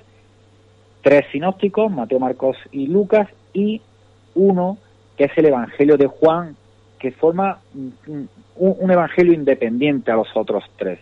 tres 1.02 1.26
sinópticos, 1.30 1.92
Mateo, 1.92 2.18
Marcos 2.18 2.56
y 2.72 2.86
Lucas, 2.86 3.28
y 3.52 3.80
uno 4.34 4.78
que 5.16 5.24
es 5.24 5.38
el 5.38 5.46
Evangelio 5.46 5.96
de 5.96 6.06
Juan, 6.06 6.56
que 6.98 7.12
forma 7.12 7.60
un, 8.56 8.90
evangelio 8.90 9.32
independiente 9.32 10.10
a 10.10 10.16
los 10.16 10.28
otros 10.34 10.64
tres. 10.76 10.98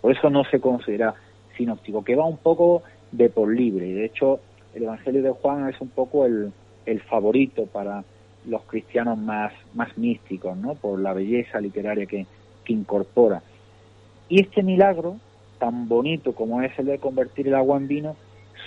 Por 0.00 0.12
eso 0.16 0.30
no 0.30 0.44
se 0.44 0.60
considera 0.60 1.14
sinóptico, 1.56 2.04
que 2.04 2.16
va 2.16 2.24
un 2.24 2.38
poco 2.38 2.82
de 3.12 3.30
por 3.30 3.54
libre. 3.54 3.86
De 3.92 4.04
hecho, 4.04 4.40
el 4.74 4.84
Evangelio 4.84 5.22
de 5.22 5.30
Juan 5.30 5.68
es 5.68 5.80
un 5.80 5.88
poco 5.88 6.26
el, 6.26 6.52
favorito 7.08 7.66
para 7.66 8.04
los 8.46 8.62
cristianos 8.62 9.18
más, 9.18 9.52
más 9.74 9.96
místicos, 9.96 10.56
¿no? 10.56 10.74
Por 10.74 10.98
la 11.00 11.12
belleza 11.12 11.60
literaria 11.60 12.06
que, 12.06 12.26
que 12.64 12.72
incorpora. 12.72 13.42
Y 14.28 14.40
este 14.40 14.62
milagro 14.62 15.16
tan 15.58 15.88
bonito 15.88 16.34
como 16.34 16.62
es 16.62 16.78
el 16.78 16.86
de 16.86 16.98
convertir 16.98 17.48
el 17.48 17.54
agua 17.54 17.76
en 17.76 17.88
vino, 17.88 18.16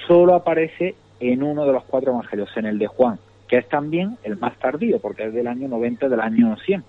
solo 0.07 0.35
aparece 0.35 0.95
en 1.19 1.43
uno 1.43 1.65
de 1.65 1.73
los 1.73 1.83
cuatro 1.83 2.11
evangelios, 2.11 2.49
en 2.55 2.65
el 2.65 2.79
de 2.79 2.87
Juan, 2.87 3.19
que 3.47 3.57
es 3.57 3.67
también 3.69 4.17
el 4.23 4.37
más 4.37 4.57
tardío, 4.57 4.99
porque 4.99 5.25
es 5.25 5.33
del 5.33 5.47
año 5.47 5.67
90, 5.67 6.09
del 6.09 6.19
año 6.19 6.55
100. 6.57 6.83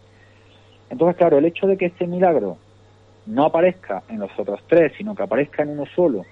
Entonces, 0.90 1.16
claro, 1.16 1.38
el 1.38 1.44
hecho 1.44 1.66
de 1.66 1.76
que 1.76 1.86
este 1.86 2.06
milagro 2.06 2.56
no 3.26 3.44
aparezca 3.44 4.02
en 4.08 4.20
los 4.20 4.30
otros 4.38 4.60
tres, 4.66 4.92
sino 4.96 5.14
que 5.14 5.22
aparezca 5.22 5.62
en 5.62 5.70
uno 5.70 5.84
solo, 5.94 6.24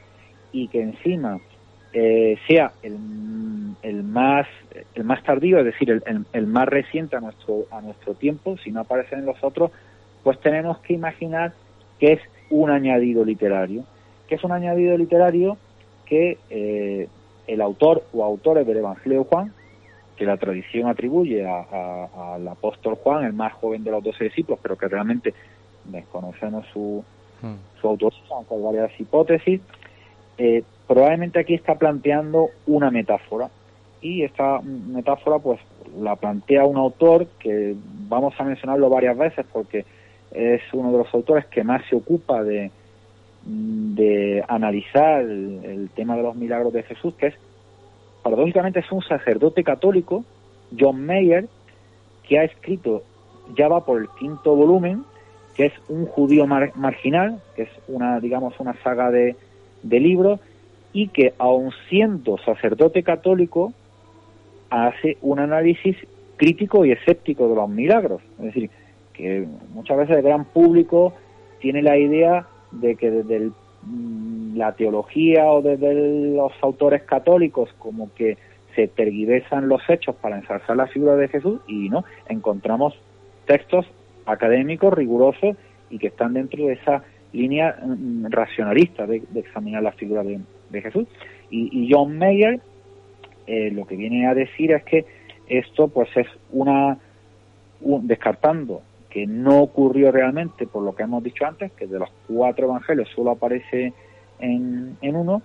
y 0.53 0.69
que 0.69 0.81
encima 0.81 1.39
eh, 1.93 2.39
sea 2.47 2.73
el, 2.82 2.97
el, 3.82 4.03
más 4.03 4.47
el 4.94 5.05
más 5.05 5.23
tardío, 5.23 5.59
es 5.59 5.66
decir, 5.66 5.90
el, 5.90 6.24
el, 6.32 6.47
más 6.47 6.66
reciente 6.69 7.16
a 7.16 7.20
nuestro 7.20 7.66
a 7.70 7.81
nuestro 7.81 8.15
tiempo, 8.15 8.57
si 8.59 8.70
no 8.70 8.81
aparece 8.81 9.16
en 9.16 9.27
los 9.27 9.43
otros, 9.43 9.70
pues 10.27 10.40
tenemos 10.40 10.78
que 10.78 10.93
imaginar 10.93 11.53
que 12.01 12.15
es 12.15 12.20
un 12.51 12.69
añadido 12.69 13.24
literario, 13.24 13.85
que 14.27 14.35
es 14.35 14.43
un 14.43 14.51
añadido 14.51 14.98
literario 14.98 15.57
que 16.05 16.39
eh, 16.51 17.07
el 17.47 17.61
autor 17.61 18.03
o 18.12 18.24
autores 18.24 18.66
del 18.66 18.78
Evangelio 18.78 19.20
de 19.20 19.24
Juan, 19.24 19.53
que 20.16 20.24
la 20.24 20.36
tradición 20.36 20.89
atribuye 20.89 21.47
al 21.47 22.48
apóstol 22.48 22.97
Juan, 22.97 23.24
el 23.24 23.35
más 23.35 23.53
joven 23.53 23.85
de 23.85 23.93
los 23.93 24.03
doce 24.03 24.24
discípulos, 24.24 24.59
pero 24.61 24.77
que 24.77 24.89
realmente 24.89 25.32
desconocemos 25.85 26.66
su, 26.73 27.05
hmm. 27.43 27.81
su 27.81 27.86
autoría, 27.86 28.19
aunque 28.32 28.57
hay 28.57 28.62
varias 28.62 29.01
hipótesis, 29.01 29.61
eh, 30.39 30.65
probablemente 30.89 31.39
aquí 31.39 31.55
está 31.55 31.77
planteando 31.77 32.48
una 32.66 32.90
metáfora. 32.90 33.48
y 34.03 34.24
esta 34.24 34.61
metáfora 34.61 35.39
pues 35.39 35.61
la 36.01 36.16
plantea 36.16 36.65
un 36.65 36.78
autor 36.78 37.28
que 37.39 37.77
vamos 38.09 38.35
a 38.39 38.43
mencionarlo 38.43 38.90
varias 38.90 39.16
veces 39.16 39.47
porque 39.53 39.85
es 40.36 40.62
uno 40.72 40.92
de 40.92 40.98
los 40.98 41.14
autores 41.14 41.46
que 41.46 41.64
más 41.64 41.82
se 41.88 41.96
ocupa 41.96 42.42
de, 42.42 42.70
de 43.46 44.44
analizar 44.48 45.22
el, 45.22 45.88
tema 45.94 46.16
de 46.16 46.22
los 46.22 46.36
milagros 46.36 46.72
de 46.72 46.82
Jesús, 46.82 47.14
que 47.14 47.28
es, 47.28 47.34
paradójicamente, 48.22 48.80
es 48.80 48.92
un 48.92 49.02
sacerdote 49.02 49.64
católico, 49.64 50.24
John 50.78 51.06
Mayer, 51.06 51.46
que 52.28 52.38
ha 52.38 52.44
escrito, 52.44 53.02
ya 53.56 53.68
va 53.68 53.84
por 53.84 54.00
el 54.00 54.08
quinto 54.18 54.54
volumen, 54.54 55.04
que 55.54 55.66
es 55.66 55.72
un 55.88 56.06
judío 56.06 56.46
marginal, 56.46 57.40
que 57.54 57.62
es 57.62 57.70
una, 57.88 58.20
digamos, 58.20 58.58
una 58.60 58.74
saga 58.82 59.10
de, 59.10 59.36
de 59.82 60.00
libros, 60.00 60.40
y 60.92 61.08
que 61.08 61.34
aun 61.38 61.72
siendo 61.88 62.36
sacerdote 62.38 63.02
católico, 63.02 63.72
hace 64.70 65.16
un 65.22 65.38
análisis 65.38 65.96
crítico 66.36 66.84
y 66.84 66.92
escéptico 66.92 67.48
de 67.48 67.54
los 67.54 67.68
milagros. 67.68 68.22
Es 68.38 68.46
decir, 68.46 68.70
que 69.16 69.47
muchas 69.72 69.97
veces 69.97 70.16
el 70.16 70.22
gran 70.22 70.44
público 70.44 71.14
tiene 71.60 71.82
la 71.82 71.97
idea 71.97 72.47
de 72.70 72.97
que 72.97 73.10
desde 73.10 73.51
mm, 73.82 74.56
la 74.56 74.72
teología 74.72 75.47
o 75.47 75.62
desde 75.62 76.34
los 76.34 76.52
autores 76.60 77.02
católicos 77.02 77.74
como 77.78 78.12
que 78.14 78.36
se 78.74 78.88
tergiversan 78.88 79.68
los 79.68 79.80
hechos 79.88 80.14
para 80.16 80.36
ensalzar 80.36 80.76
la 80.76 80.86
figura 80.86 81.16
de 81.16 81.28
Jesús 81.28 81.60
y 81.66 81.88
no, 81.88 82.05
encontramos 82.28 82.94
textos 83.47 83.86
académicos 84.26 84.93
rigurosos 84.93 85.56
y 85.88 85.98
que 85.98 86.09
están 86.09 86.34
dentro 86.34 86.66
de 86.66 86.74
esa 86.74 87.02
línea 87.32 87.76
mm, 87.82 88.26
racionalista 88.30 89.06
de, 89.06 89.22
examinar 89.34 89.82
la 89.82 89.93
figura 89.93 90.22
de, 90.22 90.40
Jesús. 90.82 91.06
Y, 91.48 91.88
John 91.90 92.18
Mayer 92.18 92.60
eh, 93.47 93.70
lo 93.70 93.86
que 93.86 93.97
viene 93.97 94.26
a 94.26 94.34
decir 94.34 94.72
es 94.72 94.84
que 94.84 95.06
esto 95.48 95.88
pues 95.88 96.09
es 96.16 96.26
una 96.51 96.98
descartando 97.80 98.82
que 99.16 99.26
no 99.26 99.62
ocurrió 99.62 100.12
realmente 100.12 100.66
por 100.66 100.82
lo 100.82 100.94
que 100.94 101.05
hemos 101.05 101.24
dicho 101.24 101.47
antes, 101.47 101.72
que 101.72 101.86
de 101.86 101.98
los 101.98 102.10
cuatro 102.28 102.66
evangelios 102.66 103.09
solo 103.16 103.30
aparece 103.30 103.94
en, 104.38 104.98
uno, 105.01 105.40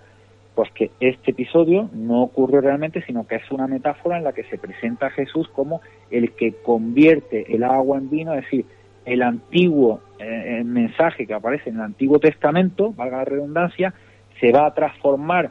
pues 0.54 0.70
que 0.72 0.90
este 1.00 1.30
episodio 1.30 1.88
no 1.94 2.22
ocurrió 2.22 2.60
realmente, 2.60 3.02
sino 3.06 3.26
que 3.26 3.36
es 3.36 3.50
una 3.50 3.66
metáfora 3.66 4.18
en 4.18 4.24
la 4.24 4.34
que 4.34 4.44
se 4.44 4.58
presenta 4.58 5.06
a 5.06 5.10
Jesús 5.10 5.48
como 5.48 5.80
el 6.10 6.32
que 6.32 6.52
convierte 6.62 7.46
el 7.54 7.64
agua 7.64 7.96
en 7.96 8.10
vino, 8.10 8.34
es 8.34 8.44
decir, 8.44 8.66
el 9.06 9.22
antiguo 9.22 10.00
eh, 10.18 10.60
mensaje 10.66 11.26
que 11.26 11.32
aparece 11.32 11.70
en 11.70 11.76
el 11.76 11.82
Antiguo 11.82 12.18
Testamento, 12.18 12.92
valga 12.92 13.16
la 13.16 13.24
redundancia, 13.24 13.94
se 14.38 14.52
va 14.52 14.66
a 14.66 14.74
transformar 14.74 15.50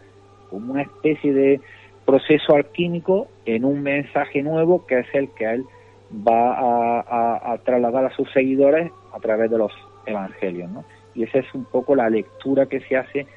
como 0.51 0.73
una 0.73 0.83
especie 0.83 1.33
de 1.33 1.59
proceso 2.05 2.53
alquímico 2.53 3.29
en 3.47 3.65
un 3.65 3.81
mensaje 3.81 4.43
nuevo 4.43 4.85
que 4.85 4.99
es 4.99 5.07
el 5.13 5.31
que 5.31 5.51
él 5.51 5.65
va 6.13 7.53
a, 7.53 7.57
trasladar 7.59 8.05
a 8.05 8.15
sus 8.15 8.31
seguidores 8.31 8.91
a 9.13 9.19
través 9.19 9.49
de 9.49 9.57
los 9.57 9.71
evangelios. 10.05 10.69
¿no? 10.71 10.83
Y 11.15 11.23
esa 11.23 11.39
es 11.39 11.53
un 11.53 11.65
poco 11.65 11.95
la 11.95 12.09
lectura 12.09 12.65
que 12.65 12.81
se 12.81 12.97
hace 12.97 13.27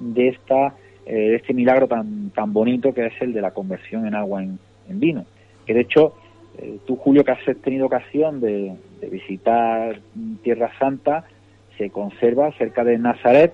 de 0.00 0.28
esta 0.28 0.74
eh, 1.06 1.36
este 1.36 1.52
milagro 1.52 1.86
tan 1.86 2.30
tan 2.30 2.52
bonito 2.52 2.94
que 2.94 3.06
es 3.06 3.12
el 3.20 3.32
de 3.34 3.42
la 3.42 3.52
conversión 3.52 4.06
en 4.06 4.14
agua 4.14 4.42
en, 4.42 4.58
vino. 4.88 5.26
Que 5.66 5.74
de 5.74 5.80
hecho, 5.80 6.14
eh, 6.58 6.78
tú 6.86 6.96
Julio 6.96 7.24
que 7.24 7.32
has 7.32 7.44
tenido 7.62 7.86
ocasión 7.86 8.40
de, 8.40 8.74
visitar 9.10 10.00
Tierra 10.42 10.70
Santa, 10.78 11.24
se 11.76 11.90
conserva 11.90 12.52
cerca 12.52 12.84
de 12.84 12.98
Nazaret, 12.98 13.52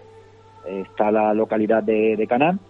eh, 0.66 0.85
está 0.89 1.11
la 1.11 1.35
localidad 1.35 1.82
de, 1.82 2.16
de 2.16 2.27
Canaán, 2.28 2.61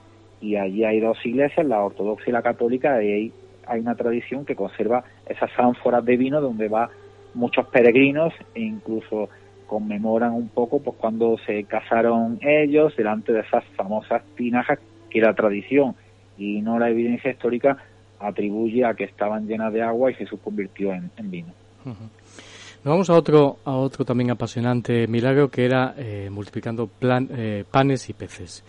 y 0.40 0.56
allí 0.56 0.84
hay 0.84 1.00
dos 1.00 1.18
iglesias, 1.26 1.66
la 1.66 1.84
ortodoxa 1.84 2.24
y 2.28 2.32
la 2.32 2.40
católica, 2.40 3.02
y 3.02 3.12
hay, 3.12 3.32
hay 3.66 3.80
una 3.80 3.94
tradición 3.96 4.46
que 4.46 4.56
conserva 4.56 5.04
esas 5.31 5.51
ánforas 5.59 6.05
de 6.05 6.16
vino 6.16 6.40
donde 6.40 6.69
va 6.69 6.90
muchos 7.35 7.66
peregrinos 7.69 8.35
e 8.55 8.61
incluso 8.61 9.28
conmemoran 9.66 10.32
un 10.32 10.48
poco 10.48 10.82
pues 10.82 10.97
cuando 10.97 11.36
se 11.47 11.62
casaron 11.65 12.39
ellos 12.43 12.97
delante 12.97 13.32
de 13.32 13.40
esas 13.40 13.65
famosas 13.77 14.23
tinajas 14.36 14.81
que 15.09 15.20
la 15.20 15.32
tradición 15.35 15.94
y 16.36 16.61
no 16.61 16.78
la 16.78 16.90
evidencia 16.90 17.31
histórica 17.31 17.77
atribuye 18.19 18.85
a 18.85 18.94
que 18.94 19.05
estaban 19.05 19.47
llenas 19.47 19.73
de 19.73 19.82
agua 19.82 20.11
y 20.11 20.15
Jesús 20.15 20.40
convirtió 20.43 20.93
en, 20.93 21.31
vino. 21.31 21.52
Nos 21.85 22.85
vamos 22.85 23.11
a 23.11 23.15
otro, 23.15 23.59
a 23.65 23.77
otro 23.77 24.05
también 24.05 24.31
apasionante 24.31 25.07
milagro 25.07 25.51
que 25.51 25.65
era 25.65 25.94
eh, 25.97 26.28
multiplicando 26.31 26.86
plan, 26.86 27.28
eh, 27.31 27.65
panes 27.70 28.09
y 28.11 28.12
peces. 28.12 28.65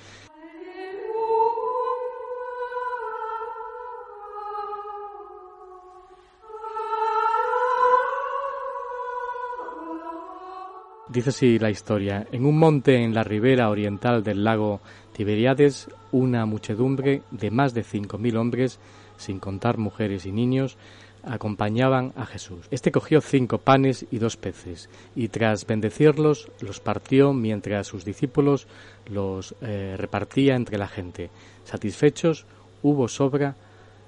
Dice 11.12 11.32
así 11.32 11.60
la 11.60 11.70
historia. 11.70 12.26
En 12.32 12.46
un 12.46 12.58
monte 12.58 12.96
en 13.04 13.14
la 13.14 13.24
ribera 13.24 13.70
oriental 13.70 14.24
del 14.24 14.46
lago 14.46 14.80
Tiberiades, 15.12 15.90
una 16.14 16.46
muchedumbre 16.46 17.22
de 17.32 17.52
más 17.52 17.74
de 17.74 17.84
cinco 17.84 18.18
mil 18.18 18.38
hombres, 18.38 18.80
sin 19.18 19.40
contar 19.40 19.78
mujeres 19.78 20.26
y 20.26 20.32
niños, 20.32 20.78
acompañaban 21.24 22.14
a 22.16 22.26
Jesús. 22.26 22.66
Este 22.72 22.94
cogió 22.94 23.20
cinco 23.20 23.58
panes 23.58 24.06
y 24.10 24.20
dos 24.20 24.38
peces, 24.38 24.90
y 25.14 25.28
tras 25.28 25.68
bendecirlos, 25.68 26.50
los 26.62 26.80
partió 26.80 27.34
mientras 27.34 27.88
sus 27.88 28.06
discípulos 28.06 28.68
los 29.10 29.54
eh, 29.62 29.96
repartía 29.98 30.56
entre 30.56 30.78
la 30.78 30.88
gente. 30.88 31.30
Satisfechos, 31.66 32.46
hubo 32.84 33.10
sobra, 33.10 33.58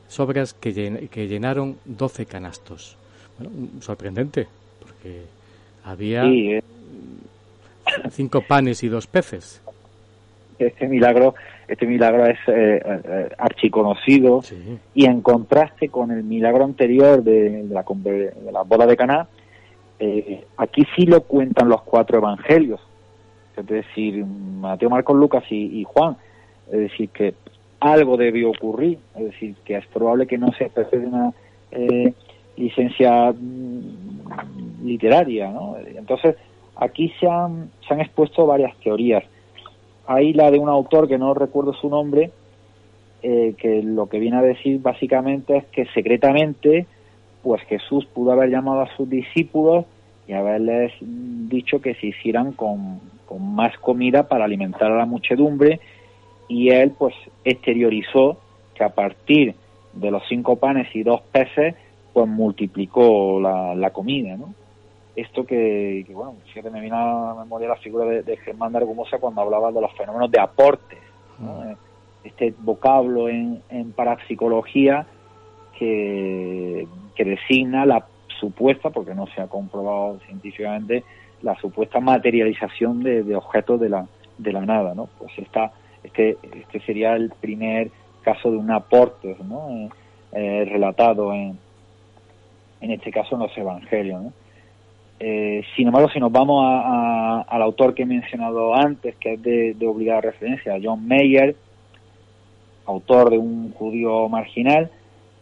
sobras 0.08 0.54
que, 0.54 0.72
llenaron 1.28 1.76
doce 1.84 2.26
canastos. 2.26 2.96
Bueno, 3.38 3.82
sorprendente, 3.82 4.48
porque 4.80 5.26
había 5.84 6.24
eh, 6.24 6.64
cinco 8.12 8.42
panes 8.42 8.84
y 8.84 8.90
dos 8.90 9.08
peces. 9.08 9.62
Este 10.60 10.88
milagro, 10.88 11.36
este 11.68 11.86
milagro 11.86 12.26
es 12.26 12.38
eh, 12.48 12.82
eh, 12.86 13.30
archiconocido 13.38 14.42
y 14.94 15.06
en 15.06 15.22
contraste 15.22 15.90
con 15.90 16.12
el 16.12 16.24
milagro 16.24 16.64
anterior 16.64 17.24
de, 17.24 17.66
la, 17.70 17.84
de 17.84 18.52
la, 18.52 18.62
boda 18.62 18.86
de 18.86 18.96
Caná, 18.96 19.28
eh, 20.00 20.44
aquí 20.58 20.86
sí 20.96 21.06
lo 21.06 21.22
cuentan 21.22 21.70
los 21.70 21.82
cuatro 21.82 22.18
evangelios, 22.18 22.80
es 23.58 23.66
decir, 23.66 24.24
Mateo, 24.26 24.90
Marcos, 24.90 25.18
Lucas 25.18 25.44
y, 25.50 25.84
Juan, 25.84 26.18
es 26.68 26.80
decir, 26.80 27.10
que 27.10 27.34
algo 27.80 28.16
debió 28.16 28.52
ocurrir, 28.52 29.00
es 29.16 29.26
decir, 29.26 29.56
que 29.66 29.76
es 29.78 29.86
probable 29.88 30.28
que 30.28 30.38
no 30.38 30.52
se 30.54 30.66
especie 30.66 31.00
de 31.00 31.08
una 31.08 31.34
licencia 32.56 33.32
mm, 33.32 34.86
literaria, 34.86 35.50
¿no? 35.50 35.76
Entonces, 35.96 36.36
Aquí 36.76 37.14
se 37.20 37.28
han, 37.28 37.70
se 37.88 37.94
han 37.94 38.02
expuesto 38.02 38.46
varias 38.46 38.76
teorías. 38.78 39.24
Hay 40.06 40.34
la 40.34 40.52
de 40.52 40.60
un 40.60 40.70
autor 40.70 41.08
que 41.08 41.18
no 41.18 41.34
recuerdo 41.34 41.74
su 41.74 41.90
nombre, 41.90 42.32
eh, 43.22 43.56
que 43.58 43.82
lo 43.82 44.08
que 44.08 44.20
viene 44.20 44.38
a 44.38 44.42
decir 44.42 44.82
básicamente 44.82 45.56
es 45.56 45.66
que 45.68 45.86
secretamente, 45.94 46.88
pues 47.42 47.62
Jesús 47.64 48.06
pudo 48.06 48.34
haber 48.34 48.50
llamado 48.50 48.82
a 48.82 48.96
sus 48.98 49.10
discípulos 49.10 49.86
y 50.28 50.34
haberles 50.34 50.92
dicho 51.00 51.82
que 51.82 51.96
se 51.96 52.08
hicieran 52.08 52.52
con, 52.54 53.00
más 53.40 53.78
comida 53.78 54.28
para 54.28 54.46
alimentar 54.46 54.92
a 54.92 54.98
la 54.98 55.06
muchedumbre 55.06 55.80
y 56.48 56.70
él 56.70 56.92
pues 56.98 57.16
exteriorizó 57.44 58.38
que 58.76 58.84
a 58.84 58.90
partir 58.90 59.56
de 59.94 60.12
los 60.12 60.22
cinco 60.30 60.58
panes 60.58 60.94
y 60.96 61.04
dos 61.04 61.22
peces 61.32 61.76
pues 62.14 62.28
multiplicó 62.28 63.40
la, 63.40 63.74
la 63.74 63.90
comida, 63.92 64.38
¿no? 64.38 64.54
Esto 65.16 65.46
que, 65.46 66.06
bueno, 66.10 66.36
fíjate, 66.46 66.72
me 66.72 66.82
vino 66.82 66.96
a 66.96 67.36
la 67.36 67.44
memoria 67.44 67.68
la 67.68 67.76
figura 67.76 68.06
de, 68.06 68.38
Germán 68.38 68.72
de 68.72 68.80
Argumosa 68.80 69.20
cuando 69.20 69.42
hablaba 69.42 69.72
de 69.72 69.82
los 69.82 69.94
fenómenos 69.94 70.32
de 70.32 70.40
aportes, 70.40 71.00
mm. 71.38 71.74
este 72.24 72.54
vocablo 72.60 73.30
en, 73.30 73.62
en 73.70 73.92
parapsicología 73.92 75.06
que, 75.78 76.88
que 77.16 77.26
designa 77.26 77.86
la 77.86 78.06
supuesta, 78.40 78.90
porque 78.90 79.14
no 79.14 79.28
se 79.28 79.42
ha 79.42 79.48
comprobado 79.48 80.20
científicamente, 80.26 81.04
la 81.42 81.56
supuesta 81.60 82.00
materialización 82.00 83.04
de, 83.04 83.36
objetos 83.36 83.80
de 83.80 83.90
la, 83.90 84.08
de 84.38 84.52
la 84.54 84.62
nada, 84.62 84.96
¿no? 84.96 85.10
Pues 85.20 85.32
esta, 85.38 85.72
este, 86.04 86.38
este 86.54 86.80
sería 86.82 87.16
el 87.16 87.30
primer 87.30 87.92
caso 88.22 88.50
de 88.50 88.58
un 88.58 88.72
aporte, 88.72 89.36
¿no? 89.44 89.70
Eh, 89.70 89.90
eh, 90.32 90.66
relatado 90.66 91.32
en, 91.34 91.60
en 92.82 92.92
este 92.92 93.12
caso 93.12 93.36
en 93.36 93.42
los 93.42 93.58
evangelios, 93.58 94.24
¿no? 94.24 94.34
Eh, 95.20 95.64
sin 95.76 95.88
embargo, 95.88 96.10
si 96.10 96.20
nos 96.20 96.32
vamos 96.32 96.66
al 96.66 97.62
autor 97.62 97.94
que 97.94 98.04
he 98.04 98.06
mencionado 98.06 98.76
antes, 98.76 99.16
que 99.16 99.34
es 99.34 99.42
de, 99.42 99.76
obligada 99.88 100.22
referencia, 100.22 100.80
John 100.84 101.08
Mayer, 101.08 101.56
autor 102.86 103.30
de 103.30 103.38
un 103.38 103.72
judío 103.72 104.28
marginal, 104.28 104.90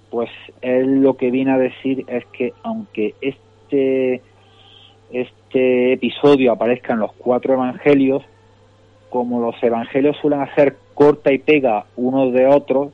pues 0.09 0.29
él 0.61 1.01
lo 1.01 1.15
que 1.15 1.31
viene 1.31 1.51
a 1.51 1.57
decir 1.57 2.05
es 2.07 2.25
que 2.27 2.53
aunque 2.63 3.15
este, 3.21 4.21
este 5.11 5.93
episodio 5.93 6.51
aparezca 6.51 6.93
en 6.93 6.99
los 6.99 7.13
cuatro 7.13 7.53
evangelios, 7.53 8.23
como 9.09 9.41
los 9.41 9.61
evangelios 9.63 10.17
suelen 10.17 10.41
hacer 10.41 10.77
corta 10.93 11.33
y 11.33 11.39
pega 11.39 11.85
unos 11.95 12.33
de 12.33 12.45
otros, 12.45 12.91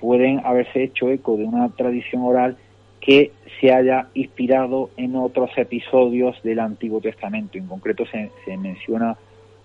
pueden 0.00 0.40
haberse 0.44 0.84
hecho 0.84 1.10
eco 1.10 1.36
de 1.36 1.44
una 1.44 1.68
tradición 1.70 2.22
oral 2.22 2.56
que 3.08 3.32
se 3.58 3.72
haya 3.72 4.08
inspirado 4.12 4.90
en 4.98 5.16
otros 5.16 5.48
episodios 5.56 6.36
del 6.42 6.60
Antiguo 6.60 7.00
Testamento. 7.00 7.56
En 7.56 7.66
concreto 7.66 8.04
se, 8.04 8.30
menciona 8.58 9.16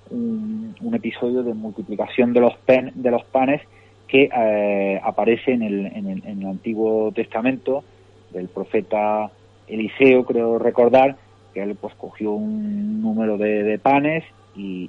un, 0.09 0.73
episodio 0.93 1.43
de 1.43 1.53
multiplicación 1.53 2.31
de 2.31 2.39
los, 2.39 2.53
de 2.65 3.11
los 3.11 3.25
panes 3.25 3.61
que 4.07 4.29
eh, 4.33 5.01
aparece 5.03 5.51
en 5.51 5.61
el, 5.61 5.87
en, 5.87 6.21
el, 6.25 6.45
Antiguo 6.47 7.11
Testamento 7.11 7.83
del 8.31 8.47
profeta 8.47 9.29
Eliseo, 9.67 10.23
creo 10.23 10.57
recordar, 10.57 11.17
que 11.53 11.63
él 11.63 11.75
pues 11.75 11.93
cogió 11.95 12.31
un 12.31 13.01
número 13.01 13.37
de, 13.37 13.77
panes 13.77 14.23
y, 14.55 14.87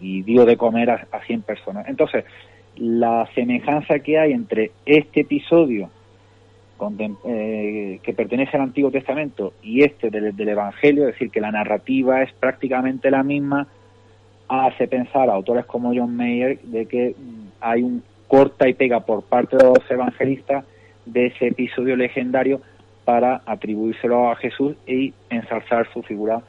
dio 0.00 0.44
de 0.44 0.56
comer 0.56 0.90
a, 0.90 1.06
a 1.12 1.24
100 1.24 1.42
personas. 1.42 1.86
Entonces, 1.86 2.24
la 2.74 3.28
semejanza 3.32 4.00
que 4.00 4.18
hay 4.18 4.32
entre 4.32 4.72
este 4.86 5.20
episodio 5.20 5.88
eh, 7.24 8.00
que 8.02 8.12
pertenece 8.12 8.56
al 8.56 8.64
Antiguo 8.64 8.90
Testamento 8.90 9.52
y 9.62 9.82
este 9.84 10.10
del, 10.10 10.48
Evangelio, 10.48 11.06
es 11.06 11.14
decir, 11.14 11.30
que 11.30 11.40
la 11.40 11.52
narrativa 11.52 12.22
es 12.22 12.32
prácticamente 12.32 13.10
la 13.10 13.22
misma, 13.22 13.68
hace 14.48 14.88
pensar 14.88 15.30
a 15.30 15.34
autores 15.34 15.64
como 15.64 15.94
John 15.94 16.16
Mayer 16.16 16.58
de 16.62 16.86
que 16.86 17.14
hay 17.60 17.82
un 17.82 18.02
corta 18.26 18.68
y 18.68 18.74
pega 18.74 19.00
por 19.00 19.22
parte 19.22 19.56
de 19.56 19.64
los 19.64 19.90
evangelistas 19.90 20.64
de 21.06 21.26
ese 21.26 21.48
episodio 21.48 21.96
legendario 21.96 22.60
para 23.04 23.42
atribuírselo 23.46 24.30
a 24.30 24.36
Jesús 24.36 24.74
y 24.86 25.14
ensalzar 25.30 25.86
su 25.92 26.02
figura 26.02 26.42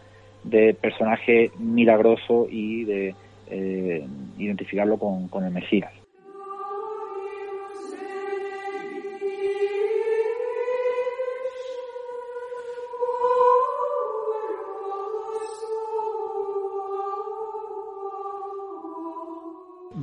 de 0.43 0.73
personaje 0.73 1.51
milagroso 1.59 2.47
y 2.49 2.83
de 2.85 3.15
eh, 3.47 4.05
identificarlo 4.37 4.97
con 4.97 5.45
el 5.45 5.51
Mesías. 5.51 6.02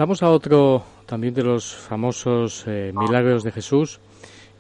Vamos 0.00 0.22
a 0.22 0.30
otro 0.30 0.82
también 1.04 1.34
de 1.34 1.42
los 1.42 1.74
famosos 1.74 2.64
eh, 2.66 2.90
milagros 2.94 3.44
de 3.44 3.52
Jesús 3.52 4.00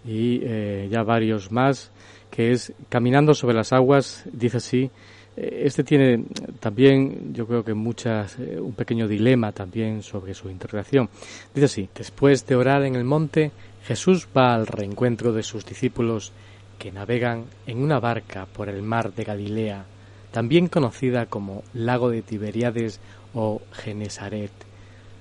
y 0.04 0.38
eh, 0.42 0.86
ya 0.92 1.02
varios 1.02 1.50
más, 1.50 1.90
que 2.30 2.52
es 2.52 2.74
Caminando 2.90 3.32
sobre 3.32 3.56
las 3.56 3.72
aguas, 3.72 4.22
dice 4.30 4.58
así. 4.58 4.90
Eh, 5.38 5.62
este 5.64 5.82
tiene 5.82 6.26
también, 6.60 7.32
yo 7.32 7.46
creo 7.46 7.64
que 7.64 7.72
muchas, 7.72 8.36
un 8.36 8.74
pequeño 8.74 9.08
dilema 9.08 9.50
también 9.52 10.02
sobre 10.02 10.34
su 10.34 10.50
interpretación. 10.50 11.08
Dice 11.54 11.64
así, 11.64 11.88
después 11.94 12.46
de 12.46 12.56
orar 12.56 12.84
en 12.84 12.96
el 12.96 13.04
monte, 13.04 13.50
Jesús 13.84 14.28
va 14.36 14.54
al 14.54 14.66
reencuentro 14.66 15.32
de 15.32 15.42
sus 15.42 15.64
discípulos 15.64 16.34
que 16.78 16.92
navegan 16.92 17.46
en 17.66 17.82
una 17.82 17.98
barca 17.98 18.44
por 18.44 18.68
el 18.68 18.82
mar 18.82 19.14
de 19.14 19.24
Galilea, 19.24 19.86
también 20.32 20.68
conocida 20.68 21.24
como 21.24 21.62
lago 21.72 22.10
de 22.10 22.20
Tiberíades 22.20 23.00
o 23.32 23.62
Genesaret 23.72 24.68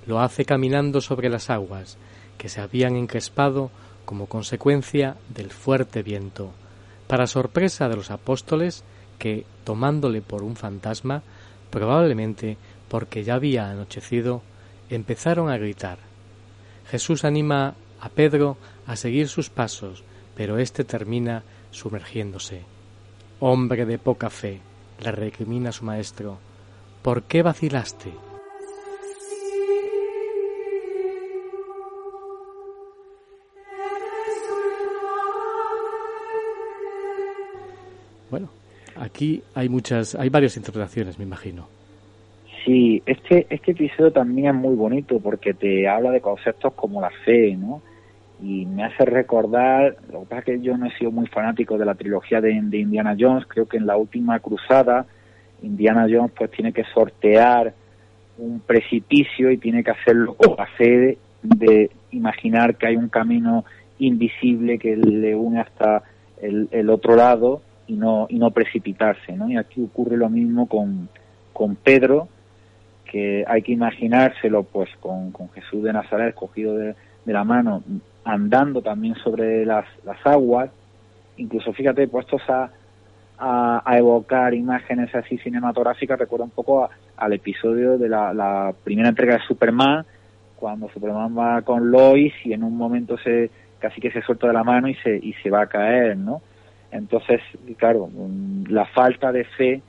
lo 0.10 0.22
hace 0.22 0.44
caminando 0.44 1.02
sobre 1.02 1.30
las 1.30 1.52
aguas, 1.52 1.98
que 2.40 2.50
se 2.50 2.62
habían 2.62 2.96
encrespado 2.96 3.70
como 4.06 4.26
consecuencia 4.26 5.18
del 5.30 5.52
fuerte 5.52 6.02
viento, 6.02 6.50
para 7.06 7.28
sorpresa 7.28 7.88
de 7.88 7.96
los 7.96 8.10
apóstoles 8.10 8.84
que, 9.20 9.46
tomándole 9.64 10.24
por 10.24 10.42
un 10.42 10.56
fantasma, 10.56 11.22
probablemente 11.70 12.58
porque 12.88 13.24
ya 13.24 13.36
había 13.36 13.70
anochecido, 13.70 14.42
empezaron 14.90 15.52
a 15.52 15.58
gritar. 15.58 16.00
Jesús 16.90 17.24
anima 17.24 17.76
a 18.02 18.10
Pedro 18.10 18.58
a 18.88 18.96
seguir 18.96 19.28
sus 19.28 19.52
pasos, 19.52 20.04
pero 20.36 20.58
éste 20.58 20.84
termina 20.84 21.44
sumergiéndose. 21.70 22.64
Hombre 23.40 23.86
de 23.86 24.00
poca 24.00 24.32
fe, 24.32 24.60
le 25.02 25.12
recrimina 25.12 25.72
su 25.72 25.86
maestro, 25.86 26.40
¿por 27.04 27.22
qué 27.24 27.44
vacilaste? 27.44 28.29
Bueno, 38.30 38.50
aquí 38.96 39.42
hay 39.56 39.70
muchas, 39.70 40.16
hay 40.16 40.30
varias 40.30 40.58
interpretaciones, 40.58 41.18
me 41.18 41.26
imagino. 41.26 41.68
Sí, 42.66 43.02
este, 43.06 43.48
este 43.50 43.72
episodio 43.72 44.12
también 44.12 44.50
es 44.50 44.56
muy 44.56 44.76
bonito 44.76 45.20
porque 45.20 45.54
te 45.54 45.88
habla 45.88 46.12
de 46.12 46.22
conceptos 46.22 46.74
como 46.74 47.02
la 47.02 47.10
fe, 47.26 47.56
¿no? 47.56 47.82
Y 48.42 48.66
me 48.66 48.84
hace 48.84 49.06
recordar, 49.06 49.98
lo 50.12 50.22
que 50.22 50.26
pasa 50.26 50.40
es 50.40 50.46
que 50.46 50.62
yo 50.62 50.78
no 50.78 50.86
he 50.86 50.98
sido 50.98 51.12
muy 51.12 51.28
fanático 51.28 51.78
de 51.78 51.86
la 51.86 51.96
trilogía 51.96 52.42
de, 52.42 52.58
de 52.62 52.78
Indiana 52.78 53.16
Jones, 53.20 53.46
creo 53.48 53.68
que 53.68 53.78
en 53.78 53.86
la 53.86 53.98
última 53.98 54.40
cruzada 54.40 55.06
Indiana 55.62 56.08
Jones 56.10 56.32
pues 56.38 56.52
tiene 56.52 56.72
que 56.72 56.84
sortear 56.94 57.74
un 58.38 58.62
precipicio 58.62 59.52
y 59.52 59.58
tiene 59.58 59.84
que 59.84 59.92
hacerlo 59.92 60.36
con 60.36 60.56
la 60.58 60.66
fe 60.66 61.18
de, 61.44 61.92
imaginar 62.12 62.76
que 62.76 62.88
hay 62.88 62.96
un 62.96 63.10
camino 63.10 63.66
invisible 64.00 64.80
que 64.80 64.96
le 64.96 65.36
une 65.36 65.60
hasta 65.60 66.02
el, 66.42 66.68
el 66.72 66.90
otro 66.90 67.16
lado 67.16 67.62
y 67.90 67.94
no, 67.94 68.28
y 68.30 68.38
no 68.38 68.52
precipitarse. 68.52 69.34
¿no? 69.34 69.50
Y 69.50 69.58
aquí 69.58 69.84
ocurre 69.84 70.16
lo 70.16 70.30
mismo 70.30 70.68
con, 70.68 71.10
con 71.52 71.76
Pedro, 71.76 72.30
que 73.06 73.44
hay 73.48 73.64
que 73.64 73.72
imaginárselo 73.72 74.64
pues 74.64 74.90
con, 75.00 75.32
con 75.32 75.50
Jesús 75.50 75.84
de 75.84 75.92
Nazaret 75.92 76.36
cogido 76.36 76.78
de, 76.78 76.96
la 77.26 77.44
mano, 77.44 77.84
andando 78.24 78.82
también 78.82 79.14
sobre 79.16 79.64
las, 79.64 79.86
las 80.04 80.18
aguas, 80.26 80.72
incluso 81.38 81.74
fíjate, 81.74 82.08
puestos 82.08 82.42
a, 82.50 82.72
a, 83.38 83.98
evocar 83.98 84.56
imágenes 84.56 85.14
así 85.14 85.38
cinematográficas, 85.38 86.18
recuerda 86.18 86.46
un 86.46 86.52
poco 86.52 86.90
al 87.18 87.34
episodio 87.34 88.00
de 88.00 88.10
la, 88.10 88.34
la, 88.34 88.74
primera 88.84 89.10
entrega 89.10 89.36
de 89.36 89.46
Superman, 89.46 90.06
cuando 90.56 90.90
Superman 90.90 91.38
va 91.38 91.62
con 91.62 91.92
Lois 91.92 92.34
y 92.44 92.54
en 92.54 92.64
un 92.64 92.76
momento 92.76 93.16
se 93.20 93.52
casi 93.78 94.02
que 94.02 94.12
se 94.12 94.24
suelta 94.24 94.48
de 94.48 94.54
la 94.54 94.64
mano 94.64 94.88
y 94.88 94.96
se, 94.96 95.16
y 95.16 95.34
se 95.34 95.52
va 95.52 95.62
a 95.62 95.68
caer, 95.68 96.18
¿no? 96.18 96.42
Entonces, 96.92 97.42
claro, 97.78 98.10
la 98.68 98.86
falta 98.86 99.32
de 99.32 99.44
fe 99.46 99.82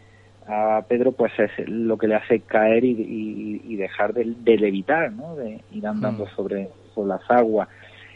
a 0.46 0.82
Pedro 0.88 1.12
pues 1.12 1.32
es 1.38 1.68
lo 1.68 1.96
que 1.96 2.08
le 2.08 2.16
hace 2.16 2.40
caer 2.40 2.84
y, 2.84 3.76
dejar 3.76 4.12
de, 4.12 4.58
levitar, 4.58 5.12
¿no? 5.12 5.36
De 5.36 5.60
ir 5.72 5.86
andando 5.86 6.24
hmm. 6.24 6.36
sobre, 6.36 6.68
sobre 6.94 7.08
las 7.08 7.30
aguas. 7.30 7.68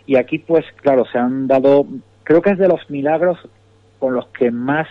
Y 0.06 0.16
aquí 0.16 0.38
pues, 0.38 0.64
claro, 0.82 1.04
se 1.06 1.18
han 1.18 1.46
dado, 1.46 1.86
creo 2.24 2.42
que 2.42 2.50
es 2.50 2.58
de 2.58 2.68
los 2.68 2.90
milagros 2.90 3.38
con 3.98 4.14
los 4.14 4.26
que 4.28 4.50
más 4.50 4.86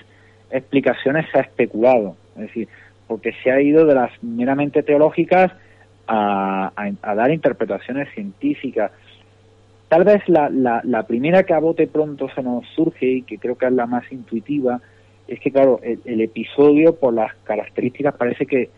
explicaciones 0.49 1.27
se 1.31 1.39
ha 1.39 1.41
especulado. 1.41 2.15
Es 2.35 2.43
decir, 2.43 2.67
porque 3.07 3.33
se 3.43 3.51
ha 3.51 3.61
ido 3.61 3.85
de 3.85 3.93
las 3.93 4.11
meramente 4.23 4.81
teológicas 4.81 5.51
a, 6.07 6.71
a 7.01 7.15
dar 7.15 7.31
interpretaciones 7.31 8.09
científicas. 8.13 8.91
Tal 9.93 10.05
vez 10.05 10.27
la, 10.27 10.49
la, 10.49 11.03
primera 11.03 11.43
que 11.43 11.53
a 11.53 11.59
bote 11.59 11.85
pronto 11.85 12.27
se 12.33 12.41
nos 12.41 12.65
surge 12.69 13.05
y 13.05 13.21
que 13.21 13.37
creo 13.37 13.55
que 13.55 13.67
es 13.67 13.73
la 13.73 13.85
más 13.85 14.11
intuitiva 14.11 14.81
es 15.27 15.39
que, 15.39 15.51
claro, 15.51 15.79
el, 15.83 16.19
episodio 16.19 16.95
por 16.95 17.13
las 17.13 17.31
características 17.43 18.15
parece 18.15 18.47
que, 18.47 18.71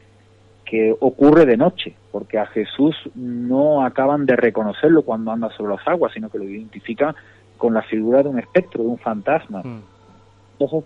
que 0.66 0.94
ocurre 1.00 1.46
de 1.46 1.56
noche, 1.56 1.96
porque 2.12 2.38
a 2.38 2.48
Jesús 2.48 2.98
no 3.16 3.86
acaban 3.86 4.26
de 4.26 4.36
reconocerlo 4.36 5.04
cuando 5.04 5.32
anda 5.32 5.50
sobre 5.52 5.76
las 5.76 5.88
aguas, 5.88 6.12
sino 6.12 6.30
que 6.30 6.38
lo 6.38 6.44
identifican 6.44 7.16
con 7.56 7.74
la 7.74 7.84
figura 7.84 8.22
de 8.22 8.28
un 8.28 8.40
espectro, 8.40 8.84
de 8.84 8.90
un 8.90 8.98
fantasma. 8.98 9.62
Hmm. 9.62 9.84
Entonces, 10.60 10.84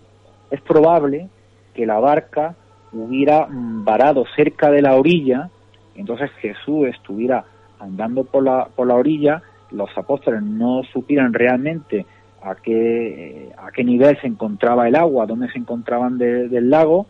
es 0.52 0.60
probable 0.60 1.28
que 1.74 1.86
la 1.86 1.98
barca 1.98 2.54
hubiera 2.92 3.48
varado 3.50 4.24
cerca 4.36 4.70
de 4.70 4.80
la 4.80 4.94
orilla, 4.94 5.50
entonces 5.96 6.30
Jesús 6.40 6.86
estuviera 6.86 7.44
andando 7.80 8.22
por 8.22 8.44
la, 8.44 8.68
por 8.76 8.86
la 8.86 8.94
orilla 8.94 9.42
los 9.70 9.90
apóstoles 9.96 10.42
no 10.42 10.82
supieran 10.92 11.32
realmente 11.32 12.06
a 12.42 12.54
qué, 12.54 13.50
a 13.56 13.70
qué 13.70 13.84
nivel 13.84 14.18
se 14.20 14.26
encontraba 14.26 14.88
el 14.88 14.96
agua, 14.96 15.26
dónde 15.26 15.50
se 15.50 15.58
encontraban 15.58 16.18
del 16.18 16.70
lago, 16.70 17.06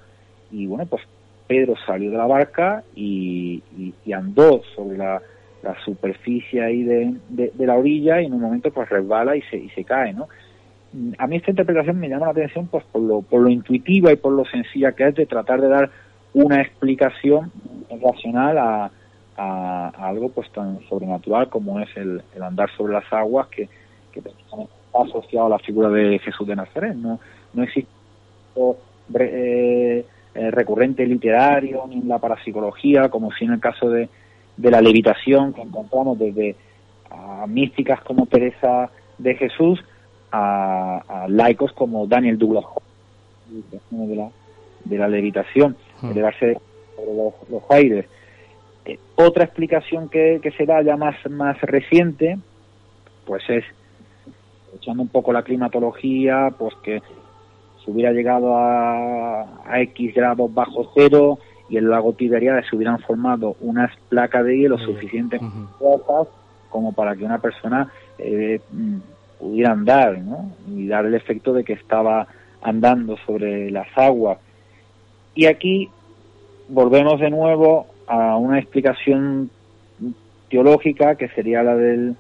y 0.51 0.67
bueno, 0.67 0.87
pues 0.87 1.03
Pedro 1.47 1.75
salió 1.87 2.11
de 2.11 2.17
la 2.17 2.27
barca 2.27 2.83
y, 2.95 3.63
andó 4.15 4.63
sobre 4.75 4.99
la, 4.99 5.21
superficie 5.85 6.63
ahí 6.63 6.83
de, 6.83 7.53
la 7.59 7.77
orilla 7.77 8.21
y 8.21 8.27
en 8.27 8.35
un 8.35 8.41
momento 8.41 8.71
pues 8.71 8.89
resbala 8.89 9.37
y 9.37 9.43
se, 9.43 9.57
y 9.57 9.69
se 9.71 9.85
cae, 9.85 10.13
¿no? 10.13 10.29
A 11.19 11.27
mí 11.27 11.37
esta 11.37 11.51
interpretación 11.51 12.01
me 12.01 12.09
llama 12.09 12.27
la 12.27 12.33
atención 12.33 12.67
pues 12.67 12.83
por 12.91 13.03
lo, 13.03 13.23
por 13.23 13.43
lo 13.43 13.49
intuitiva 13.49 14.13
y 14.13 14.17
por 14.17 14.33
lo 14.33 14.45
sencilla 14.47 14.93
que 14.93 15.07
es 15.07 15.15
de 15.15 15.27
tratar 15.27 15.61
de 15.61 15.69
dar 15.69 15.91
una 16.33 16.61
explicación 16.61 17.53
racional 18.01 18.59
a, 18.59 18.91
a, 19.41 19.89
algo 20.09 20.29
pues 20.29 20.51
tan 20.51 20.81
sobrenatural 20.89 21.49
como 21.49 21.81
es 21.81 21.89
el, 21.97 22.23
andar 22.43 22.71
sobre 22.77 22.93
las 22.93 23.11
aguas 23.13 23.49
que, 23.49 23.69
que 24.13 24.21
está 24.21 24.31
asociado 24.93 25.47
a 25.47 25.51
la 25.51 25.59
figura 25.59 25.89
de 25.89 26.19
Jesús 26.19 26.47
de 26.47 26.57
Nazaret. 26.57 26.95
No, 26.95 27.19
no 27.55 27.63
existe 27.63 27.91
eh, 29.19 30.05
eh, 30.35 30.51
recurrente 30.51 31.07
literario 31.07 31.87
ni 31.89 31.97
en 31.97 32.09
la 32.09 32.19
parapsicología, 32.19 33.09
como 33.09 33.33
si 33.33 33.47
en 33.47 33.53
el 33.53 33.61
caso 33.61 33.89
de, 33.89 34.09
de 34.57 34.71
la 34.71 34.81
levitación 34.81 35.55
que 35.55 35.63
encontramos 35.63 36.19
desde 36.19 36.57
a 37.11 37.47
místicas 37.47 38.03
como 38.03 38.27
Teresa 38.27 38.91
de 39.19 39.35
Jesús, 39.35 39.83
a, 40.31 41.27
laicos 41.29 41.73
como 41.73 42.07
Daniel 42.07 42.39
Douglas, 42.39 42.65
de 43.91 44.17
la, 44.17 44.29
de 44.85 44.99
la 44.99 45.09
levitación, 45.09 45.77
hmm. 46.03 46.11
elevarse 46.11 46.59
sobre 46.95 47.15
los, 47.51 47.63
aires. 47.71 48.07
Eh, 48.91 48.99
otra 49.15 49.45
explicación 49.45 50.09
que, 50.09 50.41
que 50.43 50.51
se 50.53 50.67
da 50.67 50.83
ya 50.83 50.97
más, 50.97 51.15
más 51.31 51.61
reciente, 51.61 52.39
pues 53.25 53.43
es, 53.49 53.65
echando 54.75 55.03
un 55.03 55.09
poco 55.09 55.33
la 55.33 55.43
climatología, 55.43 56.53
pues 56.59 56.75
que 56.83 57.01
se 57.85 57.91
hubiera 57.91 58.13
llegado 58.13 58.57
a, 58.57 59.43
a 59.65 59.81
X 59.83 60.15
grados 60.15 60.53
bajo 60.53 60.91
cero 60.95 61.39
y 61.69 61.77
el 61.77 61.89
lago 61.89 62.15
Tiberiades 62.15 62.67
se 62.69 62.75
hubieran 62.75 62.99
formado 62.99 63.57
unas 63.61 63.97
placas 64.09 64.45
de 64.45 64.59
hielo 64.59 64.79
suficientemente 64.79 65.57
fuertes 65.79 66.33
como 66.69 66.93
para 66.93 67.15
que 67.15 67.25
una 67.25 67.39
persona 67.39 67.93
eh, 68.19 68.61
pudiera 69.39 69.73
andar 69.73 70.19
¿no? 70.19 70.51
y 70.69 70.89
dar 70.89 71.07
el 71.07 71.15
efecto 71.15 71.53
de 71.53 71.65
que 71.65 71.75
estaba 71.75 72.27
andando 72.63 73.17
sobre 73.27 73.71
las 73.71 73.87
aguas. 73.97 74.39
Y 75.35 75.47
aquí 75.47 75.89
volvemos 76.69 77.21
de 77.21 77.31
nuevo 77.31 77.87
a 78.11 78.37
una 78.37 78.59
explicación 78.59 79.51
teológica 80.49 81.15
que 81.15 81.29
sería 81.29 81.63
la 81.63 81.77
del, 81.77 82.17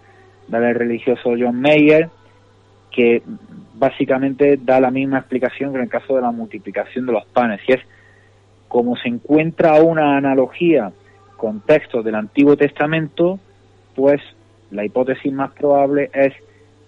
la 0.49 0.61
del 0.61 0.77
religioso 0.77 1.31
John 1.37 1.61
Mayer, 1.61 2.09
que 2.93 3.23
básicamente 3.75 4.57
da 4.57 4.79
la 4.79 4.93
misma 4.93 5.19
explicación 5.19 5.73
que 5.73 5.79
en 5.79 5.85
el 5.85 5.91
caso 5.91 6.15
de 6.15 6.23
la 6.23 6.31
multiplicación 6.31 7.07
de 7.07 7.13
los 7.13 7.27
panes, 7.27 7.61
y 7.67 7.73
es 7.73 7.81
como 8.69 8.97
se 8.97 9.09
encuentra 9.09 9.83
una 9.83 10.17
analogía 10.17 10.93
con 11.37 11.61
textos 11.61 12.05
del 12.05 12.15
Antiguo 12.15 12.57
Testamento, 12.57 13.41
pues 13.97 14.21
la 14.71 14.85
hipótesis 14.85 15.33
más 15.33 15.51
probable 15.51 16.09
es 16.15 16.33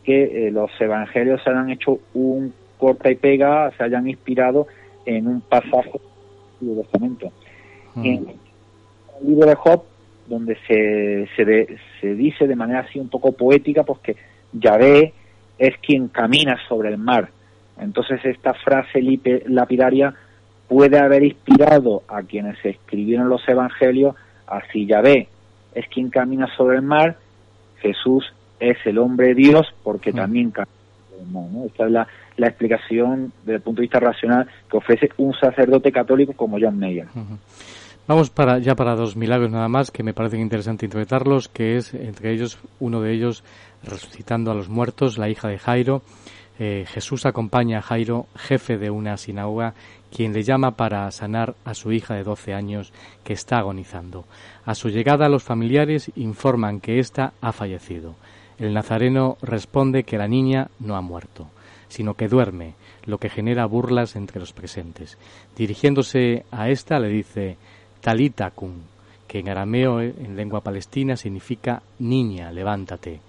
que 0.05 0.47
eh, 0.47 0.51
los 0.53 0.71
evangelios 0.81 1.43
se 1.43 1.51
hayan 1.51 1.71
hecho 1.71 1.99
un 2.15 2.55
corta 2.79 3.11
y 3.11 3.17
pega, 3.17 3.73
se 3.77 3.83
hayan 3.83 4.09
inspirado 4.09 4.69
en 5.07 5.27
un 5.27 5.41
pasaje 5.41 5.91
del 5.91 6.53
Antiguo 6.53 6.83
Testamento. 6.83 7.33
Mm. 7.97 8.05
En 8.05 8.29
el 8.29 8.42
libro 9.27 9.49
de 9.49 9.55
Job, 9.55 9.83
donde 10.27 10.57
se, 10.67 11.29
se, 11.37 11.79
se 12.01 12.15
dice 12.15 12.47
de 12.47 12.57
manera 12.57 12.81
así 12.81 12.99
un 12.99 13.09
poco 13.09 13.33
poética, 13.33 13.83
pues 13.83 14.01
que 14.01 14.17
Yahvé 14.53 15.13
es 15.59 15.77
quien 15.79 16.09
camina 16.09 16.59
sobre 16.69 16.89
el 16.89 16.99
mar. 16.99 17.31
Entonces 17.79 18.25
esta 18.25 18.55
frase 18.55 19.01
lapidaria 19.47 20.15
puede 20.69 20.99
haber 20.99 21.25
inspirado 21.25 22.03
a 22.09 22.23
quienes 22.23 22.57
escribieron 22.65 23.29
los 23.29 23.47
evangelios 23.49 24.15
así 24.47 24.87
Yahvé 24.87 25.29
es 25.75 25.89
quien 25.89 26.11
camina 26.11 26.49
sobre 26.57 26.77
el 26.77 26.83
mar, 26.83 27.17
Jesús 27.81 28.33
es 28.61 28.77
el 28.85 28.99
hombre 28.99 29.35
Dios 29.35 29.67
porque 29.83 30.13
mm. 30.13 30.17
también 30.17 30.51
camina 30.51 30.73
sobre 31.09 31.23
el 31.23 31.29
mar. 31.29 31.45
¿no? 31.51 31.65
Esta 31.67 31.87
es 31.87 31.91
la, 31.91 32.07
la, 32.37 32.47
explicación 32.49 33.33
desde 33.41 33.57
el 33.57 33.61
punto 33.63 33.81
de 33.81 33.83
vista 33.83 34.01
racional 34.01 34.49
que 34.71 34.77
ofrece 34.77 35.11
un 35.17 35.35
sacerdote 35.35 35.91
católico 35.91 36.33
como 36.35 36.59
John 36.61 36.79
Mayer. 36.79 37.07
Vamos 38.13 38.29
para, 38.29 38.59
ya 38.59 38.75
para 38.75 38.95
dos 38.95 39.17
milagros 39.17 39.51
nada 39.51 39.69
más 39.69 39.91
que 39.91 40.03
me 40.03 40.13
parecen 40.13 40.41
interesante 40.43 40.85
interpretarlos, 40.85 41.49
que 41.49 41.79
es 41.79 41.95
entre 41.95 42.31
ellos 42.31 42.59
uno 42.79 43.01
de 43.01 43.11
ellos 43.11 43.43
resucitando 43.83 44.51
a 44.51 44.55
los 44.55 44.69
muertos, 44.69 45.17
la 45.17 45.31
hija 45.31 45.49
de 45.49 45.59
Jairo. 45.59 46.03
Eh, 46.59 46.85
Jesús 46.87 47.25
acompaña 47.25 47.79
a 47.79 47.81
Jairo, 47.81 48.27
jefe 48.37 48.77
de 48.77 48.91
una 48.91 49.17
sinagoga, 49.17 49.73
quien 50.15 50.35
le 50.35 50.43
llama 50.43 50.73
para 50.73 51.11
sanar 51.11 51.55
a 51.65 51.73
su 51.73 51.91
hija 51.91 52.13
de 52.13 52.23
12 52.23 52.53
años 52.53 52.93
que 53.25 53.33
está 53.33 53.57
agonizando. 53.57 54.27
A 54.67 54.75
su 54.75 54.91
llegada 54.91 55.31
los 55.31 55.43
familiares 55.43 56.13
informan 56.15 56.81
que 56.81 56.99
ésta 56.99 57.33
ha 57.41 57.53
fallecido. 57.53 58.15
El 58.59 58.75
nazareno 58.75 59.39
responde 59.41 60.05
que 60.05 60.19
la 60.19 60.29
niña 60.29 60.69
no 60.81 60.97
ha 60.97 61.01
muerto, 61.01 61.49
sino 61.89 62.13
que 62.13 62.29
duerme, 62.29 62.75
lo 63.07 63.17
que 63.17 63.31
genera 63.31 63.65
burlas 63.65 64.17
entre 64.17 64.39
los 64.39 64.53
presentes. 64.53 65.17
Dirigiéndose 65.57 66.45
a 66.51 66.69
ésta 66.69 66.99
le 66.99 67.09
dice 67.09 67.57
Talita 68.03 68.51
kun, 68.51 68.83
que 69.29 69.39
en 69.39 69.49
arameo, 69.49 70.01
en 70.01 70.35
lengua 70.35 70.61
palestina, 70.61 71.17
significa 71.17 71.83
niña, 72.01 72.51
levántate. 72.51 73.21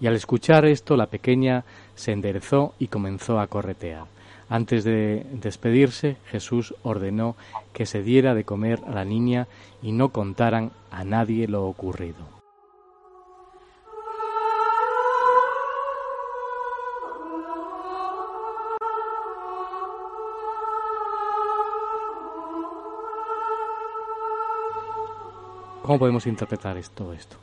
Y 0.00 0.06
al 0.06 0.14
escuchar 0.14 0.66
esto, 0.66 0.96
la 0.96 1.06
pequeña 1.06 1.64
se 1.94 2.12
enderezó 2.12 2.74
y 2.78 2.88
comenzó 2.88 3.40
a 3.40 3.46
corretear. 3.46 4.04
Antes 4.50 4.84
de 4.84 5.26
despedirse, 5.32 6.18
Jesús 6.26 6.74
ordenó 6.82 7.36
que 7.72 7.86
se 7.86 8.02
diera 8.02 8.34
de 8.34 8.44
comer 8.44 8.80
a 8.86 8.92
la 8.92 9.04
niña 9.06 9.48
y 9.82 9.92
no 9.92 10.10
contaran 10.10 10.72
a 10.90 11.04
nadie 11.04 11.48
lo 11.48 11.66
ocurrido. 11.66 12.37
¿Cómo 25.88 26.00
podemos 26.00 26.26
interpretar 26.26 26.76
esto, 26.76 27.14
esto? 27.14 27.38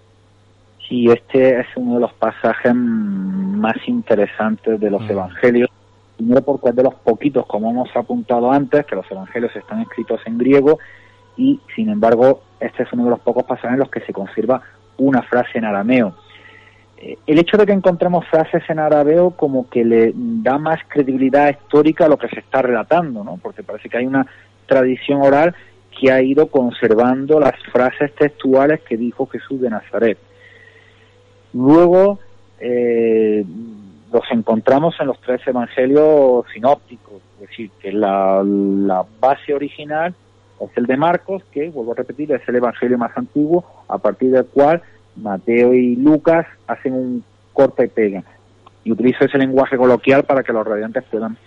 Sí, 0.88 1.08
este 1.08 1.62
es 1.62 1.66
uno 1.78 1.96
de 1.96 2.02
los 2.02 2.14
pasajes 2.14 2.76
más 2.76 3.76
interesantes 3.88 4.80
de 4.80 4.92
los 4.92 5.02
mm. 5.02 5.10
evangelios. 5.10 5.72
Primero 6.16 6.44
porque 6.44 6.70
es 6.70 6.76
de 6.76 6.84
los 6.84 6.94
poquitos, 6.94 7.48
como 7.48 7.72
hemos 7.72 7.90
apuntado 7.96 8.52
antes, 8.52 8.86
que 8.86 8.96
los 8.96 9.10
evangelios 9.10 9.56
están 9.56 9.82
escritos 9.82 10.22
en 10.28 10.38
griego 10.38 10.78
y, 11.36 11.60
sin 11.76 11.90
embargo, 11.90 12.44
este 12.60 12.84
es 12.84 12.94
uno 12.94 13.06
de 13.06 13.10
los 13.10 13.20
pocos 13.22 13.46
pasajes 13.46 13.72
en 13.72 13.80
los 13.80 13.90
que 13.90 14.02
se 14.02 14.14
conserva 14.14 14.62
una 15.00 15.24
frase 15.24 15.58
en 15.58 15.66
arameo. 15.66 16.16
Eh, 16.98 17.18
el 17.26 17.40
hecho 17.40 17.58
de 17.58 17.66
que 17.66 17.74
encontremos 17.74 18.28
frases 18.28 18.62
en 18.70 18.78
arameo 18.78 19.32
como 19.32 19.68
que 19.72 19.84
le 19.84 20.12
da 20.14 20.60
más 20.60 20.82
credibilidad 20.88 21.50
histórica 21.50 22.06
a 22.06 22.10
lo 22.10 22.20
que 22.20 22.30
se 22.30 22.42
está 22.42 22.62
relatando, 22.62 23.24
¿no? 23.24 23.38
Porque 23.42 23.64
parece 23.64 23.90
que 23.90 23.98
hay 23.98 24.06
una 24.06 24.28
tradición 24.68 25.24
oral 25.24 25.56
que 26.00 26.12
ha 26.12 26.22
ido 26.22 26.48
conservando 26.48 27.40
las 27.40 27.56
frases 27.72 28.14
textuales 28.16 28.82
que 28.82 28.98
dijo 28.98 29.26
Jesús 29.28 29.62
de 29.62 29.70
Nazaret. 29.70 30.18
Luego 31.54 32.20
eh, 32.60 33.46
los 34.12 34.24
encontramos 34.32 34.96
en 35.00 35.08
los 35.08 35.20
tres 35.22 35.42
evangelios 35.48 36.46
sinópticos, 36.54 37.22
es 37.36 37.50
decir, 37.50 37.72
que 37.80 37.92
la, 37.92 38.44
base 39.20 39.54
original 39.54 40.14
es 40.60 40.70
el 40.76 40.86
de 40.86 40.98
Marcos, 40.98 41.44
que, 41.52 41.70
vuelvo 41.70 41.94
a 41.94 41.96
repetir, 41.96 42.32
es 42.32 42.48
el 42.48 42.56
evangelio 42.56 42.98
más 42.98 43.18
antiguo, 43.18 43.66
a 43.88 43.98
partir 43.98 44.32
del 44.32 44.46
cual 44.46 44.82
Mateo 45.16 45.74
y 45.74 45.96
Lucas 45.96 46.46
hacen 46.68 46.94
un 46.94 47.24
corte 47.54 47.86
y 47.86 47.88
pega. 47.88 48.24
Y 48.84 48.92
utilizo 48.92 49.26
ese 49.26 49.38
lenguaje 49.38 49.78
coloquial 49.78 50.24
para 50.24 50.44
que 50.44 50.54
los 50.54 50.66
radiantes 50.66 51.04
puedan 51.10 51.38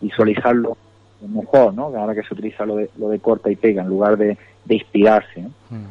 visualizarlo 0.00 0.76
mejor, 1.26 1.74
¿no? 1.74 1.86
Ahora 1.86 2.14
que 2.14 2.22
se 2.22 2.34
utiliza 2.34 2.64
lo 2.64 2.76
de, 2.76 2.90
lo 2.96 3.08
de 3.08 3.18
corta 3.18 3.50
y 3.50 3.56
pega 3.56 3.82
en 3.82 3.88
lugar 3.88 4.16
de, 4.16 4.36
inspirarse. 4.68 5.46
Mm. 5.70 5.86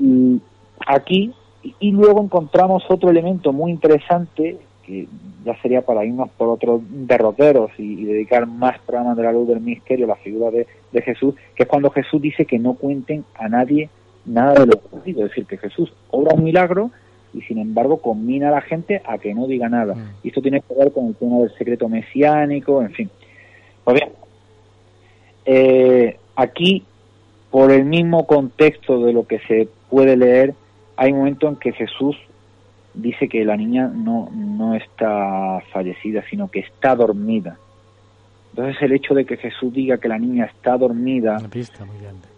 Y 0.00 0.40
aquí, 0.86 1.32
y, 1.78 1.92
luego 1.92 2.22
encontramos 2.22 2.84
otro 2.88 3.10
elemento 3.10 3.52
muy 3.52 3.70
interesante, 3.70 4.58
que 4.84 5.06
ya 5.44 5.56
sería 5.62 5.82
para 5.82 6.04
irnos 6.04 6.28
por 6.30 6.48
otros 6.48 6.82
derroteros 6.88 7.70
y, 7.78 8.04
dedicar 8.04 8.46
más 8.46 8.78
programas 8.80 9.16
de 9.16 9.22
la 9.22 9.32
luz 9.32 9.48
del 9.48 9.60
misterio 9.60 10.06
a 10.06 10.08
la 10.08 10.16
figura 10.16 10.50
de, 10.50 10.66
Jesús, 11.02 11.34
que 11.54 11.64
es 11.64 11.68
cuando 11.68 11.90
Jesús 11.90 12.20
dice 12.20 12.44
que 12.44 12.58
no 12.58 12.74
cuenten 12.74 13.24
a 13.34 13.48
nadie 13.48 13.88
nada 14.24 14.60
de 14.60 14.66
lo 14.66 14.74
ocurrido, 14.74 15.24
es 15.24 15.30
decir, 15.30 15.44
que 15.44 15.58
Jesús 15.58 15.92
obra 16.10 16.34
un 16.34 16.44
milagro 16.44 16.90
y 17.34 17.40
sin 17.42 17.58
embargo 17.58 17.98
combina 17.98 18.48
a 18.48 18.52
la 18.52 18.60
gente 18.60 19.02
a 19.04 19.18
que 19.18 19.34
no 19.34 19.46
diga 19.46 19.68
nada. 19.68 19.94
Mm. 19.94 20.08
Y 20.22 20.28
esto 20.28 20.40
tiene 20.40 20.60
que 20.60 20.74
ver 20.74 20.92
con 20.92 21.08
el 21.08 21.14
tema 21.16 21.38
del 21.38 21.52
secreto 21.58 21.88
mesiánico, 21.88 22.80
en 22.80 22.90
fin. 22.92 23.10
Pues 23.82 23.96
bien, 23.96 24.10
eh, 25.46 26.18
aquí, 26.36 26.84
por 27.50 27.70
el 27.70 27.84
mismo 27.84 28.26
contexto 28.26 29.04
de 29.04 29.12
lo 29.12 29.26
que 29.26 29.38
se 29.40 29.68
puede 29.90 30.16
leer, 30.16 30.54
hay 30.96 31.12
un 31.12 31.18
momento 31.18 31.48
en 31.48 31.56
que 31.56 31.72
Jesús 31.72 32.16
dice 32.94 33.28
que 33.28 33.44
la 33.44 33.56
niña 33.56 33.88
no, 33.88 34.30
no 34.32 34.74
está 34.74 35.60
fallecida, 35.72 36.22
sino 36.30 36.48
que 36.48 36.60
está 36.60 36.94
dormida. 36.94 37.58
Entonces 38.50 38.80
el 38.82 38.92
hecho 38.92 39.14
de 39.14 39.24
que 39.24 39.36
Jesús 39.36 39.72
diga 39.72 39.98
que 39.98 40.08
la 40.08 40.18
niña 40.18 40.44
está 40.44 40.76
dormida... 40.76 41.36
Una 41.38 41.48
pista 41.48 41.84
muy 41.84 41.98
grande. 41.98 42.28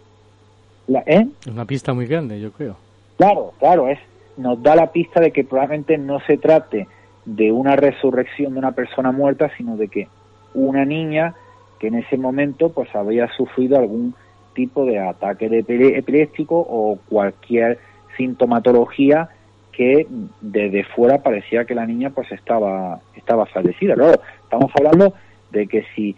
La, 0.87 1.03
¿eh? 1.05 1.27
Una 1.47 1.65
pista 1.65 1.93
muy 1.93 2.07
grande, 2.07 2.39
yo 2.39 2.51
creo. 2.51 2.75
Claro, 3.17 3.53
claro, 3.59 3.87
es, 3.87 3.99
nos 4.35 4.61
da 4.63 4.75
la 4.75 4.91
pista 4.91 5.19
de 5.19 5.31
que 5.31 5.43
probablemente 5.43 5.97
no 5.97 6.19
se 6.21 6.37
trate 6.37 6.87
de 7.25 7.51
una 7.51 7.75
resurrección 7.75 8.53
de 8.53 8.59
una 8.59 8.71
persona 8.71 9.11
muerta, 9.11 9.51
sino 9.57 9.77
de 9.77 9.89
que 9.89 10.07
una 10.53 10.85
niña 10.85 11.35
que 11.79 11.87
en 11.87 11.95
ese 11.95 12.17
momento 12.17 12.69
pues 12.69 12.93
había 12.95 13.27
sufrido 13.35 13.77
algún 13.77 14.13
tipo 14.53 14.85
de 14.85 14.99
ataque 14.99 15.49
de 15.49 15.59
epiléptico 15.59 16.57
o 16.57 16.97
cualquier 17.09 17.79
sintomatología 18.17 19.29
que 19.71 20.07
desde 20.41 20.83
fuera 20.83 21.21
parecía 21.21 21.65
que 21.65 21.75
la 21.75 21.85
niña 21.85 22.09
pues 22.09 22.31
estaba 22.31 22.99
estaba 23.15 23.45
fallecida. 23.45 23.93
Claro, 23.93 24.19
estamos 24.43 24.71
hablando 24.75 25.13
de 25.51 25.67
que 25.67 25.85
si 25.95 26.15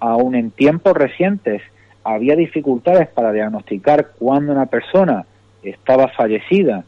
aún 0.00 0.34
en 0.34 0.50
tiempos 0.50 0.92
recientes 0.94 1.62
había 2.04 2.36
dificultades 2.36 3.08
para 3.08 3.32
diagnosticar 3.32 4.10
cuándo 4.18 4.52
una 4.52 4.66
persona 4.66 5.24
estaba 5.62 6.08
fallecida 6.08 6.84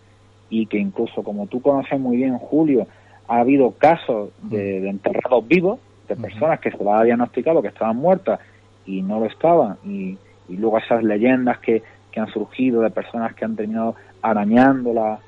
y 0.49 0.67
que 0.67 0.79
incluso 0.79 1.23
como 1.23 1.47
tú 1.47 1.61
conoces 1.63 1.99
muy 1.99 2.19
bien, 2.19 2.37
Julio, 2.39 2.87
ha 3.29 3.41
habido 3.41 3.73
casos 3.73 4.31
de, 4.43 4.89
enterrados 4.89 5.47
vivos, 5.47 5.79
de 6.11 6.17
personas 6.17 6.59
que 6.59 6.71
se 6.71 6.79
les 6.79 6.87
ha 6.89 7.05
diagnosticado 7.05 7.63
que 7.63 7.69
estaban 7.69 7.97
muertas 7.97 8.41
y 8.85 9.03
no 9.03 9.21
lo 9.21 9.27
estaban, 9.27 9.77
y, 9.85 10.19
luego 10.49 10.79
esas 10.79 11.05
leyendas 11.05 11.59
que, 11.59 11.81
que, 12.11 12.19
han 12.19 12.27
surgido 12.27 12.81
de 12.81 12.91
personas 12.91 13.35
que 13.35 13.45
han 13.45 13.55
terminado 13.55 13.95
arañando 14.21 14.93
la, 14.93 15.21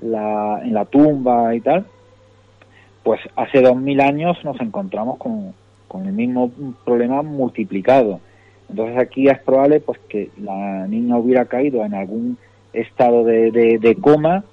la, 0.00 0.60
en 0.64 0.72
la 0.72 0.86
tumba 0.86 1.54
y 1.54 1.60
tal, 1.60 1.84
pues 3.02 3.20
hace 3.36 3.60
dos 3.60 3.76
mil 3.76 4.00
años 4.00 4.42
nos 4.44 4.58
encontramos 4.60 5.18
con, 5.18 5.52
con 5.88 6.06
el 6.06 6.14
mismo 6.14 6.50
problema 6.86 7.20
multiplicado. 7.20 8.20
Entonces 8.70 8.96
aquí 8.96 9.28
es 9.28 9.38
probable 9.40 9.80
pues 9.80 9.98
que 10.08 10.30
la 10.40 10.86
niña 10.86 11.18
hubiera 11.18 11.44
caído 11.44 11.84
en 11.84 11.92
algún 11.92 12.38
estado 12.72 13.24
de, 13.24 13.50
de, 13.50 13.94
coma 13.96 14.44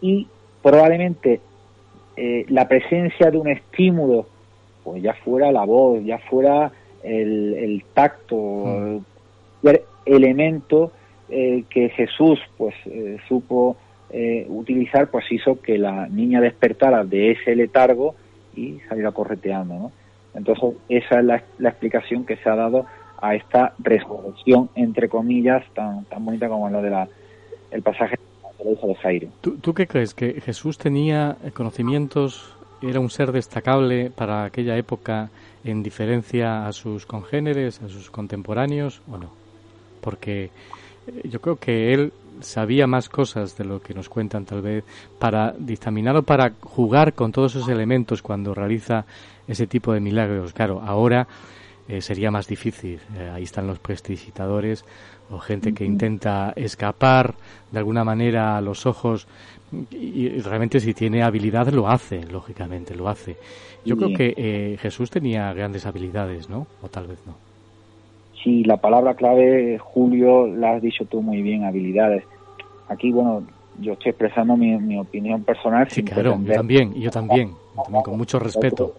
y 0.00 0.26
probablemente 0.62 1.40
eh, 2.16 2.46
la 2.48 2.66
presencia 2.66 3.30
de 3.30 3.36
un 3.36 3.48
estímulo, 3.48 4.26
pues 4.86 5.02
ya 5.02 5.14
fuera 5.14 5.50
la 5.50 5.64
voz, 5.64 6.00
ya 6.04 6.18
fuera 6.18 6.70
el, 7.02 7.54
el 7.54 7.84
tacto, 7.92 8.36
mm. 8.36 8.98
el 9.64 9.80
elemento 10.06 10.92
eh, 11.28 11.64
que 11.68 11.88
Jesús 11.88 12.38
pues 12.56 12.74
eh, 12.86 13.18
supo 13.28 13.76
utilizar, 14.48 15.10
pues 15.10 15.30
hizo 15.30 15.60
que 15.60 15.76
la 15.76 16.06
niña 16.06 16.40
despertara 16.40 17.04
de 17.04 17.32
ese 17.32 17.54
letargo 17.54 18.14
y 18.54 18.78
saliera 18.88 19.10
correteando, 19.10 19.74
¿no? 19.74 19.92
Entonces 20.32 20.78
esa 20.88 21.18
es 21.18 21.24
la, 21.24 21.42
la 21.58 21.68
explicación 21.70 22.24
que 22.24 22.36
se 22.36 22.48
ha 22.48 22.54
dado 22.54 22.86
a 23.20 23.34
esta 23.34 23.74
resurrección, 23.78 24.70
entre 24.74 25.08
comillas, 25.08 25.64
tan, 25.74 26.04
tan 26.04 26.24
bonita 26.24 26.48
como 26.48 26.70
lo 26.70 26.80
de 26.80 26.90
la, 26.90 27.08
el 27.70 27.82
pasaje 27.82 28.16
de 28.58 28.64
la 28.64 28.70
hija 28.70 28.86
de 28.86 28.94
Jairo. 28.94 29.28
¿Tú, 29.40 29.56
¿Tú 29.58 29.74
qué 29.74 29.86
crees? 29.86 30.14
¿Que 30.14 30.40
Jesús 30.40 30.78
tenía 30.78 31.36
conocimientos, 31.54 32.55
era 32.82 33.00
un 33.00 33.10
ser 33.10 33.32
destacable 33.32 34.10
para 34.10 34.44
aquella 34.44 34.76
época 34.76 35.30
en 35.64 35.82
diferencia 35.82 36.66
a 36.66 36.72
sus 36.72 37.06
congéneres, 37.06 37.80
a 37.82 37.88
sus 37.88 38.10
contemporáneos 38.10 39.00
o 39.10 39.18
no? 39.18 39.30
Porque 40.00 40.50
eh, 41.06 41.28
yo 41.28 41.40
creo 41.40 41.56
que 41.56 41.92
él 41.94 42.12
sabía 42.40 42.86
más 42.86 43.08
cosas 43.08 43.56
de 43.56 43.64
lo 43.64 43.80
que 43.80 43.94
nos 43.94 44.08
cuentan 44.08 44.44
tal 44.44 44.62
vez 44.62 44.84
para 45.18 45.54
dictaminar 45.58 46.16
o 46.16 46.22
para 46.22 46.52
jugar 46.60 47.14
con 47.14 47.32
todos 47.32 47.54
esos 47.56 47.68
elementos 47.68 48.22
cuando 48.22 48.54
realiza 48.54 49.06
ese 49.48 49.66
tipo 49.66 49.92
de 49.92 50.00
milagros. 50.00 50.52
Claro, 50.52 50.82
ahora 50.84 51.26
eh, 51.88 52.02
sería 52.02 52.30
más 52.30 52.46
difícil. 52.46 53.00
Eh, 53.16 53.30
ahí 53.32 53.44
están 53.44 53.66
los 53.66 53.78
prestidigitadores 53.78 54.84
o 55.30 55.38
gente 55.38 55.72
que 55.72 55.84
intenta 55.84 56.52
escapar 56.56 57.34
de 57.70 57.78
alguna 57.78 58.04
manera 58.04 58.56
a 58.56 58.60
los 58.60 58.86
ojos 58.86 59.26
y, 59.90 60.28
realmente 60.40 60.80
si 60.80 60.94
tiene 60.94 61.22
habilidad 61.22 61.68
lo 61.68 61.88
hace, 61.88 62.24
lógicamente, 62.24 62.94
lo 62.94 63.08
hace. 63.08 63.36
Yo 63.84 63.96
creo 63.96 64.16
que 64.16 64.34
eh, 64.36 64.76
Jesús 64.80 65.10
tenía 65.10 65.52
grandes 65.52 65.86
habilidades, 65.86 66.48
¿no? 66.48 66.66
O 66.82 66.88
tal 66.88 67.06
vez 67.06 67.18
no. 67.26 67.34
Sí, 68.42 68.64
la 68.64 68.76
palabra 68.76 69.14
clave, 69.14 69.78
Julio, 69.78 70.46
la 70.46 70.72
has 70.72 70.82
dicho 70.82 71.04
tú 71.04 71.22
muy 71.22 71.42
bien, 71.42 71.64
habilidades. 71.64 72.24
Aquí, 72.88 73.12
bueno, 73.12 73.44
yo 73.80 73.94
estoy 73.94 74.10
expresando 74.10 74.56
mi, 74.56 74.76
mi 74.78 74.98
opinión 74.98 75.42
personal. 75.42 75.88
Sí, 75.90 76.02
claro, 76.02 76.38
yo 76.42 76.54
también, 76.54 76.92
y 76.96 77.02
yo 77.02 77.10
también, 77.10 77.52
también, 77.74 78.02
con 78.02 78.16
mucho 78.16 78.38
respeto 78.38 78.94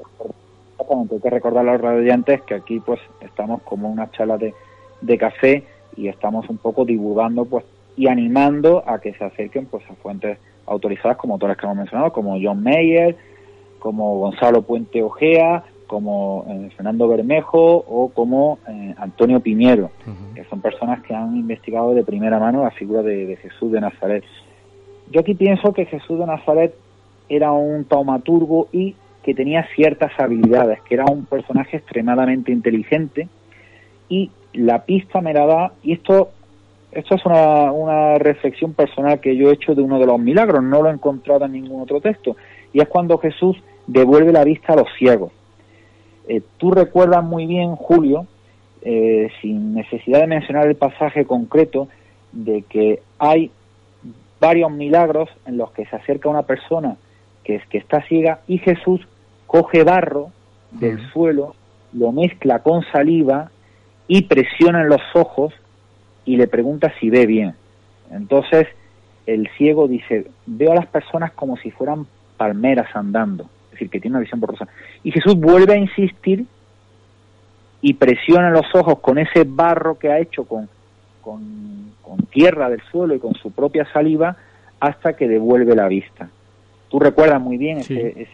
exactamente, 0.88 1.15
hay 1.15 1.22
que 1.22 1.30
recordar 1.30 1.68
a 1.68 1.72
los 1.73 1.81
radiantes 1.81 2.41
que 2.44 2.56
aquí 2.56 2.80
pues 2.80 2.99
estamos 3.22 3.61
como 3.64 3.89
una 3.89 4.10
charla 4.11 4.38
de, 4.38 4.53
de 5.02 5.18
café 5.18 5.64
y 5.95 6.07
estamos 6.07 6.48
un 6.49 6.57
poco 6.57 6.85
divulgando 6.85 7.45
pues 7.45 7.65
y 7.95 8.07
animando 8.07 8.84
a 8.85 8.99
que 8.99 9.14
se 9.14 9.23
acerquen 9.23 9.65
pues 9.65 9.84
a 9.89 9.95
fuentes 9.95 10.38
autorizadas 10.68 11.18
como 11.18 11.38
todas 11.38 11.49
las 11.49 11.57
que 11.57 11.65
hemos 11.65 11.77
mencionado, 11.77 12.11
como 12.11 12.38
John 12.41 12.61
Mayer, 12.61 13.15
como 13.80 14.19
Gonzalo 14.19 14.61
Puente 14.61 15.02
Ojea, 15.02 15.64
como 15.88 16.45
eh, 16.49 16.69
Fernando 16.76 17.07
Bermejo 17.07 17.77
o 17.77 18.10
como 18.10 18.60
eh, 18.68 18.94
Antonio 18.98 19.39
Piñero, 19.39 19.91
que 20.35 20.44
son 20.45 20.61
personas 20.61 21.02
que 21.03 21.15
han 21.15 21.35
investigado 21.35 21.94
de 21.94 22.03
primera 22.03 22.39
mano 22.39 22.64
la 22.64 22.72
figura 22.72 23.02
de, 23.02 23.26
de, 23.26 23.35
Jesús 23.38 23.72
de 23.72 23.81
Nazaret. 23.81 24.23
Yo 25.10 25.22
aquí 25.22 25.34
pienso 25.34 25.73
que 25.73 25.85
Jesús 25.85 26.19
de 26.19 26.26
Nazaret 26.26 26.76
era 27.30 27.53
un 27.53 27.85
taumaturgo 27.85 28.68
y 28.72 28.95
que 29.23 29.34
tenía 29.34 29.65
ciertas 29.76 30.11
habilidades, 30.19 30.81
que 30.81 30.95
era 30.95 31.06
un 31.06 31.26
personaje 31.26 31.77
extremadamente 31.77 32.52
inteligente 32.52 33.27
y 34.10 34.31
la 34.53 34.85
pista 34.85 35.22
me 35.22 35.34
la 35.34 35.45
da, 35.45 35.72
y 35.84 35.94
esto, 35.94 36.31
esto 36.92 37.16
es 37.16 37.26
una, 37.26 37.72
una 37.72 38.18
reflexión 38.18 38.74
personal 38.74 39.20
que 39.20 39.36
yo 39.36 39.50
he 39.50 39.54
hecho 39.54 39.76
de 39.76 39.82
uno 39.82 40.00
de 40.00 40.06
los 40.06 40.20
milagros, 40.20 40.64
no 40.64 40.82
lo 40.82 40.90
he 40.90 40.94
encontrado 40.94 41.46
en 41.46 41.54
ningún 41.54 41.82
otro 41.82 42.02
texto, 42.02 42.36
y 42.74 42.82
es 42.82 42.88
cuando 42.88 43.18
Jesús 43.18 43.58
devuelve 43.88 44.32
la 44.32 44.44
vista 44.44 44.74
a 44.74 44.78
los 44.78 44.88
ciegos. 44.98 45.32
Eh, 46.28 46.42
tú 46.58 46.72
recuerdas 46.72 47.24
muy 47.24 47.46
bien, 47.46 47.76
Julio, 47.76 48.28
eh, 48.82 49.30
sin 49.42 49.74
necesidad 49.74 50.22
de 50.22 50.28
mencionar 50.28 50.68
el 50.68 50.76
pasaje 50.76 51.26
concreto, 51.26 51.88
de 52.32 52.64
que 52.64 53.02
hay 53.18 53.52
varios 54.40 54.72
milagros 54.72 55.30
en 55.46 55.58
los 55.58 55.72
que 55.72 55.86
se 55.86 55.96
acerca 55.96 56.30
una 56.30 56.44
persona 56.44 56.98
que, 57.44 57.56
es, 57.56 57.66
que 57.68 57.78
está 57.78 58.02
ciega 58.04 58.42
y 58.48 58.60
Jesús 58.60 59.02
coge 59.48 59.84
barro 59.84 60.30
del 60.72 61.00
suelo, 61.12 61.56
lo 61.94 62.12
mezcla 62.12 62.60
con 62.60 62.84
saliva 62.92 63.50
y 64.08 64.24
presiona 64.24 64.82
en 64.82 64.90
los 64.90 65.02
ojos 65.16 65.54
y 66.28 66.36
le 66.36 66.48
pregunta 66.48 66.94
si 66.99 67.10
ve 67.10 67.26
bien. 67.26 67.56
Entonces 68.12 68.68
el 69.26 69.49
ciego 69.58 69.88
dice, 69.88 70.28
veo 70.45 70.74
a 70.74 70.76
las 70.76 70.88
personas 70.88 71.32
como 71.32 71.58
si 71.58 71.72
fueran 71.72 72.06
palmeras 72.36 72.94
andando, 72.94 73.45
es 73.66 73.72
decir, 73.72 73.90
que 73.90 73.99
tiene 73.99 74.18
una 74.18 74.22
visión 74.22 74.40
borrosa. 74.40 74.68
Y 75.04 75.12
Jesús 75.12 75.36
vuelve 75.36 75.74
a 75.74 75.78
insistir 75.78 76.45
y 77.82 77.94
presiona 77.94 78.49
los 78.49 78.66
ojos 78.76 78.99
con 78.99 79.18
ese 79.18 79.44
barro 79.45 79.98
que 79.98 80.12
ha 80.12 80.20
hecho 80.20 80.44
con, 80.44 80.70
con, 81.22 81.48
tierra 82.30 82.70
del 82.70 82.82
suelo 82.91 83.16
y 83.16 83.20
con 83.20 83.34
su 83.36 83.52
propia 83.52 83.86
saliva 83.91 84.36
hasta 84.80 85.14
que 85.14 85.28
devuelve 85.28 85.76
la 85.76 85.88
vista. 85.88 86.30
Tú 86.90 87.00
recuerdas 87.00 87.42
muy 87.42 87.58
bien 87.58 87.80
ese, 87.80 88.28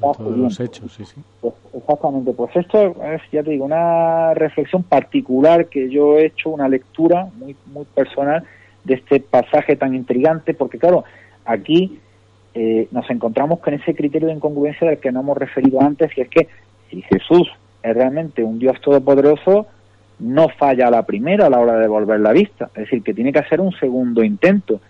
los 0.00 0.60
hechos, 0.60 0.92
sí, 0.92 1.04
sí. 1.04 1.20
Pues, 1.40 1.54
exactamente, 1.74 2.32
pues 2.32 2.56
esto 2.56 2.96
es, 3.04 3.22
ya 3.30 3.42
te 3.42 3.50
digo, 3.50 3.64
una 3.66 4.32
reflexión 4.34 4.82
particular 4.82 5.66
que 5.66 5.90
yo 5.90 6.18
he 6.18 6.26
hecho, 6.26 6.50
una 6.50 6.68
lectura 6.68 7.28
muy, 7.36 7.54
muy 7.66 7.84
personal 7.84 8.44
de 8.84 8.94
este 8.94 9.20
pasaje 9.20 9.76
tan 9.76 9.94
intrigante, 9.94 10.54
porque 10.54 10.78
claro, 10.78 11.04
aquí 11.44 11.98
eh, 12.54 12.88
nos 12.90 13.08
encontramos 13.10 13.60
con 13.60 13.74
ese 13.74 13.94
criterio 13.94 14.28
de 14.28 14.34
incongruencia 14.34 14.88
del 14.88 14.98
que 14.98 15.12
no 15.12 15.20
hemos 15.20 15.36
referido 15.36 15.80
antes, 15.80 16.10
y 16.16 16.22
es 16.22 16.28
que 16.28 16.48
si 16.90 17.02
Jesús 17.02 17.48
es 17.82 17.94
realmente 17.94 18.42
un 18.42 18.58
Dios 18.58 18.80
todopoderoso, 18.80 19.66
no 20.20 20.48
falla 20.48 20.88
a 20.88 20.90
la 20.90 21.02
primera 21.02 21.46
a 21.46 21.50
la 21.50 21.58
hora 21.58 21.74
de 21.74 21.82
devolver 21.82 22.20
la 22.20 22.32
vista, 22.32 22.70
es 22.74 22.84
decir, 22.84 23.02
que 23.02 23.14
tiene 23.14 23.32
que 23.32 23.40
hacer 23.40 23.60
un 23.60 23.72
segundo 23.72 24.22
intento. 24.22 24.80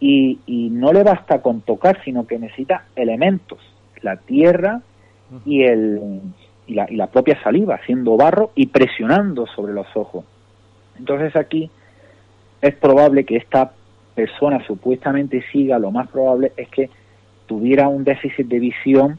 Y, 0.00 0.38
y 0.46 0.70
no 0.70 0.92
le 0.92 1.02
basta 1.02 1.42
con 1.42 1.60
tocar, 1.60 2.02
sino 2.04 2.26
que 2.26 2.38
necesita 2.38 2.86
elementos 2.96 3.58
la 4.02 4.16
tierra 4.16 4.80
y, 5.44 5.62
el, 5.62 6.22
y, 6.66 6.74
la, 6.74 6.90
y 6.90 6.96
la 6.96 7.08
propia 7.08 7.40
saliva, 7.42 7.76
haciendo 7.76 8.16
barro 8.16 8.50
y 8.54 8.66
presionando 8.66 9.46
sobre 9.46 9.72
los 9.72 9.86
ojos. 9.94 10.24
Entonces 10.98 11.36
aquí 11.36 11.70
es 12.60 12.74
probable 12.74 13.24
que 13.24 13.36
esta 13.36 13.72
persona 14.14 14.64
supuestamente 14.66 15.42
siga, 15.52 15.78
lo 15.78 15.90
más 15.90 16.08
probable 16.08 16.52
es 16.56 16.68
que 16.68 16.90
tuviera 17.46 17.88
un 17.88 18.04
déficit 18.04 18.46
de 18.46 18.58
visión 18.58 19.18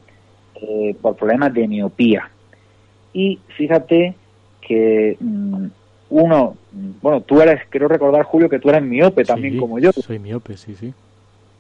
eh, 0.56 0.96
por 1.02 1.16
problemas 1.16 1.54
de 1.54 1.68
miopía. 1.68 2.30
Y 3.14 3.40
fíjate 3.58 4.16
que 4.62 5.18
mm, 5.20 5.66
uno, 6.12 6.56
bueno, 7.02 7.22
tú 7.22 7.42
eres, 7.42 7.62
quiero 7.70 7.88
recordar 7.88 8.24
Julio 8.24 8.50
que 8.50 8.60
tú 8.60 8.70
eres 8.70 8.84
miope 8.84 9.24
también 9.24 9.58
como 9.58 9.80
yo. 9.80 9.92
Soy 9.92 10.20
miope, 10.20 10.56
sí, 10.58 10.76
sí 10.76 10.94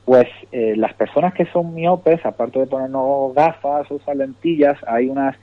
pues 0.05 0.27
eh, 0.51 0.73
las 0.75 0.93
personas 0.93 1.33
que 1.33 1.45
son 1.45 1.73
miopes, 1.73 2.25
aparte 2.25 2.59
de 2.59 2.67
ponernos 2.67 3.33
gafas, 3.33 3.89
usar 3.91 4.15
lentillas, 4.15 4.77
hay 4.87 5.07
unas, 5.07 5.35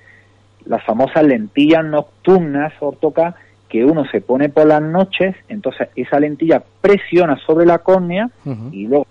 las 0.66 0.85
famosas 0.85 1.24
lentillas 1.24 1.85
nocturnas 1.85 2.72
ortoca 2.80 3.35
que 3.68 3.85
uno 3.85 4.05
se 4.10 4.20
pone 4.20 4.48
por 4.48 4.66
las 4.66 4.82
noches, 4.82 5.36
entonces 5.48 5.89
esa 5.94 6.18
lentilla 6.18 6.62
presiona 6.80 7.39
sobre 7.47 7.66
la 7.66 7.78
córnea 7.78 8.30
y 8.72 8.86
luego 8.86 9.06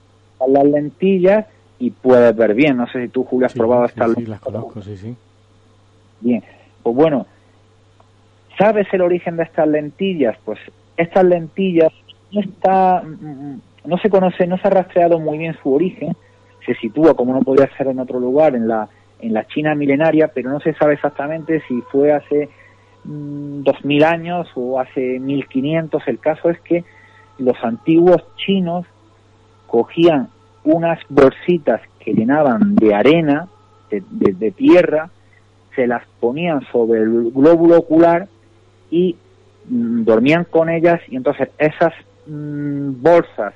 las 0.47 0.65
lentillas 0.65 1.45
y 1.79 1.91
puedes 1.91 2.35
ver 2.35 2.53
bien. 2.55 2.77
No 2.77 2.87
sé 2.87 3.03
si 3.03 3.07
tú, 3.09 3.23
Julio, 3.23 3.45
has 3.45 3.53
probado 3.53 3.85
estas 3.85 4.13
sí, 4.13 4.25
las 4.25 4.39
conozco, 4.39 4.81
sí, 4.81 4.97
sí. 4.97 5.15
Bien, 6.21 6.43
pues 6.81 6.95
bueno, 6.95 7.27
¿sabes 8.57 8.87
el 8.91 9.01
origen 9.01 9.37
de 9.37 9.43
estas 9.43 9.67
lentillas? 9.67 10.37
Pues 10.43 10.59
estas 10.97 11.23
lentillas 11.23 11.91
no 12.31 12.41
está 12.41 13.03
no 13.87 13.97
se 13.97 14.09
conoce, 14.09 14.45
no 14.45 14.57
se 14.57 14.67
ha 14.67 14.71
rastreado 14.71 15.17
muy 15.17 15.37
bien 15.37 15.55
su 15.63 15.73
origen, 15.73 16.15
se 16.65 16.75
sitúa 16.75 17.15
como 17.15 17.33
no 17.33 17.41
podría 17.41 17.69
ser 17.77 17.87
en 17.87 17.99
otro 17.99 18.19
lugar, 18.19 18.53
en 18.53 18.67
la, 18.67 18.89
en 19.21 19.33
la 19.33 19.47
China 19.47 19.73
milenaria, 19.75 20.27
pero 20.27 20.51
no 20.51 20.59
se 20.59 20.73
sabe 20.73 20.95
exactamente 20.95 21.63
si 21.67 21.81
fue 21.89 22.11
hace 22.11 22.49
mm, 23.05 23.63
dos 23.63 23.85
mil 23.85 24.03
años 24.03 24.49
o 24.55 24.79
hace 24.79 25.19
1500. 25.19 26.03
El 26.07 26.19
caso 26.19 26.49
es 26.49 26.59
que 26.59 26.83
los 27.37 27.55
antiguos 27.63 28.21
chinos 28.35 28.85
cogían 29.67 30.27
unas 30.65 30.99
bolsitas 31.07 31.81
que 31.99 32.13
llenaban 32.13 32.75
de 32.75 32.93
arena, 32.93 33.47
de, 33.89 34.51
tierra, 34.51 35.09
se 35.75 35.87
las 35.87 36.03
ponían 36.19 36.61
sobre 36.73 37.01
el 37.01 37.31
glóbulo 37.31 37.77
ocular 37.77 38.27
y 38.89 39.15
mm, 39.69 40.03
dormían 40.03 40.45
con 40.45 40.69
ellas 40.69 41.01
y 41.07 41.15
entonces 41.15 41.49
esas 41.57 41.93
mm, 42.25 43.01
bolsas 43.01 43.53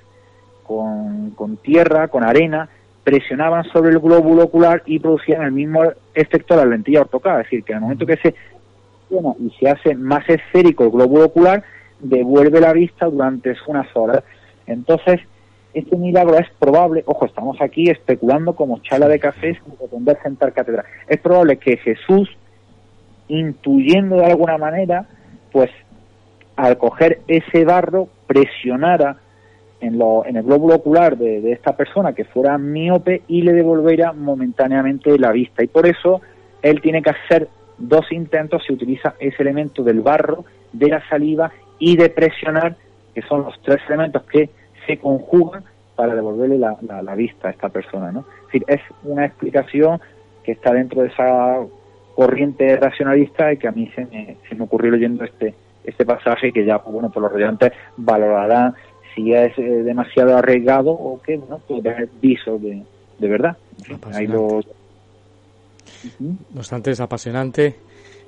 con, 0.64 1.32
con, 1.32 1.58
tierra, 1.58 2.08
con 2.08 2.24
arena, 2.24 2.70
presionaban 3.04 3.64
sobre 3.66 3.92
el 3.92 4.00
glóbulo 4.00 4.44
ocular 4.44 4.84
y 4.86 5.00
producían 5.00 5.44
el 5.44 5.52
mismo 5.52 5.84
efecto 6.14 6.56
de 6.56 6.66
la 6.66 6.72
lentilla 6.72 7.02
ortocada, 7.02 7.42
es 7.42 7.46
decir, 7.48 7.64
que 7.64 7.74
en 7.74 7.78
el 7.78 7.82
momento 7.82 8.06
que 8.06 8.18
se 8.18 8.36
y 9.40 9.50
se 9.60 9.70
hace 9.70 9.96
más 9.96 10.28
esférico 10.30 10.86
el 10.86 10.92
glóbulo 10.92 11.26
ocular, 11.26 11.64
devuelve 12.00 12.62
la 12.62 12.74
vista 12.74 13.08
durante 13.08 13.54
unas 13.68 13.88
horas. 13.96 14.24
Entonces, 14.66 15.20
este 15.74 15.96
milagro 15.96 16.38
es 16.38 16.48
probable, 16.60 17.04
ojo, 17.06 17.26
estamos 17.26 17.62
aquí 17.62 17.90
especulando 17.90 18.54
como 18.56 18.80
chala 18.80 19.08
de 19.08 19.20
café 19.20 19.56
sin 19.56 19.76
pretender 19.76 20.18
sentar 20.22 20.54
cátedra. 20.54 20.86
Es 21.08 21.20
probable 21.20 21.58
que 21.58 21.78
Jesús, 21.78 22.30
intuyendo 23.28 24.18
de 24.18 24.26
alguna 24.26 24.58
manera, 24.58 25.08
pues 25.52 25.70
al 26.56 26.78
coger 26.78 27.22
ese 27.28 27.66
barro, 27.66 28.08
presionara 28.28 29.18
en, 29.80 29.98
lo, 29.98 30.26
en 30.26 30.38
el 30.38 30.44
glóbulo 30.44 30.76
ocular 30.76 31.18
de, 31.18 31.42
de, 31.42 31.52
esta 31.52 31.76
persona 31.76 32.14
que 32.14 32.24
fuera 32.24 32.58
miope 32.58 33.24
y 33.28 33.42
le 33.42 33.54
devolviera 33.54 34.14
momentáneamente 34.14 35.18
la 35.18 35.32
vista. 35.32 35.64
Y 35.64 35.68
por 35.68 35.88
eso 35.88 36.22
él 36.62 36.82
tiene 36.82 37.02
que 37.02 37.10
hacer 37.10 37.48
dos 37.78 38.12
intentos, 38.12 38.64
se 38.66 38.74
utiliza 38.74 39.16
ese 39.20 39.42
elemento 39.42 39.84
del 39.84 40.02
barro, 40.02 40.46
de 40.72 40.88
la 40.88 41.08
saliva 41.10 41.52
y 41.80 41.98
de 41.98 42.10
presionar, 42.10 42.76
que 43.14 43.22
son 43.24 43.44
los 43.44 43.60
tres 43.64 43.80
elementos 43.88 44.24
que 44.24 44.50
se 44.86 44.98
conjugan 44.98 45.64
para 45.96 46.16
devolverle 46.16 46.58
la, 46.58 46.78
la, 46.82 47.16
vista 47.16 47.48
a 47.48 47.52
esta 47.52 47.70
persona. 47.70 48.12
¿no? 48.12 48.20
Es 48.20 48.46
decir, 48.46 48.64
es 48.68 48.82
una 49.04 49.26
explicación 49.26 50.00
que 50.44 50.54
está 50.54 50.74
dentro 50.74 51.02
de 51.02 51.10
esa 51.10 51.60
corriente 52.22 52.78
racionalista 52.78 53.52
y 53.52 53.58
que 53.58 53.68
a 53.68 53.72
mí 53.72 53.92
se 53.96 54.06
me, 54.06 54.38
se 54.48 54.54
me 54.54 54.66
ocurrió 54.66 54.92
leyendo 54.92 55.24
este, 55.24 55.56
este 55.84 56.06
pasaje 56.06 56.52
que 56.52 56.64
ya, 56.64 56.78
pues, 56.78 56.94
bueno, 56.94 57.10
por 57.10 57.24
los 57.24 57.32
radiantes 57.32 57.72
valorarán 57.98 58.76
si 59.16 59.34
es 59.34 59.58
eh, 59.58 59.82
demasiado 59.84 60.38
arriesgado 60.38 60.92
o 60.92 61.20
que, 61.20 61.38
bueno, 61.38 61.58
puede 61.68 61.82
tener 61.82 62.10
viso 62.22 62.60
de, 62.60 62.84
de 63.18 63.28
verdad. 63.28 63.58
Ahí 64.14 64.28
lo... 64.28 64.62
No 66.20 66.60
obstante, 66.60 66.92
es 66.92 67.00
apasionante 67.00 67.76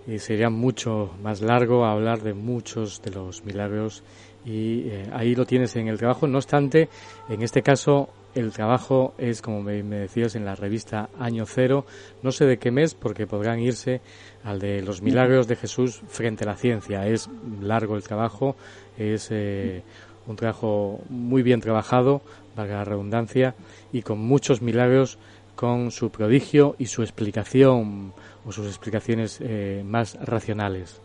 y 0.08 0.18
sería 0.18 0.50
mucho 0.50 1.12
más 1.22 1.42
largo 1.42 1.86
hablar 1.86 2.22
de 2.22 2.34
muchos 2.34 3.00
de 3.04 3.12
los 3.12 3.46
milagros 3.46 4.04
y 4.44 4.88
eh, 4.90 5.04
ahí 5.14 5.36
lo 5.36 5.46
tienes 5.46 5.76
en 5.76 5.88
el 5.88 6.00
trabajo. 6.00 6.26
No 6.26 6.40
obstante, 6.40 6.90
en 7.30 7.44
este 7.44 7.62
caso 7.62 8.10
el 8.36 8.52
trabajo 8.52 9.14
es, 9.18 9.42
como 9.42 9.62
me, 9.62 9.82
decías, 9.84 10.36
en 10.36 10.46
la 10.46 10.56
revista 10.56 11.10
Año 11.20 11.46
Cero. 11.46 11.86
No 12.22 12.32
sé 12.32 12.46
de 12.46 12.58
qué 12.58 12.72
mes, 12.72 12.96
porque 12.96 13.28
podrán 13.28 13.60
irse 13.60 14.02
al 14.44 14.60
de 14.60 14.82
los 14.82 15.02
milagros 15.02 15.48
de 15.48 15.56
Jesús 15.56 16.02
frente 16.08 16.44
a 16.44 16.48
la 16.48 16.56
ciencia. 16.56 17.08
Es 17.08 17.30
largo 17.62 17.96
el 17.96 18.04
trabajo, 18.04 18.56
es 18.98 19.30
eh, 19.32 19.84
un 20.28 20.36
trabajo 20.36 21.02
muy 21.10 21.44
bien 21.44 21.62
trabajado, 21.62 22.22
valga 22.56 22.78
la 22.78 22.86
redundancia, 22.86 23.56
y 23.92 24.02
con 24.02 24.20
muchos 24.20 24.62
milagros 24.62 25.18
con 25.56 25.92
su 25.92 26.12
prodigio 26.12 26.76
y 26.80 26.88
su 26.88 27.04
explicación 27.04 28.14
o 28.46 28.52
sus 28.52 28.68
explicaciones 28.68 29.40
eh, 29.42 29.84
más 29.86 30.18
racionales. 30.26 31.00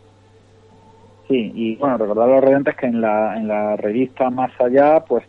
Sí, 1.27 1.51
y 1.53 1.75
bueno, 1.75 1.97
recordar 1.97 2.27
a 2.27 2.35
los 2.35 2.43
reyentes 2.43 2.75
que 2.75 2.87
en 2.87 3.01
la, 3.01 3.37
en 3.37 3.47
la 3.47 3.75
revista 3.75 4.31
Más 4.31 4.51
Allá, 4.59 5.03
pues 5.07 5.23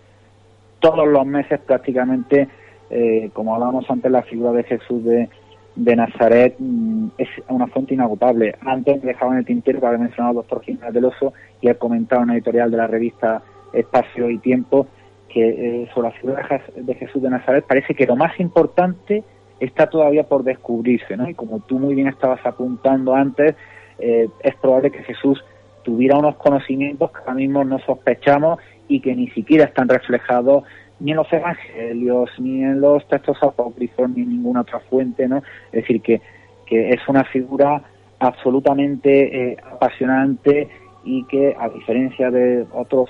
todos 0.80 1.06
los 1.06 1.26
meses 1.26 1.60
prácticamente, 1.60 2.48
eh, 2.90 3.30
como 3.32 3.54
hablábamos 3.54 3.88
antes, 3.88 4.10
la 4.10 4.22
figura 4.22 4.52
de 4.52 4.64
Jesús 4.64 5.04
de, 5.04 5.28
Nazaret 5.76 6.56
mm, 6.58 7.08
es 7.16 7.28
una 7.48 7.66
fuente 7.68 7.94
inagotable. 7.94 8.56
Antes 8.60 9.00
dejaba 9.02 9.32
en 9.32 9.38
el 9.38 9.44
tintero 9.46 9.80
que 9.80 9.86
había 9.86 9.98
mencionado 9.98 10.32
el 10.32 10.36
doctor 10.36 10.62
Jiménez 10.62 10.92
del 10.92 11.04
Oso 11.06 11.32
y 11.60 11.68
ha 11.68 11.74
comentado 11.74 12.22
en 12.22 12.24
una 12.24 12.34
editorial 12.34 12.70
de 12.70 12.76
la 12.76 12.86
revista 12.86 13.42
Espacio 13.72 14.28
y 14.28 14.38
Tiempo 14.38 14.88
que 15.28 15.48
eh, 15.82 15.88
sobre 15.94 16.08
la 16.08 16.14
figura 16.14 16.62
de 16.74 16.94
Jesús 16.94 17.22
de 17.22 17.30
Nazaret 17.30 17.64
parece 17.64 17.94
que 17.94 18.04
lo 18.04 18.16
más 18.16 18.38
importante 18.40 19.22
está 19.60 19.88
todavía 19.88 20.24
por 20.24 20.42
descubrirse, 20.42 21.16
¿no? 21.16 21.28
Y 21.28 21.34
como 21.34 21.60
tú 21.60 21.78
muy 21.78 21.94
bien 21.94 22.08
estabas 22.08 22.44
apuntando 22.44 23.14
antes, 23.14 23.54
eh, 23.98 24.28
es 24.42 24.54
probable 24.56 24.90
que 24.90 25.04
Jesús 25.04 25.42
tuviera 25.82 26.18
unos 26.18 26.36
conocimientos 26.36 27.10
que 27.12 27.18
ahora 27.18 27.34
mismo 27.34 27.64
no 27.64 27.78
sospechamos 27.80 28.58
y 28.90 29.00
que 29.00 29.14
ni 29.14 29.28
siquiera 29.30 29.64
están 29.64 29.88
reflejados 29.88 30.64
ni 30.98 31.12
en 31.12 31.16
los 31.16 31.32
evangelios, 31.32 32.28
ni 32.38 32.62
en 32.62 32.80
los 32.80 33.06
textos 33.08 33.38
apócrifos, 33.40 34.10
ni 34.10 34.22
en 34.22 34.30
ninguna 34.30 34.62
otra 34.62 34.80
fuente, 34.80 35.28
¿no? 35.28 35.38
Es 35.72 35.82
decir, 35.82 36.02
que, 36.02 36.20
que 36.66 36.90
es 36.90 37.00
una 37.08 37.24
figura 37.24 37.82
absolutamente 38.18 39.52
eh, 39.52 39.56
apasionante 39.72 40.68
y 41.04 41.24
que, 41.24 41.56
a 41.58 41.68
diferencia 41.68 42.30
de 42.30 42.66
otros 42.72 43.08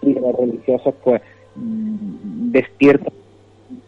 líderes 0.00 0.36
religiosos, 0.36 0.94
pues 1.04 1.20
mm, 1.54 2.50
despierta 2.50 3.12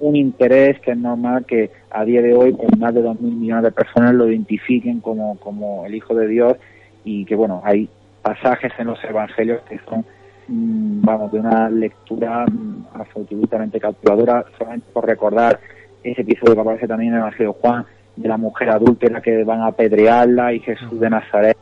un 0.00 0.16
interés 0.16 0.78
que 0.80 0.92
es 0.92 0.98
normal 0.98 1.46
que 1.46 1.70
a 1.90 2.04
día 2.04 2.22
de 2.22 2.34
hoy 2.34 2.52
pues, 2.52 2.78
más 2.78 2.94
de 2.94 3.02
dos 3.02 3.20
mil 3.20 3.34
millones 3.34 3.64
de 3.64 3.72
personas 3.72 4.14
lo 4.14 4.30
identifiquen 4.30 5.00
como, 5.00 5.38
como 5.38 5.84
el 5.86 5.94
Hijo 5.94 6.14
de 6.14 6.28
Dios 6.28 6.56
y 7.04 7.24
que 7.24 7.34
bueno, 7.34 7.60
hay 7.64 7.88
pasajes 8.22 8.72
en 8.78 8.86
los 8.86 9.02
evangelios 9.04 9.62
que 9.68 9.78
son 9.88 10.04
vamos, 10.48 11.32
de 11.32 11.40
una 11.40 11.68
lectura 11.68 12.46
mm, 12.46 12.86
absolutamente 12.94 13.80
capturadora, 13.80 14.44
solamente 14.58 14.86
por 14.92 15.06
recordar 15.06 15.60
ese 16.02 16.22
episodio 16.22 16.54
que 16.54 16.60
aparece 16.60 16.88
también 16.88 17.10
en 17.10 17.16
el 17.16 17.20
Evangelio 17.22 17.52
Juan, 17.54 17.86
de 18.16 18.28
la 18.28 18.36
mujer 18.36 18.70
adúltera 18.70 19.20
que 19.20 19.42
van 19.44 19.60
a 19.60 19.68
apedrearla 19.68 20.52
y 20.52 20.60
Jesús 20.60 21.00
de 21.00 21.10
Nazaret 21.10 21.56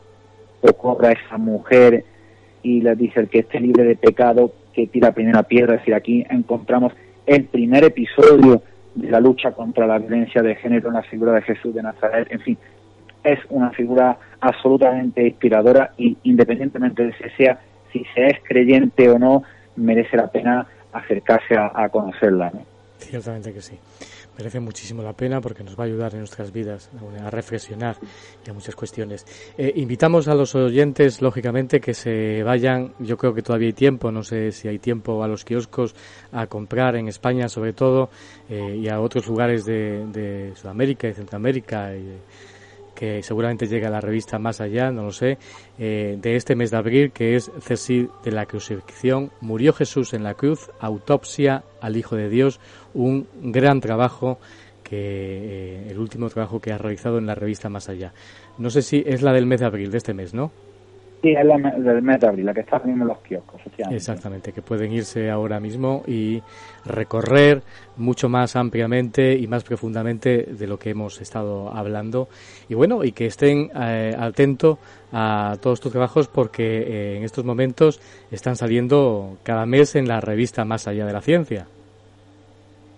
socorre 0.61 1.07
a 1.07 1.11
esa 1.11 1.37
mujer 1.37 2.05
y 2.61 2.81
le 2.81 2.95
dice 2.95 3.21
el 3.21 3.29
que 3.29 3.39
esté 3.39 3.59
libre 3.59 3.83
de 3.83 3.95
pecado 3.95 4.51
que 4.73 4.87
tira 4.87 5.11
primera 5.11 5.43
piedra, 5.43 5.75
es 5.75 5.81
decir, 5.81 5.93
aquí 5.93 6.25
encontramos 6.29 6.93
el 7.25 7.45
primer 7.45 7.83
episodio 7.83 8.61
de 8.95 9.09
la 9.09 9.19
lucha 9.19 9.51
contra 9.51 9.87
la 9.87 9.97
violencia 9.97 10.41
de 10.41 10.55
género 10.55 10.89
en 10.89 10.95
la 10.95 11.03
figura 11.03 11.33
de 11.33 11.41
Jesús 11.41 11.73
de 11.73 11.83
Nazaret, 11.83 12.27
en 12.31 12.39
fin, 12.39 12.57
es 13.23 13.39
una 13.49 13.71
figura 13.71 14.17
absolutamente 14.41 15.25
inspiradora 15.25 15.93
y 15.97 16.17
independientemente 16.23 17.05
de 17.05 17.13
si 17.13 17.29
sea 17.37 17.59
si 17.93 18.03
se 18.13 18.27
es 18.27 18.39
creyente 18.43 19.09
o 19.09 19.17
no, 19.17 19.43
merece 19.77 20.17
la 20.17 20.27
pena 20.27 20.67
acercarse 20.91 21.55
a, 21.57 21.87
conocerla. 21.89 22.51
Ciertamente 22.97 23.53
que 23.53 23.61
sí 23.61 23.77
merece 24.37 24.59
muchísimo 24.59 25.03
la 25.03 25.13
pena 25.13 25.41
porque 25.41 25.63
nos 25.63 25.77
va 25.77 25.83
a 25.83 25.87
ayudar 25.87 26.13
en 26.13 26.19
nuestras 26.19 26.51
vidas 26.51 26.89
a 27.23 27.29
reflexionar 27.29 27.97
y 28.43 28.49
a 28.49 28.53
muchas 28.53 28.75
cuestiones. 28.75 29.27
Eh, 29.57 29.73
invitamos 29.75 30.27
a 30.27 30.33
los 30.33 30.55
oyentes, 30.55 31.21
lógicamente, 31.21 31.79
que 31.79 31.93
se 31.93 32.41
vayan, 32.41 32.93
yo 32.99 33.15
creo 33.15 33.33
que 33.33 33.43
todavía 33.43 33.67
hay 33.67 33.73
tiempo, 33.73 34.11
no 34.11 34.23
sé 34.23 34.51
si 34.51 34.67
hay 34.67 34.79
tiempo 34.79 35.23
a 35.23 35.27
los 35.27 35.45
kioscos 35.45 35.95
a 36.31 36.47
comprar 36.47 36.95
en 36.95 37.07
España 37.07 37.47
sobre 37.47 37.73
todo 37.73 38.09
eh, 38.49 38.75
y 38.81 38.89
a 38.89 38.99
otros 38.99 39.27
lugares 39.27 39.65
de, 39.65 40.05
de 40.07 40.55
Sudamérica 40.55 41.07
y 41.07 41.13
Centroamérica. 41.13 41.95
Y, 41.95 42.17
seguramente 43.21 43.67
llega 43.67 43.87
a 43.87 43.91
la 43.91 44.01
revista 44.01 44.39
más 44.39 44.61
allá, 44.61 44.91
no 44.91 45.03
lo 45.03 45.11
sé, 45.11 45.37
eh, 45.77 46.17
de 46.21 46.35
este 46.35 46.55
mes 46.55 46.71
de 46.71 46.77
abril, 46.77 47.11
que 47.11 47.35
es 47.35 47.51
Cecil 47.59 48.09
de 48.23 48.31
la 48.31 48.45
crucifixión. 48.45 49.31
Murió 49.41 49.73
Jesús 49.73 50.13
en 50.13 50.23
la 50.23 50.35
cruz, 50.35 50.69
autopsia 50.79 51.63
al 51.81 51.97
Hijo 51.97 52.15
de 52.15 52.29
Dios, 52.29 52.59
un 52.93 53.27
gran 53.41 53.81
trabajo 53.81 54.39
que 54.83 54.97
eh, 54.97 55.87
el 55.89 55.99
último 55.99 56.29
trabajo 56.29 56.59
que 56.59 56.71
ha 56.71 56.77
realizado 56.77 57.17
en 57.17 57.25
la 57.25 57.35
revista 57.35 57.69
Más 57.69 57.89
Allá. 57.89 58.13
No 58.57 58.69
sé 58.69 58.81
si 58.81 59.03
es 59.05 59.21
la 59.21 59.33
del 59.33 59.45
mes 59.45 59.59
de 59.59 59.65
abril, 59.65 59.91
de 59.91 59.97
este 59.97 60.13
mes, 60.13 60.33
¿no? 60.33 60.51
Sí, 61.23 61.31
es 61.31 61.45
la 61.45 61.57
del 61.57 62.01
mes 62.01 62.19
de 62.19 62.27
abril, 62.27 62.45
la 62.45 62.53
que 62.53 62.59
está 62.59 62.81
en 62.83 62.99
los 62.99 63.17
kioscos. 63.19 63.61
Exactamente, 63.89 64.51
que 64.51 64.61
pueden 64.61 64.91
irse 64.91 65.31
ahora 65.31 65.57
mismo 65.61 66.03
y 66.05 66.41
recorrer 66.85 67.61
mucho 67.95 68.27
más 68.27 68.57
ampliamente 68.57 69.33
y 69.33 69.47
más 69.47 69.63
profundamente 69.63 70.45
de 70.51 70.67
lo 70.67 70.77
que 70.77 70.89
hemos 70.89 71.21
estado 71.21 71.73
hablando. 71.73 72.27
Y 72.67 72.73
bueno, 72.73 73.05
y 73.05 73.13
que 73.13 73.27
estén 73.27 73.71
eh, 73.73 74.13
atentos 74.19 74.79
a 75.13 75.55
todos 75.61 75.79
tus 75.79 75.93
trabajos 75.93 76.27
porque 76.27 76.79
eh, 76.81 77.17
en 77.19 77.23
estos 77.23 77.45
momentos 77.45 78.01
están 78.29 78.57
saliendo 78.57 79.37
cada 79.43 79.65
mes 79.65 79.95
en 79.95 80.09
la 80.09 80.19
revista 80.19 80.65
Más 80.65 80.89
Allá 80.89 81.05
de 81.05 81.13
la 81.13 81.21
Ciencia. 81.21 81.67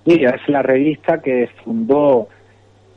Sí, 0.04 0.24
es 0.24 0.50
la 0.50 0.64
revista 0.64 1.22
que 1.22 1.48
fundó 1.64 2.28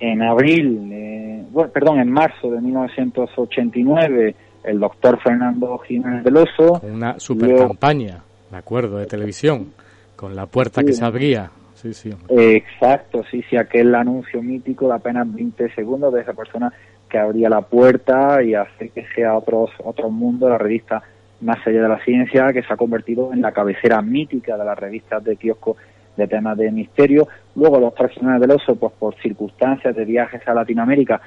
en 0.01 0.23
abril, 0.23 0.89
eh, 0.91 1.45
bueno, 1.51 1.71
perdón, 1.71 2.01
en 2.01 2.11
marzo 2.11 2.51
de 2.51 2.63
1989 2.63 4.35
el 4.69 4.78
doctor 4.78 5.19
Fernando 5.20 5.78
Jiménez 5.78 6.24
del 6.24 6.36
Oso. 6.36 6.81
Una 6.82 7.19
super 7.19 7.57
campaña, 7.57 8.19
me 8.51 8.59
acuerdo, 8.59 8.99
de 8.99 9.07
televisión, 9.07 9.73
con 10.15 10.36
la 10.36 10.47
puerta 10.47 10.82
que 10.82 10.93
se 10.93 11.05
abría. 11.05 11.51
Sí, 11.74 11.95
sí. 11.95 12.12
Exacto, 12.28 13.23
sí, 13.31 13.43
sí, 13.49 13.57
aquel 13.57 13.95
anuncio 13.95 14.43
mítico 14.43 14.89
de 14.89 14.95
apenas 14.95 15.32
20 15.32 15.74
segundos 15.74 16.12
de 16.12 16.23
esa 16.23 16.32
persona 16.32 16.73
que 17.09 17.19
abría 17.19 17.49
la 17.49 17.62
puerta 17.62 18.43
y 18.43 18.55
hace 18.55 18.90
que 18.90 19.07
sea 19.15 19.36
otros, 19.36 19.70
otro 19.82 20.11
mundo, 20.11 20.49
la 20.49 20.59
revista 20.59 21.03
Más 21.40 21.65
allá 21.66 21.82
de 21.82 21.89
la 21.89 22.05
ciencia, 22.05 22.53
que 22.53 22.62
se 22.62 22.73
ha 22.73 22.77
convertido 22.77 23.32
en 23.32 23.40
la 23.40 23.53
cabecera 23.53 24.03
mítica 24.03 24.57
de 24.57 24.65
las 24.65 24.78
revistas 24.78 25.23
de 25.23 25.36
kiosco 25.36 25.77
de 26.16 26.27
temas 26.27 26.59
de 26.59 26.73
misterio. 26.73 27.28
Luego 27.55 27.78
los 27.78 28.11
Jiménez 28.11 28.40
del 28.40 28.51
Oso, 28.51 28.74
pues 28.74 28.93
por 28.99 29.15
circunstancias 29.23 29.95
de 29.95 30.05
viajes 30.05 30.43
a 30.47 30.53
Latinoamérica, 30.53 31.20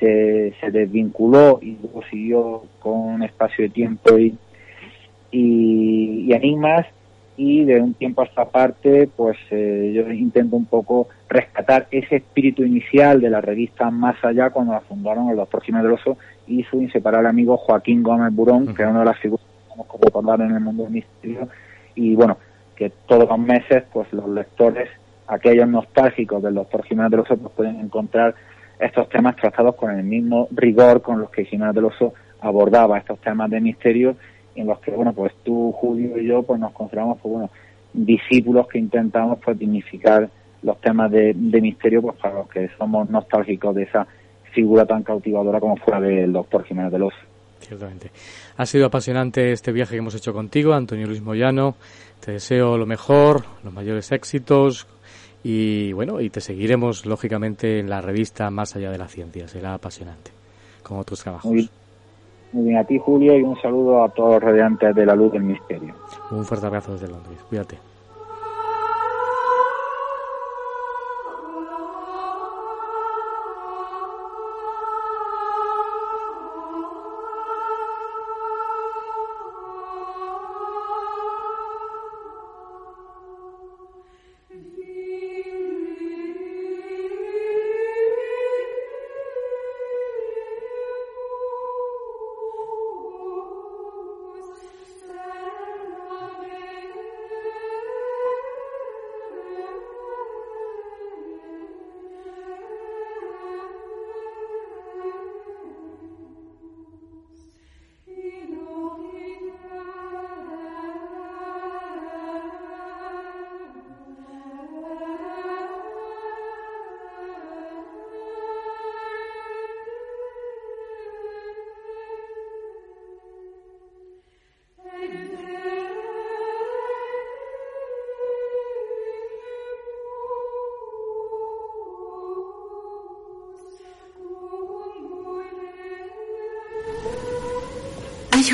se, 0.00 0.54
se 0.60 0.70
desvinculó 0.70 1.60
y 1.62 1.76
luego 1.80 2.02
siguió 2.10 2.62
con 2.80 3.22
espacio 3.22 3.64
de 3.64 3.70
tiempo 3.70 4.18
y, 4.18 4.36
y, 5.30 6.32
enigmas 6.32 6.86
y 7.36 7.64
de 7.64 7.80
un 7.80 7.94
tiempo 7.94 8.22
a 8.22 8.24
esta 8.24 8.46
parte 8.46 9.08
pues 9.14 9.36
eh, 9.50 9.92
yo 9.94 10.10
intento 10.10 10.56
un 10.56 10.66
poco 10.66 11.08
rescatar 11.28 11.86
ese 11.90 12.16
espíritu 12.16 12.64
inicial 12.64 13.20
de 13.20 13.30
la 13.30 13.40
revista 13.40 13.90
Más 13.90 14.16
Allá 14.24 14.50
cuando 14.50 14.72
la 14.72 14.80
fundaron 14.80 15.34
doctor 15.36 15.62
Jiménez 15.62 15.84
del 15.84 15.92
Oso 15.94 16.18
y 16.46 16.64
su 16.64 16.82
inseparable 16.82 17.28
amigo 17.28 17.56
Joaquín 17.56 18.02
Gómez 18.02 18.34
Burón, 18.34 18.74
que 18.74 18.82
es 18.82 18.88
una 18.88 19.00
de 19.00 19.04
las 19.04 19.18
figuras 19.18 19.44
que 19.46 19.68
tenemos 19.68 19.86
que 19.86 20.04
recordar 20.04 20.40
en 20.40 20.50
el 20.50 20.60
mundo 20.60 20.82
del 20.82 20.92
misterio. 20.92 21.48
Y 21.94 22.16
bueno, 22.16 22.38
que 22.74 22.90
todos 23.06 23.28
los 23.28 23.38
meses 23.38 23.84
pues 23.92 24.12
los 24.12 24.28
lectores, 24.28 24.88
aquellos 25.28 25.68
nostálgicos 25.68 26.42
del 26.42 26.54
doctor 26.54 26.82
Jiménez 26.84 27.10
del 27.12 27.20
Oso 27.20 27.36
pues 27.36 27.54
pueden 27.54 27.78
encontrar 27.78 28.34
estos 28.80 29.08
temas 29.08 29.36
tratados 29.36 29.74
con 29.76 29.90
el 29.90 30.02
mismo 30.02 30.48
rigor 30.50 31.02
con 31.02 31.20
los 31.20 31.30
que 31.30 31.44
Jiménez 31.44 31.74
del 31.74 31.86
Oso 31.86 32.14
abordaba 32.40 32.98
estos 32.98 33.20
temas 33.20 33.50
de 33.50 33.60
misterio 33.60 34.16
en 34.54 34.66
los 34.66 34.80
que, 34.80 34.90
bueno, 34.90 35.12
pues 35.12 35.32
tú, 35.44 35.72
Julio 35.72 36.18
y 36.18 36.26
yo, 36.26 36.42
pues 36.42 36.58
nos 36.58 36.72
consideramos, 36.72 37.18
pues 37.20 37.32
bueno, 37.32 37.50
discípulos 37.92 38.66
que 38.68 38.78
intentamos, 38.78 39.38
pues, 39.44 39.58
dignificar 39.58 40.28
los 40.62 40.80
temas 40.80 41.10
de, 41.10 41.34
misterio, 41.34 42.02
pues 42.02 42.16
para 42.16 42.34
los 42.34 42.48
que 42.48 42.68
somos 42.76 43.08
nostálgicos 43.08 43.74
de 43.74 43.84
esa 43.84 44.06
figura 44.52 44.84
tan 44.84 45.02
cautivadora 45.02 45.60
como 45.60 45.76
fue 45.76 46.00
del 46.00 46.32
doctor 46.32 46.64
Jiménez 46.64 46.92
del 46.92 47.04
Oso. 47.04 47.16
Ciertamente. 47.60 48.10
Ha 48.56 48.66
sido 48.66 48.86
apasionante 48.86 49.52
este 49.52 49.70
viaje 49.72 49.92
que 49.92 49.98
hemos 49.98 50.14
hecho 50.14 50.32
contigo, 50.32 50.74
Antonio 50.74 51.06
Luis 51.06 51.22
Moyano. 51.22 51.76
Te 52.24 52.32
deseo 52.32 52.76
lo 52.76 52.86
mejor, 52.86 53.44
los 53.62 53.72
mayores 53.72 54.12
éxitos 54.12 54.86
y 55.42 55.92
bueno, 55.92 56.20
y 56.20 56.30
te 56.30 56.40
seguiremos 56.40 57.06
lógicamente 57.06 57.78
en 57.78 57.88
la 57.88 58.00
revista 58.00 58.50
Más 58.50 58.76
allá 58.76 58.90
de 58.90 58.98
la 58.98 59.08
ciencia. 59.08 59.48
Será 59.48 59.74
apasionante, 59.74 60.30
como 60.82 61.04
tus 61.04 61.22
trabajos. 61.22 61.50
Muy, 61.50 61.70
bien 62.52 62.76
a 62.76 62.84
ti, 62.84 62.98
Julio, 62.98 63.38
y 63.38 63.42
un 63.42 63.60
saludo 63.60 64.04
a 64.04 64.08
todos 64.08 64.34
los 64.34 64.42
radiantes 64.42 64.94
de 64.94 65.06
la 65.06 65.14
luz 65.14 65.32
del 65.32 65.42
misterio. 65.42 65.94
Un 66.30 66.44
fuerte 66.44 66.66
abrazo 66.66 66.92
desde 66.92 67.08
Londres. 67.08 67.38
Cuídate. 67.48 67.78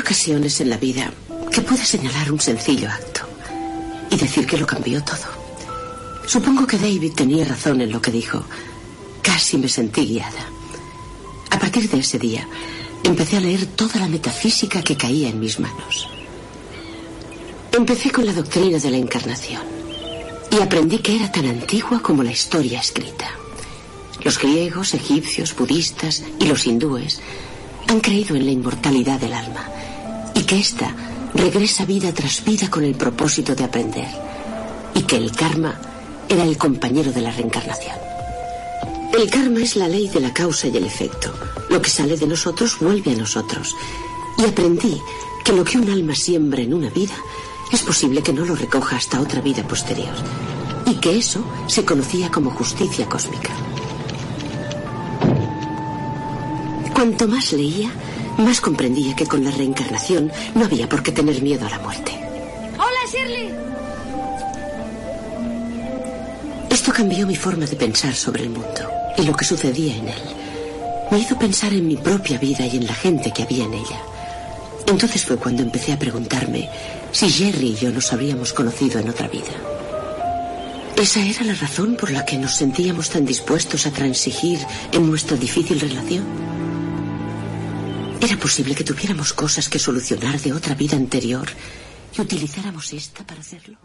Ocasiones 0.07 0.61
en 0.61 0.69
la 0.69 0.77
vida 0.77 1.11
que 1.51 1.59
puedes 1.59 1.85
señalar 1.85 2.31
un 2.31 2.39
sencillo 2.39 2.89
acto 2.89 3.27
y 4.09 4.15
decir 4.15 4.47
que 4.47 4.57
lo 4.57 4.65
cambió 4.65 5.03
todo. 5.03 5.27
Supongo 6.25 6.65
que 6.65 6.77
David 6.77 7.11
tenía 7.11 7.43
razón 7.43 7.81
en 7.81 7.91
lo 7.91 8.01
que 8.01 8.09
dijo. 8.09 8.41
Casi 9.21 9.57
me 9.57 9.67
sentí 9.67 10.05
guiada. 10.05 10.45
A 11.51 11.59
partir 11.59 11.89
de 11.89 11.99
ese 11.99 12.17
día, 12.17 12.47
empecé 13.03 13.35
a 13.35 13.41
leer 13.41 13.65
toda 13.65 13.99
la 13.99 14.07
metafísica 14.07 14.81
que 14.81 14.95
caía 14.95 15.27
en 15.27 15.41
mis 15.41 15.59
manos. 15.59 16.07
Empecé 17.73 18.09
con 18.09 18.25
la 18.25 18.31
doctrina 18.31 18.79
de 18.79 18.91
la 18.91 18.97
encarnación 18.97 19.63
y 20.49 20.61
aprendí 20.61 20.99
que 20.99 21.17
era 21.17 21.29
tan 21.29 21.47
antigua 21.47 22.01
como 22.01 22.23
la 22.23 22.31
historia 22.31 22.79
escrita. 22.79 23.29
Los 24.23 24.39
griegos, 24.39 24.93
egipcios, 24.93 25.53
budistas 25.53 26.23
y 26.39 26.45
los 26.45 26.65
hindúes 26.65 27.19
han 27.89 27.99
creído 27.99 28.37
en 28.37 28.45
la 28.45 28.51
inmortalidad 28.51 29.19
del 29.19 29.33
alma 29.33 29.67
que 30.47 30.59
ésta 30.59 30.95
regresa 31.33 31.85
vida 31.85 32.13
tras 32.13 32.43
vida 32.45 32.69
con 32.69 32.85
el 32.85 32.95
propósito 32.95 33.53
de 33.53 33.65
aprender 33.65 34.07
y 34.95 35.01
que 35.01 35.17
el 35.17 35.31
karma 35.31 35.75
era 36.29 36.43
el 36.43 36.57
compañero 36.57 37.11
de 37.11 37.21
la 37.21 37.31
reencarnación. 37.31 37.95
El 39.13 39.29
karma 39.29 39.59
es 39.59 39.75
la 39.75 39.89
ley 39.89 40.07
de 40.07 40.21
la 40.21 40.33
causa 40.33 40.67
y 40.67 40.77
el 40.77 40.85
efecto. 40.85 41.33
Lo 41.69 41.81
que 41.81 41.89
sale 41.89 42.15
de 42.15 42.27
nosotros 42.27 42.77
vuelve 42.79 43.11
a 43.11 43.15
nosotros. 43.15 43.75
Y 44.37 44.45
aprendí 44.45 45.01
que 45.43 45.51
lo 45.51 45.63
que 45.65 45.77
un 45.77 45.89
alma 45.89 46.15
siembra 46.15 46.61
en 46.61 46.73
una 46.73 46.89
vida 46.89 47.15
es 47.71 47.81
posible 47.83 48.21
que 48.21 48.31
no 48.31 48.45
lo 48.45 48.55
recoja 48.55 48.95
hasta 48.95 49.19
otra 49.19 49.41
vida 49.41 49.67
posterior. 49.67 50.13
Y 50.85 50.95
que 50.95 51.17
eso 51.17 51.43
se 51.67 51.83
conocía 51.83 52.31
como 52.31 52.51
justicia 52.51 53.05
cósmica. 53.07 53.53
Cuanto 56.93 57.27
más 57.27 57.51
leía, 57.51 57.91
más 58.37 58.61
comprendía 58.61 59.15
que 59.15 59.25
con 59.25 59.43
la 59.43 59.51
reencarnación 59.51 60.31
no 60.55 60.65
había 60.65 60.87
por 60.87 61.03
qué 61.03 61.11
tener 61.11 61.41
miedo 61.41 61.65
a 61.65 61.69
la 61.69 61.79
muerte. 61.79 62.11
¡Hola, 62.73 63.11
Shirley! 63.11 63.53
Esto 66.69 66.91
cambió 66.93 67.25
mi 67.25 67.35
forma 67.35 67.65
de 67.65 67.75
pensar 67.75 68.13
sobre 68.13 68.43
el 68.43 68.49
mundo 68.49 68.89
y 69.17 69.23
lo 69.23 69.35
que 69.35 69.45
sucedía 69.45 69.95
en 69.95 70.09
él. 70.09 70.21
Me 71.11 71.19
hizo 71.19 71.37
pensar 71.37 71.73
en 71.73 71.87
mi 71.87 71.97
propia 71.97 72.37
vida 72.37 72.65
y 72.65 72.77
en 72.77 72.85
la 72.85 72.93
gente 72.93 73.31
que 73.31 73.43
había 73.43 73.65
en 73.65 73.73
ella. 73.73 74.01
Entonces 74.85 75.25
fue 75.25 75.37
cuando 75.37 75.63
empecé 75.63 75.93
a 75.93 75.99
preguntarme 75.99 76.69
si 77.11 77.29
Jerry 77.29 77.69
y 77.69 77.75
yo 77.75 77.91
nos 77.91 78.13
habríamos 78.13 78.53
conocido 78.53 78.99
en 78.99 79.09
otra 79.09 79.27
vida. 79.27 79.53
¿Esa 80.95 81.23
era 81.23 81.43
la 81.43 81.53
razón 81.53 81.95
por 81.95 82.11
la 82.11 82.25
que 82.25 82.37
nos 82.37 82.55
sentíamos 82.55 83.09
tan 83.09 83.25
dispuestos 83.25 83.85
a 83.85 83.91
transigir 83.91 84.59
en 84.91 85.09
nuestra 85.09 85.37
difícil 85.37 85.79
relación? 85.79 86.25
Era 88.19 88.37
posible 88.37 88.75
que 88.75 88.83
tuviéramos 88.83 89.33
cosas 89.33 89.69
que 89.69 89.79
solucionar 89.79 90.39
de 90.39 90.53
otra 90.53 90.73
vida 90.75 90.97
anterior 90.97 91.47
y 92.17 92.21
utilizáramos 92.21 92.93
esta 92.93 93.23
para 93.23 93.41
hacerlo. 93.41 93.77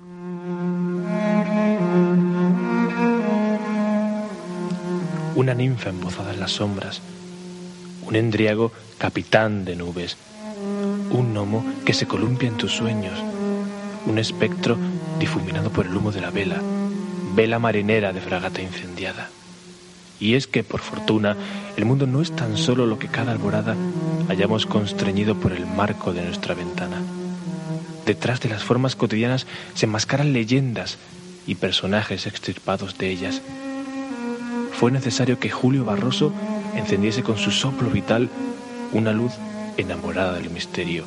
Una 5.34 5.54
ninfa 5.54 5.90
embozada 5.90 6.32
en 6.32 6.40
las 6.40 6.52
sombras, 6.52 7.02
un 8.06 8.16
endriago 8.16 8.72
capitán 8.98 9.64
de 9.64 9.76
nubes, 9.76 10.16
un 11.10 11.34
gnomo 11.34 11.64
que 11.84 11.94
se 11.94 12.06
columpia 12.06 12.48
en 12.48 12.56
tus 12.56 12.72
sueños, 12.72 13.18
un 14.06 14.18
espectro 14.18 14.78
difuminado 15.18 15.70
por 15.70 15.86
el 15.86 15.96
humo 15.96 16.10
de 16.10 16.20
la 16.20 16.30
vela, 16.30 16.60
vela 17.34 17.58
marinera 17.58 18.12
de 18.12 18.20
fragata 18.20 18.62
incendiada. 18.62 19.28
Y 20.20 20.34
es 20.34 20.46
que, 20.46 20.62
por 20.62 20.80
fortuna, 20.80 21.36
el 21.76 21.84
mundo 21.84 22.06
no 22.06 22.22
es 22.22 22.34
tan 22.34 22.56
solo 22.56 22.86
lo 22.86 22.98
que 22.98 23.08
cada 23.08 23.32
alborada 23.32 23.76
hayamos 24.28 24.66
constreñido 24.66 25.34
por 25.36 25.52
el 25.52 25.66
marco 25.66 26.12
de 26.12 26.22
nuestra 26.22 26.54
ventana. 26.54 26.96
Detrás 28.06 28.40
de 28.40 28.48
las 28.48 28.64
formas 28.64 28.96
cotidianas 28.96 29.46
se 29.74 29.86
enmascaran 29.86 30.32
leyendas 30.32 30.98
y 31.46 31.54
personajes 31.56 32.26
extirpados 32.26 32.98
de 32.98 33.10
ellas. 33.10 33.42
Fue 34.78 34.90
necesario 34.90 35.38
que 35.38 35.50
Julio 35.50 35.84
Barroso 35.84 36.32
encendiese 36.74 37.22
con 37.22 37.36
su 37.36 37.50
soplo 37.50 37.90
vital 37.90 38.28
una 38.92 39.12
luz 39.12 39.32
enamorada 39.76 40.34
del 40.34 40.50
misterio, 40.50 41.04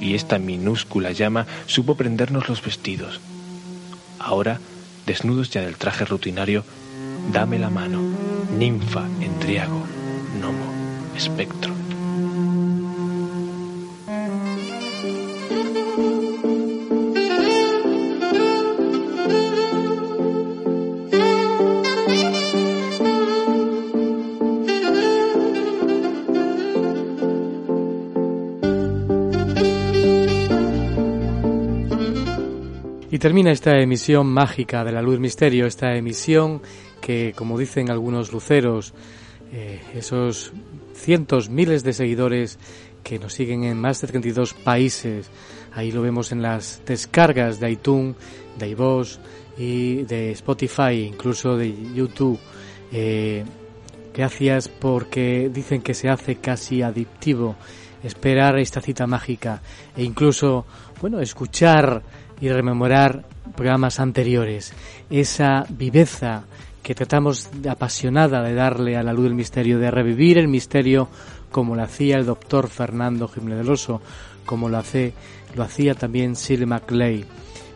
y 0.00 0.14
esta 0.14 0.38
minúscula 0.38 1.12
llama 1.12 1.46
supo 1.66 1.94
prendernos 1.94 2.48
los 2.48 2.62
vestidos. 2.62 3.20
Ahora, 4.18 4.60
desnudos 5.06 5.50
ya 5.50 5.62
del 5.62 5.76
traje 5.76 6.04
rutinario, 6.04 6.64
dame 7.32 7.58
la 7.58 7.70
mano 7.70 8.00
ninfa, 8.58 9.06
entriago, 9.20 9.82
gnomo, 10.38 10.66
espectro. 11.16 11.71
Termina 33.22 33.52
esta 33.52 33.78
emisión 33.78 34.26
mágica 34.26 34.82
de 34.82 34.90
la 34.90 35.00
luz 35.00 35.20
misterio, 35.20 35.64
esta 35.64 35.94
emisión 35.94 36.60
que, 37.00 37.32
como 37.36 37.56
dicen 37.56 37.88
algunos 37.88 38.32
luceros, 38.32 38.94
eh, 39.52 39.80
esos 39.94 40.52
cientos, 40.92 41.48
miles 41.48 41.84
de 41.84 41.92
seguidores 41.92 42.58
que 43.04 43.20
nos 43.20 43.34
siguen 43.34 43.62
en 43.62 43.78
más 43.78 44.00
de 44.00 44.08
32 44.08 44.54
países, 44.54 45.30
ahí 45.72 45.92
lo 45.92 46.02
vemos 46.02 46.32
en 46.32 46.42
las 46.42 46.82
descargas 46.84 47.60
de 47.60 47.70
iTunes, 47.70 48.16
de 48.58 48.70
iVoox 48.70 49.20
y 49.56 50.02
de 50.02 50.32
Spotify, 50.32 51.06
incluso 51.06 51.56
de 51.56 51.72
YouTube. 51.94 52.40
Eh, 52.90 53.44
gracias 54.12 54.66
porque 54.66 55.48
dicen 55.48 55.80
que 55.80 55.94
se 55.94 56.08
hace 56.08 56.38
casi 56.38 56.82
adictivo 56.82 57.54
esperar 58.02 58.58
esta 58.58 58.80
cita 58.80 59.06
mágica 59.06 59.62
e 59.96 60.02
incluso, 60.02 60.66
bueno, 61.00 61.20
escuchar 61.20 62.02
y 62.40 62.48
rememorar 62.48 63.24
programas 63.56 64.00
anteriores, 64.00 64.72
esa 65.10 65.66
viveza 65.68 66.44
que 66.82 66.94
tratamos 66.94 67.48
de 67.62 67.70
apasionada 67.70 68.42
de 68.42 68.54
darle 68.54 68.96
a 68.96 69.02
la 69.02 69.12
luz 69.12 69.24
del 69.24 69.34
misterio, 69.34 69.78
de 69.78 69.90
revivir 69.90 70.38
el 70.38 70.48
misterio 70.48 71.08
como 71.50 71.76
lo 71.76 71.82
hacía 71.82 72.16
el 72.16 72.26
doctor 72.26 72.68
Fernando 72.68 73.28
Jiménez 73.28 73.58
del 73.58 73.70
Oso, 73.70 74.00
como 74.44 74.68
lo, 74.68 74.78
hace, 74.78 75.12
lo 75.54 75.62
hacía 75.62 75.94
también 75.94 76.34
Shirley 76.34 76.66
MacLay. 76.66 77.24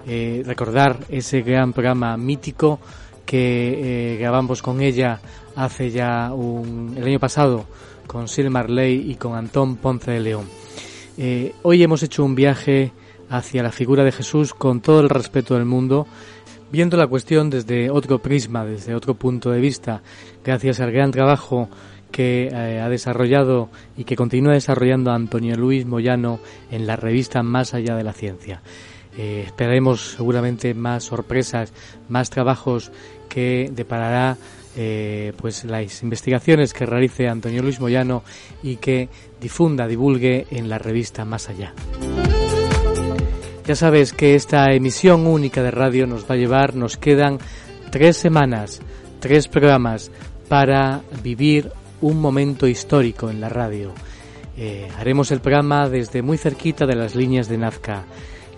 Eh, 0.06 0.42
recordar 0.44 0.98
ese 1.08 1.42
gran 1.42 1.72
programa 1.72 2.16
mítico 2.16 2.80
que 3.24 4.14
eh, 4.14 4.16
grabamos 4.16 4.62
con 4.62 4.80
ella 4.80 5.20
hace 5.56 5.90
ya 5.90 6.32
un, 6.32 6.94
el 6.96 7.04
año 7.04 7.18
pasado 7.20 7.66
con 8.06 8.26
Shirley 8.26 8.52
MacLay 8.52 9.10
y 9.10 9.16
con 9.16 9.34
Antón 9.34 9.76
Ponce 9.76 10.12
de 10.12 10.20
León. 10.20 10.46
Eh, 11.18 11.54
hoy 11.62 11.82
hemos 11.82 12.02
hecho 12.02 12.24
un 12.24 12.34
viaje 12.34 12.92
hacia 13.30 13.62
la 13.62 13.72
figura 13.72 14.04
de 14.04 14.12
Jesús 14.12 14.54
con 14.54 14.80
todo 14.80 15.00
el 15.00 15.08
respeto 15.08 15.54
del 15.54 15.64
mundo, 15.64 16.06
viendo 16.70 16.96
la 16.96 17.06
cuestión 17.06 17.50
desde 17.50 17.90
otro 17.90 18.18
prisma, 18.18 18.64
desde 18.64 18.94
otro 18.94 19.14
punto 19.14 19.50
de 19.50 19.60
vista, 19.60 20.02
gracias 20.44 20.80
al 20.80 20.92
gran 20.92 21.10
trabajo 21.10 21.68
que 22.10 22.48
eh, 22.52 22.80
ha 22.80 22.88
desarrollado 22.88 23.68
y 23.96 24.04
que 24.04 24.16
continúa 24.16 24.54
desarrollando 24.54 25.10
Antonio 25.10 25.56
Luis 25.56 25.84
Moyano 25.86 26.40
en 26.70 26.86
la 26.86 26.96
revista 26.96 27.42
Más 27.42 27.74
allá 27.74 27.96
de 27.96 28.04
la 28.04 28.12
ciencia. 28.12 28.62
Eh, 29.18 29.44
esperaremos 29.46 30.12
seguramente 30.16 30.74
más 30.74 31.04
sorpresas, 31.04 31.72
más 32.08 32.30
trabajos 32.30 32.92
que 33.28 33.70
deparará 33.72 34.36
eh, 34.76 35.32
pues 35.38 35.64
las 35.64 36.02
investigaciones 36.02 36.74
que 36.74 36.84
realice 36.84 37.28
Antonio 37.28 37.62
Luis 37.62 37.80
Moyano 37.80 38.22
y 38.62 38.76
que 38.76 39.08
difunda, 39.40 39.86
divulgue 39.86 40.46
en 40.50 40.68
la 40.68 40.78
revista 40.78 41.24
Más 41.24 41.48
allá. 41.48 41.72
Ya 43.66 43.74
sabes 43.74 44.12
que 44.12 44.36
esta 44.36 44.72
emisión 44.72 45.26
única 45.26 45.60
de 45.60 45.72
radio 45.72 46.06
nos 46.06 46.22
va 46.22 46.34
a 46.36 46.38
llevar, 46.38 46.76
nos 46.76 46.96
quedan 46.96 47.38
tres 47.90 48.16
semanas, 48.16 48.80
tres 49.18 49.48
programas 49.48 50.12
para 50.48 51.00
vivir 51.20 51.72
un 52.00 52.20
momento 52.20 52.68
histórico 52.68 53.28
en 53.28 53.40
la 53.40 53.48
radio. 53.48 53.92
Eh, 54.56 54.88
haremos 54.96 55.32
el 55.32 55.40
programa 55.40 55.88
desde 55.88 56.22
muy 56.22 56.38
cerquita 56.38 56.86
de 56.86 56.94
las 56.94 57.16
líneas 57.16 57.48
de 57.48 57.58
Nazca. 57.58 58.04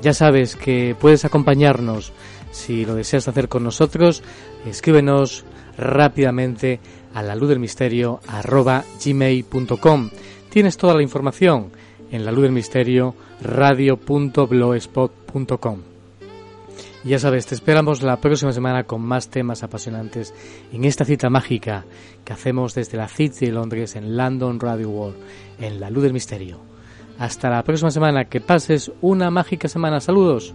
Ya 0.02 0.12
sabes 0.12 0.56
que 0.56 0.94
puedes 1.00 1.24
acompañarnos. 1.24 2.12
Si 2.50 2.84
lo 2.84 2.94
deseas 2.94 3.28
hacer 3.28 3.48
con 3.48 3.64
nosotros, 3.64 4.22
escríbenos 4.66 5.46
rápidamente 5.78 6.80
a 7.14 7.22
la 7.22 7.34
luz 7.34 7.48
del 7.48 7.60
misterio 7.60 8.20
gmail.com. 9.02 10.10
Tienes 10.50 10.76
toda 10.76 10.94
la 10.94 11.02
información 11.02 11.70
en 12.10 12.24
la 12.24 12.32
luz 12.32 12.44
del 12.44 12.52
misterio 12.52 13.14
radio.blogspot.com. 13.42 15.82
Ya 17.04 17.18
sabes, 17.18 17.46
te 17.46 17.54
esperamos 17.54 18.02
la 18.02 18.16
próxima 18.16 18.52
semana 18.52 18.84
con 18.84 19.00
más 19.00 19.28
temas 19.28 19.62
apasionantes 19.62 20.34
en 20.72 20.84
esta 20.84 21.04
cita 21.04 21.30
mágica 21.30 21.84
que 22.24 22.32
hacemos 22.32 22.74
desde 22.74 22.98
la 22.98 23.08
City 23.08 23.46
de 23.46 23.52
Londres 23.52 23.96
en 23.96 24.16
London 24.16 24.58
Radio 24.58 24.90
World, 24.90 25.16
en 25.60 25.80
la 25.80 25.90
luz 25.90 26.02
del 26.02 26.12
misterio. 26.12 26.58
Hasta 27.18 27.50
la 27.50 27.62
próxima 27.62 27.90
semana, 27.90 28.26
que 28.26 28.40
pases 28.40 28.92
una 29.00 29.30
mágica 29.30 29.68
semana. 29.68 30.00
Saludos. 30.00 30.54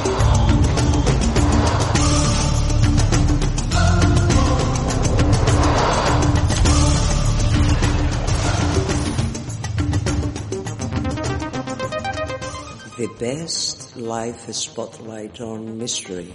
Best 13.21 13.95
life 13.97 14.51
spotlight 14.51 15.39
on 15.41 15.77
mystery, 15.77 16.33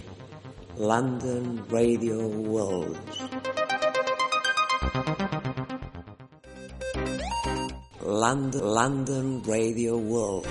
London 0.77 1.67
Radio 1.67 2.29
World. 2.29 2.97
London, 8.01 8.61
London 8.63 9.43
Radio 9.43 9.97
World. 9.99 10.47